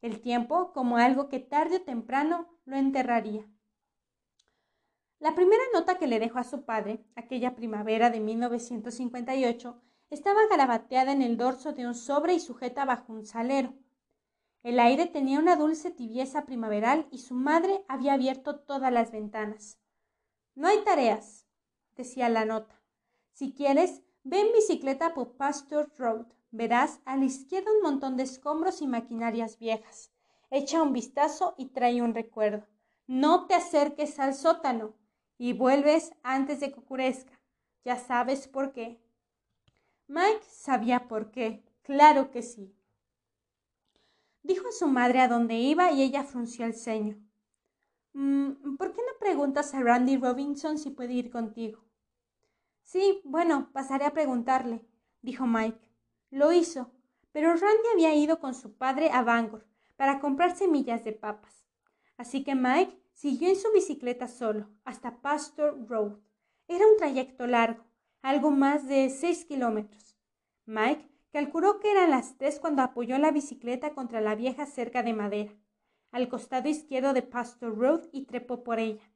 El 0.00 0.22
tiempo 0.22 0.72
como 0.72 0.96
algo 0.96 1.28
que 1.28 1.40
tarde 1.40 1.76
o 1.76 1.82
temprano 1.82 2.48
lo 2.64 2.76
enterraría. 2.76 3.46
La 5.18 5.34
primera 5.34 5.64
nota 5.74 5.98
que 5.98 6.06
le 6.06 6.18
dejó 6.18 6.38
a 6.38 6.44
su 6.44 6.64
padre, 6.64 7.04
aquella 7.14 7.54
primavera 7.54 8.08
de 8.08 8.20
1958, 8.20 9.82
estaba 10.08 10.40
garabateada 10.48 11.12
en 11.12 11.20
el 11.20 11.36
dorso 11.36 11.74
de 11.74 11.86
un 11.86 11.94
sobre 11.94 12.32
y 12.32 12.40
sujeta 12.40 12.86
bajo 12.86 13.12
un 13.12 13.26
salero. 13.26 13.74
El 14.62 14.78
aire 14.78 15.06
tenía 15.06 15.38
una 15.38 15.56
dulce 15.56 15.90
tibieza 15.90 16.44
primaveral 16.44 17.08
y 17.10 17.18
su 17.18 17.34
madre 17.34 17.82
había 17.88 18.12
abierto 18.12 18.60
todas 18.60 18.92
las 18.92 19.10
ventanas. 19.10 19.78
No 20.54 20.68
hay 20.68 20.84
tareas, 20.84 21.46
decía 21.96 22.28
la 22.28 22.44
nota. 22.44 22.80
Si 23.32 23.54
quieres, 23.54 24.02
ve 24.22 24.40
en 24.40 24.52
bicicleta 24.52 25.14
por 25.14 25.36
Pasture 25.36 25.88
Road. 25.96 26.26
Verás 26.50 27.00
a 27.06 27.16
la 27.16 27.24
izquierda 27.24 27.70
un 27.72 27.82
montón 27.82 28.16
de 28.16 28.24
escombros 28.24 28.82
y 28.82 28.86
maquinarias 28.86 29.58
viejas. 29.58 30.10
Echa 30.50 30.82
un 30.82 30.92
vistazo 30.92 31.54
y 31.56 31.66
trae 31.66 32.02
un 32.02 32.12
recuerdo. 32.12 32.66
No 33.06 33.46
te 33.46 33.54
acerques 33.54 34.18
al 34.18 34.34
sótano 34.34 34.94
y 35.38 35.54
vuelves 35.54 36.12
antes 36.22 36.60
de 36.60 36.70
que 36.70 36.80
oscurezca. 36.80 37.40
Ya 37.84 37.96
sabes 37.96 38.46
por 38.46 38.72
qué. 38.72 39.00
Mike 40.06 40.44
sabía 40.50 41.08
por 41.08 41.30
qué. 41.30 41.64
Claro 41.82 42.30
que 42.30 42.42
sí. 42.42 42.74
Dijo 44.42 44.68
a 44.68 44.72
su 44.72 44.86
madre 44.86 45.20
a 45.20 45.28
dónde 45.28 45.54
iba 45.54 45.92
y 45.92 46.02
ella 46.02 46.24
frunció 46.24 46.64
el 46.64 46.74
ceño. 46.74 47.18
Mm, 48.12 48.76
¿Por 48.76 48.92
qué 48.92 49.00
no 49.02 49.18
preguntas 49.18 49.74
a 49.74 49.80
Randy 49.80 50.16
Robinson 50.16 50.78
si 50.78 50.90
puede 50.90 51.12
ir 51.12 51.30
contigo? 51.30 51.84
Sí, 52.84 53.20
bueno, 53.24 53.70
pasaré 53.72 54.04
a 54.04 54.12
preguntarle, 54.12 54.84
dijo 55.22 55.46
Mike. 55.46 55.78
Lo 56.30 56.52
hizo, 56.52 56.90
pero 57.32 57.50
Randy 57.50 57.88
había 57.92 58.14
ido 58.14 58.40
con 58.40 58.54
su 58.54 58.76
padre 58.76 59.10
a 59.12 59.22
Bangor 59.22 59.66
para 59.96 60.20
comprar 60.20 60.56
semillas 60.56 61.04
de 61.04 61.12
papas. 61.12 61.64
Así 62.16 62.42
que 62.42 62.54
Mike 62.54 63.00
siguió 63.12 63.48
en 63.48 63.56
su 63.56 63.70
bicicleta 63.72 64.26
solo 64.26 64.68
hasta 64.84 65.20
Pastor 65.20 65.86
Road. 65.86 66.18
Era 66.68 66.86
un 66.86 66.96
trayecto 66.96 67.46
largo, 67.46 67.84
algo 68.22 68.50
más 68.50 68.86
de 68.86 69.10
seis 69.10 69.44
kilómetros. 69.44 70.16
Mike 70.66 71.09
calculó 71.32 71.80
que 71.80 71.90
eran 71.90 72.10
las 72.10 72.36
tres 72.36 72.60
cuando 72.60 72.82
apoyó 72.82 73.18
la 73.18 73.30
bicicleta 73.30 73.94
contra 73.94 74.20
la 74.20 74.34
vieja 74.34 74.66
cerca 74.66 75.02
de 75.02 75.12
madera, 75.12 75.52
al 76.10 76.28
costado 76.28 76.68
izquierdo 76.68 77.12
de 77.12 77.22
Pastor 77.22 77.76
Road 77.76 78.08
y 78.12 78.26
trepó 78.26 78.62
por 78.62 78.78
ella. 78.78 79.12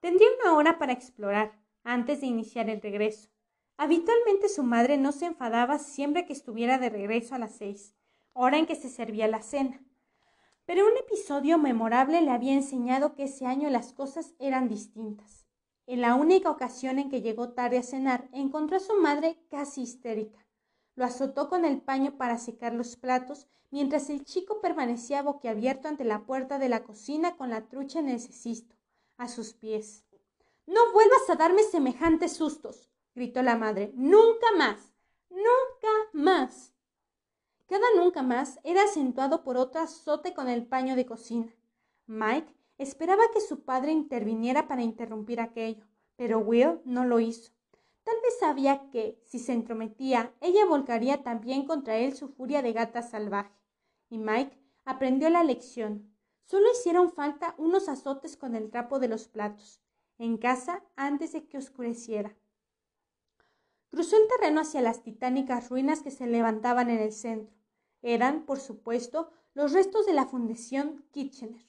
Tendría 0.00 0.28
una 0.40 0.56
hora 0.56 0.78
para 0.78 0.92
explorar, 0.92 1.58
antes 1.82 2.20
de 2.20 2.26
iniciar 2.26 2.70
el 2.70 2.80
regreso. 2.80 3.30
Habitualmente 3.76 4.48
su 4.48 4.62
madre 4.62 4.96
no 4.98 5.12
se 5.12 5.26
enfadaba 5.26 5.78
siempre 5.78 6.26
que 6.26 6.32
estuviera 6.32 6.78
de 6.78 6.90
regreso 6.90 7.34
a 7.34 7.38
las 7.38 7.56
seis, 7.56 7.94
hora 8.32 8.58
en 8.58 8.66
que 8.66 8.76
se 8.76 8.88
servía 8.88 9.28
la 9.28 9.42
cena. 9.42 9.84
Pero 10.64 10.86
un 10.86 10.96
episodio 10.96 11.58
memorable 11.58 12.22
le 12.22 12.30
había 12.30 12.54
enseñado 12.54 13.14
que 13.14 13.24
ese 13.24 13.46
año 13.46 13.68
las 13.68 13.92
cosas 13.92 14.34
eran 14.38 14.68
distintas. 14.68 15.46
En 15.86 16.00
la 16.00 16.14
única 16.14 16.50
ocasión 16.50 16.98
en 16.98 17.10
que 17.10 17.20
llegó 17.20 17.52
tarde 17.52 17.78
a 17.78 17.82
cenar, 17.82 18.28
encontró 18.32 18.78
a 18.78 18.80
su 18.80 18.94
madre 18.94 19.36
casi 19.50 19.82
histérica. 19.82 20.43
Lo 20.96 21.04
azotó 21.04 21.48
con 21.48 21.64
el 21.64 21.80
paño 21.80 22.16
para 22.16 22.38
secar 22.38 22.74
los 22.74 22.96
platos, 22.96 23.48
mientras 23.70 24.10
el 24.10 24.24
chico 24.24 24.60
permanecía 24.60 25.22
boquiabierto 25.22 25.88
ante 25.88 26.04
la 26.04 26.24
puerta 26.24 26.58
de 26.58 26.68
la 26.68 26.84
cocina 26.84 27.36
con 27.36 27.50
la 27.50 27.68
trucha 27.68 27.98
en 27.98 28.08
el 28.08 28.20
cecisto, 28.20 28.76
a 29.16 29.28
sus 29.28 29.54
pies. 29.54 30.04
No 30.66 30.80
vuelvas 30.92 31.28
a 31.28 31.36
darme 31.36 31.62
semejantes 31.62 32.34
sustos, 32.34 32.88
gritó 33.14 33.42
la 33.42 33.56
madre. 33.56 33.92
Nunca 33.94 34.46
más. 34.56 34.94
Nunca 35.28 35.88
más. 36.12 36.72
Cada 37.66 37.86
nunca 37.96 38.22
más 38.22 38.60
era 38.62 38.84
acentuado 38.84 39.42
por 39.42 39.56
otro 39.56 39.80
azote 39.80 40.34
con 40.34 40.48
el 40.48 40.66
paño 40.66 40.96
de 40.96 41.06
cocina. 41.06 41.52
Mike 42.06 42.54
esperaba 42.78 43.22
que 43.32 43.40
su 43.40 43.64
padre 43.64 43.92
interviniera 43.92 44.68
para 44.68 44.82
interrumpir 44.82 45.40
aquello, 45.40 45.84
pero 46.16 46.38
Will 46.38 46.80
no 46.84 47.04
lo 47.04 47.20
hizo. 47.20 47.53
Tal 48.04 48.16
vez 48.22 48.38
sabía 48.38 48.90
que, 48.90 49.18
si 49.24 49.38
se 49.38 49.52
entrometía, 49.52 50.34
ella 50.40 50.66
volcaría 50.66 51.22
también 51.22 51.66
contra 51.66 51.96
él 51.96 52.14
su 52.14 52.28
furia 52.28 52.62
de 52.62 52.72
gata 52.72 53.02
salvaje. 53.02 53.54
Y 54.10 54.18
Mike 54.18 54.58
aprendió 54.84 55.30
la 55.30 55.42
lección. 55.42 56.14
Solo 56.44 56.70
hicieron 56.70 57.10
falta 57.10 57.54
unos 57.56 57.88
azotes 57.88 58.36
con 58.36 58.54
el 58.54 58.70
trapo 58.70 58.98
de 58.98 59.08
los 59.08 59.26
platos, 59.28 59.80
en 60.18 60.36
casa 60.36 60.84
antes 60.96 61.32
de 61.32 61.48
que 61.48 61.56
oscureciera. 61.56 62.36
Cruzó 63.88 64.16
el 64.16 64.28
terreno 64.28 64.60
hacia 64.60 64.82
las 64.82 65.02
titánicas 65.02 65.70
ruinas 65.70 66.02
que 66.02 66.10
se 66.10 66.26
levantaban 66.26 66.90
en 66.90 66.98
el 66.98 67.12
centro. 67.12 67.54
Eran, 68.02 68.44
por 68.44 68.60
supuesto, 68.60 69.30
los 69.54 69.72
restos 69.72 70.04
de 70.04 70.12
la 70.12 70.26
Fundación 70.26 71.06
Kitchener. 71.12 71.64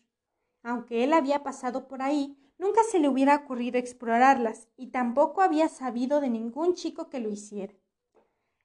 Aunque 0.64 1.04
él 1.04 1.14
había 1.14 1.44
pasado 1.44 1.88
por 1.88 2.02
ahí, 2.02 2.38
nunca 2.58 2.82
se 2.84 3.00
le 3.00 3.10
hubiera 3.10 3.36
ocurrido 3.36 3.78
explorarlas 3.78 4.68
y 4.78 4.88
tampoco 4.88 5.42
había 5.42 5.70
sabido 5.70 6.22
de 6.22 6.30
ningún 6.30 6.74
chico 6.74 7.10
que 7.10 7.20
lo 7.20 7.30
hiciera. 7.30 7.74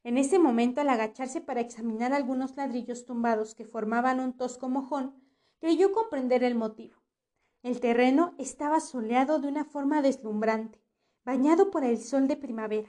En 0.03 0.17
ese 0.17 0.39
momento, 0.39 0.81
al 0.81 0.89
agacharse 0.89 1.41
para 1.41 1.61
examinar 1.61 2.13
algunos 2.13 2.57
ladrillos 2.57 3.05
tumbados 3.05 3.55
que 3.55 3.67
formaban 3.67 4.19
un 4.19 4.33
tosco 4.33 4.69
mojón, 4.69 5.15
creyó 5.59 5.93
comprender 5.93 6.43
el 6.43 6.55
motivo. 6.55 6.97
El 7.63 7.81
terreno 7.81 8.35
estaba 8.39 8.81
soleado 8.81 9.39
de 9.39 9.49
una 9.49 9.67
forma 9.67 10.01
deslumbrante, 10.01 10.83
bañado 11.25 11.71
por 11.71 11.85
el 11.85 11.99
sol 11.99 12.29
de 12.29 12.37
primavera. 12.37 12.89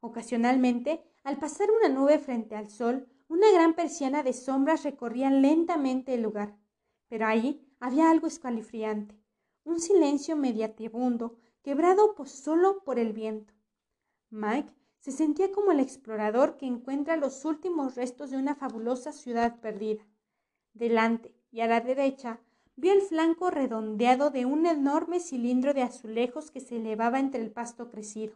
Ocasionalmente, 0.00 1.02
al 1.22 1.38
pasar 1.38 1.68
una 1.70 1.88
nube 1.88 2.18
frente 2.18 2.54
al 2.54 2.68
sol, 2.68 3.08
una 3.28 3.50
gran 3.50 3.72
persiana 3.72 4.22
de 4.22 4.34
sombras 4.34 4.84
recorría 4.84 5.30
lentamente 5.30 6.12
el 6.12 6.22
lugar. 6.22 6.58
Pero 7.08 7.26
allí 7.26 7.66
había 7.80 8.10
algo 8.10 8.26
escalofriante, 8.26 9.18
un 9.64 9.80
silencio 9.80 10.36
mediatibundo, 10.36 11.36
quebrado 11.62 12.14
solo 12.26 12.82
por 12.84 12.98
el 12.98 13.12
viento. 13.12 13.54
Mike 14.30 14.72
se 14.98 15.12
sentía 15.12 15.50
como 15.52 15.72
el 15.72 15.80
explorador 15.80 16.56
que 16.56 16.66
encuentra 16.66 17.16
los 17.16 17.44
últimos 17.44 17.94
restos 17.94 18.30
de 18.30 18.36
una 18.36 18.54
fabulosa 18.54 19.12
ciudad 19.12 19.60
perdida. 19.60 20.06
Delante 20.72 21.34
y 21.50 21.60
a 21.60 21.66
la 21.66 21.80
derecha 21.80 22.40
vio 22.76 22.92
el 22.92 23.02
flanco 23.02 23.50
redondeado 23.50 24.30
de 24.30 24.44
un 24.46 24.66
enorme 24.66 25.20
cilindro 25.20 25.72
de 25.72 25.82
azulejos 25.82 26.50
que 26.50 26.60
se 26.60 26.76
elevaba 26.76 27.20
entre 27.20 27.40
el 27.42 27.50
pasto 27.50 27.90
crecido. 27.90 28.34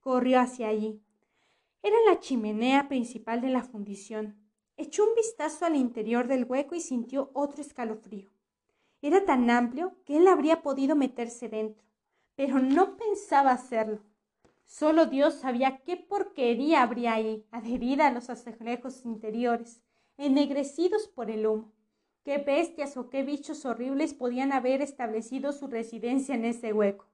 Corrió 0.00 0.40
hacia 0.40 0.68
allí. 0.68 1.00
Era 1.82 1.96
la 2.06 2.20
chimenea 2.20 2.88
principal 2.88 3.40
de 3.40 3.48
la 3.48 3.62
fundición. 3.62 4.36
Echó 4.76 5.04
un 5.04 5.14
vistazo 5.14 5.64
al 5.64 5.76
interior 5.76 6.28
del 6.28 6.44
hueco 6.44 6.74
y 6.74 6.80
sintió 6.80 7.30
otro 7.34 7.62
escalofrío. 7.62 8.30
Era 9.02 9.24
tan 9.24 9.50
amplio 9.50 9.96
que 10.04 10.16
él 10.16 10.28
habría 10.28 10.62
podido 10.62 10.94
meterse 10.94 11.48
dentro, 11.48 11.84
pero 12.36 12.60
no 12.60 12.96
pensaba 12.96 13.50
hacerlo. 13.50 14.00
Solo 14.64 15.06
Dios 15.06 15.34
sabía 15.34 15.82
qué 15.84 15.96
porquería 15.96 16.82
habría 16.82 17.14
ahí, 17.14 17.44
adherida 17.50 18.06
a 18.06 18.12
los 18.12 18.30
azulejos 18.30 19.04
interiores, 19.04 19.82
ennegrecidos 20.16 21.08
por 21.08 21.30
el 21.30 21.46
humo. 21.46 21.72
Qué 22.24 22.38
bestias 22.38 22.96
o 22.96 23.10
qué 23.10 23.24
bichos 23.24 23.64
horribles 23.66 24.14
podían 24.14 24.52
haber 24.52 24.80
establecido 24.80 25.52
su 25.52 25.66
residencia 25.66 26.36
en 26.36 26.44
ese 26.44 26.72
hueco. 26.72 27.06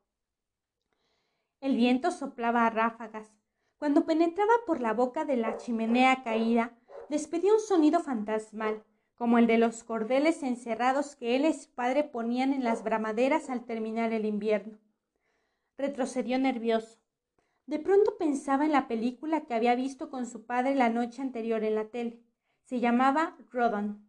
El 1.60 1.74
viento 1.74 2.10
soplaba 2.10 2.66
a 2.66 2.70
ráfagas. 2.70 3.32
Cuando 3.78 4.05
penetraba 4.05 4.52
por 4.66 4.82
la 4.82 4.93
boca 4.93 5.24
de 5.24 5.39
la 5.39 5.56
chimenea 5.56 6.23
caída, 6.23 6.77
despedía 7.09 7.55
un 7.55 7.60
sonido 7.60 8.01
fantasmal, 8.01 8.85
como 9.19 9.39
el 9.39 9.49
de 9.49 9.59
los 9.59 9.82
cordeles 9.82 10.45
encerrados 10.45 11.16
que 11.16 11.35
él 11.35 11.45
y 11.45 11.53
su 11.53 11.69
padre 11.74 12.05
ponían 12.05 12.53
en 12.53 12.62
las 12.62 12.85
bramaderas 12.85 13.51
al 13.51 13.65
terminar 13.65 14.12
el 14.12 14.24
invierno. 14.24 14.78
Retrocedió 15.77 16.39
nervioso. 16.39 17.01
De 17.66 17.81
pronto 17.81 18.16
pensaba 18.16 18.65
en 18.65 18.73
la 18.73 18.86
película 18.86 19.45
que 19.45 19.55
había 19.55 19.74
visto 19.74 20.09
con 20.09 20.24
su 20.24 20.47
padre 20.47 20.77
la 20.77 20.89
noche 20.89 21.20
anterior 21.20 21.65
en 21.65 21.74
la 21.74 21.89
tele. 21.89 22.23
Se 22.62 22.78
llamaba 22.78 23.36
Rodon. 23.51 24.09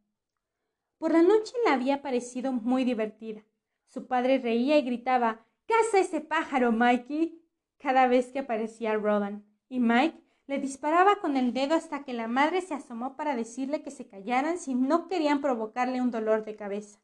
Por 1.00 1.12
la 1.12 1.24
noche 1.24 1.54
le 1.66 1.72
había 1.72 2.04
parecido 2.04 2.52
muy 2.54 2.84
divertida. 2.84 3.44
Su 3.88 4.06
padre 4.06 4.38
reía 4.38 4.78
y 4.78 4.84
gritaba 4.84 5.44
Caza 5.66 6.00
ese 6.00 6.22
pájaro, 6.22 6.72
Mikey 6.72 7.42
cada 7.80 8.08
vez 8.08 8.32
que 8.32 8.40
aparecía 8.40 8.96
Rodan, 8.96 9.46
y 9.70 9.80
Mike 9.80 10.22
le 10.50 10.58
disparaba 10.58 11.18
con 11.18 11.38
el 11.38 11.54
dedo 11.54 11.76
hasta 11.76 12.04
que 12.04 12.12
la 12.12 12.28
madre 12.28 12.62
se 12.62 12.74
asomó 12.74 13.16
para 13.16 13.36
decirle 13.36 13.84
que 13.84 13.92
se 13.92 14.08
callaran 14.08 14.58
si 14.58 14.74
no 14.74 15.08
querían 15.08 15.42
provocarle 15.42 16.02
un 16.02 16.10
dolor 16.10 16.44
de 16.44 16.56
cabeza. 16.56 16.98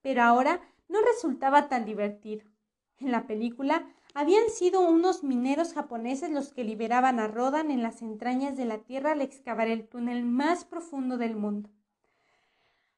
Pero 0.00 0.22
ahora 0.22 0.62
no 0.88 1.02
resultaba 1.02 1.68
tan 1.68 1.84
divertido. 1.84 2.48
En 2.96 3.12
la 3.12 3.26
película 3.26 3.86
habían 4.14 4.48
sido 4.48 4.80
unos 4.80 5.22
mineros 5.22 5.74
japoneses 5.74 6.30
los 6.30 6.54
que 6.54 6.64
liberaban 6.64 7.20
a 7.20 7.28
Rodan 7.28 7.70
en 7.70 7.82
las 7.82 8.00
entrañas 8.00 8.56
de 8.56 8.64
la 8.64 8.78
tierra 8.78 9.12
al 9.12 9.20
excavar 9.20 9.68
el 9.68 9.86
túnel 9.86 10.24
más 10.24 10.64
profundo 10.64 11.18
del 11.18 11.36
mundo. 11.36 11.68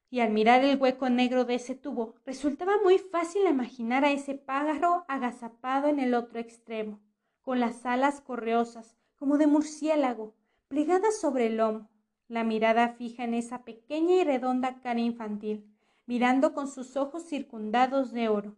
Y 0.08 0.20
al 0.20 0.30
mirar 0.30 0.62
el 0.62 0.80
hueco 0.80 1.10
negro 1.10 1.44
de 1.44 1.56
ese 1.56 1.74
tubo, 1.74 2.14
resultaba 2.24 2.74
muy 2.84 2.98
fácil 2.98 3.44
imaginar 3.48 4.04
a 4.04 4.12
ese 4.12 4.36
pájaro 4.36 5.04
agazapado 5.08 5.88
en 5.88 5.98
el 5.98 6.14
otro 6.14 6.38
extremo, 6.38 7.00
con 7.42 7.58
las 7.58 7.84
alas 7.84 8.20
correosas, 8.20 8.97
como 9.18 9.36
de 9.36 9.46
murciélago, 9.46 10.34
plegadas 10.68 11.20
sobre 11.20 11.46
el 11.46 11.56
lomo, 11.56 11.88
la 12.28 12.44
mirada 12.44 12.90
fija 12.90 13.24
en 13.24 13.34
esa 13.34 13.64
pequeña 13.64 14.14
y 14.16 14.24
redonda 14.24 14.80
cara 14.80 15.00
infantil, 15.00 15.66
mirando 16.06 16.54
con 16.54 16.68
sus 16.68 16.96
ojos 16.96 17.24
circundados 17.24 18.12
de 18.12 18.28
oro. 18.28 18.56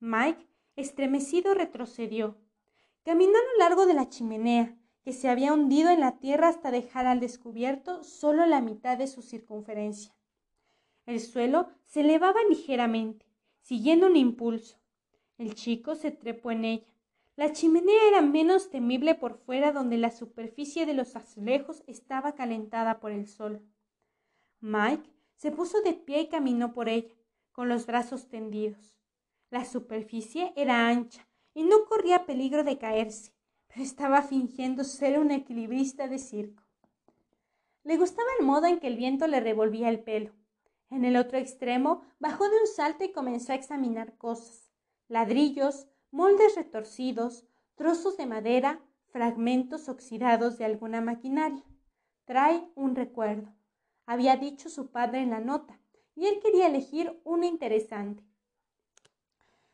Mike, 0.00 0.46
estremecido, 0.76 1.54
retrocedió. 1.54 2.36
Caminó 3.04 3.32
a 3.38 3.52
lo 3.52 3.58
largo 3.58 3.86
de 3.86 3.94
la 3.94 4.08
chimenea, 4.08 4.76
que 5.04 5.12
se 5.12 5.28
había 5.28 5.52
hundido 5.52 5.90
en 5.90 6.00
la 6.00 6.18
tierra 6.18 6.48
hasta 6.48 6.70
dejar 6.70 7.06
al 7.06 7.20
descubierto 7.20 8.02
solo 8.02 8.46
la 8.46 8.62
mitad 8.62 8.96
de 8.96 9.06
su 9.06 9.20
circunferencia. 9.20 10.14
El 11.04 11.20
suelo 11.20 11.68
se 11.84 12.00
elevaba 12.00 12.40
ligeramente, 12.48 13.26
siguiendo 13.60 14.06
un 14.06 14.16
impulso. 14.16 14.78
El 15.36 15.54
chico 15.54 15.94
se 15.94 16.10
trepó 16.10 16.50
en 16.52 16.64
ella. 16.64 16.93
La 17.36 17.52
chimenea 17.52 18.08
era 18.08 18.20
menos 18.20 18.70
temible 18.70 19.16
por 19.16 19.34
fuera 19.34 19.72
donde 19.72 19.98
la 19.98 20.12
superficie 20.12 20.86
de 20.86 20.94
los 20.94 21.16
azulejos 21.16 21.82
estaba 21.88 22.36
calentada 22.36 23.00
por 23.00 23.10
el 23.10 23.26
sol. 23.26 23.60
Mike 24.60 25.10
se 25.36 25.50
puso 25.50 25.82
de 25.82 25.94
pie 25.94 26.22
y 26.22 26.28
caminó 26.28 26.72
por 26.72 26.88
ella, 26.88 27.12
con 27.50 27.68
los 27.68 27.86
brazos 27.86 28.28
tendidos. 28.28 28.96
La 29.50 29.64
superficie 29.64 30.52
era 30.56 30.88
ancha 30.88 31.28
y 31.54 31.64
no 31.64 31.84
corría 31.86 32.24
peligro 32.24 32.62
de 32.62 32.78
caerse, 32.78 33.32
pero 33.66 33.82
estaba 33.82 34.22
fingiendo 34.22 34.84
ser 34.84 35.18
un 35.18 35.32
equilibrista 35.32 36.06
de 36.06 36.18
circo. 36.18 36.62
Le 37.82 37.96
gustaba 37.96 38.28
el 38.38 38.46
modo 38.46 38.66
en 38.66 38.78
que 38.78 38.86
el 38.86 38.96
viento 38.96 39.26
le 39.26 39.40
revolvía 39.40 39.88
el 39.88 40.00
pelo. 40.00 40.32
En 40.88 41.04
el 41.04 41.16
otro 41.16 41.38
extremo 41.38 42.02
bajó 42.20 42.48
de 42.48 42.58
un 42.60 42.66
salto 42.66 43.04
y 43.04 43.12
comenzó 43.12 43.52
a 43.52 43.56
examinar 43.56 44.16
cosas, 44.16 44.70
ladrillos, 45.08 45.88
moldes 46.14 46.54
retorcidos, 46.54 47.44
trozos 47.74 48.16
de 48.16 48.26
madera, 48.26 48.80
fragmentos 49.08 49.88
oxidados 49.88 50.58
de 50.58 50.64
alguna 50.64 51.00
maquinaria. 51.00 51.64
Trae 52.24 52.70
un 52.76 52.94
recuerdo, 52.94 53.52
había 54.06 54.36
dicho 54.36 54.68
su 54.68 54.92
padre 54.92 55.22
en 55.22 55.30
la 55.30 55.40
nota, 55.40 55.80
y 56.14 56.26
él 56.26 56.38
quería 56.40 56.68
elegir 56.68 57.20
uno 57.24 57.44
interesante. 57.46 58.22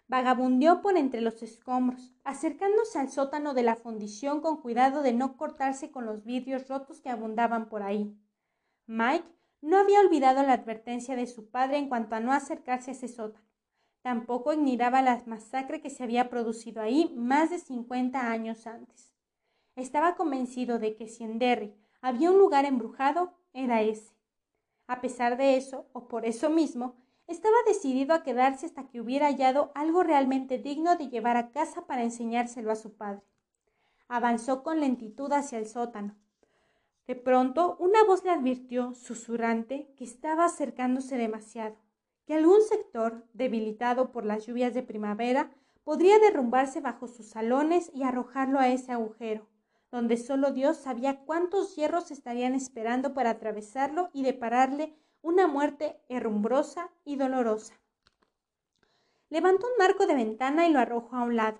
Vagabundeó 0.08 0.80
por 0.80 0.96
entre 0.96 1.20
los 1.20 1.42
escombros, 1.42 2.14
acercándose 2.24 2.98
al 2.98 3.10
sótano 3.10 3.52
de 3.52 3.62
la 3.62 3.76
fundición 3.76 4.40
con 4.40 4.62
cuidado 4.62 5.02
de 5.02 5.12
no 5.12 5.36
cortarse 5.36 5.90
con 5.90 6.06
los 6.06 6.24
vidrios 6.24 6.68
rotos 6.68 7.02
que 7.02 7.10
abundaban 7.10 7.68
por 7.68 7.82
ahí. 7.82 8.18
Mike 8.86 9.28
no 9.60 9.76
había 9.76 10.00
olvidado 10.00 10.42
la 10.42 10.54
advertencia 10.54 11.16
de 11.16 11.26
su 11.26 11.50
padre 11.50 11.76
en 11.76 11.90
cuanto 11.90 12.14
a 12.14 12.20
no 12.20 12.32
acercarse 12.32 12.92
a 12.92 12.94
ese 12.94 13.08
sótano. 13.08 13.49
Tampoco 14.02 14.54
ignoraba 14.54 15.02
la 15.02 15.22
masacre 15.26 15.82
que 15.82 15.90
se 15.90 16.02
había 16.02 16.30
producido 16.30 16.80
ahí 16.80 17.12
más 17.16 17.50
de 17.50 17.58
cincuenta 17.58 18.30
años 18.30 18.66
antes. 18.66 19.12
Estaba 19.76 20.14
convencido 20.14 20.78
de 20.78 20.96
que 20.96 21.06
si 21.06 21.24
en 21.24 21.38
Derry 21.38 21.74
había 22.00 22.30
un 22.30 22.38
lugar 22.38 22.64
embrujado, 22.64 23.34
era 23.52 23.82
ese. 23.82 24.14
A 24.86 25.00
pesar 25.02 25.36
de 25.36 25.56
eso, 25.56 25.86
o 25.92 26.08
por 26.08 26.24
eso 26.24 26.48
mismo, 26.48 26.96
estaba 27.26 27.56
decidido 27.66 28.14
a 28.14 28.22
quedarse 28.22 28.66
hasta 28.66 28.88
que 28.88 29.00
hubiera 29.00 29.26
hallado 29.26 29.70
algo 29.74 30.02
realmente 30.02 30.58
digno 30.58 30.96
de 30.96 31.08
llevar 31.08 31.36
a 31.36 31.50
casa 31.52 31.86
para 31.86 32.02
enseñárselo 32.02 32.72
a 32.72 32.76
su 32.76 32.96
padre. 32.96 33.22
Avanzó 34.08 34.62
con 34.62 34.80
lentitud 34.80 35.30
hacia 35.32 35.58
el 35.58 35.66
sótano. 35.66 36.16
De 37.06 37.16
pronto, 37.16 37.76
una 37.78 38.02
voz 38.04 38.24
le 38.24 38.30
advirtió, 38.30 38.94
susurrante, 38.94 39.92
que 39.96 40.04
estaba 40.04 40.46
acercándose 40.46 41.16
demasiado 41.16 41.76
que 42.30 42.36
algún 42.36 42.62
sector, 42.62 43.24
debilitado 43.32 44.12
por 44.12 44.24
las 44.24 44.46
lluvias 44.46 44.72
de 44.72 44.84
primavera, 44.84 45.50
podría 45.82 46.20
derrumbarse 46.20 46.80
bajo 46.80 47.08
sus 47.08 47.26
salones 47.26 47.90
y 47.92 48.04
arrojarlo 48.04 48.60
a 48.60 48.68
ese 48.68 48.92
agujero, 48.92 49.48
donde 49.90 50.16
solo 50.16 50.52
Dios 50.52 50.76
sabía 50.76 51.24
cuántos 51.24 51.74
hierros 51.74 52.12
estarían 52.12 52.54
esperando 52.54 53.14
para 53.14 53.30
atravesarlo 53.30 54.10
y 54.12 54.22
depararle 54.22 54.94
una 55.22 55.48
muerte 55.48 56.00
herrumbrosa 56.08 56.92
y 57.04 57.16
dolorosa. 57.16 57.74
Levantó 59.28 59.66
un 59.66 59.76
marco 59.76 60.06
de 60.06 60.14
ventana 60.14 60.68
y 60.68 60.72
lo 60.72 60.78
arrojó 60.78 61.16
a 61.16 61.24
un 61.24 61.34
lado. 61.34 61.58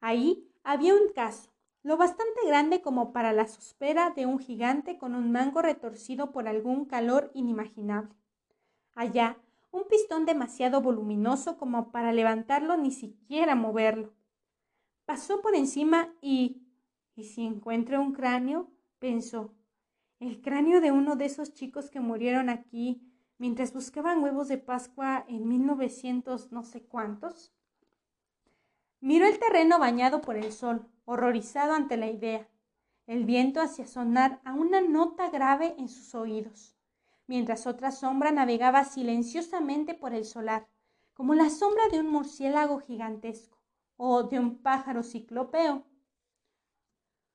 Ahí 0.00 0.48
había 0.62 0.94
un 0.94 1.08
caso, 1.12 1.50
lo 1.82 1.96
bastante 1.96 2.46
grande 2.46 2.80
como 2.80 3.12
para 3.12 3.32
la 3.32 3.48
sospera 3.48 4.10
de 4.10 4.26
un 4.26 4.38
gigante 4.38 4.98
con 4.98 5.16
un 5.16 5.32
mango 5.32 5.62
retorcido 5.62 6.30
por 6.30 6.46
algún 6.46 6.84
calor 6.84 7.32
inimaginable. 7.34 8.14
Allá, 8.94 9.36
un 9.72 9.84
pistón 9.88 10.26
demasiado 10.26 10.82
voluminoso 10.82 11.56
como 11.56 11.90
para 11.90 12.12
levantarlo 12.12 12.76
ni 12.76 12.92
siquiera 12.92 13.54
moverlo. 13.54 14.12
Pasó 15.06 15.40
por 15.40 15.56
encima 15.56 16.14
y... 16.20 16.62
¿Y 17.14 17.24
si 17.24 17.44
encuentro 17.44 18.00
un 18.00 18.12
cráneo? 18.12 18.70
pensó. 18.98 19.54
El 20.20 20.40
cráneo 20.40 20.80
de 20.80 20.92
uno 20.92 21.16
de 21.16 21.24
esos 21.24 21.52
chicos 21.52 21.90
que 21.90 22.00
murieron 22.00 22.48
aquí 22.48 23.02
mientras 23.38 23.72
buscaban 23.72 24.22
huevos 24.22 24.48
de 24.48 24.58
Pascua 24.58 25.24
en 25.26 25.48
1900 25.48 26.52
no 26.52 26.62
sé 26.62 26.82
cuántos. 26.82 27.52
Miró 29.00 29.26
el 29.26 29.38
terreno 29.38 29.78
bañado 29.78 30.20
por 30.20 30.36
el 30.36 30.52
sol, 30.52 30.86
horrorizado 31.04 31.72
ante 31.72 31.96
la 31.96 32.08
idea. 32.08 32.48
El 33.06 33.24
viento 33.24 33.60
hacía 33.60 33.86
sonar 33.86 34.40
a 34.44 34.52
una 34.54 34.80
nota 34.80 35.28
grave 35.30 35.74
en 35.78 35.88
sus 35.88 36.14
oídos 36.14 36.76
mientras 37.26 37.66
otra 37.66 37.90
sombra 37.90 38.32
navegaba 38.32 38.84
silenciosamente 38.84 39.94
por 39.94 40.14
el 40.14 40.24
solar, 40.24 40.68
como 41.14 41.34
la 41.34 41.50
sombra 41.50 41.82
de 41.90 42.00
un 42.00 42.08
murciélago 42.08 42.80
gigantesco 42.80 43.58
o 43.96 44.24
de 44.24 44.38
un 44.38 44.58
pájaro 44.58 45.02
ciclopeo. 45.02 45.84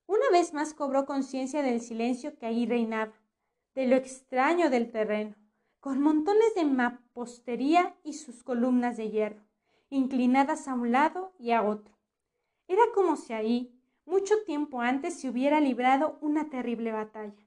Una 0.07 0.29
vez 0.31 0.53
más 0.53 0.73
cobró 0.73 1.05
conciencia 1.05 1.61
del 1.61 1.81
silencio 1.81 2.37
que 2.37 2.45
ahí 2.45 2.65
reinaba, 2.65 3.13
de 3.75 3.87
lo 3.87 3.95
extraño 3.95 4.69
del 4.69 4.91
terreno, 4.91 5.35
con 5.79 6.01
montones 6.01 6.55
de 6.55 6.65
mapostería 6.65 7.95
y 8.03 8.13
sus 8.13 8.43
columnas 8.43 8.97
de 8.97 9.09
hierro, 9.09 9.43
inclinadas 9.89 10.67
a 10.67 10.73
un 10.73 10.91
lado 10.91 11.33
y 11.37 11.51
a 11.51 11.63
otro. 11.63 11.97
Era 12.67 12.81
como 12.93 13.15
si 13.15 13.33
ahí, 13.33 13.79
mucho 14.05 14.35
tiempo 14.45 14.81
antes, 14.81 15.19
se 15.19 15.29
hubiera 15.29 15.61
librado 15.61 16.17
una 16.21 16.49
terrible 16.49 16.91
batalla. 16.91 17.46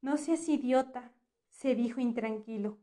No 0.00 0.16
seas 0.16 0.48
idiota, 0.48 1.12
se 1.48 1.74
dijo 1.74 2.00
intranquilo. 2.00 2.78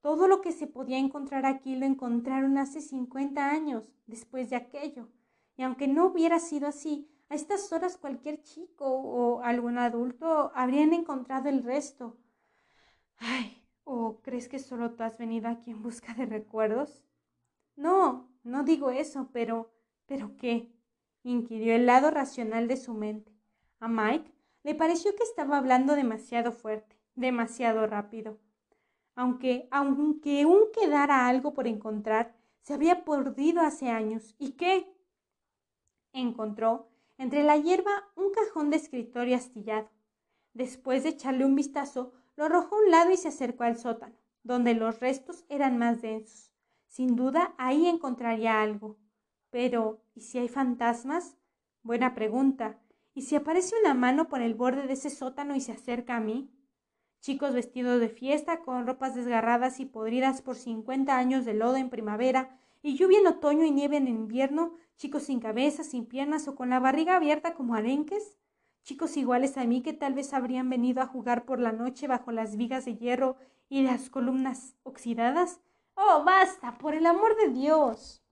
Todo 0.00 0.28
lo 0.28 0.40
que 0.40 0.52
se 0.52 0.66
podía 0.66 0.98
encontrar 0.98 1.44
aquí 1.44 1.76
lo 1.76 1.84
encontraron 1.84 2.56
hace 2.58 2.80
cincuenta 2.80 3.50
años, 3.50 3.92
después 4.06 4.50
de 4.50 4.56
aquello. 4.56 5.08
Y 5.56 5.62
aunque 5.62 5.88
no 5.88 6.06
hubiera 6.06 6.38
sido 6.38 6.68
así, 6.68 7.08
a 7.28 7.34
estas 7.34 7.72
horas 7.72 7.98
cualquier 7.98 8.42
chico 8.42 8.86
o 8.86 9.42
algún 9.42 9.78
adulto 9.78 10.52
habrían 10.54 10.92
encontrado 10.92 11.48
el 11.48 11.62
resto. 11.62 12.16
Ay, 13.18 13.62
¿o 13.84 14.20
crees 14.22 14.48
que 14.48 14.58
solo 14.58 14.92
tú 14.92 15.02
has 15.02 15.18
venido 15.18 15.48
aquí 15.48 15.70
en 15.70 15.82
busca 15.82 16.14
de 16.14 16.26
recuerdos? 16.26 17.04
No, 17.76 18.28
no 18.42 18.64
digo 18.64 18.90
eso, 18.90 19.28
pero... 19.32 19.72
¿Pero 20.06 20.36
qué? 20.36 20.72
inquirió 21.22 21.74
el 21.74 21.86
lado 21.86 22.10
racional 22.10 22.66
de 22.66 22.76
su 22.76 22.94
mente. 22.94 23.32
A 23.78 23.86
Mike 23.86 24.32
le 24.62 24.74
pareció 24.74 25.14
que 25.16 25.22
estaba 25.22 25.58
hablando 25.58 25.94
demasiado 25.94 26.52
fuerte 26.52 27.00
demasiado 27.20 27.86
rápido. 27.86 28.38
Aunque, 29.14 29.68
aunque 29.70 30.42
aún 30.42 30.72
quedara 30.72 31.28
algo 31.28 31.52
por 31.52 31.66
encontrar, 31.66 32.34
se 32.62 32.74
había 32.74 33.04
perdido 33.04 33.60
hace 33.60 33.90
años. 33.90 34.34
¿Y 34.38 34.52
qué? 34.52 34.92
Encontró 36.12 36.88
entre 37.18 37.42
la 37.42 37.56
hierba 37.56 38.08
un 38.16 38.32
cajón 38.32 38.70
de 38.70 38.76
escritorio 38.76 39.36
astillado. 39.36 39.90
Después 40.54 41.02
de 41.02 41.10
echarle 41.10 41.44
un 41.44 41.54
vistazo, 41.54 42.12
lo 42.36 42.44
arrojó 42.44 42.76
a 42.76 42.80
un 42.80 42.90
lado 42.90 43.10
y 43.10 43.16
se 43.16 43.28
acercó 43.28 43.64
al 43.64 43.76
sótano, 43.76 44.16
donde 44.42 44.74
los 44.74 45.00
restos 45.00 45.44
eran 45.48 45.78
más 45.78 46.00
densos. 46.00 46.50
Sin 46.88 47.14
duda 47.14 47.54
ahí 47.58 47.86
encontraría 47.86 48.60
algo. 48.62 48.96
Pero, 49.50 50.02
¿y 50.14 50.22
si 50.22 50.38
hay 50.38 50.48
fantasmas? 50.48 51.36
Buena 51.82 52.14
pregunta. 52.14 52.80
¿Y 53.14 53.22
si 53.22 53.36
aparece 53.36 53.74
una 53.80 53.94
mano 53.94 54.28
por 54.28 54.40
el 54.40 54.54
borde 54.54 54.86
de 54.86 54.92
ese 54.92 55.10
sótano 55.10 55.54
y 55.56 55.60
se 55.60 55.72
acerca 55.72 56.16
a 56.16 56.20
mí? 56.20 56.50
chicos 57.20 57.52
vestidos 57.52 58.00
de 58.00 58.08
fiesta 58.08 58.60
con 58.60 58.86
ropas 58.86 59.14
desgarradas 59.14 59.78
y 59.80 59.84
podridas 59.84 60.40
por 60.42 60.56
cincuenta 60.56 61.18
años 61.18 61.44
de 61.44 61.54
lodo 61.54 61.76
en 61.76 61.90
primavera 61.90 62.58
y 62.82 62.96
lluvia 62.96 63.18
en 63.18 63.26
otoño 63.26 63.64
y 63.64 63.70
nieve 63.70 63.98
en 63.98 64.08
invierno, 64.08 64.74
chicos 64.96 65.24
sin 65.24 65.38
cabeza, 65.38 65.84
sin 65.84 66.06
piernas 66.06 66.48
o 66.48 66.54
con 66.54 66.70
la 66.70 66.80
barriga 66.80 67.16
abierta 67.16 67.54
como 67.54 67.74
arenques, 67.74 68.38
chicos 68.84 69.18
iguales 69.18 69.58
a 69.58 69.64
mí 69.64 69.82
que 69.82 69.92
tal 69.92 70.14
vez 70.14 70.32
habrían 70.32 70.70
venido 70.70 71.02
a 71.02 71.06
jugar 71.06 71.44
por 71.44 71.60
la 71.60 71.72
noche 71.72 72.06
bajo 72.06 72.32
las 72.32 72.56
vigas 72.56 72.86
de 72.86 72.96
hierro 72.96 73.36
y 73.68 73.82
las 73.82 74.08
columnas 74.08 74.74
oxidadas. 74.82 75.60
Oh, 75.94 76.24
basta, 76.24 76.78
por 76.78 76.94
el 76.94 77.04
amor 77.04 77.36
de 77.36 77.50
Dios. 77.50 78.22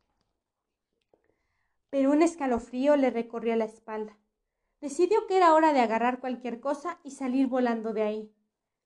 Pero 1.91 2.11
un 2.11 2.23
escalofrío 2.23 2.97
le 2.97 3.11
recorrió 3.11 3.55
la 3.57 3.67
espalda. 3.67 4.17
Decidió 4.81 5.27
que 5.27 5.37
era 5.37 5.55
hora 5.55 5.73
de 5.73 5.81
agarrar 5.81 6.21
cualquier 6.21 6.61
cosa 6.61 7.01
y 7.03 7.11
salir 7.11 7.49
volando 7.49 7.93
de 7.93 8.03
ahí. 8.03 8.33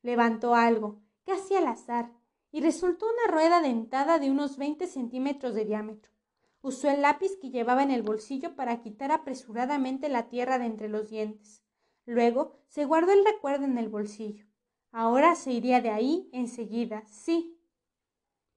Levantó 0.03 0.55
algo, 0.55 1.01
casi 1.25 1.55
al 1.55 1.67
azar, 1.67 2.11
y 2.51 2.61
resultó 2.61 3.07
una 3.07 3.33
rueda 3.33 3.61
dentada 3.61 4.19
de 4.19 4.31
unos 4.31 4.57
veinte 4.57 4.87
centímetros 4.87 5.55
de 5.55 5.65
diámetro. 5.65 6.13
Usó 6.61 6.89
el 6.91 7.03
lápiz 7.03 7.37
que 7.41 7.51
llevaba 7.51 7.83
en 7.83 7.91
el 7.91 8.03
bolsillo 8.03 8.55
para 8.55 8.81
quitar 8.81 9.11
apresuradamente 9.11 10.09
la 10.09 10.29
tierra 10.29 10.59
de 10.59 10.67
entre 10.67 10.89
los 10.89 11.11
dientes. 11.11 11.63
Luego 12.07 12.53
se 12.69 12.85
guardó 12.85 13.13
el 13.13 13.25
recuerdo 13.25 13.65
en 13.65 13.79
el 13.79 13.89
bolsillo. 13.89 14.47
Ahora 14.93 15.35
se 15.35 15.53
iría 15.53 15.81
de 15.81 15.91
ahí 15.91 16.29
enseguida, 16.33 17.05
sí. 17.09 17.59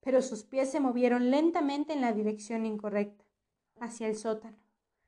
Pero 0.01 0.21
sus 0.21 0.43
pies 0.43 0.69
se 0.69 0.79
movieron 0.79 1.31
lentamente 1.31 1.93
en 1.93 2.01
la 2.01 2.11
dirección 2.11 2.65
incorrecta, 2.65 3.25
hacia 3.79 4.07
el 4.07 4.15
sótano. 4.15 4.57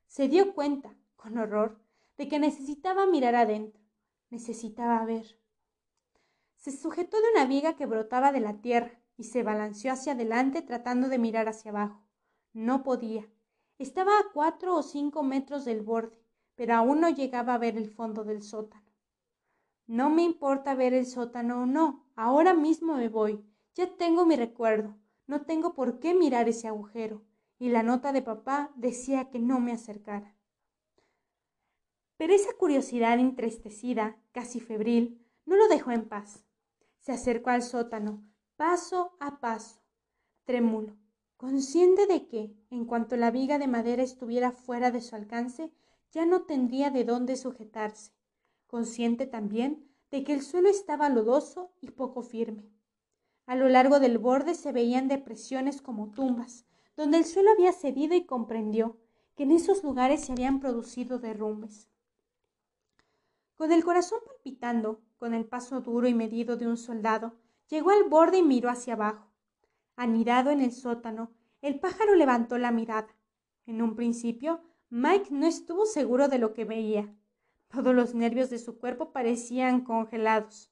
Se 0.08 0.28
dio 0.28 0.54
cuenta, 0.54 0.96
con 1.16 1.38
horror, 1.38 1.80
de 2.18 2.28
que 2.28 2.40
necesitaba 2.40 3.06
mirar 3.06 3.36
adentro, 3.36 3.82
necesitaba 4.30 5.04
ver. 5.06 5.40
Se 6.56 6.72
sujetó 6.72 7.18
de 7.22 7.32
una 7.36 7.46
viga 7.46 7.76
que 7.76 7.86
brotaba 7.86 8.32
de 8.32 8.42
la 8.42 8.62
tierra 8.62 9.00
y 9.16 9.26
se 9.26 9.44
balanceó 9.44 9.94
hacia 9.94 10.14
adelante 10.14 10.62
tratando 10.62 11.10
de 11.10 11.18
mirar 11.20 11.48
hacia 11.48 11.72
abajo. 11.72 12.04
No 12.54 12.84
podía. 12.84 13.28
Estaba 13.78 14.18
a 14.20 14.32
cuatro 14.34 14.76
o 14.76 14.84
cinco 14.84 15.22
metros 15.24 15.66
del 15.66 15.82
borde, 15.82 16.20
pero 16.56 16.74
aún 16.74 17.02
no 17.02 17.10
llegaba 17.10 17.54
a 17.54 17.60
ver 17.60 17.78
el 17.78 17.90
fondo 17.90 18.24
del 18.24 18.42
sótano. 18.42 18.88
No 19.86 20.10
me 20.10 20.24
importa 20.24 20.76
ver 20.76 20.94
el 20.94 21.06
sótano 21.06 21.62
o 21.62 21.66
no. 21.66 22.06
Ahora 22.16 22.54
mismo 22.54 22.96
me 22.96 23.10
voy. 23.10 23.46
Ya 23.76 23.96
tengo 23.96 24.26
mi 24.26 24.36
recuerdo. 24.36 24.98
No 25.28 25.44
tengo 25.44 25.76
por 25.76 26.00
qué 26.00 26.14
mirar 26.14 26.50
ese 26.50 26.68
agujero. 26.68 27.24
Y 27.60 27.70
la 27.70 27.84
nota 27.84 28.12
de 28.12 28.22
papá 28.22 28.72
decía 28.76 29.30
que 29.30 29.40
no 29.40 29.60
me 29.60 29.72
acercara. 29.72 30.37
Pero 32.18 32.34
esa 32.34 32.54
curiosidad 32.54 33.20
entristecida, 33.20 34.18
casi 34.32 34.60
febril, 34.60 35.24
no 35.46 35.56
lo 35.56 35.68
dejó 35.68 35.92
en 35.92 36.08
paz. 36.08 36.46
Se 37.00 37.12
acercó 37.12 37.52
al 37.52 37.62
sótano, 37.62 38.24
paso 38.56 39.16
a 39.20 39.40
paso, 39.40 39.82
trémulo, 40.44 40.98
consciente 41.38 42.08
de 42.08 42.28
que, 42.28 42.54
en 42.70 42.86
cuanto 42.86 43.16
la 43.16 43.32
viga 43.32 43.60
de 43.60 43.68
madera 43.68 44.04
estuviera 44.04 44.52
fuera 44.52 44.92
de 44.92 45.02
su 45.02 45.16
alcance, 45.16 45.72
ya 46.12 46.26
no 46.26 46.44
tendría 46.44 46.90
de 46.90 47.04
dónde 47.04 47.36
sujetarse, 47.36 48.12
consciente 48.66 49.28
también 49.28 49.88
de 50.10 50.24
que 50.24 50.34
el 50.34 50.42
suelo 50.42 50.70
estaba 50.70 51.10
lodoso 51.10 51.72
y 51.82 51.92
poco 51.92 52.24
firme. 52.24 52.72
A 53.46 53.56
lo 53.56 53.70
largo 53.70 54.00
del 54.00 54.18
borde 54.18 54.56
se 54.56 54.72
veían 54.72 55.08
depresiones 55.08 55.82
como 55.82 56.12
tumbas, 56.12 56.66
donde 56.96 57.18
el 57.20 57.26
suelo 57.26 57.52
había 57.52 57.72
cedido 57.72 58.16
y 58.16 58.26
comprendió 58.26 58.98
que 59.36 59.44
en 59.44 59.52
esos 59.52 59.84
lugares 59.84 60.26
se 60.26 60.32
habían 60.32 60.60
producido 60.60 61.20
derrumbes. 61.20 61.88
Con 63.58 63.72
el 63.72 63.84
corazón 63.84 64.20
palpitando, 64.24 65.02
con 65.18 65.34
el 65.34 65.44
paso 65.44 65.82
duro 65.82 66.08
y 66.08 66.14
medido 66.14 66.58
de 66.58 66.68
un 66.68 66.78
soldado, 66.78 67.34
llegó 67.70 67.90
al 67.90 68.04
borde 68.04 68.38
y 68.38 68.44
miró 68.44 68.70
hacia 68.70 68.94
abajo. 68.94 69.32
Anidado 69.96 70.52
en 70.52 70.62
el 70.62 70.72
sótano, 70.72 71.32
el 71.64 71.80
pájaro 71.80 72.14
levantó 72.14 72.60
la 72.60 72.70
mirada. 72.70 73.08
En 73.66 73.82
un 73.82 73.96
principio, 73.96 74.62
Mike 74.92 75.30
no 75.32 75.48
estuvo 75.48 75.88
seguro 75.88 76.28
de 76.28 76.38
lo 76.38 76.54
que 76.54 76.66
veía. 76.66 77.12
Todos 77.70 77.96
los 77.96 78.14
nervios 78.14 78.52
de 78.52 78.60
su 78.60 78.78
cuerpo 78.78 79.12
parecían 79.12 79.82
congelados, 79.82 80.72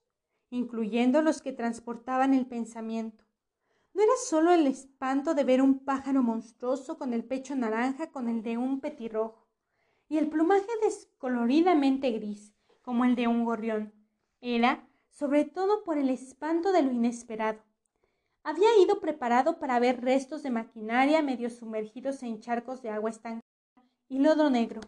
incluyendo 0.52 1.24
los 1.24 1.42
que 1.42 1.54
transportaban 1.54 2.36
el 2.36 2.46
pensamiento. 2.46 3.26
No 3.96 4.04
era 4.04 4.14
solo 4.28 4.52
el 4.52 4.68
espanto 4.68 5.34
de 5.34 5.44
ver 5.44 5.64
un 5.64 5.80
pájaro 5.80 6.22
monstruoso 6.22 7.00
con 7.00 7.14
el 7.14 7.26
pecho 7.26 7.56
naranja 7.56 8.12
con 8.12 8.30
el 8.30 8.44
de 8.44 8.60
un 8.60 8.80
petirrojo, 8.80 9.48
y 10.08 10.20
el 10.20 10.30
plumaje 10.30 10.68
descoloridamente 10.84 12.12
gris, 12.12 12.55
como 12.86 13.04
el 13.04 13.16
de 13.16 13.28
un 13.28 13.44
gorrión. 13.44 13.92
Era, 14.42 14.88
sobre 15.10 15.44
todo, 15.44 15.84
por 15.84 15.98
el 15.98 16.12
espanto 16.12 16.72
de 16.72 16.84
lo 16.84 16.92
inesperado. 16.92 17.60
Había 18.44 18.70
ido 18.80 19.02
preparado 19.02 19.58
para 19.58 19.80
ver 19.80 20.02
restos 20.02 20.44
de 20.44 20.52
maquinaria 20.52 21.24
medio 21.24 21.50
sumergidos 21.50 22.22
en 22.22 22.40
charcos 22.40 22.84
de 22.84 22.92
agua 22.92 23.10
estancada 23.10 23.42
y 24.08 24.20
lodo 24.20 24.52
negro. 24.52 24.82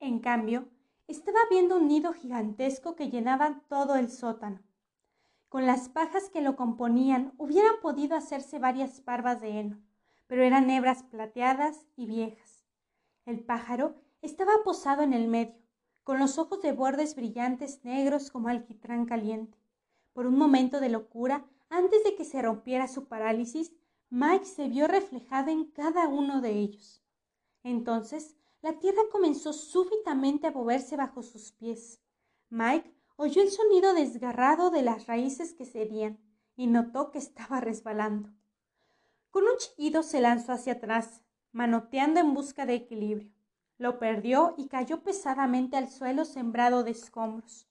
En 0.00 0.18
cambio, 0.18 0.68
estaba 1.08 1.38
viendo 1.48 1.78
un 1.78 1.88
nido 1.88 2.12
gigantesco 2.12 2.94
que 2.94 3.08
llenaba 3.08 3.62
todo 3.70 3.96
el 3.96 4.10
sótano. 4.10 4.60
Con 5.48 5.64
las 5.64 5.88
pajas 5.88 6.28
que 6.28 6.42
lo 6.42 6.56
componían 6.56 7.32
hubieran 7.38 7.76
podido 7.80 8.16
hacerse 8.16 8.58
varias 8.58 9.00
parvas 9.00 9.40
de 9.40 9.60
heno, 9.60 9.78
pero 10.26 10.42
eran 10.42 10.68
hebras 10.68 11.04
plateadas 11.04 11.86
y 11.96 12.04
viejas. 12.04 12.66
El 13.24 13.42
pájaro 13.42 13.94
estaba 14.20 14.52
posado 14.62 15.02
en 15.02 15.14
el 15.14 15.28
medio, 15.28 15.63
con 16.04 16.18
los 16.18 16.38
ojos 16.38 16.60
de 16.60 16.72
bordes 16.72 17.16
brillantes 17.16 17.82
negros 17.82 18.30
como 18.30 18.48
alquitrán 18.48 19.06
caliente. 19.06 19.58
Por 20.12 20.26
un 20.26 20.36
momento 20.36 20.78
de 20.78 20.90
locura, 20.90 21.44
antes 21.70 22.04
de 22.04 22.14
que 22.14 22.24
se 22.24 22.40
rompiera 22.40 22.86
su 22.86 23.06
parálisis, 23.06 23.72
Mike 24.10 24.44
se 24.44 24.68
vio 24.68 24.86
reflejado 24.86 25.50
en 25.50 25.64
cada 25.64 26.06
uno 26.06 26.40
de 26.40 26.50
ellos. 26.50 27.02
Entonces, 27.64 28.36
la 28.60 28.78
tierra 28.78 29.02
comenzó 29.10 29.52
súbitamente 29.52 30.46
a 30.46 30.52
moverse 30.52 30.96
bajo 30.96 31.22
sus 31.22 31.52
pies. 31.52 32.00
Mike 32.48 32.94
oyó 33.16 33.42
el 33.42 33.50
sonido 33.50 33.94
desgarrado 33.94 34.70
de 34.70 34.82
las 34.82 35.06
raíces 35.06 35.54
que 35.54 35.64
cedían 35.64 36.18
y 36.54 36.66
notó 36.66 37.10
que 37.10 37.18
estaba 37.18 37.60
resbalando. 37.60 38.30
Con 39.30 39.44
un 39.44 39.56
chillido 39.58 40.02
se 40.02 40.20
lanzó 40.20 40.52
hacia 40.52 40.74
atrás, 40.74 41.22
manoteando 41.50 42.20
en 42.20 42.34
busca 42.34 42.66
de 42.66 42.74
equilibrio. 42.74 43.33
Lo 43.76 43.98
perdió 43.98 44.54
y 44.56 44.68
cayó 44.68 45.02
pesadamente 45.02 45.76
al 45.76 45.88
suelo 45.88 46.24
sembrado 46.24 46.84
de 46.84 46.92
escombros. 46.92 47.66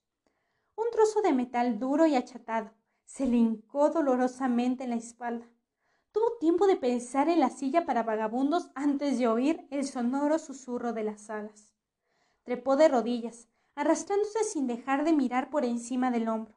Un 0.76 0.86
trozo 0.92 1.22
de 1.22 1.34
metal 1.34 1.80
duro 1.80 2.06
y 2.06 2.16
achatado 2.16 2.72
se 3.06 3.26
le 3.26 3.38
hincó 3.38 3.90
dolorosamente 3.90 4.84
en 4.84 4.90
la 4.90 4.96
espalda. 4.96 5.46
Tuvo 6.12 6.38
tiempo 6.40 6.68
de 6.68 6.76
pensar 6.76 7.30
en 7.30 7.40
la 7.40 7.50
silla 7.50 7.86
para 7.86 8.04
vagabundos 8.04 8.70
antes 8.76 9.18
de 9.18 9.28
oír 9.28 9.68
el 9.72 9.86
sonoro 9.86 10.40
susurro 10.40 10.94
de 10.94 11.04
las 11.04 11.30
alas. 11.30 11.74
Trepó 12.44 12.76
de 12.76 12.88
rodillas, 12.88 13.48
arrastrándose 13.76 14.44
sin 14.44 14.68
dejar 14.68 15.06
de 15.06 15.14
mirar 15.14 15.50
por 15.50 15.64
encima 15.64 16.12
del 16.12 16.28
hombro. 16.28 16.56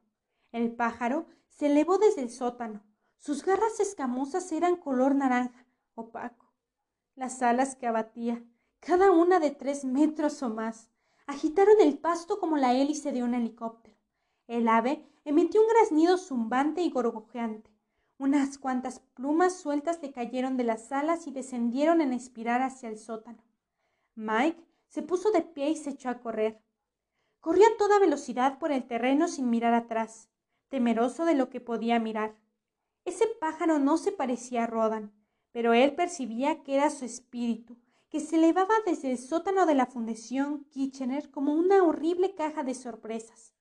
El 0.53 0.73
pájaro 0.73 1.27
se 1.49 1.67
elevó 1.67 1.99
desde 1.99 2.23
el 2.23 2.31
sótano. 2.31 2.83
Sus 3.19 3.45
garras 3.45 3.81
escamosas 3.81 4.51
eran 4.53 4.77
color 4.77 5.15
naranja, 5.15 5.67
opaco. 5.95 6.53
Las 7.15 7.41
alas 7.43 7.77
que 7.77 7.87
abatía, 7.87 8.43
cada 8.81 9.11
una 9.11 9.41
de 9.41 9.51
tres 9.51 9.85
metros 9.85 10.43
o 10.43 10.51
más, 10.51 10.89
agitaron 11.27 11.77
el 11.81 11.99
pasto 11.99 12.39
como 12.39 12.57
la 12.57 12.75
hélice 12.75 13.13
de 13.13 13.23
un 13.23 13.35
helicóptero. 13.35 13.97
El 14.47 14.69
ave 14.69 15.05
emitió 15.25 15.61
un 15.61 15.69
graznido 15.69 16.19
zumbante 16.19 16.83
y 16.83 16.91
gorgojeante. 16.91 17.71
Unas 18.19 18.59
cuantas 18.59 19.01
plumas 19.15 19.57
sueltas 19.57 20.01
le 20.01 20.13
cayeron 20.13 20.57
de 20.57 20.65
las 20.65 20.93
alas 20.93 21.27
y 21.27 21.33
descendieron 21.33 22.01
en 22.01 22.13
espiral 22.13 22.63
hacia 22.63 22.89
el 22.89 22.99
sótano. 22.99 23.43
Mike 24.15 24.65
se 24.89 25.03
puso 25.03 25.31
de 25.33 25.43
pie 25.43 25.71
y 25.71 25.77
se 25.77 25.91
echó 25.91 26.09
a 26.09 26.21
correr. 26.21 26.63
Corrió 27.41 27.67
a 27.67 27.77
toda 27.77 27.99
velocidad 27.99 28.59
por 28.59 28.73
el 28.73 28.87
terreno 28.87 29.29
sin 29.29 29.51
mirar 29.51 29.75
atrás, 29.75 30.31
temeroso 30.69 31.25
de 31.25 31.35
lo 31.35 31.51
que 31.51 31.61
podía 31.61 31.99
mirar. 31.99 32.35
Ese 33.05 33.27
pájaro 33.41 33.79
no 33.79 33.99
se 33.99 34.13
parecía 34.13 34.65
a 34.65 34.67
Rodan, 34.67 35.13
pero 35.53 35.75
él 35.75 35.95
percibía 35.95 36.63
que 36.63 36.77
era 36.77 36.91
su 36.91 37.05
espíritu, 37.05 37.77
que 38.17 38.23
se 38.23 38.37
elevaba 38.37 38.73
desde 38.87 39.11
el 39.11 39.19
sótano 39.19 39.67
de 39.67 39.75
la 39.75 39.85
Fundación 39.85 40.65
Kitchener 40.71 41.31
como 41.31 41.53
una 41.53 41.85
horrible 41.85 42.35
caja 42.35 42.65
de 42.65 42.73
sorpresas. 42.73 43.55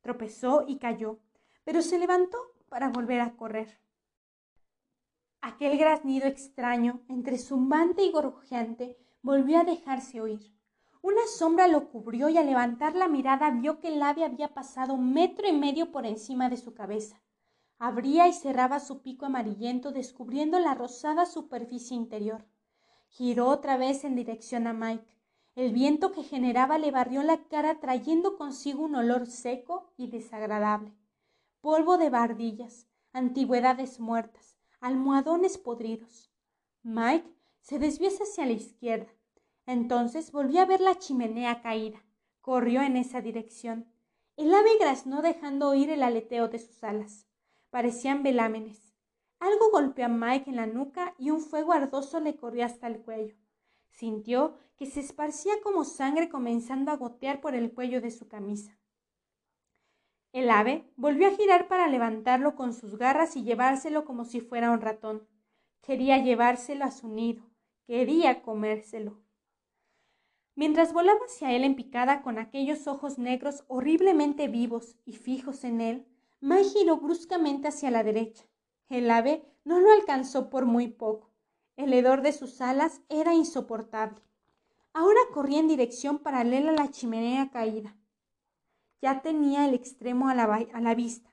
Tropezó 0.00 0.64
y 0.64 0.78
cayó, 0.78 1.18
pero 1.64 1.82
se 1.82 1.98
levantó 1.98 2.38
para 2.68 2.88
volver 2.88 3.20
a 3.20 3.34
correr. 3.34 3.80
Aquel 5.40 5.76
graznido 5.76 6.28
extraño, 6.28 7.02
entre 7.08 7.36
zumbante 7.36 8.04
y 8.04 8.12
gorjeante, 8.12 8.96
volvió 9.22 9.58
a 9.58 9.64
dejarse 9.64 10.20
oír. 10.20 10.54
Una 11.02 11.26
sombra 11.36 11.66
lo 11.66 11.88
cubrió 11.88 12.28
y 12.28 12.38
al 12.38 12.46
levantar 12.46 12.94
la 12.94 13.08
mirada 13.08 13.50
vio 13.50 13.80
que 13.80 13.88
el 13.88 14.00
ave 14.00 14.24
había 14.24 14.54
pasado 14.54 14.96
metro 14.96 15.48
y 15.48 15.52
medio 15.52 15.90
por 15.90 16.06
encima 16.06 16.48
de 16.48 16.58
su 16.58 16.74
cabeza. 16.74 17.20
Abría 17.80 18.28
y 18.28 18.32
cerraba 18.32 18.78
su 18.78 19.02
pico 19.02 19.26
amarillento 19.26 19.90
descubriendo 19.90 20.60
la 20.60 20.74
rosada 20.74 21.26
superficie 21.26 21.96
interior. 21.96 22.46
Giró 23.16 23.48
otra 23.48 23.78
vez 23.78 24.04
en 24.04 24.14
dirección 24.14 24.66
a 24.66 24.74
Mike. 24.74 25.16
El 25.54 25.72
viento 25.72 26.12
que 26.12 26.22
generaba 26.22 26.76
le 26.76 26.90
barrió 26.90 27.22
la 27.22 27.44
cara 27.44 27.80
trayendo 27.80 28.36
consigo 28.36 28.84
un 28.84 28.94
olor 28.94 29.26
seco 29.26 29.90
y 29.96 30.08
desagradable. 30.08 30.92
Polvo 31.62 31.96
de 31.96 32.10
bardillas, 32.10 32.86
antigüedades 33.14 34.00
muertas, 34.00 34.58
almohadones 34.80 35.56
podridos. 35.56 36.30
Mike 36.82 37.26
se 37.62 37.78
desvió 37.78 38.10
hacia 38.10 38.44
la 38.44 38.52
izquierda, 38.52 39.10
entonces 39.64 40.30
volvió 40.30 40.60
a 40.60 40.66
ver 40.66 40.82
la 40.82 40.98
chimenea 40.98 41.62
caída. 41.62 42.04
Corrió 42.42 42.82
en 42.82 42.98
esa 42.98 43.22
dirección. 43.22 43.90
El 44.36 44.54
ave 44.54 44.76
graznó 44.78 45.22
dejando 45.22 45.70
oír 45.70 45.88
el 45.88 46.02
aleteo 46.02 46.48
de 46.48 46.58
sus 46.58 46.84
alas. 46.84 47.26
Parecían 47.70 48.22
velámenes. 48.22 48.85
Algo 49.38 49.70
golpeó 49.70 50.06
a 50.06 50.08
Mike 50.08 50.50
en 50.50 50.56
la 50.56 50.66
nuca 50.66 51.14
y 51.18 51.30
un 51.30 51.40
fuego 51.40 51.72
ardoso 51.72 52.20
le 52.20 52.36
corrió 52.36 52.64
hasta 52.64 52.86
el 52.86 53.00
cuello. 53.02 53.34
Sintió 53.90 54.56
que 54.76 54.86
se 54.86 55.00
esparcía 55.00 55.54
como 55.62 55.84
sangre 55.84 56.28
comenzando 56.28 56.90
a 56.90 56.96
gotear 56.96 57.40
por 57.40 57.54
el 57.54 57.72
cuello 57.72 58.00
de 58.00 58.10
su 58.10 58.28
camisa. 58.28 58.78
El 60.32 60.50
ave 60.50 60.90
volvió 60.96 61.28
a 61.28 61.30
girar 61.30 61.66
para 61.66 61.88
levantarlo 61.88 62.56
con 62.56 62.74
sus 62.74 62.98
garras 62.98 63.36
y 63.36 63.42
llevárselo 63.42 64.04
como 64.04 64.24
si 64.24 64.40
fuera 64.40 64.70
un 64.70 64.80
ratón. 64.82 65.26
Quería 65.80 66.18
llevárselo 66.18 66.84
a 66.84 66.90
su 66.90 67.08
nido, 67.08 67.42
quería 67.86 68.42
comérselo. 68.42 69.22
Mientras 70.54 70.92
volaba 70.92 71.20
hacia 71.26 71.52
él 71.52 71.64
en 71.64 71.76
picada 71.76 72.22
con 72.22 72.38
aquellos 72.38 72.86
ojos 72.86 73.18
negros 73.18 73.64
horriblemente 73.68 74.48
vivos 74.48 74.96
y 75.04 75.12
fijos 75.12 75.64
en 75.64 75.80
él, 75.80 76.06
Mai 76.40 76.64
giró 76.64 76.98
bruscamente 76.98 77.68
hacia 77.68 77.90
la 77.90 78.02
derecha. 78.02 78.44
El 78.88 79.10
ave 79.10 79.44
no 79.64 79.80
lo 79.80 79.90
alcanzó 79.90 80.48
por 80.48 80.64
muy 80.64 80.88
poco. 80.88 81.30
El 81.76 81.92
hedor 81.92 82.22
de 82.22 82.32
sus 82.32 82.60
alas 82.60 83.00
era 83.08 83.34
insoportable. 83.34 84.22
Ahora 84.92 85.20
corría 85.34 85.60
en 85.60 85.68
dirección 85.68 86.20
paralela 86.20 86.70
a 86.70 86.74
la 86.74 86.90
chimenea 86.90 87.50
caída. 87.50 87.96
Ya 89.02 89.20
tenía 89.22 89.66
el 89.66 89.74
extremo 89.74 90.28
a 90.28 90.34
la, 90.34 90.44
a 90.44 90.80
la 90.80 90.94
vista. 90.94 91.30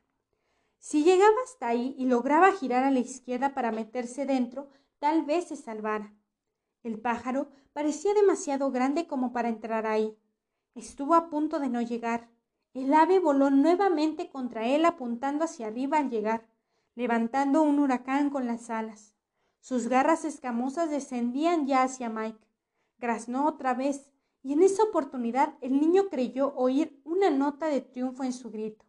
Si 0.80 1.04
llegaba 1.04 1.36
hasta 1.46 1.68
ahí 1.68 1.96
y 1.98 2.06
lograba 2.06 2.52
girar 2.52 2.84
a 2.84 2.92
la 2.92 3.00
izquierda 3.00 3.54
para 3.54 3.72
meterse 3.72 4.26
dentro, 4.26 4.68
tal 5.00 5.24
vez 5.24 5.48
se 5.48 5.56
salvara. 5.56 6.14
El 6.84 7.00
pájaro 7.00 7.48
parecía 7.72 8.14
demasiado 8.14 8.70
grande 8.72 9.08
como 9.08 9.32
para 9.32 9.48
entrar 9.48 9.88
ahí. 9.88 10.18
Estuvo 10.76 11.14
a 11.14 11.30
punto 11.30 11.60
de 11.60 11.70
no 11.70 11.82
llegar. 11.82 12.30
El 12.74 12.94
ave 12.94 13.20
voló 13.20 13.50
nuevamente 13.50 14.30
contra 14.30 14.68
él 14.68 14.84
apuntando 14.84 15.46
hacia 15.46 15.68
arriba 15.68 16.00
al 16.00 16.10
llegar, 16.10 16.48
levantando 16.96 17.64
un 17.64 17.80
huracán 17.80 18.30
con 18.30 18.46
las 18.48 18.70
alas. 18.70 19.16
Sus 19.60 19.88
garras 19.88 20.26
escamosas 20.26 20.90
descendían 20.90 21.68
ya 21.68 21.84
hacia 21.84 22.10
Mike. 22.10 22.46
Graznó 22.98 23.48
otra 23.48 23.74
vez, 23.74 24.12
y 24.42 24.54
en 24.54 24.62
esa 24.62 24.84
oportunidad 24.84 25.56
el 25.62 25.80
niño 25.80 26.10
creyó 26.10 26.54
oír 26.56 27.02
una 27.06 27.30
nota 27.30 27.68
de 27.68 27.82
triunfo 27.82 28.24
en 28.24 28.34
su 28.34 28.52
grito. 28.52 28.86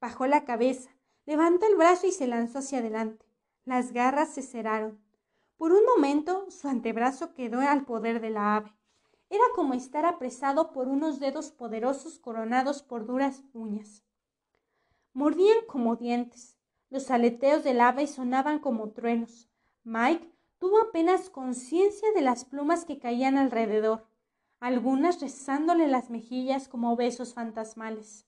Bajó 0.00 0.26
la 0.26 0.44
cabeza, 0.44 0.90
levantó 1.26 1.66
el 1.66 1.76
brazo 1.76 2.06
y 2.06 2.12
se 2.12 2.26
lanzó 2.26 2.58
hacia 2.58 2.78
adelante. 2.78 3.26
Las 3.64 3.92
garras 3.92 4.30
se 4.34 4.42
cerraron. 4.42 4.98
Por 5.56 5.72
un 5.72 5.84
momento 5.84 6.50
su 6.50 6.68
antebrazo 6.68 7.34
quedó 7.34 7.60
al 7.60 7.84
poder 7.84 8.20
de 8.20 8.30
la 8.30 8.56
ave. 8.56 8.74
Era 9.28 9.44
como 9.54 9.74
estar 9.74 10.04
apresado 10.04 10.72
por 10.72 10.88
unos 10.88 11.20
dedos 11.20 11.52
poderosos 11.52 12.18
coronados 12.18 12.82
por 12.82 13.06
duras 13.06 13.44
uñas. 13.52 14.02
Mordían 15.12 15.58
como 15.68 15.96
dientes. 15.96 16.51
Los 16.92 17.10
aleteos 17.10 17.64
del 17.64 17.80
ave 17.80 18.06
sonaban 18.06 18.58
como 18.58 18.90
truenos. 18.90 19.48
Mike 19.82 20.30
tuvo 20.58 20.78
apenas 20.78 21.30
conciencia 21.30 22.12
de 22.12 22.20
las 22.20 22.44
plumas 22.44 22.84
que 22.84 22.98
caían 22.98 23.38
alrededor, 23.38 24.06
algunas 24.60 25.18
rezándole 25.22 25.88
las 25.88 26.10
mejillas 26.10 26.68
como 26.68 26.94
besos 26.94 27.32
fantasmales. 27.32 28.26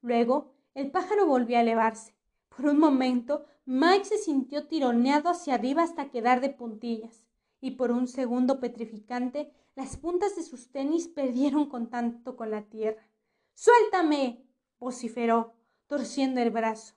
Luego, 0.00 0.54
el 0.72 0.90
pájaro 0.90 1.26
volvió 1.26 1.58
a 1.58 1.60
elevarse. 1.60 2.14
Por 2.48 2.64
un 2.64 2.78
momento, 2.78 3.44
Mike 3.66 4.06
se 4.06 4.16
sintió 4.16 4.66
tironeado 4.66 5.28
hacia 5.28 5.56
arriba 5.56 5.82
hasta 5.82 6.08
quedar 6.08 6.40
de 6.40 6.48
puntillas, 6.48 7.22
y 7.60 7.72
por 7.72 7.90
un 7.90 8.08
segundo 8.08 8.60
petrificante, 8.60 9.52
las 9.74 9.98
puntas 9.98 10.36
de 10.36 10.42
sus 10.42 10.70
tenis 10.70 11.06
perdieron 11.06 11.68
contacto 11.68 12.34
con 12.34 12.50
la 12.50 12.62
tierra. 12.62 13.06
¡Suéltame! 13.52 14.42
vociferó, 14.78 15.52
torciendo 15.86 16.40
el 16.40 16.50
brazo. 16.50 16.96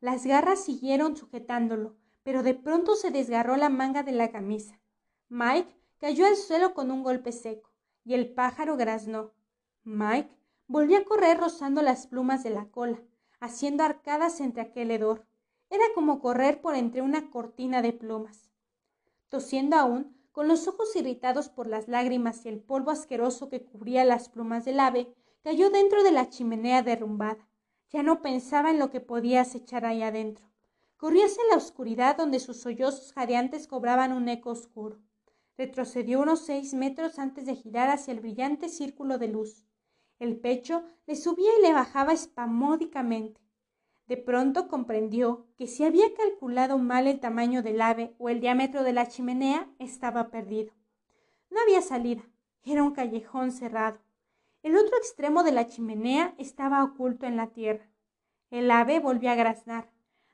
Las 0.00 0.26
garras 0.26 0.62
siguieron 0.64 1.16
sujetándolo, 1.16 1.96
pero 2.22 2.42
de 2.42 2.54
pronto 2.54 2.94
se 2.94 3.10
desgarró 3.10 3.56
la 3.56 3.68
manga 3.68 4.02
de 4.02 4.12
la 4.12 4.30
camisa. 4.30 4.80
Mike 5.28 5.74
cayó 5.98 6.26
al 6.26 6.36
suelo 6.36 6.74
con 6.74 6.90
un 6.90 7.02
golpe 7.02 7.32
seco, 7.32 7.72
y 8.04 8.14
el 8.14 8.32
pájaro 8.32 8.76
graznó. 8.76 9.32
Mike 9.82 10.30
volvió 10.68 10.98
a 10.98 11.04
correr 11.04 11.38
rozando 11.38 11.82
las 11.82 12.06
plumas 12.06 12.44
de 12.44 12.50
la 12.50 12.66
cola, 12.66 13.02
haciendo 13.40 13.82
arcadas 13.82 14.40
entre 14.40 14.62
aquel 14.62 14.90
hedor. 14.90 15.26
Era 15.70 15.84
como 15.94 16.20
correr 16.20 16.60
por 16.60 16.76
entre 16.76 17.02
una 17.02 17.30
cortina 17.30 17.82
de 17.82 17.92
plumas. 17.92 18.50
Tosiendo 19.28 19.76
aún, 19.76 20.16
con 20.30 20.46
los 20.46 20.68
ojos 20.68 20.94
irritados 20.94 21.48
por 21.48 21.66
las 21.66 21.88
lágrimas 21.88 22.46
y 22.46 22.48
el 22.48 22.60
polvo 22.60 22.92
asqueroso 22.92 23.48
que 23.48 23.64
cubría 23.64 24.04
las 24.04 24.28
plumas 24.28 24.64
del 24.64 24.78
ave, 24.78 25.12
cayó 25.42 25.70
dentro 25.70 26.04
de 26.04 26.12
la 26.12 26.28
chimenea 26.28 26.82
derrumbada. 26.82 27.47
Ya 27.90 28.02
no 28.02 28.20
pensaba 28.20 28.70
en 28.70 28.78
lo 28.78 28.90
que 28.90 29.00
podía 29.00 29.40
acechar 29.40 29.86
ahí 29.86 30.02
adentro. 30.02 30.46
Corrió 30.96 31.24
hacia 31.24 31.42
la 31.50 31.56
oscuridad 31.56 32.16
donde 32.16 32.40
sus 32.40 32.60
sollozos 32.60 33.12
jadeantes 33.12 33.66
cobraban 33.66 34.12
un 34.12 34.28
eco 34.28 34.50
oscuro. 34.50 34.98
Retrocedió 35.56 36.20
unos 36.20 36.44
seis 36.44 36.74
metros 36.74 37.18
antes 37.18 37.46
de 37.46 37.54
girar 37.54 37.88
hacia 37.88 38.12
el 38.12 38.20
brillante 38.20 38.68
círculo 38.68 39.16
de 39.18 39.28
luz. 39.28 39.64
El 40.18 40.38
pecho 40.38 40.84
le 41.06 41.16
subía 41.16 41.50
y 41.58 41.62
le 41.62 41.72
bajaba 41.72 42.12
espamódicamente. 42.12 43.40
De 44.08 44.16
pronto 44.16 44.68
comprendió 44.68 45.46
que 45.56 45.66
si 45.66 45.84
había 45.84 46.14
calculado 46.14 46.78
mal 46.78 47.06
el 47.06 47.20
tamaño 47.20 47.62
del 47.62 47.80
ave 47.80 48.14
o 48.18 48.28
el 48.28 48.40
diámetro 48.40 48.82
de 48.82 48.92
la 48.92 49.06
chimenea, 49.06 49.70
estaba 49.78 50.30
perdido. 50.30 50.72
No 51.50 51.60
había 51.60 51.82
salida. 51.82 52.22
Era 52.64 52.82
un 52.82 52.92
callejón 52.92 53.52
cerrado. 53.52 54.00
El 54.62 54.76
otro 54.76 54.96
extremo 54.96 55.42
de 55.44 55.52
la 55.52 55.66
chimenea 55.66 56.34
estaba 56.36 56.82
oculto 56.82 57.26
en 57.26 57.36
la 57.36 57.48
tierra. 57.48 57.88
El 58.50 58.70
ave 58.70 58.98
volvió 58.98 59.30
a 59.30 59.34
graznar. 59.34 59.90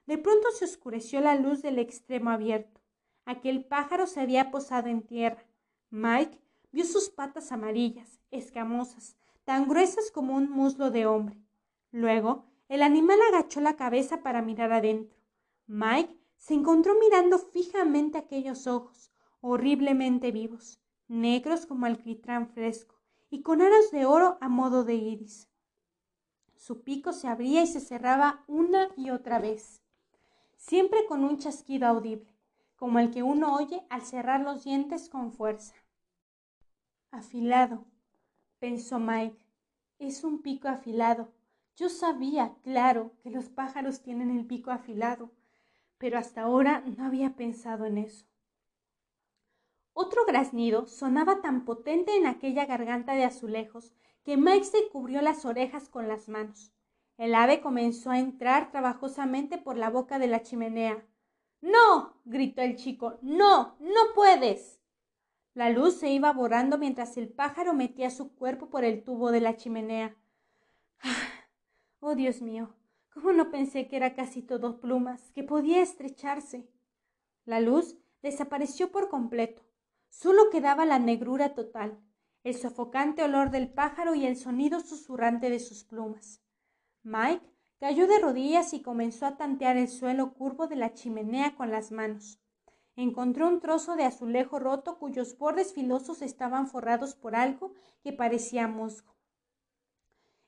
De 0.06 0.18
pronto 0.18 0.48
se 0.52 0.64
oscureció 0.64 1.20
la 1.20 1.34
luz 1.34 1.62
del 1.62 1.78
extremo 1.78 2.30
abierto. 2.30 2.80
Aquel 3.26 3.64
pájaro 3.64 4.06
se 4.06 4.20
había 4.20 4.50
posado 4.50 4.88
en 4.88 5.02
tierra. 5.02 5.44
Mike 5.90 6.40
vio 6.72 6.84
sus 6.84 7.10
patas 7.10 7.52
amarillas, 7.52 8.20
escamosas, 8.30 9.16
tan 9.44 9.68
gruesas 9.68 10.10
como 10.10 10.34
un 10.34 10.50
muslo 10.50 10.90
de 10.90 11.06
hombre. 11.06 11.38
Luego, 11.90 12.46
el 12.68 12.82
animal 12.82 13.18
agachó 13.28 13.60
la 13.60 13.76
cabeza 13.76 14.22
para 14.22 14.42
mirar 14.42 14.72
adentro. 14.72 15.18
Mike 15.66 16.18
se 16.36 16.54
encontró 16.54 16.94
mirando 16.98 17.38
fijamente 17.38 18.18
aquellos 18.18 18.66
ojos, 18.66 19.10
horriblemente 19.40 20.32
vivos, 20.32 20.80
negros 21.08 21.66
como 21.66 21.86
alquitrán 21.86 22.48
fresco, 22.48 22.93
y 23.34 23.42
con 23.42 23.60
aros 23.60 23.90
de 23.90 24.06
oro 24.06 24.38
a 24.40 24.48
modo 24.48 24.84
de 24.84 24.94
iris. 24.94 25.48
Su 26.54 26.84
pico 26.84 27.12
se 27.12 27.26
abría 27.26 27.62
y 27.62 27.66
se 27.66 27.80
cerraba 27.80 28.44
una 28.46 28.90
y 28.96 29.10
otra 29.10 29.40
vez, 29.40 29.82
siempre 30.56 31.04
con 31.06 31.24
un 31.24 31.38
chasquido 31.38 31.88
audible, 31.88 32.32
como 32.76 33.00
el 33.00 33.10
que 33.10 33.24
uno 33.24 33.56
oye 33.56 33.84
al 33.90 34.02
cerrar 34.02 34.40
los 34.42 34.62
dientes 34.62 35.08
con 35.08 35.32
fuerza. 35.32 35.74
Afilado, 37.10 37.84
pensó 38.60 39.00
Mike. 39.00 39.44
Es 39.98 40.22
un 40.22 40.40
pico 40.40 40.68
afilado. 40.68 41.32
Yo 41.74 41.88
sabía, 41.88 42.54
claro, 42.62 43.16
que 43.24 43.30
los 43.30 43.48
pájaros 43.48 44.00
tienen 44.00 44.30
el 44.30 44.46
pico 44.46 44.70
afilado, 44.70 45.32
pero 45.98 46.18
hasta 46.18 46.42
ahora 46.42 46.84
no 46.86 47.04
había 47.04 47.34
pensado 47.34 47.84
en 47.84 47.98
eso. 47.98 48.26
Otro 49.96 50.26
graznido 50.26 50.86
sonaba 50.86 51.40
tan 51.40 51.64
potente 51.64 52.16
en 52.16 52.26
aquella 52.26 52.66
garganta 52.66 53.14
de 53.14 53.24
azulejos 53.24 53.94
que 54.24 54.36
Mike 54.36 54.64
se 54.64 54.88
cubrió 54.88 55.22
las 55.22 55.44
orejas 55.44 55.88
con 55.88 56.08
las 56.08 56.28
manos. 56.28 56.72
El 57.16 57.34
ave 57.34 57.60
comenzó 57.60 58.10
a 58.10 58.18
entrar 58.18 58.72
trabajosamente 58.72 59.56
por 59.56 59.76
la 59.76 59.90
boca 59.90 60.18
de 60.18 60.26
la 60.26 60.42
chimenea. 60.42 61.06
No. 61.60 62.14
gritó 62.24 62.62
el 62.62 62.74
chico. 62.74 63.18
No. 63.22 63.76
no 63.78 64.00
puedes. 64.16 64.80
La 65.54 65.70
luz 65.70 65.94
se 65.94 66.10
iba 66.10 66.32
borrando 66.32 66.76
mientras 66.76 67.16
el 67.16 67.28
pájaro 67.28 67.72
metía 67.72 68.10
su 68.10 68.34
cuerpo 68.34 68.68
por 68.70 68.82
el 68.84 69.04
tubo 69.04 69.30
de 69.30 69.40
la 69.40 69.56
chimenea. 69.56 70.16
Oh, 72.06 72.14
Dios 72.14 72.42
mío, 72.42 72.68
¿cómo 73.14 73.32
no 73.32 73.50
pensé 73.50 73.88
que 73.88 73.96
era 73.96 74.14
casi 74.14 74.42
todo 74.42 74.78
plumas, 74.78 75.30
que 75.30 75.42
podía 75.42 75.80
estrecharse? 75.80 76.68
La 77.46 77.60
luz 77.60 77.96
desapareció 78.20 78.92
por 78.92 79.08
completo. 79.08 79.62
Solo 80.20 80.50
quedaba 80.50 80.84
la 80.86 80.98
negrura 80.98 81.54
total, 81.54 81.98
el 82.42 82.54
sofocante 82.54 83.22
olor 83.22 83.50
del 83.50 83.72
pájaro 83.72 84.14
y 84.14 84.26
el 84.26 84.36
sonido 84.36 84.80
susurrante 84.80 85.50
de 85.50 85.60
sus 85.60 85.84
plumas. 85.84 86.42
Mike 87.02 87.44
cayó 87.78 88.06
de 88.06 88.18
rodillas 88.18 88.72
y 88.72 88.82
comenzó 88.82 89.26
a 89.26 89.36
tantear 89.36 89.76
el 89.76 89.88
suelo 89.88 90.34
curvo 90.34 90.66
de 90.66 90.76
la 90.76 90.94
chimenea 90.94 91.54
con 91.56 91.70
las 91.70 91.92
manos 91.92 92.40
encontró 92.96 93.48
un 93.48 93.60
trozo 93.60 93.96
de 93.96 94.04
azulejo 94.04 94.58
roto 94.58 94.98
cuyos 94.98 95.36
bordes 95.36 95.72
filosos 95.72 96.22
estaban 96.22 96.68
forrados 96.68 97.14
por 97.14 97.34
algo 97.34 97.72
que 98.02 98.12
parecía 98.12 98.68
musgo. 98.68 99.14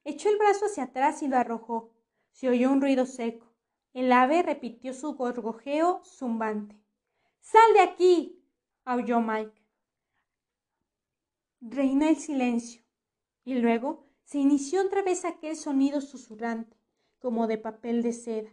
Echó 0.05 0.29
el 0.29 0.39
brazo 0.39 0.67
hacia 0.67 0.85
atrás 0.85 1.23
y 1.23 1.29
lo 1.29 1.37
arrojó. 1.37 1.93
Se 2.31 2.49
oyó 2.49 2.71
un 2.71 2.81
ruido 2.81 3.07
seco. 3.07 3.53
El 3.93 4.13
ave 4.13 4.43
repitió 4.43 4.95
su 4.95 5.15
gorgojeo 5.15 6.03
zumbante. 6.05 6.81
¡Sal 7.41 7.75
de 7.75 7.81
aquí! 7.81 8.45
aulló 8.85 9.21
Mike. 9.21 9.56
Reinó 11.61 12.07
el 12.07 12.17
silencio, 12.17 12.83
y 13.45 13.55
luego 13.55 14.07
se 14.25 14.39
inició 14.39 14.83
otra 14.83 15.03
vez 15.03 15.25
aquel 15.25 15.57
sonido 15.57 16.01
susurrante, 16.01 16.77
como 17.19 17.47
de 17.47 17.59
papel 17.59 18.03
de 18.03 18.13
seda. 18.13 18.51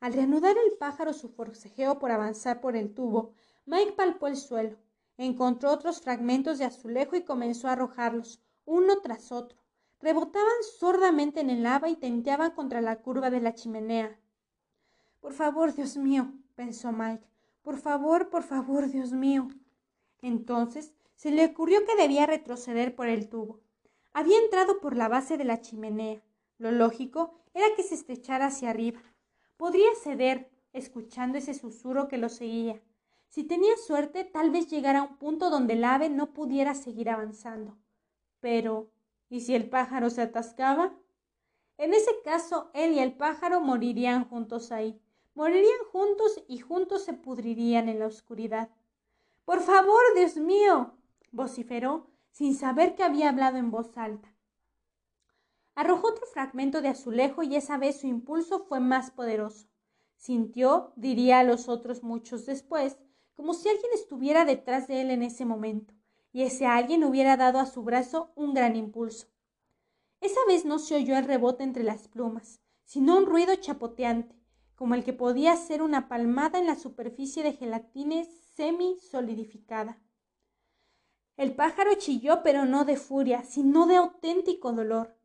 Al 0.00 0.12
reanudar 0.12 0.56
el 0.58 0.76
pájaro 0.76 1.14
su 1.14 1.30
forcejeo 1.30 1.98
por 1.98 2.10
avanzar 2.10 2.60
por 2.60 2.76
el 2.76 2.92
tubo, 2.92 3.32
Mike 3.64 3.92
palpó 3.92 4.26
el 4.26 4.36
suelo, 4.36 4.76
encontró 5.16 5.70
otros 5.72 6.02
fragmentos 6.02 6.58
de 6.58 6.66
azulejo 6.66 7.16
y 7.16 7.22
comenzó 7.24 7.68
a 7.68 7.72
arrojarlos, 7.72 8.42
uno 8.66 9.00
tras 9.00 9.32
otro. 9.32 9.58
Rebotaban 10.00 10.62
sordamente 10.78 11.40
en 11.40 11.48
el 11.48 11.62
lava 11.62 11.88
y 11.88 11.96
tenteaban 11.96 12.50
contra 12.50 12.82
la 12.82 13.00
curva 13.00 13.30
de 13.30 13.40
la 13.40 13.54
chimenea. 13.54 14.20
Por 15.20 15.32
favor, 15.32 15.74
Dios 15.74 15.96
mío, 15.96 16.34
pensó 16.54 16.92
Mike. 16.92 17.26
Por 17.62 17.78
favor, 17.78 18.28
por 18.28 18.42
favor, 18.42 18.90
Dios 18.90 19.12
mío. 19.12 19.48
Entonces 20.20 20.93
se 21.14 21.30
le 21.30 21.46
ocurrió 21.46 21.84
que 21.86 21.96
debía 21.96 22.26
retroceder 22.26 22.94
por 22.94 23.08
el 23.08 23.28
tubo. 23.28 23.60
Había 24.12 24.38
entrado 24.38 24.80
por 24.80 24.96
la 24.96 25.08
base 25.08 25.36
de 25.36 25.44
la 25.44 25.60
chimenea. 25.60 26.22
Lo 26.58 26.70
lógico 26.70 27.34
era 27.54 27.66
que 27.76 27.82
se 27.82 27.94
estrechara 27.94 28.46
hacia 28.46 28.70
arriba. 28.70 29.00
Podría 29.56 29.94
ceder, 30.02 30.50
escuchando 30.72 31.38
ese 31.38 31.54
susurro 31.54 32.08
que 32.08 32.18
lo 32.18 32.28
seguía. 32.28 32.80
Si 33.28 33.44
tenía 33.44 33.76
suerte, 33.76 34.24
tal 34.24 34.50
vez 34.50 34.68
llegara 34.68 35.00
a 35.00 35.02
un 35.02 35.16
punto 35.16 35.50
donde 35.50 35.74
el 35.74 35.84
ave 35.84 36.08
no 36.08 36.32
pudiera 36.32 36.74
seguir 36.74 37.10
avanzando. 37.10 37.76
Pero, 38.40 38.90
¿y 39.28 39.40
si 39.40 39.54
el 39.54 39.68
pájaro 39.68 40.10
se 40.10 40.22
atascaba? 40.22 40.92
En 41.76 41.94
ese 41.94 42.12
caso, 42.22 42.70
él 42.74 42.92
y 42.92 43.00
el 43.00 43.16
pájaro 43.16 43.60
morirían 43.60 44.28
juntos 44.28 44.70
ahí. 44.70 45.00
Morirían 45.34 45.84
juntos 45.90 46.44
y 46.46 46.58
juntos 46.58 47.04
se 47.04 47.14
pudrirían 47.14 47.88
en 47.88 47.98
la 47.98 48.06
oscuridad. 48.06 48.70
Por 49.44 49.60
favor, 49.60 50.00
Dios 50.14 50.36
mío, 50.36 50.94
vociferó, 51.34 52.10
sin 52.30 52.54
saber 52.54 52.94
que 52.94 53.02
había 53.02 53.28
hablado 53.28 53.58
en 53.58 53.70
voz 53.70 53.96
alta. 53.96 54.34
Arrojó 55.74 56.08
otro 56.08 56.26
fragmento 56.26 56.80
de 56.82 56.88
azulejo 56.88 57.42
y 57.42 57.56
esa 57.56 57.78
vez 57.78 58.00
su 58.00 58.06
impulso 58.06 58.64
fue 58.64 58.80
más 58.80 59.10
poderoso. 59.10 59.68
Sintió, 60.16 60.92
diría 60.96 61.40
a 61.40 61.44
los 61.44 61.68
otros 61.68 62.02
muchos 62.02 62.46
después, 62.46 62.98
como 63.34 63.54
si 63.54 63.68
alguien 63.68 63.90
estuviera 63.92 64.44
detrás 64.44 64.86
de 64.86 65.00
él 65.00 65.10
en 65.10 65.22
ese 65.22 65.44
momento, 65.44 65.92
y 66.32 66.42
ese 66.42 66.66
alguien 66.66 67.04
hubiera 67.04 67.36
dado 67.36 67.58
a 67.58 67.66
su 67.66 67.82
brazo 67.82 68.32
un 68.36 68.54
gran 68.54 68.76
impulso. 68.76 69.26
Esa 70.20 70.40
vez 70.46 70.64
no 70.64 70.78
se 70.78 70.94
oyó 70.94 71.18
el 71.18 71.24
rebote 71.24 71.64
entre 71.64 71.82
las 71.82 72.08
plumas, 72.08 72.60
sino 72.84 73.18
un 73.18 73.26
ruido 73.26 73.54
chapoteante, 73.56 74.34
como 74.76 74.94
el 74.94 75.04
que 75.04 75.12
podía 75.12 75.56
ser 75.56 75.82
una 75.82 76.08
palmada 76.08 76.58
en 76.58 76.66
la 76.66 76.76
superficie 76.76 77.42
de 77.42 77.52
gelatina 77.52 78.24
semi 78.54 78.98
solidificada. 79.00 79.98
El 81.36 81.54
pájaro 81.54 81.94
chilló, 81.94 82.42
pero 82.42 82.64
no 82.64 82.84
de 82.84 82.96
furia, 82.96 83.42
sino 83.42 83.86
de 83.86 83.96
auténtico 83.96 84.72
dolor. 84.72 85.16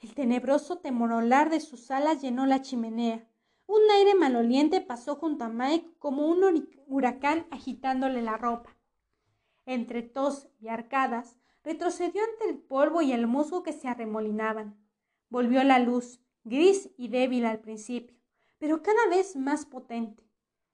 El 0.00 0.14
tenebroso 0.14 0.78
temorolar 0.78 1.50
de 1.50 1.58
sus 1.58 1.90
alas 1.90 2.22
llenó 2.22 2.46
la 2.46 2.62
chimenea. 2.62 3.28
un 3.66 3.82
aire 3.96 4.14
maloliente 4.14 4.80
pasó 4.80 5.16
junto 5.16 5.44
a 5.44 5.48
Mike 5.48 5.96
como 5.98 6.26
un 6.26 6.68
huracán 6.86 7.46
agitándole 7.50 8.22
la 8.22 8.36
ropa. 8.36 8.76
Entre 9.66 10.02
tos 10.02 10.48
y 10.60 10.68
arcadas, 10.68 11.36
retrocedió 11.64 12.22
ante 12.22 12.48
el 12.48 12.58
polvo 12.58 13.02
y 13.02 13.12
el 13.12 13.26
musgo 13.26 13.62
que 13.62 13.74
se 13.74 13.88
arremolinaban. 13.88 14.78
Volvió 15.28 15.62
la 15.64 15.78
luz, 15.80 16.20
gris 16.44 16.90
y 16.96 17.08
débil 17.08 17.44
al 17.44 17.58
principio, 17.58 18.16
pero 18.58 18.82
cada 18.82 19.06
vez 19.10 19.36
más 19.36 19.66
potente. 19.66 20.24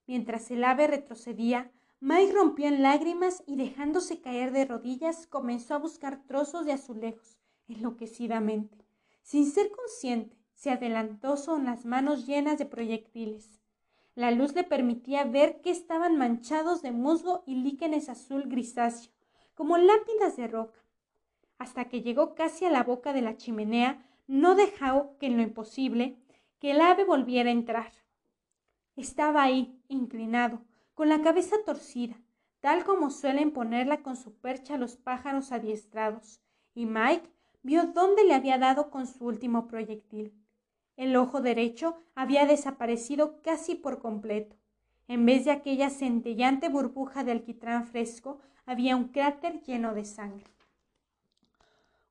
Mientras 0.07 0.51
el 0.51 0.63
ave 0.63 0.87
retrocedía, 0.87 1.73
Mike 2.07 2.35
rompió 2.35 2.67
en 2.67 2.83
lágrimas 2.83 3.43
y 3.47 3.57
dejándose 3.57 4.21
caer 4.21 4.53
de 4.53 4.67
rodillas 4.67 5.27
comenzó 5.27 5.73
a 5.73 5.79
buscar 5.79 6.23
trozos 6.27 6.67
de 6.67 6.73
azulejos, 6.73 7.39
enloquecidamente. 7.67 8.85
Sin 9.23 9.47
ser 9.51 9.71
consciente, 9.71 10.37
se 10.53 10.71
adelantó 10.71 11.35
con 11.47 11.65
las 11.65 11.87
manos 11.87 12.27
llenas 12.27 12.59
de 12.59 12.67
proyectiles. 12.67 13.59
La 14.15 14.33
luz 14.33 14.55
le 14.55 14.65
permitía 14.65 15.25
ver 15.25 15.63
que 15.63 15.71
estaban 15.71 16.19
manchados 16.19 16.83
de 16.83 16.93
musgo 16.93 17.43
y 17.47 17.55
líquenes 17.55 18.11
azul 18.11 18.43
grisáceo, 18.49 19.11
como 19.55 19.79
lápidas 19.79 20.37
de 20.37 20.47
roca. 20.47 20.81
Hasta 21.57 21.87
que 21.87 22.03
llegó 22.03 22.35
casi 22.35 22.67
a 22.67 22.71
la 22.71 22.83
boca 22.83 23.15
de 23.15 23.23
la 23.23 23.39
chimenea, 23.39 24.07
no 24.27 24.57
dejó 24.57 25.17
que 25.19 25.29
en 25.29 25.39
lo 25.39 25.43
imposible 25.43 26.19
que 26.59 26.73
el 26.73 26.83
ave 26.83 27.07
volviera 27.07 27.49
a 27.49 27.55
entrar. 27.55 27.93
Estaba 28.95 29.43
ahí, 29.43 29.81
inclinado, 29.89 30.61
con 30.95 31.09
la 31.09 31.21
cabeza 31.23 31.57
torcida, 31.65 32.17
tal 32.61 32.85
como 32.85 33.11
suelen 33.11 33.51
ponerla 33.51 34.03
con 34.03 34.17
su 34.17 34.33
percha 34.35 34.79
los 34.79 34.97
pájaros 34.97 35.53
adiestrados, 35.53 36.41
y 36.75 36.87
Mike 36.87 37.31
vio 37.63 37.85
dónde 37.87 38.25
le 38.25 38.35
había 38.35 38.59
dado 38.59 38.91
con 38.91 39.07
su 39.07 39.25
último 39.27 39.67
proyectil. 39.67 40.33
El 40.97 41.17
ojo 41.17 41.41
derecho 41.41 42.03
había 42.15 42.47
desaparecido 42.47 43.43
casi 43.43 43.75
por 43.75 43.99
completo. 43.99 44.57
En 45.09 45.27
vez 45.27 45.45
de 45.45 45.51
aquella 45.51 45.91
centellante 45.91 46.69
burbuja 46.69 47.25
de 47.25 47.33
alquitrán 47.33 47.87
fresco, 47.87 48.39
había 48.65 48.97
un 48.97 49.09
cráter 49.09 49.61
lleno 49.63 49.93
de 49.93 50.05
sangre. 50.05 50.47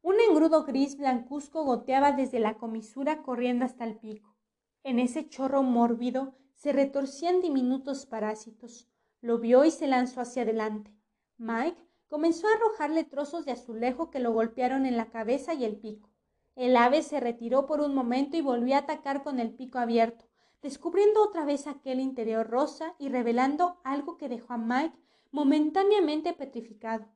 Un 0.01 0.15
engrudo 0.30 0.65
gris 0.65 0.97
blancuzco 0.97 1.64
goteaba 1.64 2.11
desde 2.11 2.39
la 2.39 2.55
comisura 2.55 3.23
corriendo 3.23 3.64
hasta 3.64 3.85
el 3.85 3.95
pico. 3.95 4.35
En 4.84 4.99
ese 4.99 5.30
chorro 5.30 5.64
mórbido 5.64 6.35
se 6.64 6.72
retorcían 6.72 7.41
diminutos 7.41 8.06
parásitos. 8.06 8.88
Lo 9.19 9.38
vio 9.38 9.65
y 9.65 9.72
se 9.72 9.85
lanzó 9.85 10.22
hacia 10.22 10.44
adelante. 10.44 10.95
Mike 11.38 11.76
comenzó 12.07 12.48
a 12.48 12.53
arrojarle 12.53 13.03
trozos 13.03 13.44
de 13.44 13.52
azulejo 13.52 14.10
que 14.10 14.19
lo 14.19 14.31
golpearon 14.31 14.85
en 14.85 14.95
la 14.95 15.10
cabeza 15.10 15.53
y 15.53 15.65
el 15.65 15.76
pico. 15.76 16.10
El 16.56 16.77
ave 16.77 17.02
se 17.02 17.19
retiró 17.19 17.65
por 17.65 17.81
un 17.81 17.94
momento 17.94 18.38
y 18.38 18.41
volvió 18.41 18.76
a 18.76 18.77
atacar 18.77 19.23
con 19.23 19.41
el 19.41 19.53
pico 19.53 19.77
abierto, 19.77 20.23
descubriendo 20.61 21.22
otra 21.22 21.44
vez 21.44 21.68
aquel 21.68 21.99
interior 21.99 22.48
rosa 22.48 22.95
y 22.98 23.10
revelando 23.10 23.81
algo 23.84 24.18
que 24.18 24.30
dejó 24.30 24.53
a 24.53 24.57
Mike 24.57 24.98
momentáneamente 25.31 26.31
petrificado, 26.31 27.07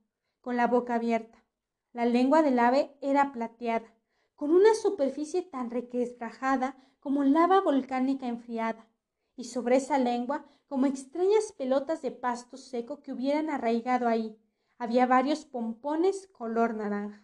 con 0.41 0.57
la 0.57 0.67
boca 0.67 0.95
abierta. 0.95 1.41
La 1.93 2.03
lengua 2.05 2.41
del 2.41 2.59
ave 2.59 2.97
era 2.99 3.31
plateada, 3.31 3.95
con 4.35 4.51
una 4.51 4.75
superficie 4.75 5.41
tan 5.41 5.71
requebrajada 5.71 6.75
como 6.99 7.23
lava 7.23 7.61
volcánica 7.61 8.27
enfriada, 8.27 8.85
y 9.37 9.45
sobre 9.45 9.77
esa 9.77 9.97
lengua 9.97 10.45
como 10.67 10.85
extrañas 10.85 11.53
pelotas 11.57 12.01
de 12.01 12.11
pasto 12.11 12.57
seco 12.57 13.01
que 13.01 13.13
hubieran 13.13 13.49
arraigado 13.49 14.09
ahí. 14.09 14.37
Había 14.77 15.05
varios 15.05 15.45
pompones 15.45 16.27
color 16.27 16.75
naranja. 16.75 17.23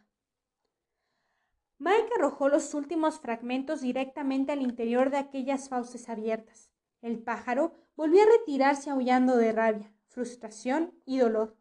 Mike 1.79 2.09
arrojó 2.17 2.47
los 2.47 2.73
últimos 2.73 3.19
fragmentos 3.19 3.81
directamente 3.81 4.53
al 4.53 4.61
interior 4.61 5.09
de 5.09 5.17
aquellas 5.17 5.67
fauces 5.67 6.07
abiertas. 6.07 6.71
El 7.01 7.19
pájaro 7.19 7.73
volvió 7.97 8.23
a 8.23 8.37
retirarse 8.37 8.89
aullando 8.89 9.35
de 9.35 9.51
rabia, 9.51 9.91
frustración 10.07 10.93
y 11.05 11.17
dolor. 11.17 11.57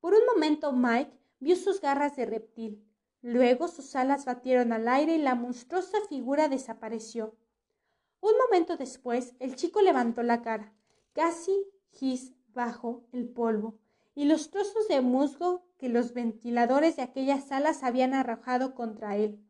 Por 0.00 0.12
un 0.12 0.26
momento 0.26 0.72
Mike 0.72 1.16
vio 1.40 1.56
sus 1.56 1.80
garras 1.80 2.16
de 2.16 2.26
reptil. 2.26 2.86
Luego 3.22 3.68
sus 3.68 3.96
alas 3.96 4.26
batieron 4.26 4.72
al 4.72 4.88
aire 4.88 5.14
y 5.14 5.22
la 5.22 5.34
monstruosa 5.34 5.96
figura 6.08 6.48
desapareció. 6.48 7.34
Un 8.22 8.32
momento 8.38 8.78
después, 8.78 9.34
el 9.40 9.56
chico 9.56 9.82
levantó 9.82 10.22
la 10.22 10.40
cara, 10.40 10.72
casi 11.12 11.66
gis 11.90 12.32
bajo 12.54 13.04
el 13.12 13.28
polvo, 13.28 13.78
y 14.14 14.24
los 14.24 14.50
trozos 14.50 14.88
de 14.88 15.02
musgo 15.02 15.66
que 15.76 15.90
los 15.90 16.14
ventiladores 16.14 16.96
de 16.96 17.02
aquellas 17.02 17.52
alas 17.52 17.82
habían 17.82 18.14
arrojado 18.14 18.74
contra 18.74 19.18
él. 19.18 19.44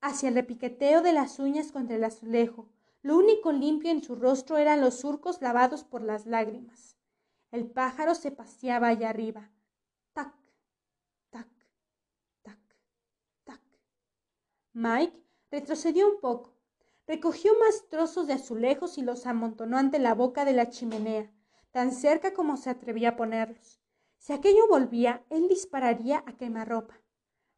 Hacia 0.00 0.28
el 0.28 0.36
repiqueteo 0.36 1.02
de 1.02 1.14
las 1.14 1.40
uñas 1.40 1.72
contra 1.72 1.96
el 1.96 2.04
azulejo, 2.04 2.68
lo 3.02 3.16
único 3.16 3.50
limpio 3.50 3.90
en 3.90 4.04
su 4.04 4.14
rostro 4.14 4.58
eran 4.58 4.80
los 4.80 5.00
surcos 5.00 5.42
lavados 5.42 5.82
por 5.82 6.02
las 6.02 6.26
lágrimas. 6.26 6.96
El 7.50 7.66
pájaro 7.66 8.14
se 8.14 8.30
paseaba 8.30 8.88
allá 8.88 9.08
arriba, 9.08 9.50
Mike 14.76 15.16
retrocedió 15.52 16.08
un 16.08 16.20
poco, 16.20 16.53
recogió 17.06 17.52
más 17.58 17.88
trozos 17.88 18.26
de 18.26 18.34
azulejos 18.34 18.98
y 18.98 19.02
los 19.02 19.26
amontonó 19.26 19.78
ante 19.78 19.98
la 19.98 20.14
boca 20.14 20.44
de 20.44 20.52
la 20.52 20.70
chimenea, 20.70 21.30
tan 21.70 21.92
cerca 21.92 22.34
como 22.34 22.56
se 22.56 22.70
atrevía 22.70 23.10
a 23.10 23.16
ponerlos. 23.16 23.80
Si 24.18 24.32
aquello 24.32 24.66
volvía, 24.68 25.24
él 25.28 25.48
dispararía 25.48 26.24
a 26.26 26.36
quemarropa. 26.36 27.00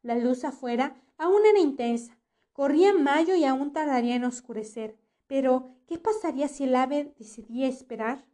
La 0.01 0.15
luz 0.15 0.43
afuera 0.43 1.01
aún 1.17 1.45
era 1.45 1.59
intensa. 1.59 2.17
Corría 2.51 2.93
mayo 2.93 3.35
y 3.35 3.45
aún 3.45 3.71
tardaría 3.71 4.15
en 4.15 4.25
oscurecer. 4.25 4.97
Pero, 5.27 5.75
¿qué 5.87 5.97
pasaría 5.97 6.47
si 6.47 6.63
el 6.63 6.75
ave 6.75 7.13
decidía 7.17 7.67
esperar? 7.67 8.25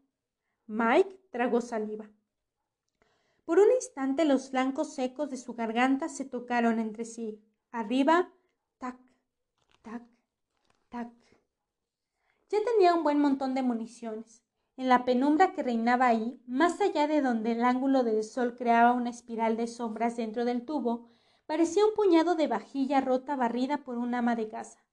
Mike 0.65 1.19
tragó 1.29 1.61
saliva. 1.61 2.09
Por 3.45 3.59
un 3.59 3.71
instante 3.71 4.25
los 4.25 4.49
flancos 4.49 4.93
secos 4.93 5.29
de 5.29 5.37
su 5.37 5.53
garganta 5.53 6.07
se 6.07 6.25
tocaron 6.25 6.79
entre 6.79 7.05
sí. 7.05 7.41
Arriba 7.71 8.31
Tac, 8.77 8.97
tac, 9.81 10.03
Ya 10.93 12.59
tenía 12.63 12.93
un 12.93 13.03
buen 13.03 13.19
montón 13.19 13.55
de 13.55 13.63
municiones. 13.63 14.43
En 14.77 14.89
la 14.89 15.05
penumbra 15.05 15.53
que 15.53 15.63
reinaba 15.63 16.05
ahí, 16.05 16.39
más 16.45 16.79
allá 16.81 17.07
de 17.07 17.21
donde 17.21 17.53
el 17.53 17.63
ángulo 17.63 18.03
del 18.03 18.23
sol 18.23 18.55
creaba 18.55 18.93
una 18.93 19.09
espiral 19.09 19.57
de 19.57 19.65
sombras 19.65 20.17
dentro 20.17 20.45
del 20.45 20.65
tubo, 20.65 21.09
parecía 21.47 21.83
un 21.85 21.95
puñado 21.95 22.35
de 22.35 22.47
vajilla 22.47 23.01
rota 23.01 23.35
barrida 23.35 23.79
por 23.79 23.97
un 23.97 24.13
ama 24.13 24.35
de 24.35 24.49
casa. 24.49 24.85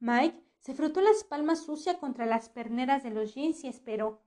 Mike 0.00 0.42
se 0.58 0.74
frotó 0.74 1.00
las 1.00 1.22
palmas 1.22 1.60
sucias 1.60 1.98
contra 1.98 2.26
las 2.26 2.48
perneras 2.48 3.04
de 3.04 3.10
los 3.10 3.34
jeans 3.34 3.62
y 3.62 3.68
esperó. 3.68 4.22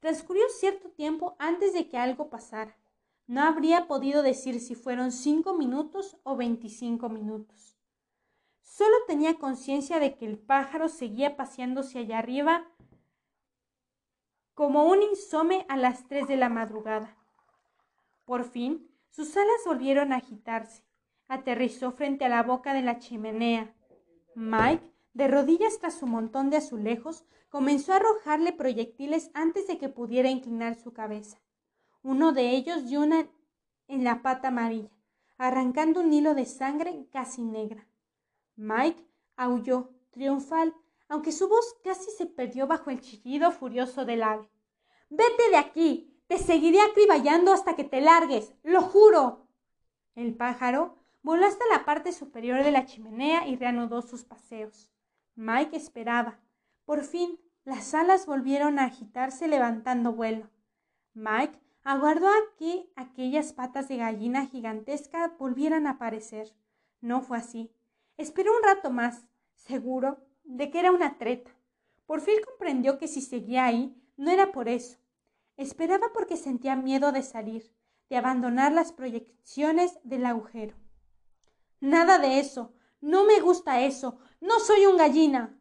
Transcurrió 0.00 0.44
cierto 0.50 0.90
tiempo 0.90 1.34
antes 1.38 1.72
de 1.72 1.88
que 1.88 1.96
algo 1.96 2.28
pasara. 2.28 2.76
No 3.26 3.42
habría 3.42 3.88
podido 3.88 4.22
decir 4.22 4.60
si 4.60 4.74
fueron 4.74 5.12
cinco 5.12 5.54
minutos 5.54 6.18
o 6.24 6.36
veinticinco 6.36 7.08
minutos. 7.08 7.77
Solo 8.68 8.94
tenía 9.06 9.38
conciencia 9.38 9.98
de 9.98 10.14
que 10.14 10.26
el 10.26 10.38
pájaro 10.38 10.88
seguía 10.88 11.36
paseándose 11.36 12.00
allá 12.00 12.18
arriba 12.18 12.66
como 14.54 14.84
un 14.84 15.02
insome 15.02 15.64
a 15.68 15.76
las 15.76 16.06
tres 16.06 16.28
de 16.28 16.36
la 16.36 16.48
madrugada. 16.48 17.16
Por 18.24 18.44
fin, 18.44 18.88
sus 19.08 19.36
alas 19.36 19.62
volvieron 19.64 20.12
a 20.12 20.16
agitarse. 20.16 20.84
Aterrizó 21.28 21.92
frente 21.92 22.26
a 22.26 22.28
la 22.28 22.42
boca 22.42 22.74
de 22.74 22.82
la 22.82 22.98
chimenea. 22.98 23.74
Mike, 24.34 24.92
de 25.14 25.28
rodillas 25.28 25.78
tras 25.78 25.94
su 25.94 26.06
montón 26.06 26.50
de 26.50 26.58
azulejos, 26.58 27.24
comenzó 27.48 27.94
a 27.94 27.96
arrojarle 27.96 28.52
proyectiles 28.52 29.30
antes 29.32 29.66
de 29.66 29.78
que 29.78 29.88
pudiera 29.88 30.28
inclinar 30.28 30.76
su 30.76 30.92
cabeza. 30.92 31.38
Uno 32.02 32.32
de 32.32 32.50
ellos 32.50 32.86
dio 32.86 33.00
una 33.00 33.28
en 33.88 34.04
la 34.04 34.22
pata 34.22 34.48
amarilla, 34.48 34.90
arrancando 35.38 36.00
un 36.00 36.12
hilo 36.12 36.34
de 36.34 36.44
sangre 36.44 37.06
casi 37.10 37.42
negra. 37.42 37.87
Mike 38.58 39.06
aulló, 39.36 39.92
triunfal, 40.10 40.74
aunque 41.08 41.30
su 41.30 41.48
voz 41.48 41.76
casi 41.84 42.10
se 42.10 42.26
perdió 42.26 42.66
bajo 42.66 42.90
el 42.90 43.00
chillido 43.00 43.52
furioso 43.52 44.04
del 44.04 44.24
ave. 44.24 44.50
Vete 45.08 45.50
de 45.50 45.56
aquí. 45.56 46.12
Te 46.26 46.38
seguiré 46.38 46.80
acriballando 46.80 47.52
hasta 47.52 47.76
que 47.76 47.84
te 47.84 48.00
largues. 48.00 48.52
Lo 48.64 48.82
juro. 48.82 49.46
El 50.16 50.34
pájaro 50.36 50.98
voló 51.22 51.46
hasta 51.46 51.64
la 51.72 51.84
parte 51.84 52.12
superior 52.12 52.64
de 52.64 52.72
la 52.72 52.84
chimenea 52.84 53.46
y 53.46 53.54
reanudó 53.54 54.02
sus 54.02 54.24
paseos. 54.24 54.90
Mike 55.36 55.76
esperaba. 55.76 56.40
Por 56.84 57.04
fin, 57.04 57.38
las 57.64 57.94
alas 57.94 58.26
volvieron 58.26 58.80
a 58.80 58.86
agitarse 58.86 59.46
levantando 59.46 60.12
vuelo. 60.12 60.50
Mike 61.14 61.58
aguardó 61.84 62.26
a 62.26 62.56
que 62.58 62.90
aquellas 62.96 63.52
patas 63.52 63.86
de 63.86 63.98
gallina 63.98 64.46
gigantesca 64.46 65.36
volvieran 65.38 65.86
a 65.86 65.92
aparecer. 65.92 66.52
No 67.00 67.22
fue 67.22 67.38
así. 67.38 67.72
Esperó 68.18 68.54
un 68.54 68.62
rato 68.62 68.90
más, 68.90 69.24
seguro 69.54 70.18
de 70.44 70.70
que 70.70 70.80
era 70.80 70.90
una 70.90 71.16
treta. 71.18 71.50
Por 72.04 72.20
fin 72.20 72.34
comprendió 72.44 72.98
que 72.98 73.08
si 73.08 73.22
seguía 73.22 73.64
ahí 73.64 73.96
no 74.16 74.30
era 74.30 74.52
por 74.52 74.68
eso. 74.68 74.98
Esperaba 75.56 76.08
porque 76.12 76.36
sentía 76.36 76.76
miedo 76.76 77.12
de 77.12 77.22
salir, 77.22 77.72
de 78.10 78.16
abandonar 78.16 78.72
las 78.72 78.92
proyecciones 78.92 79.98
del 80.02 80.26
agujero. 80.26 80.76
Nada 81.80 82.18
de 82.18 82.40
eso. 82.40 82.74
No 83.00 83.24
me 83.24 83.40
gusta 83.40 83.82
eso. 83.82 84.18
No 84.40 84.58
soy 84.58 84.86
un 84.86 84.96
gallina. 84.96 85.56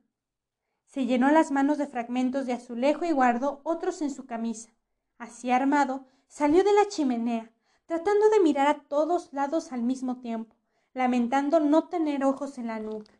Se 0.87 1.05
llenó 1.05 1.29
las 1.29 1.51
manos 1.51 1.77
de 1.77 1.85
fragmentos 1.85 2.47
de 2.47 2.53
azulejo 2.53 3.05
y 3.05 3.11
guardó 3.11 3.61
otros 3.63 4.01
en 4.01 4.09
su 4.09 4.25
camisa. 4.25 4.71
Así 5.19 5.51
armado, 5.51 6.07
salió 6.27 6.63
de 6.63 6.73
la 6.73 6.87
chimenea, 6.87 7.51
tratando 7.85 8.29
de 8.29 8.39
mirar 8.39 8.67
a 8.67 8.79
todos 8.87 9.31
lados 9.31 9.71
al 9.71 9.83
mismo 9.83 10.19
tiempo, 10.21 10.55
lamentando 10.97 11.59
no 11.59 11.89
tener 11.89 12.25
ojos 12.25 12.57
en 12.57 12.67
la 12.67 12.79
nuca. 12.79 13.13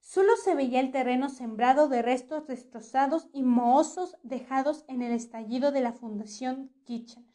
Solo 0.00 0.36
se 0.36 0.56
veía 0.56 0.80
el 0.80 0.90
terreno 0.90 1.28
sembrado 1.28 1.88
de 1.88 2.02
restos 2.02 2.48
destrozados 2.48 3.28
y 3.32 3.44
mohosos 3.44 4.16
dejados 4.24 4.84
en 4.88 5.02
el 5.02 5.12
estallido 5.12 5.70
de 5.70 5.82
la 5.82 5.92
Fundación 5.92 6.72
Kitchener. 6.84 7.32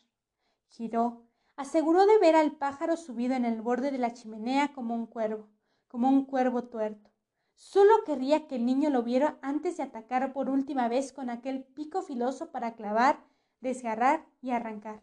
Giró, 0.67 1.23
aseguró 1.55 2.05
de 2.05 2.19
ver 2.19 2.35
al 2.35 2.57
pájaro 2.57 2.97
subido 2.97 3.33
en 3.33 3.45
el 3.45 3.61
borde 3.61 3.91
de 3.91 3.97
la 3.97 4.11
chimenea 4.11 4.73
como 4.73 4.93
un 4.93 5.05
cuervo, 5.05 5.47
como 5.87 6.09
un 6.09 6.25
cuervo 6.25 6.65
tuerto. 6.65 7.09
Solo 7.55 8.03
querría 8.05 8.47
que 8.47 8.55
el 8.55 8.65
niño 8.65 8.89
lo 8.89 9.03
viera 9.03 9.37
antes 9.41 9.77
de 9.77 9.83
atacar 9.83 10.33
por 10.33 10.49
última 10.49 10.89
vez 10.89 11.13
con 11.13 11.29
aquel 11.29 11.63
pico 11.63 12.01
filoso 12.01 12.51
para 12.51 12.75
clavar, 12.75 13.23
desgarrar 13.61 14.25
y 14.41 14.51
arrancar. 14.51 15.01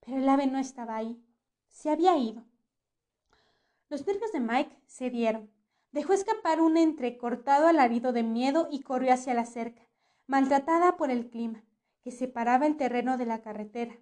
Pero 0.00 0.16
el 0.16 0.28
ave 0.28 0.48
no 0.48 0.58
estaba 0.58 0.96
ahí. 0.96 1.22
Se 1.68 1.90
había 1.90 2.16
ido. 2.16 2.44
Los 3.88 4.06
nervios 4.06 4.32
de 4.32 4.40
Mike 4.40 4.76
se 4.86 5.10
dieron. 5.10 5.50
Dejó 5.92 6.12
escapar 6.12 6.60
un 6.60 6.76
entrecortado 6.76 7.66
alarido 7.66 8.12
de 8.12 8.22
miedo 8.22 8.68
y 8.70 8.80
corrió 8.80 9.12
hacia 9.12 9.34
la 9.34 9.44
cerca, 9.44 9.82
maltratada 10.26 10.96
por 10.96 11.10
el 11.10 11.30
clima, 11.30 11.62
que 12.02 12.10
separaba 12.10 12.66
el 12.66 12.76
terreno 12.76 13.16
de 13.16 13.26
la 13.26 13.42
carretera. 13.42 13.96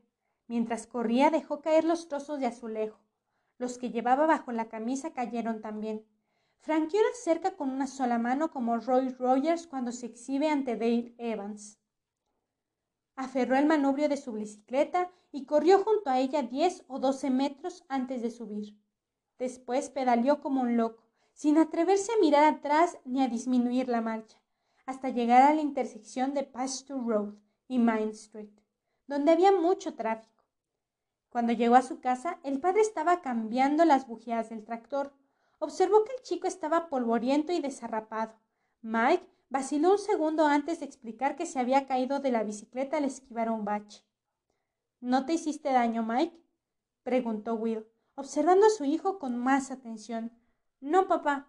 Mientras 0.47 0.87
corría 0.87 1.31
dejó 1.31 1.61
caer 1.61 1.85
los 1.85 2.09
trozos 2.09 2.41
de 2.41 2.47
azulejo. 2.47 2.99
Los 3.59 3.79
que 3.79 3.91
llevaba 3.91 4.27
bajo 4.27 4.53
la 4.53 4.69
camisa 4.69 5.13
cayeron 5.13 5.61
también. 5.61 6.07
Franqueó 6.61 7.01
la 7.01 7.15
cerca 7.15 7.57
con 7.57 7.71
una 7.71 7.87
sola 7.87 8.19
mano 8.19 8.51
como 8.51 8.79
Roy 8.79 9.11
Rogers 9.11 9.67
cuando 9.67 9.93
se 9.93 10.07
exhibe 10.07 10.49
ante 10.49 10.77
Dale 10.77 11.15
Evans. 11.19 11.79
Aferró 13.17 13.57
el 13.57 13.67
manubrio 13.67 14.09
de 14.09 14.17
su 14.17 14.33
bicicleta 14.33 15.11
y 15.33 15.45
corrió 15.45 15.83
junto 15.83 16.09
a 16.09 16.21
ella 16.21 16.43
diez 16.43 16.85
o 16.89 16.99
doce 16.99 17.31
metros 17.31 17.85
antes 17.89 18.23
de 18.23 18.31
subir. 18.31 18.82
Después 19.39 19.91
pedaleó 19.91 20.41
como 20.41 20.63
un 20.63 20.77
loco, 20.77 21.03
sin 21.35 21.59
atreverse 21.59 22.13
a 22.13 22.21
mirar 22.21 22.45
atrás 22.45 22.99
ni 23.05 23.23
a 23.23 23.29
disminuir 23.29 23.89
la 23.89 24.01
marcha, 24.01 24.41
hasta 24.87 25.09
llegar 25.09 25.43
a 25.43 25.55
la 25.55 25.63
intersección 25.63 26.35
de 26.35 26.45
Pasture 26.45 27.01
Road 27.05 27.35
y 27.69 27.79
Main 27.79 28.11
Street, 28.11 28.51
donde 29.07 29.33
había 29.33 29.53
mucho 29.53 29.95
tráfico. 29.95 30.45
Cuando 31.33 31.55
llegó 31.55 31.77
a 31.77 31.83
su 31.83 32.01
casa, 32.01 32.39
el 32.43 32.61
padre 32.61 32.83
estaba 32.83 33.23
cambiando 33.23 33.87
las 33.87 34.07
bujías 34.07 34.51
del 34.51 34.65
tractor. 34.65 35.15
Observó 35.61 36.05
que 36.05 36.13
el 36.13 36.23
chico 36.23 36.47
estaba 36.47 36.91
polvoriento 36.91 37.53
y 37.53 37.61
desarrapado. 37.61 38.35
Mike 38.83 39.27
vaciló 39.49 39.93
un 39.93 39.99
segundo 39.99 40.47
antes 40.47 40.81
de 40.81 40.87
explicar 40.87 41.35
que 41.35 41.47
se 41.47 41.59
había 41.59 41.87
caído 41.87 42.21
de 42.21 42.33
la 42.33 42.43
bicicleta 42.43 42.99
al 42.99 43.07
esquivar 43.07 43.51
un 43.51 43.65
bache. 43.65 44.05
¿No 45.01 45.25
te 45.25 45.33
hiciste 45.33 45.73
daño, 45.73 46.03
Mike? 46.03 46.39
preguntó 47.03 47.55
Will, 47.55 47.87
observando 48.15 48.67
a 48.67 48.71
su 48.71 48.85
hijo 48.85 49.19
con 49.19 49.39
más 49.39 49.71
atención. 49.71 50.33
No, 50.81 51.09
papá. 51.09 51.49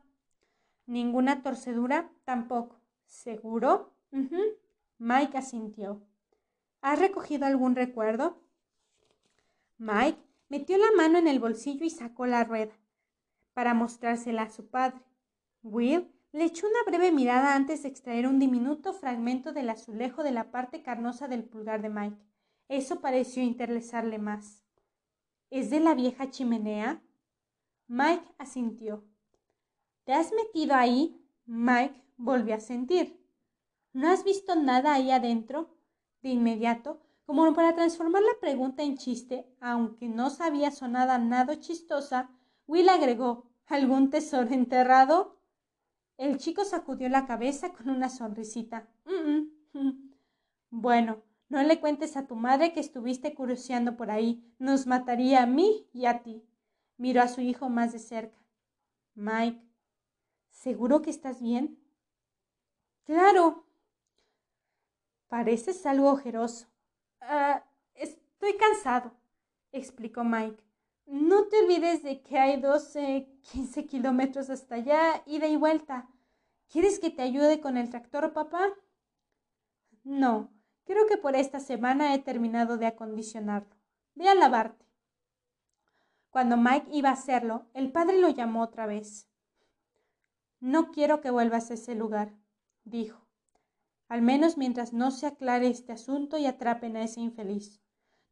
¿Ninguna 0.85 1.41
torcedura? 1.41 2.11
Tampoco. 2.25 2.81
¿Seguro? 3.05 3.93
Mike 4.97 5.37
asintió. 5.37 6.01
¿Has 6.81 6.99
recogido 6.99 7.45
algún 7.45 7.75
recuerdo? 7.75 8.41
Mike 9.77 10.19
metió 10.49 10.77
la 10.77 10.91
mano 10.95 11.17
en 11.17 11.27
el 11.27 11.39
bolsillo 11.39 11.85
y 11.85 11.89
sacó 11.89 12.25
la 12.25 12.43
rueda 12.43 12.73
para 13.53 13.73
mostrársela 13.73 14.43
a 14.43 14.49
su 14.49 14.67
padre. 14.69 15.01
Will 15.61 16.11
le 16.31 16.45
echó 16.45 16.67
una 16.67 16.83
breve 16.85 17.11
mirada 17.11 17.55
antes 17.55 17.83
de 17.83 17.89
extraer 17.89 18.27
un 18.27 18.39
diminuto 18.39 18.93
fragmento 18.93 19.53
del 19.53 19.69
azulejo 19.69 20.23
de 20.23 20.31
la 20.31 20.51
parte 20.51 20.81
carnosa 20.81 21.27
del 21.27 21.43
pulgar 21.43 21.81
de 21.81 21.89
Mike. 21.89 22.17
Eso 22.67 23.01
pareció 23.01 23.43
interesarle 23.43 24.17
más. 24.17 24.62
¿Es 25.53 25.69
de 25.69 25.79
la 25.79 25.93
vieja 25.93 26.31
chimenea? 26.31 26.99
Mike 27.85 28.25
asintió. 28.39 29.03
¿Te 30.03 30.11
has 30.11 30.31
metido 30.31 30.73
ahí? 30.73 31.23
Mike 31.45 31.93
volvió 32.17 32.55
a 32.55 32.59
sentir. 32.59 33.23
¿No 33.91 34.09
has 34.09 34.23
visto 34.23 34.55
nada 34.55 34.95
ahí 34.95 35.11
adentro? 35.11 35.77
De 36.23 36.29
inmediato, 36.29 37.03
como 37.27 37.53
para 37.53 37.75
transformar 37.75 38.23
la 38.23 38.39
pregunta 38.41 38.81
en 38.81 38.97
chiste, 38.97 39.45
aunque 39.61 40.09
no 40.09 40.31
sabía 40.31 40.71
sonada 40.71 41.19
nada 41.19 41.59
chistosa, 41.59 42.31
Will 42.65 42.89
agregó 42.89 43.45
¿Algún 43.67 44.09
tesoro 44.09 44.49
enterrado? 44.49 45.37
El 46.17 46.39
chico 46.39 46.65
sacudió 46.65 47.09
la 47.09 47.27
cabeza 47.27 47.73
con 47.73 47.89
una 47.91 48.09
sonrisita. 48.09 48.89
Bueno, 50.75 51.21
no 51.53 51.63
le 51.63 51.79
cuentes 51.79 52.17
a 52.17 52.25
tu 52.25 52.35
madre 52.35 52.73
que 52.73 52.79
estuviste 52.79 53.35
curioseando 53.35 53.95
por 53.95 54.09
ahí. 54.09 54.43
Nos 54.57 54.87
mataría 54.87 55.43
a 55.43 55.45
mí 55.45 55.87
y 55.93 56.07
a 56.07 56.23
ti. 56.23 56.43
Miró 56.97 57.21
a 57.21 57.27
su 57.27 57.41
hijo 57.41 57.69
más 57.69 57.93
de 57.93 57.99
cerca. 57.99 58.43
Mike, 59.13 59.61
¿Seguro 60.49 61.01
que 61.01 61.09
estás 61.09 61.41
bien? 61.41 61.77
Claro. 63.03 63.65
Pareces 65.27 65.85
algo 65.85 66.09
ojeroso. 66.09 66.67
Ah, 67.19 67.65
estoy 67.95 68.55
cansado, 68.57 69.11
explicó 69.73 70.23
Mike. 70.23 70.63
No 71.05 71.49
te 71.49 71.59
olvides 71.63 72.01
de 72.01 72.21
que 72.21 72.39
hay 72.39 72.61
doce, 72.61 73.27
quince 73.41 73.85
kilómetros 73.85 74.49
hasta 74.49 74.75
allá, 74.75 75.21
ida 75.25 75.47
y 75.47 75.57
vuelta. 75.57 76.07
¿Quieres 76.69 76.97
que 76.97 77.09
te 77.09 77.21
ayude 77.21 77.59
con 77.59 77.75
el 77.77 77.89
tractor, 77.89 78.31
papá? 78.31 78.69
No, 80.03 80.49
creo 80.85 81.07
que 81.07 81.17
por 81.17 81.35
esta 81.35 81.59
semana 81.59 82.13
he 82.13 82.19
terminado 82.19 82.77
de 82.77 82.87
acondicionarlo. 82.87 83.75
Ve 84.15 84.29
a 84.29 84.35
lavarte. 84.35 84.85
Cuando 86.29 86.57
Mike 86.57 86.87
iba 86.91 87.09
a 87.09 87.13
hacerlo, 87.13 87.67
el 87.73 87.91
padre 87.91 88.19
lo 88.19 88.29
llamó 88.29 88.63
otra 88.63 88.87
vez. 88.87 89.29
No 90.59 90.91
quiero 90.91 91.21
que 91.21 91.29
vuelvas 91.29 91.69
a 91.69 91.75
ese 91.75 91.93
lugar, 91.93 92.33
dijo, 92.83 93.27
al 94.07 94.21
menos 94.21 94.57
mientras 94.57 94.93
no 94.93 95.11
se 95.11 95.27
aclare 95.27 95.67
este 95.67 95.91
asunto 95.91 96.37
y 96.37 96.45
atrapen 96.45 96.95
a 96.95 97.03
ese 97.03 97.19
infeliz. 97.19 97.81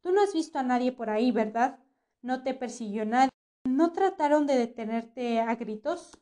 Tú 0.00 0.12
no 0.12 0.20
has 0.20 0.32
visto 0.32 0.58
a 0.58 0.62
nadie 0.62 0.92
por 0.92 1.10
ahí, 1.10 1.30
¿verdad? 1.30 1.78
No 2.22 2.42
te 2.42 2.54
persiguió 2.54 3.04
nadie. 3.04 3.30
¿No 3.64 3.92
trataron 3.92 4.46
de 4.46 4.56
detenerte 4.56 5.40
a 5.40 5.54
gritos? 5.54 6.18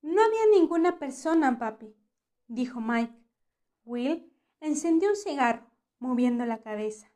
No 0.00 0.22
había 0.22 0.58
ninguna 0.58 0.98
persona, 0.98 1.58
papi, 1.58 1.94
dijo 2.48 2.80
Mike. 2.80 3.14
Will 3.84 4.31
encendió 4.62 5.10
un 5.10 5.16
cigarro, 5.16 5.66
moviendo 5.98 6.46
la 6.46 6.62
cabeza. 6.62 7.10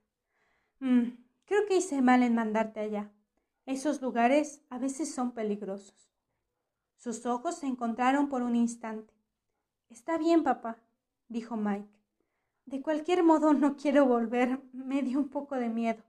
Mm, 0.81 1.13
creo 1.47 1.65
que 1.67 1.77
hice 1.77 2.03
mal 2.03 2.23
en 2.23 2.35
mandarte 2.35 2.81
allá. 2.81 3.11
Esos 3.65 4.03
lugares 4.03 4.63
a 4.69 4.79
veces 4.79 5.15
son 5.15 5.33
peligrosos. 5.33 6.11
Sus 6.97 7.25
ojos 7.25 7.57
se 7.57 7.67
encontraron 7.67 8.29
por 8.29 8.43
un 8.43 8.57
instante. 8.57 9.15
Está 9.89 10.19
bien, 10.19 10.43
papá, 10.43 10.79
dijo 11.29 11.57
Mike. 11.57 11.89
De 12.65 12.83
cualquier 12.83 13.23
modo 13.23 13.55
no 13.55 13.77
quiero 13.77 14.07
volver. 14.07 14.61
Me 14.73 15.03
dio 15.03 15.19
un 15.19 15.29
poco 15.29 15.55
de 15.55 15.69
miedo. 15.69 16.03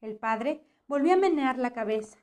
El 0.00 0.16
padre 0.16 0.66
volvió 0.88 1.14
a 1.14 1.16
menear 1.16 1.58
la 1.58 1.72
cabeza. 1.72 2.18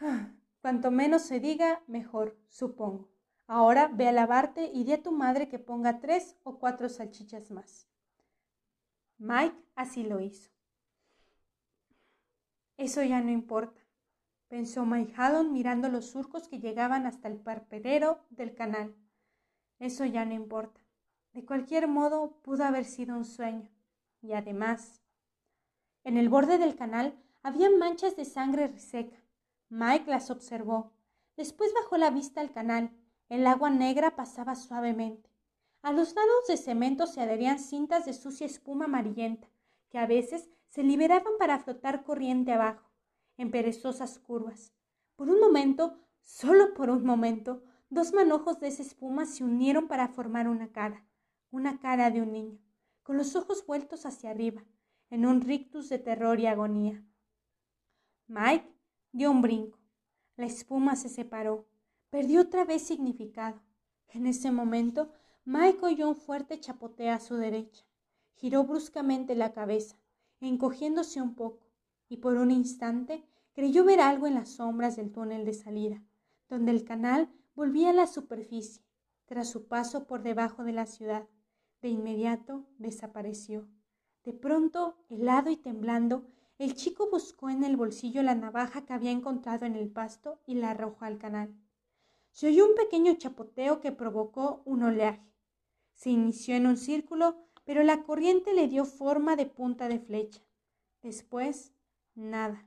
Ah, 0.00 0.32
cuanto 0.60 0.90
menos 0.90 1.22
se 1.22 1.38
diga, 1.38 1.82
mejor, 1.86 2.36
supongo. 2.48 3.08
Ahora 3.48 3.88
ve 3.88 4.06
a 4.06 4.12
lavarte 4.12 4.70
y 4.72 4.84
di 4.84 4.92
a 4.92 5.02
tu 5.02 5.10
madre 5.10 5.48
que 5.48 5.58
ponga 5.58 5.98
tres 5.98 6.36
o 6.44 6.60
cuatro 6.60 6.88
salchichas 6.88 7.50
más. 7.50 7.88
Mike 9.18 9.56
así 9.74 10.04
lo 10.04 10.20
hizo. 10.20 10.50
Eso 12.76 13.02
ya 13.02 13.20
no 13.20 13.32
importa 13.32 13.88
pensó 14.48 14.86
Mike 14.86 15.14
mirando 15.50 15.88
los 15.88 16.06
surcos 16.06 16.48
que 16.48 16.58
llegaban 16.58 17.06
hasta 17.06 17.28
el 17.28 17.38
parpedero 17.38 18.24
del 18.30 18.54
canal. 18.54 18.94
Eso 19.78 20.04
ya 20.04 20.24
no 20.24 20.34
importa. 20.34 20.80
De 21.32 21.44
cualquier 21.44 21.86
modo, 21.86 22.40
pudo 22.42 22.64
haber 22.64 22.84
sido 22.84 23.16
un 23.16 23.24
sueño. 23.24 23.70
Y 24.22 24.32
además, 24.32 25.02
en 26.02 26.16
el 26.16 26.28
borde 26.28 26.58
del 26.58 26.74
canal 26.74 27.14
había 27.42 27.70
manchas 27.70 28.16
de 28.16 28.24
sangre 28.24 28.66
reseca. 28.66 29.16
Mike 29.68 30.10
las 30.10 30.30
observó. 30.30 30.92
Después 31.36 31.72
bajó 31.74 31.98
la 31.98 32.10
vista 32.10 32.40
al 32.40 32.50
canal. 32.50 32.90
El 33.28 33.46
agua 33.46 33.68
negra 33.68 34.16
pasaba 34.16 34.54
suavemente. 34.54 35.30
A 35.82 35.92
los 35.92 36.14
lados 36.14 36.46
de 36.48 36.56
cemento 36.56 37.06
se 37.06 37.20
adherían 37.20 37.58
cintas 37.58 38.06
de 38.06 38.14
sucia 38.14 38.46
espuma 38.46 38.86
amarillenta, 38.86 39.48
que 39.90 39.98
a 39.98 40.06
veces 40.06 40.48
se 40.68 40.82
liberaban 40.82 41.34
para 41.38 41.58
flotar 41.58 42.04
corriente 42.04 42.52
abajo 42.52 42.90
en 43.36 43.50
perezosas 43.50 44.18
curvas. 44.18 44.72
Por 45.16 45.28
un 45.28 45.40
momento, 45.40 45.98
solo 46.22 46.74
por 46.74 46.90
un 46.90 47.04
momento, 47.04 47.62
dos 47.90 48.12
manojos 48.12 48.60
de 48.60 48.68
esa 48.68 48.82
espuma 48.82 49.26
se 49.26 49.44
unieron 49.44 49.88
para 49.88 50.08
formar 50.08 50.48
una 50.48 50.72
cara, 50.72 51.06
una 51.50 51.78
cara 51.78 52.10
de 52.10 52.22
un 52.22 52.32
niño, 52.32 52.58
con 53.02 53.16
los 53.16 53.36
ojos 53.36 53.64
vueltos 53.66 54.06
hacia 54.06 54.30
arriba, 54.30 54.64
en 55.10 55.26
un 55.26 55.40
rictus 55.40 55.88
de 55.88 55.98
terror 55.98 56.40
y 56.40 56.46
agonía. 56.46 57.04
Mike 58.26 58.70
dio 59.12 59.30
un 59.30 59.40
brinco. 59.40 59.78
La 60.36 60.46
espuma 60.46 60.96
se 60.96 61.08
separó, 61.08 61.66
perdió 62.10 62.42
otra 62.42 62.64
vez 62.64 62.82
significado. 62.82 63.60
En 64.08 64.26
ese 64.26 64.50
momento, 64.50 65.12
Mike 65.44 65.78
oyó 65.82 66.08
un 66.08 66.16
fuerte 66.16 66.60
chapoteo 66.60 67.12
a 67.12 67.20
su 67.20 67.36
derecha. 67.36 67.84
Giró 68.34 68.64
bruscamente 68.64 69.34
la 69.34 69.52
cabeza, 69.52 69.96
encogiéndose 70.40 71.20
un 71.20 71.34
poco, 71.34 71.66
y 72.08 72.18
por 72.18 72.36
un 72.36 72.50
instante 72.50 73.24
creyó 73.52 73.84
ver 73.84 74.00
algo 74.00 74.26
en 74.26 74.34
las 74.34 74.50
sombras 74.50 74.96
del 74.96 75.10
túnel 75.12 75.44
de 75.44 75.52
salida, 75.52 76.02
donde 76.48 76.70
el 76.70 76.84
canal 76.84 77.28
volvía 77.54 77.90
a 77.90 77.94
la 77.94 78.06
superficie, 78.06 78.84
tras 79.26 79.48
su 79.48 79.66
paso 79.66 80.06
por 80.06 80.22
debajo 80.22 80.64
de 80.64 80.72
la 80.72 80.86
ciudad. 80.86 81.28
De 81.82 81.88
inmediato 81.88 82.66
desapareció. 82.78 83.68
De 84.24 84.32
pronto, 84.32 84.96
helado 85.08 85.50
y 85.50 85.56
temblando, 85.56 86.26
el 86.58 86.74
chico 86.74 87.08
buscó 87.10 87.50
en 87.50 87.62
el 87.62 87.76
bolsillo 87.76 88.22
la 88.22 88.34
navaja 88.34 88.84
que 88.84 88.92
había 88.92 89.10
encontrado 89.10 89.64
en 89.64 89.76
el 89.76 89.90
pasto 89.90 90.40
y 90.46 90.54
la 90.54 90.70
arrojó 90.70 91.04
al 91.04 91.18
canal. 91.18 91.54
Se 92.38 92.46
oyó 92.46 92.68
un 92.68 92.76
pequeño 92.76 93.14
chapoteo 93.14 93.80
que 93.80 93.90
provocó 93.90 94.62
un 94.64 94.84
oleaje. 94.84 95.28
Se 95.92 96.10
inició 96.10 96.54
en 96.54 96.68
un 96.68 96.76
círculo, 96.76 97.34
pero 97.64 97.82
la 97.82 98.04
corriente 98.04 98.52
le 98.52 98.68
dio 98.68 98.84
forma 98.84 99.34
de 99.34 99.46
punta 99.46 99.88
de 99.88 99.98
flecha. 99.98 100.40
Después, 101.02 101.72
nada. 102.14 102.64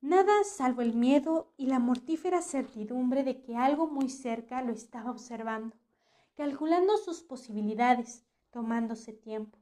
Nada 0.00 0.32
salvo 0.44 0.82
el 0.82 0.94
miedo 0.94 1.52
y 1.56 1.66
la 1.66 1.80
mortífera 1.80 2.40
certidumbre 2.40 3.24
de 3.24 3.42
que 3.42 3.56
algo 3.56 3.88
muy 3.88 4.08
cerca 4.08 4.62
lo 4.62 4.72
estaba 4.72 5.10
observando, 5.10 5.74
calculando 6.36 6.98
sus 6.98 7.20
posibilidades, 7.20 8.24
tomándose 8.52 9.12
tiempo. 9.12 9.58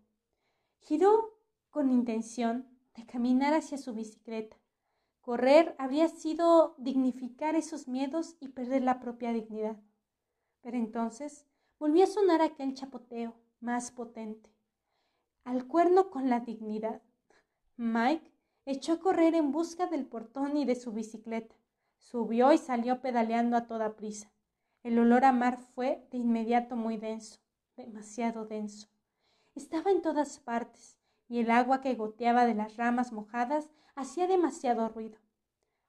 Giró 0.80 1.40
con 1.70 1.88
intención 1.88 2.68
de 2.94 3.06
caminar 3.06 3.54
hacia 3.54 3.78
su 3.78 3.94
bicicleta. 3.94 4.58
Correr 5.26 5.74
habría 5.76 6.06
sido 6.06 6.76
dignificar 6.78 7.56
esos 7.56 7.88
miedos 7.88 8.36
y 8.38 8.46
perder 8.46 8.84
la 8.84 9.00
propia 9.00 9.32
dignidad. 9.32 9.76
Pero 10.60 10.76
entonces 10.76 11.48
volvió 11.80 12.04
a 12.04 12.06
sonar 12.06 12.42
aquel 12.42 12.74
chapoteo 12.74 13.34
más 13.58 13.90
potente. 13.90 14.54
Al 15.42 15.66
cuerno 15.66 16.10
con 16.10 16.30
la 16.30 16.38
dignidad. 16.38 17.02
Mike 17.76 18.30
echó 18.66 18.92
a 18.92 19.00
correr 19.00 19.34
en 19.34 19.50
busca 19.50 19.88
del 19.88 20.06
portón 20.06 20.56
y 20.56 20.64
de 20.64 20.76
su 20.76 20.92
bicicleta. 20.92 21.56
Subió 21.98 22.52
y 22.52 22.58
salió 22.58 23.00
pedaleando 23.00 23.56
a 23.56 23.66
toda 23.66 23.96
prisa. 23.96 24.30
El 24.84 24.96
olor 24.96 25.24
a 25.24 25.32
mar 25.32 25.58
fue 25.58 26.06
de 26.12 26.18
inmediato 26.18 26.76
muy 26.76 26.98
denso, 26.98 27.40
demasiado 27.76 28.46
denso. 28.46 28.86
Estaba 29.56 29.90
en 29.90 30.02
todas 30.02 30.38
partes, 30.38 30.95
y 31.28 31.40
el 31.40 31.50
agua 31.50 31.80
que 31.80 31.94
goteaba 31.94 32.46
de 32.46 32.54
las 32.54 32.76
ramas 32.76 33.12
mojadas 33.12 33.70
hacía 33.94 34.26
demasiado 34.26 34.88
ruido. 34.88 35.18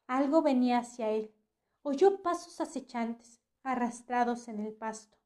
Algo 0.07 0.41
venía 0.41 0.79
hacia 0.79 1.09
él. 1.09 1.33
Oyó 1.83 2.21
pasos 2.21 2.59
acechantes, 2.61 3.41
arrastrados 3.63 4.47
en 4.47 4.59
el 4.59 4.73
pasto. 4.73 5.17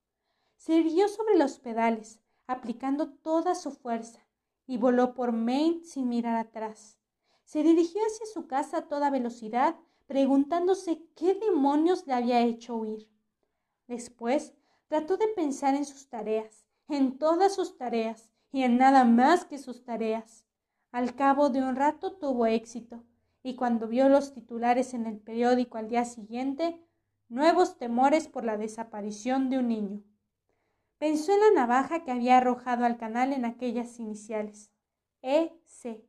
Se 0.55 0.73
irguió 0.75 1.07
sobre 1.07 1.38
los 1.38 1.59
pedales, 1.59 2.19
aplicando 2.47 3.09
toda 3.09 3.55
su 3.55 3.71
fuerza, 3.71 4.19
y 4.67 4.77
voló 4.77 5.13
por 5.13 5.31
Maine 5.31 5.83
sin 5.83 6.09
mirar 6.09 6.38
atrás. 6.38 6.97
Se 7.43 7.63
dirigió 7.63 8.01
hacia 8.05 8.25
su 8.27 8.47
casa 8.47 8.77
a 8.77 8.88
toda 8.88 9.09
velocidad, 9.09 9.75
preguntándose 10.07 11.03
qué 11.15 11.35
demonios 11.35 12.07
le 12.07 12.13
había 12.13 12.41
hecho 12.41 12.75
huir. 12.75 13.09
Después 13.88 14.53
trató 14.88 15.17
de 15.17 15.27
pensar 15.29 15.75
en 15.75 15.85
sus 15.85 16.09
tareas, 16.09 16.65
en 16.88 17.17
todas 17.17 17.55
sus 17.55 17.77
tareas, 17.77 18.31
y 18.52 18.64
en 18.64 18.78
nada 18.78 19.03
más 19.06 19.45
que 19.45 19.57
sus 19.57 19.84
tareas. 19.84 20.45
Al 20.91 21.15
cabo 21.15 21.49
de 21.49 21.61
un 21.61 21.76
rato 21.76 22.14
tuvo 22.14 22.45
éxito, 22.45 23.03
y 23.44 23.56
cuando 23.56 23.88
vio 23.88 24.10
los 24.10 24.34
titulares 24.34 24.94
en 24.94 25.06
el 25.06 25.18
periódico 25.18 25.78
al 25.78 25.88
día 25.88 26.06
siguiente, 26.06 26.80
nuevos 27.30 27.78
temores 27.78 28.28
por 28.28 28.44
la 28.44 28.57
desaparición 28.57 29.49
de 29.49 29.60
un 29.60 29.69
niño. 29.69 30.03
Pensó 30.98 31.32
en 31.34 31.40
la 31.40 31.61
navaja 31.61 32.03
que 32.03 32.11
había 32.11 32.38
arrojado 32.38 32.86
al 32.86 32.98
canal 32.98 33.34
en 33.34 33.45
aquellas 33.45 33.99
iniciales, 33.99 34.72
E.C., 35.22 36.06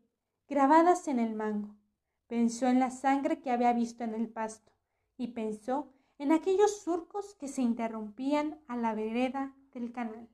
grabadas 0.48 1.09
en 1.09 1.19
el 1.19 1.35
mango. 1.35 1.77
Pensó 2.27 2.66
en 2.66 2.81
la 2.81 2.90
sangre 2.90 3.40
que 3.40 3.51
había 3.51 3.73
visto 3.73 4.05
en 4.05 4.14
el 4.14 4.28
pasto, 4.28 4.73
y 5.16 5.28
pensó 5.28 5.93
en 6.19 6.32
aquellos 6.32 6.82
surcos 6.82 7.35
que 7.35 7.48
se 7.48 7.62
interrumpían 7.62 8.60
a 8.66 8.77
la 8.77 8.94
vereda 8.94 9.55
del 9.73 9.93
canal. 9.93 10.28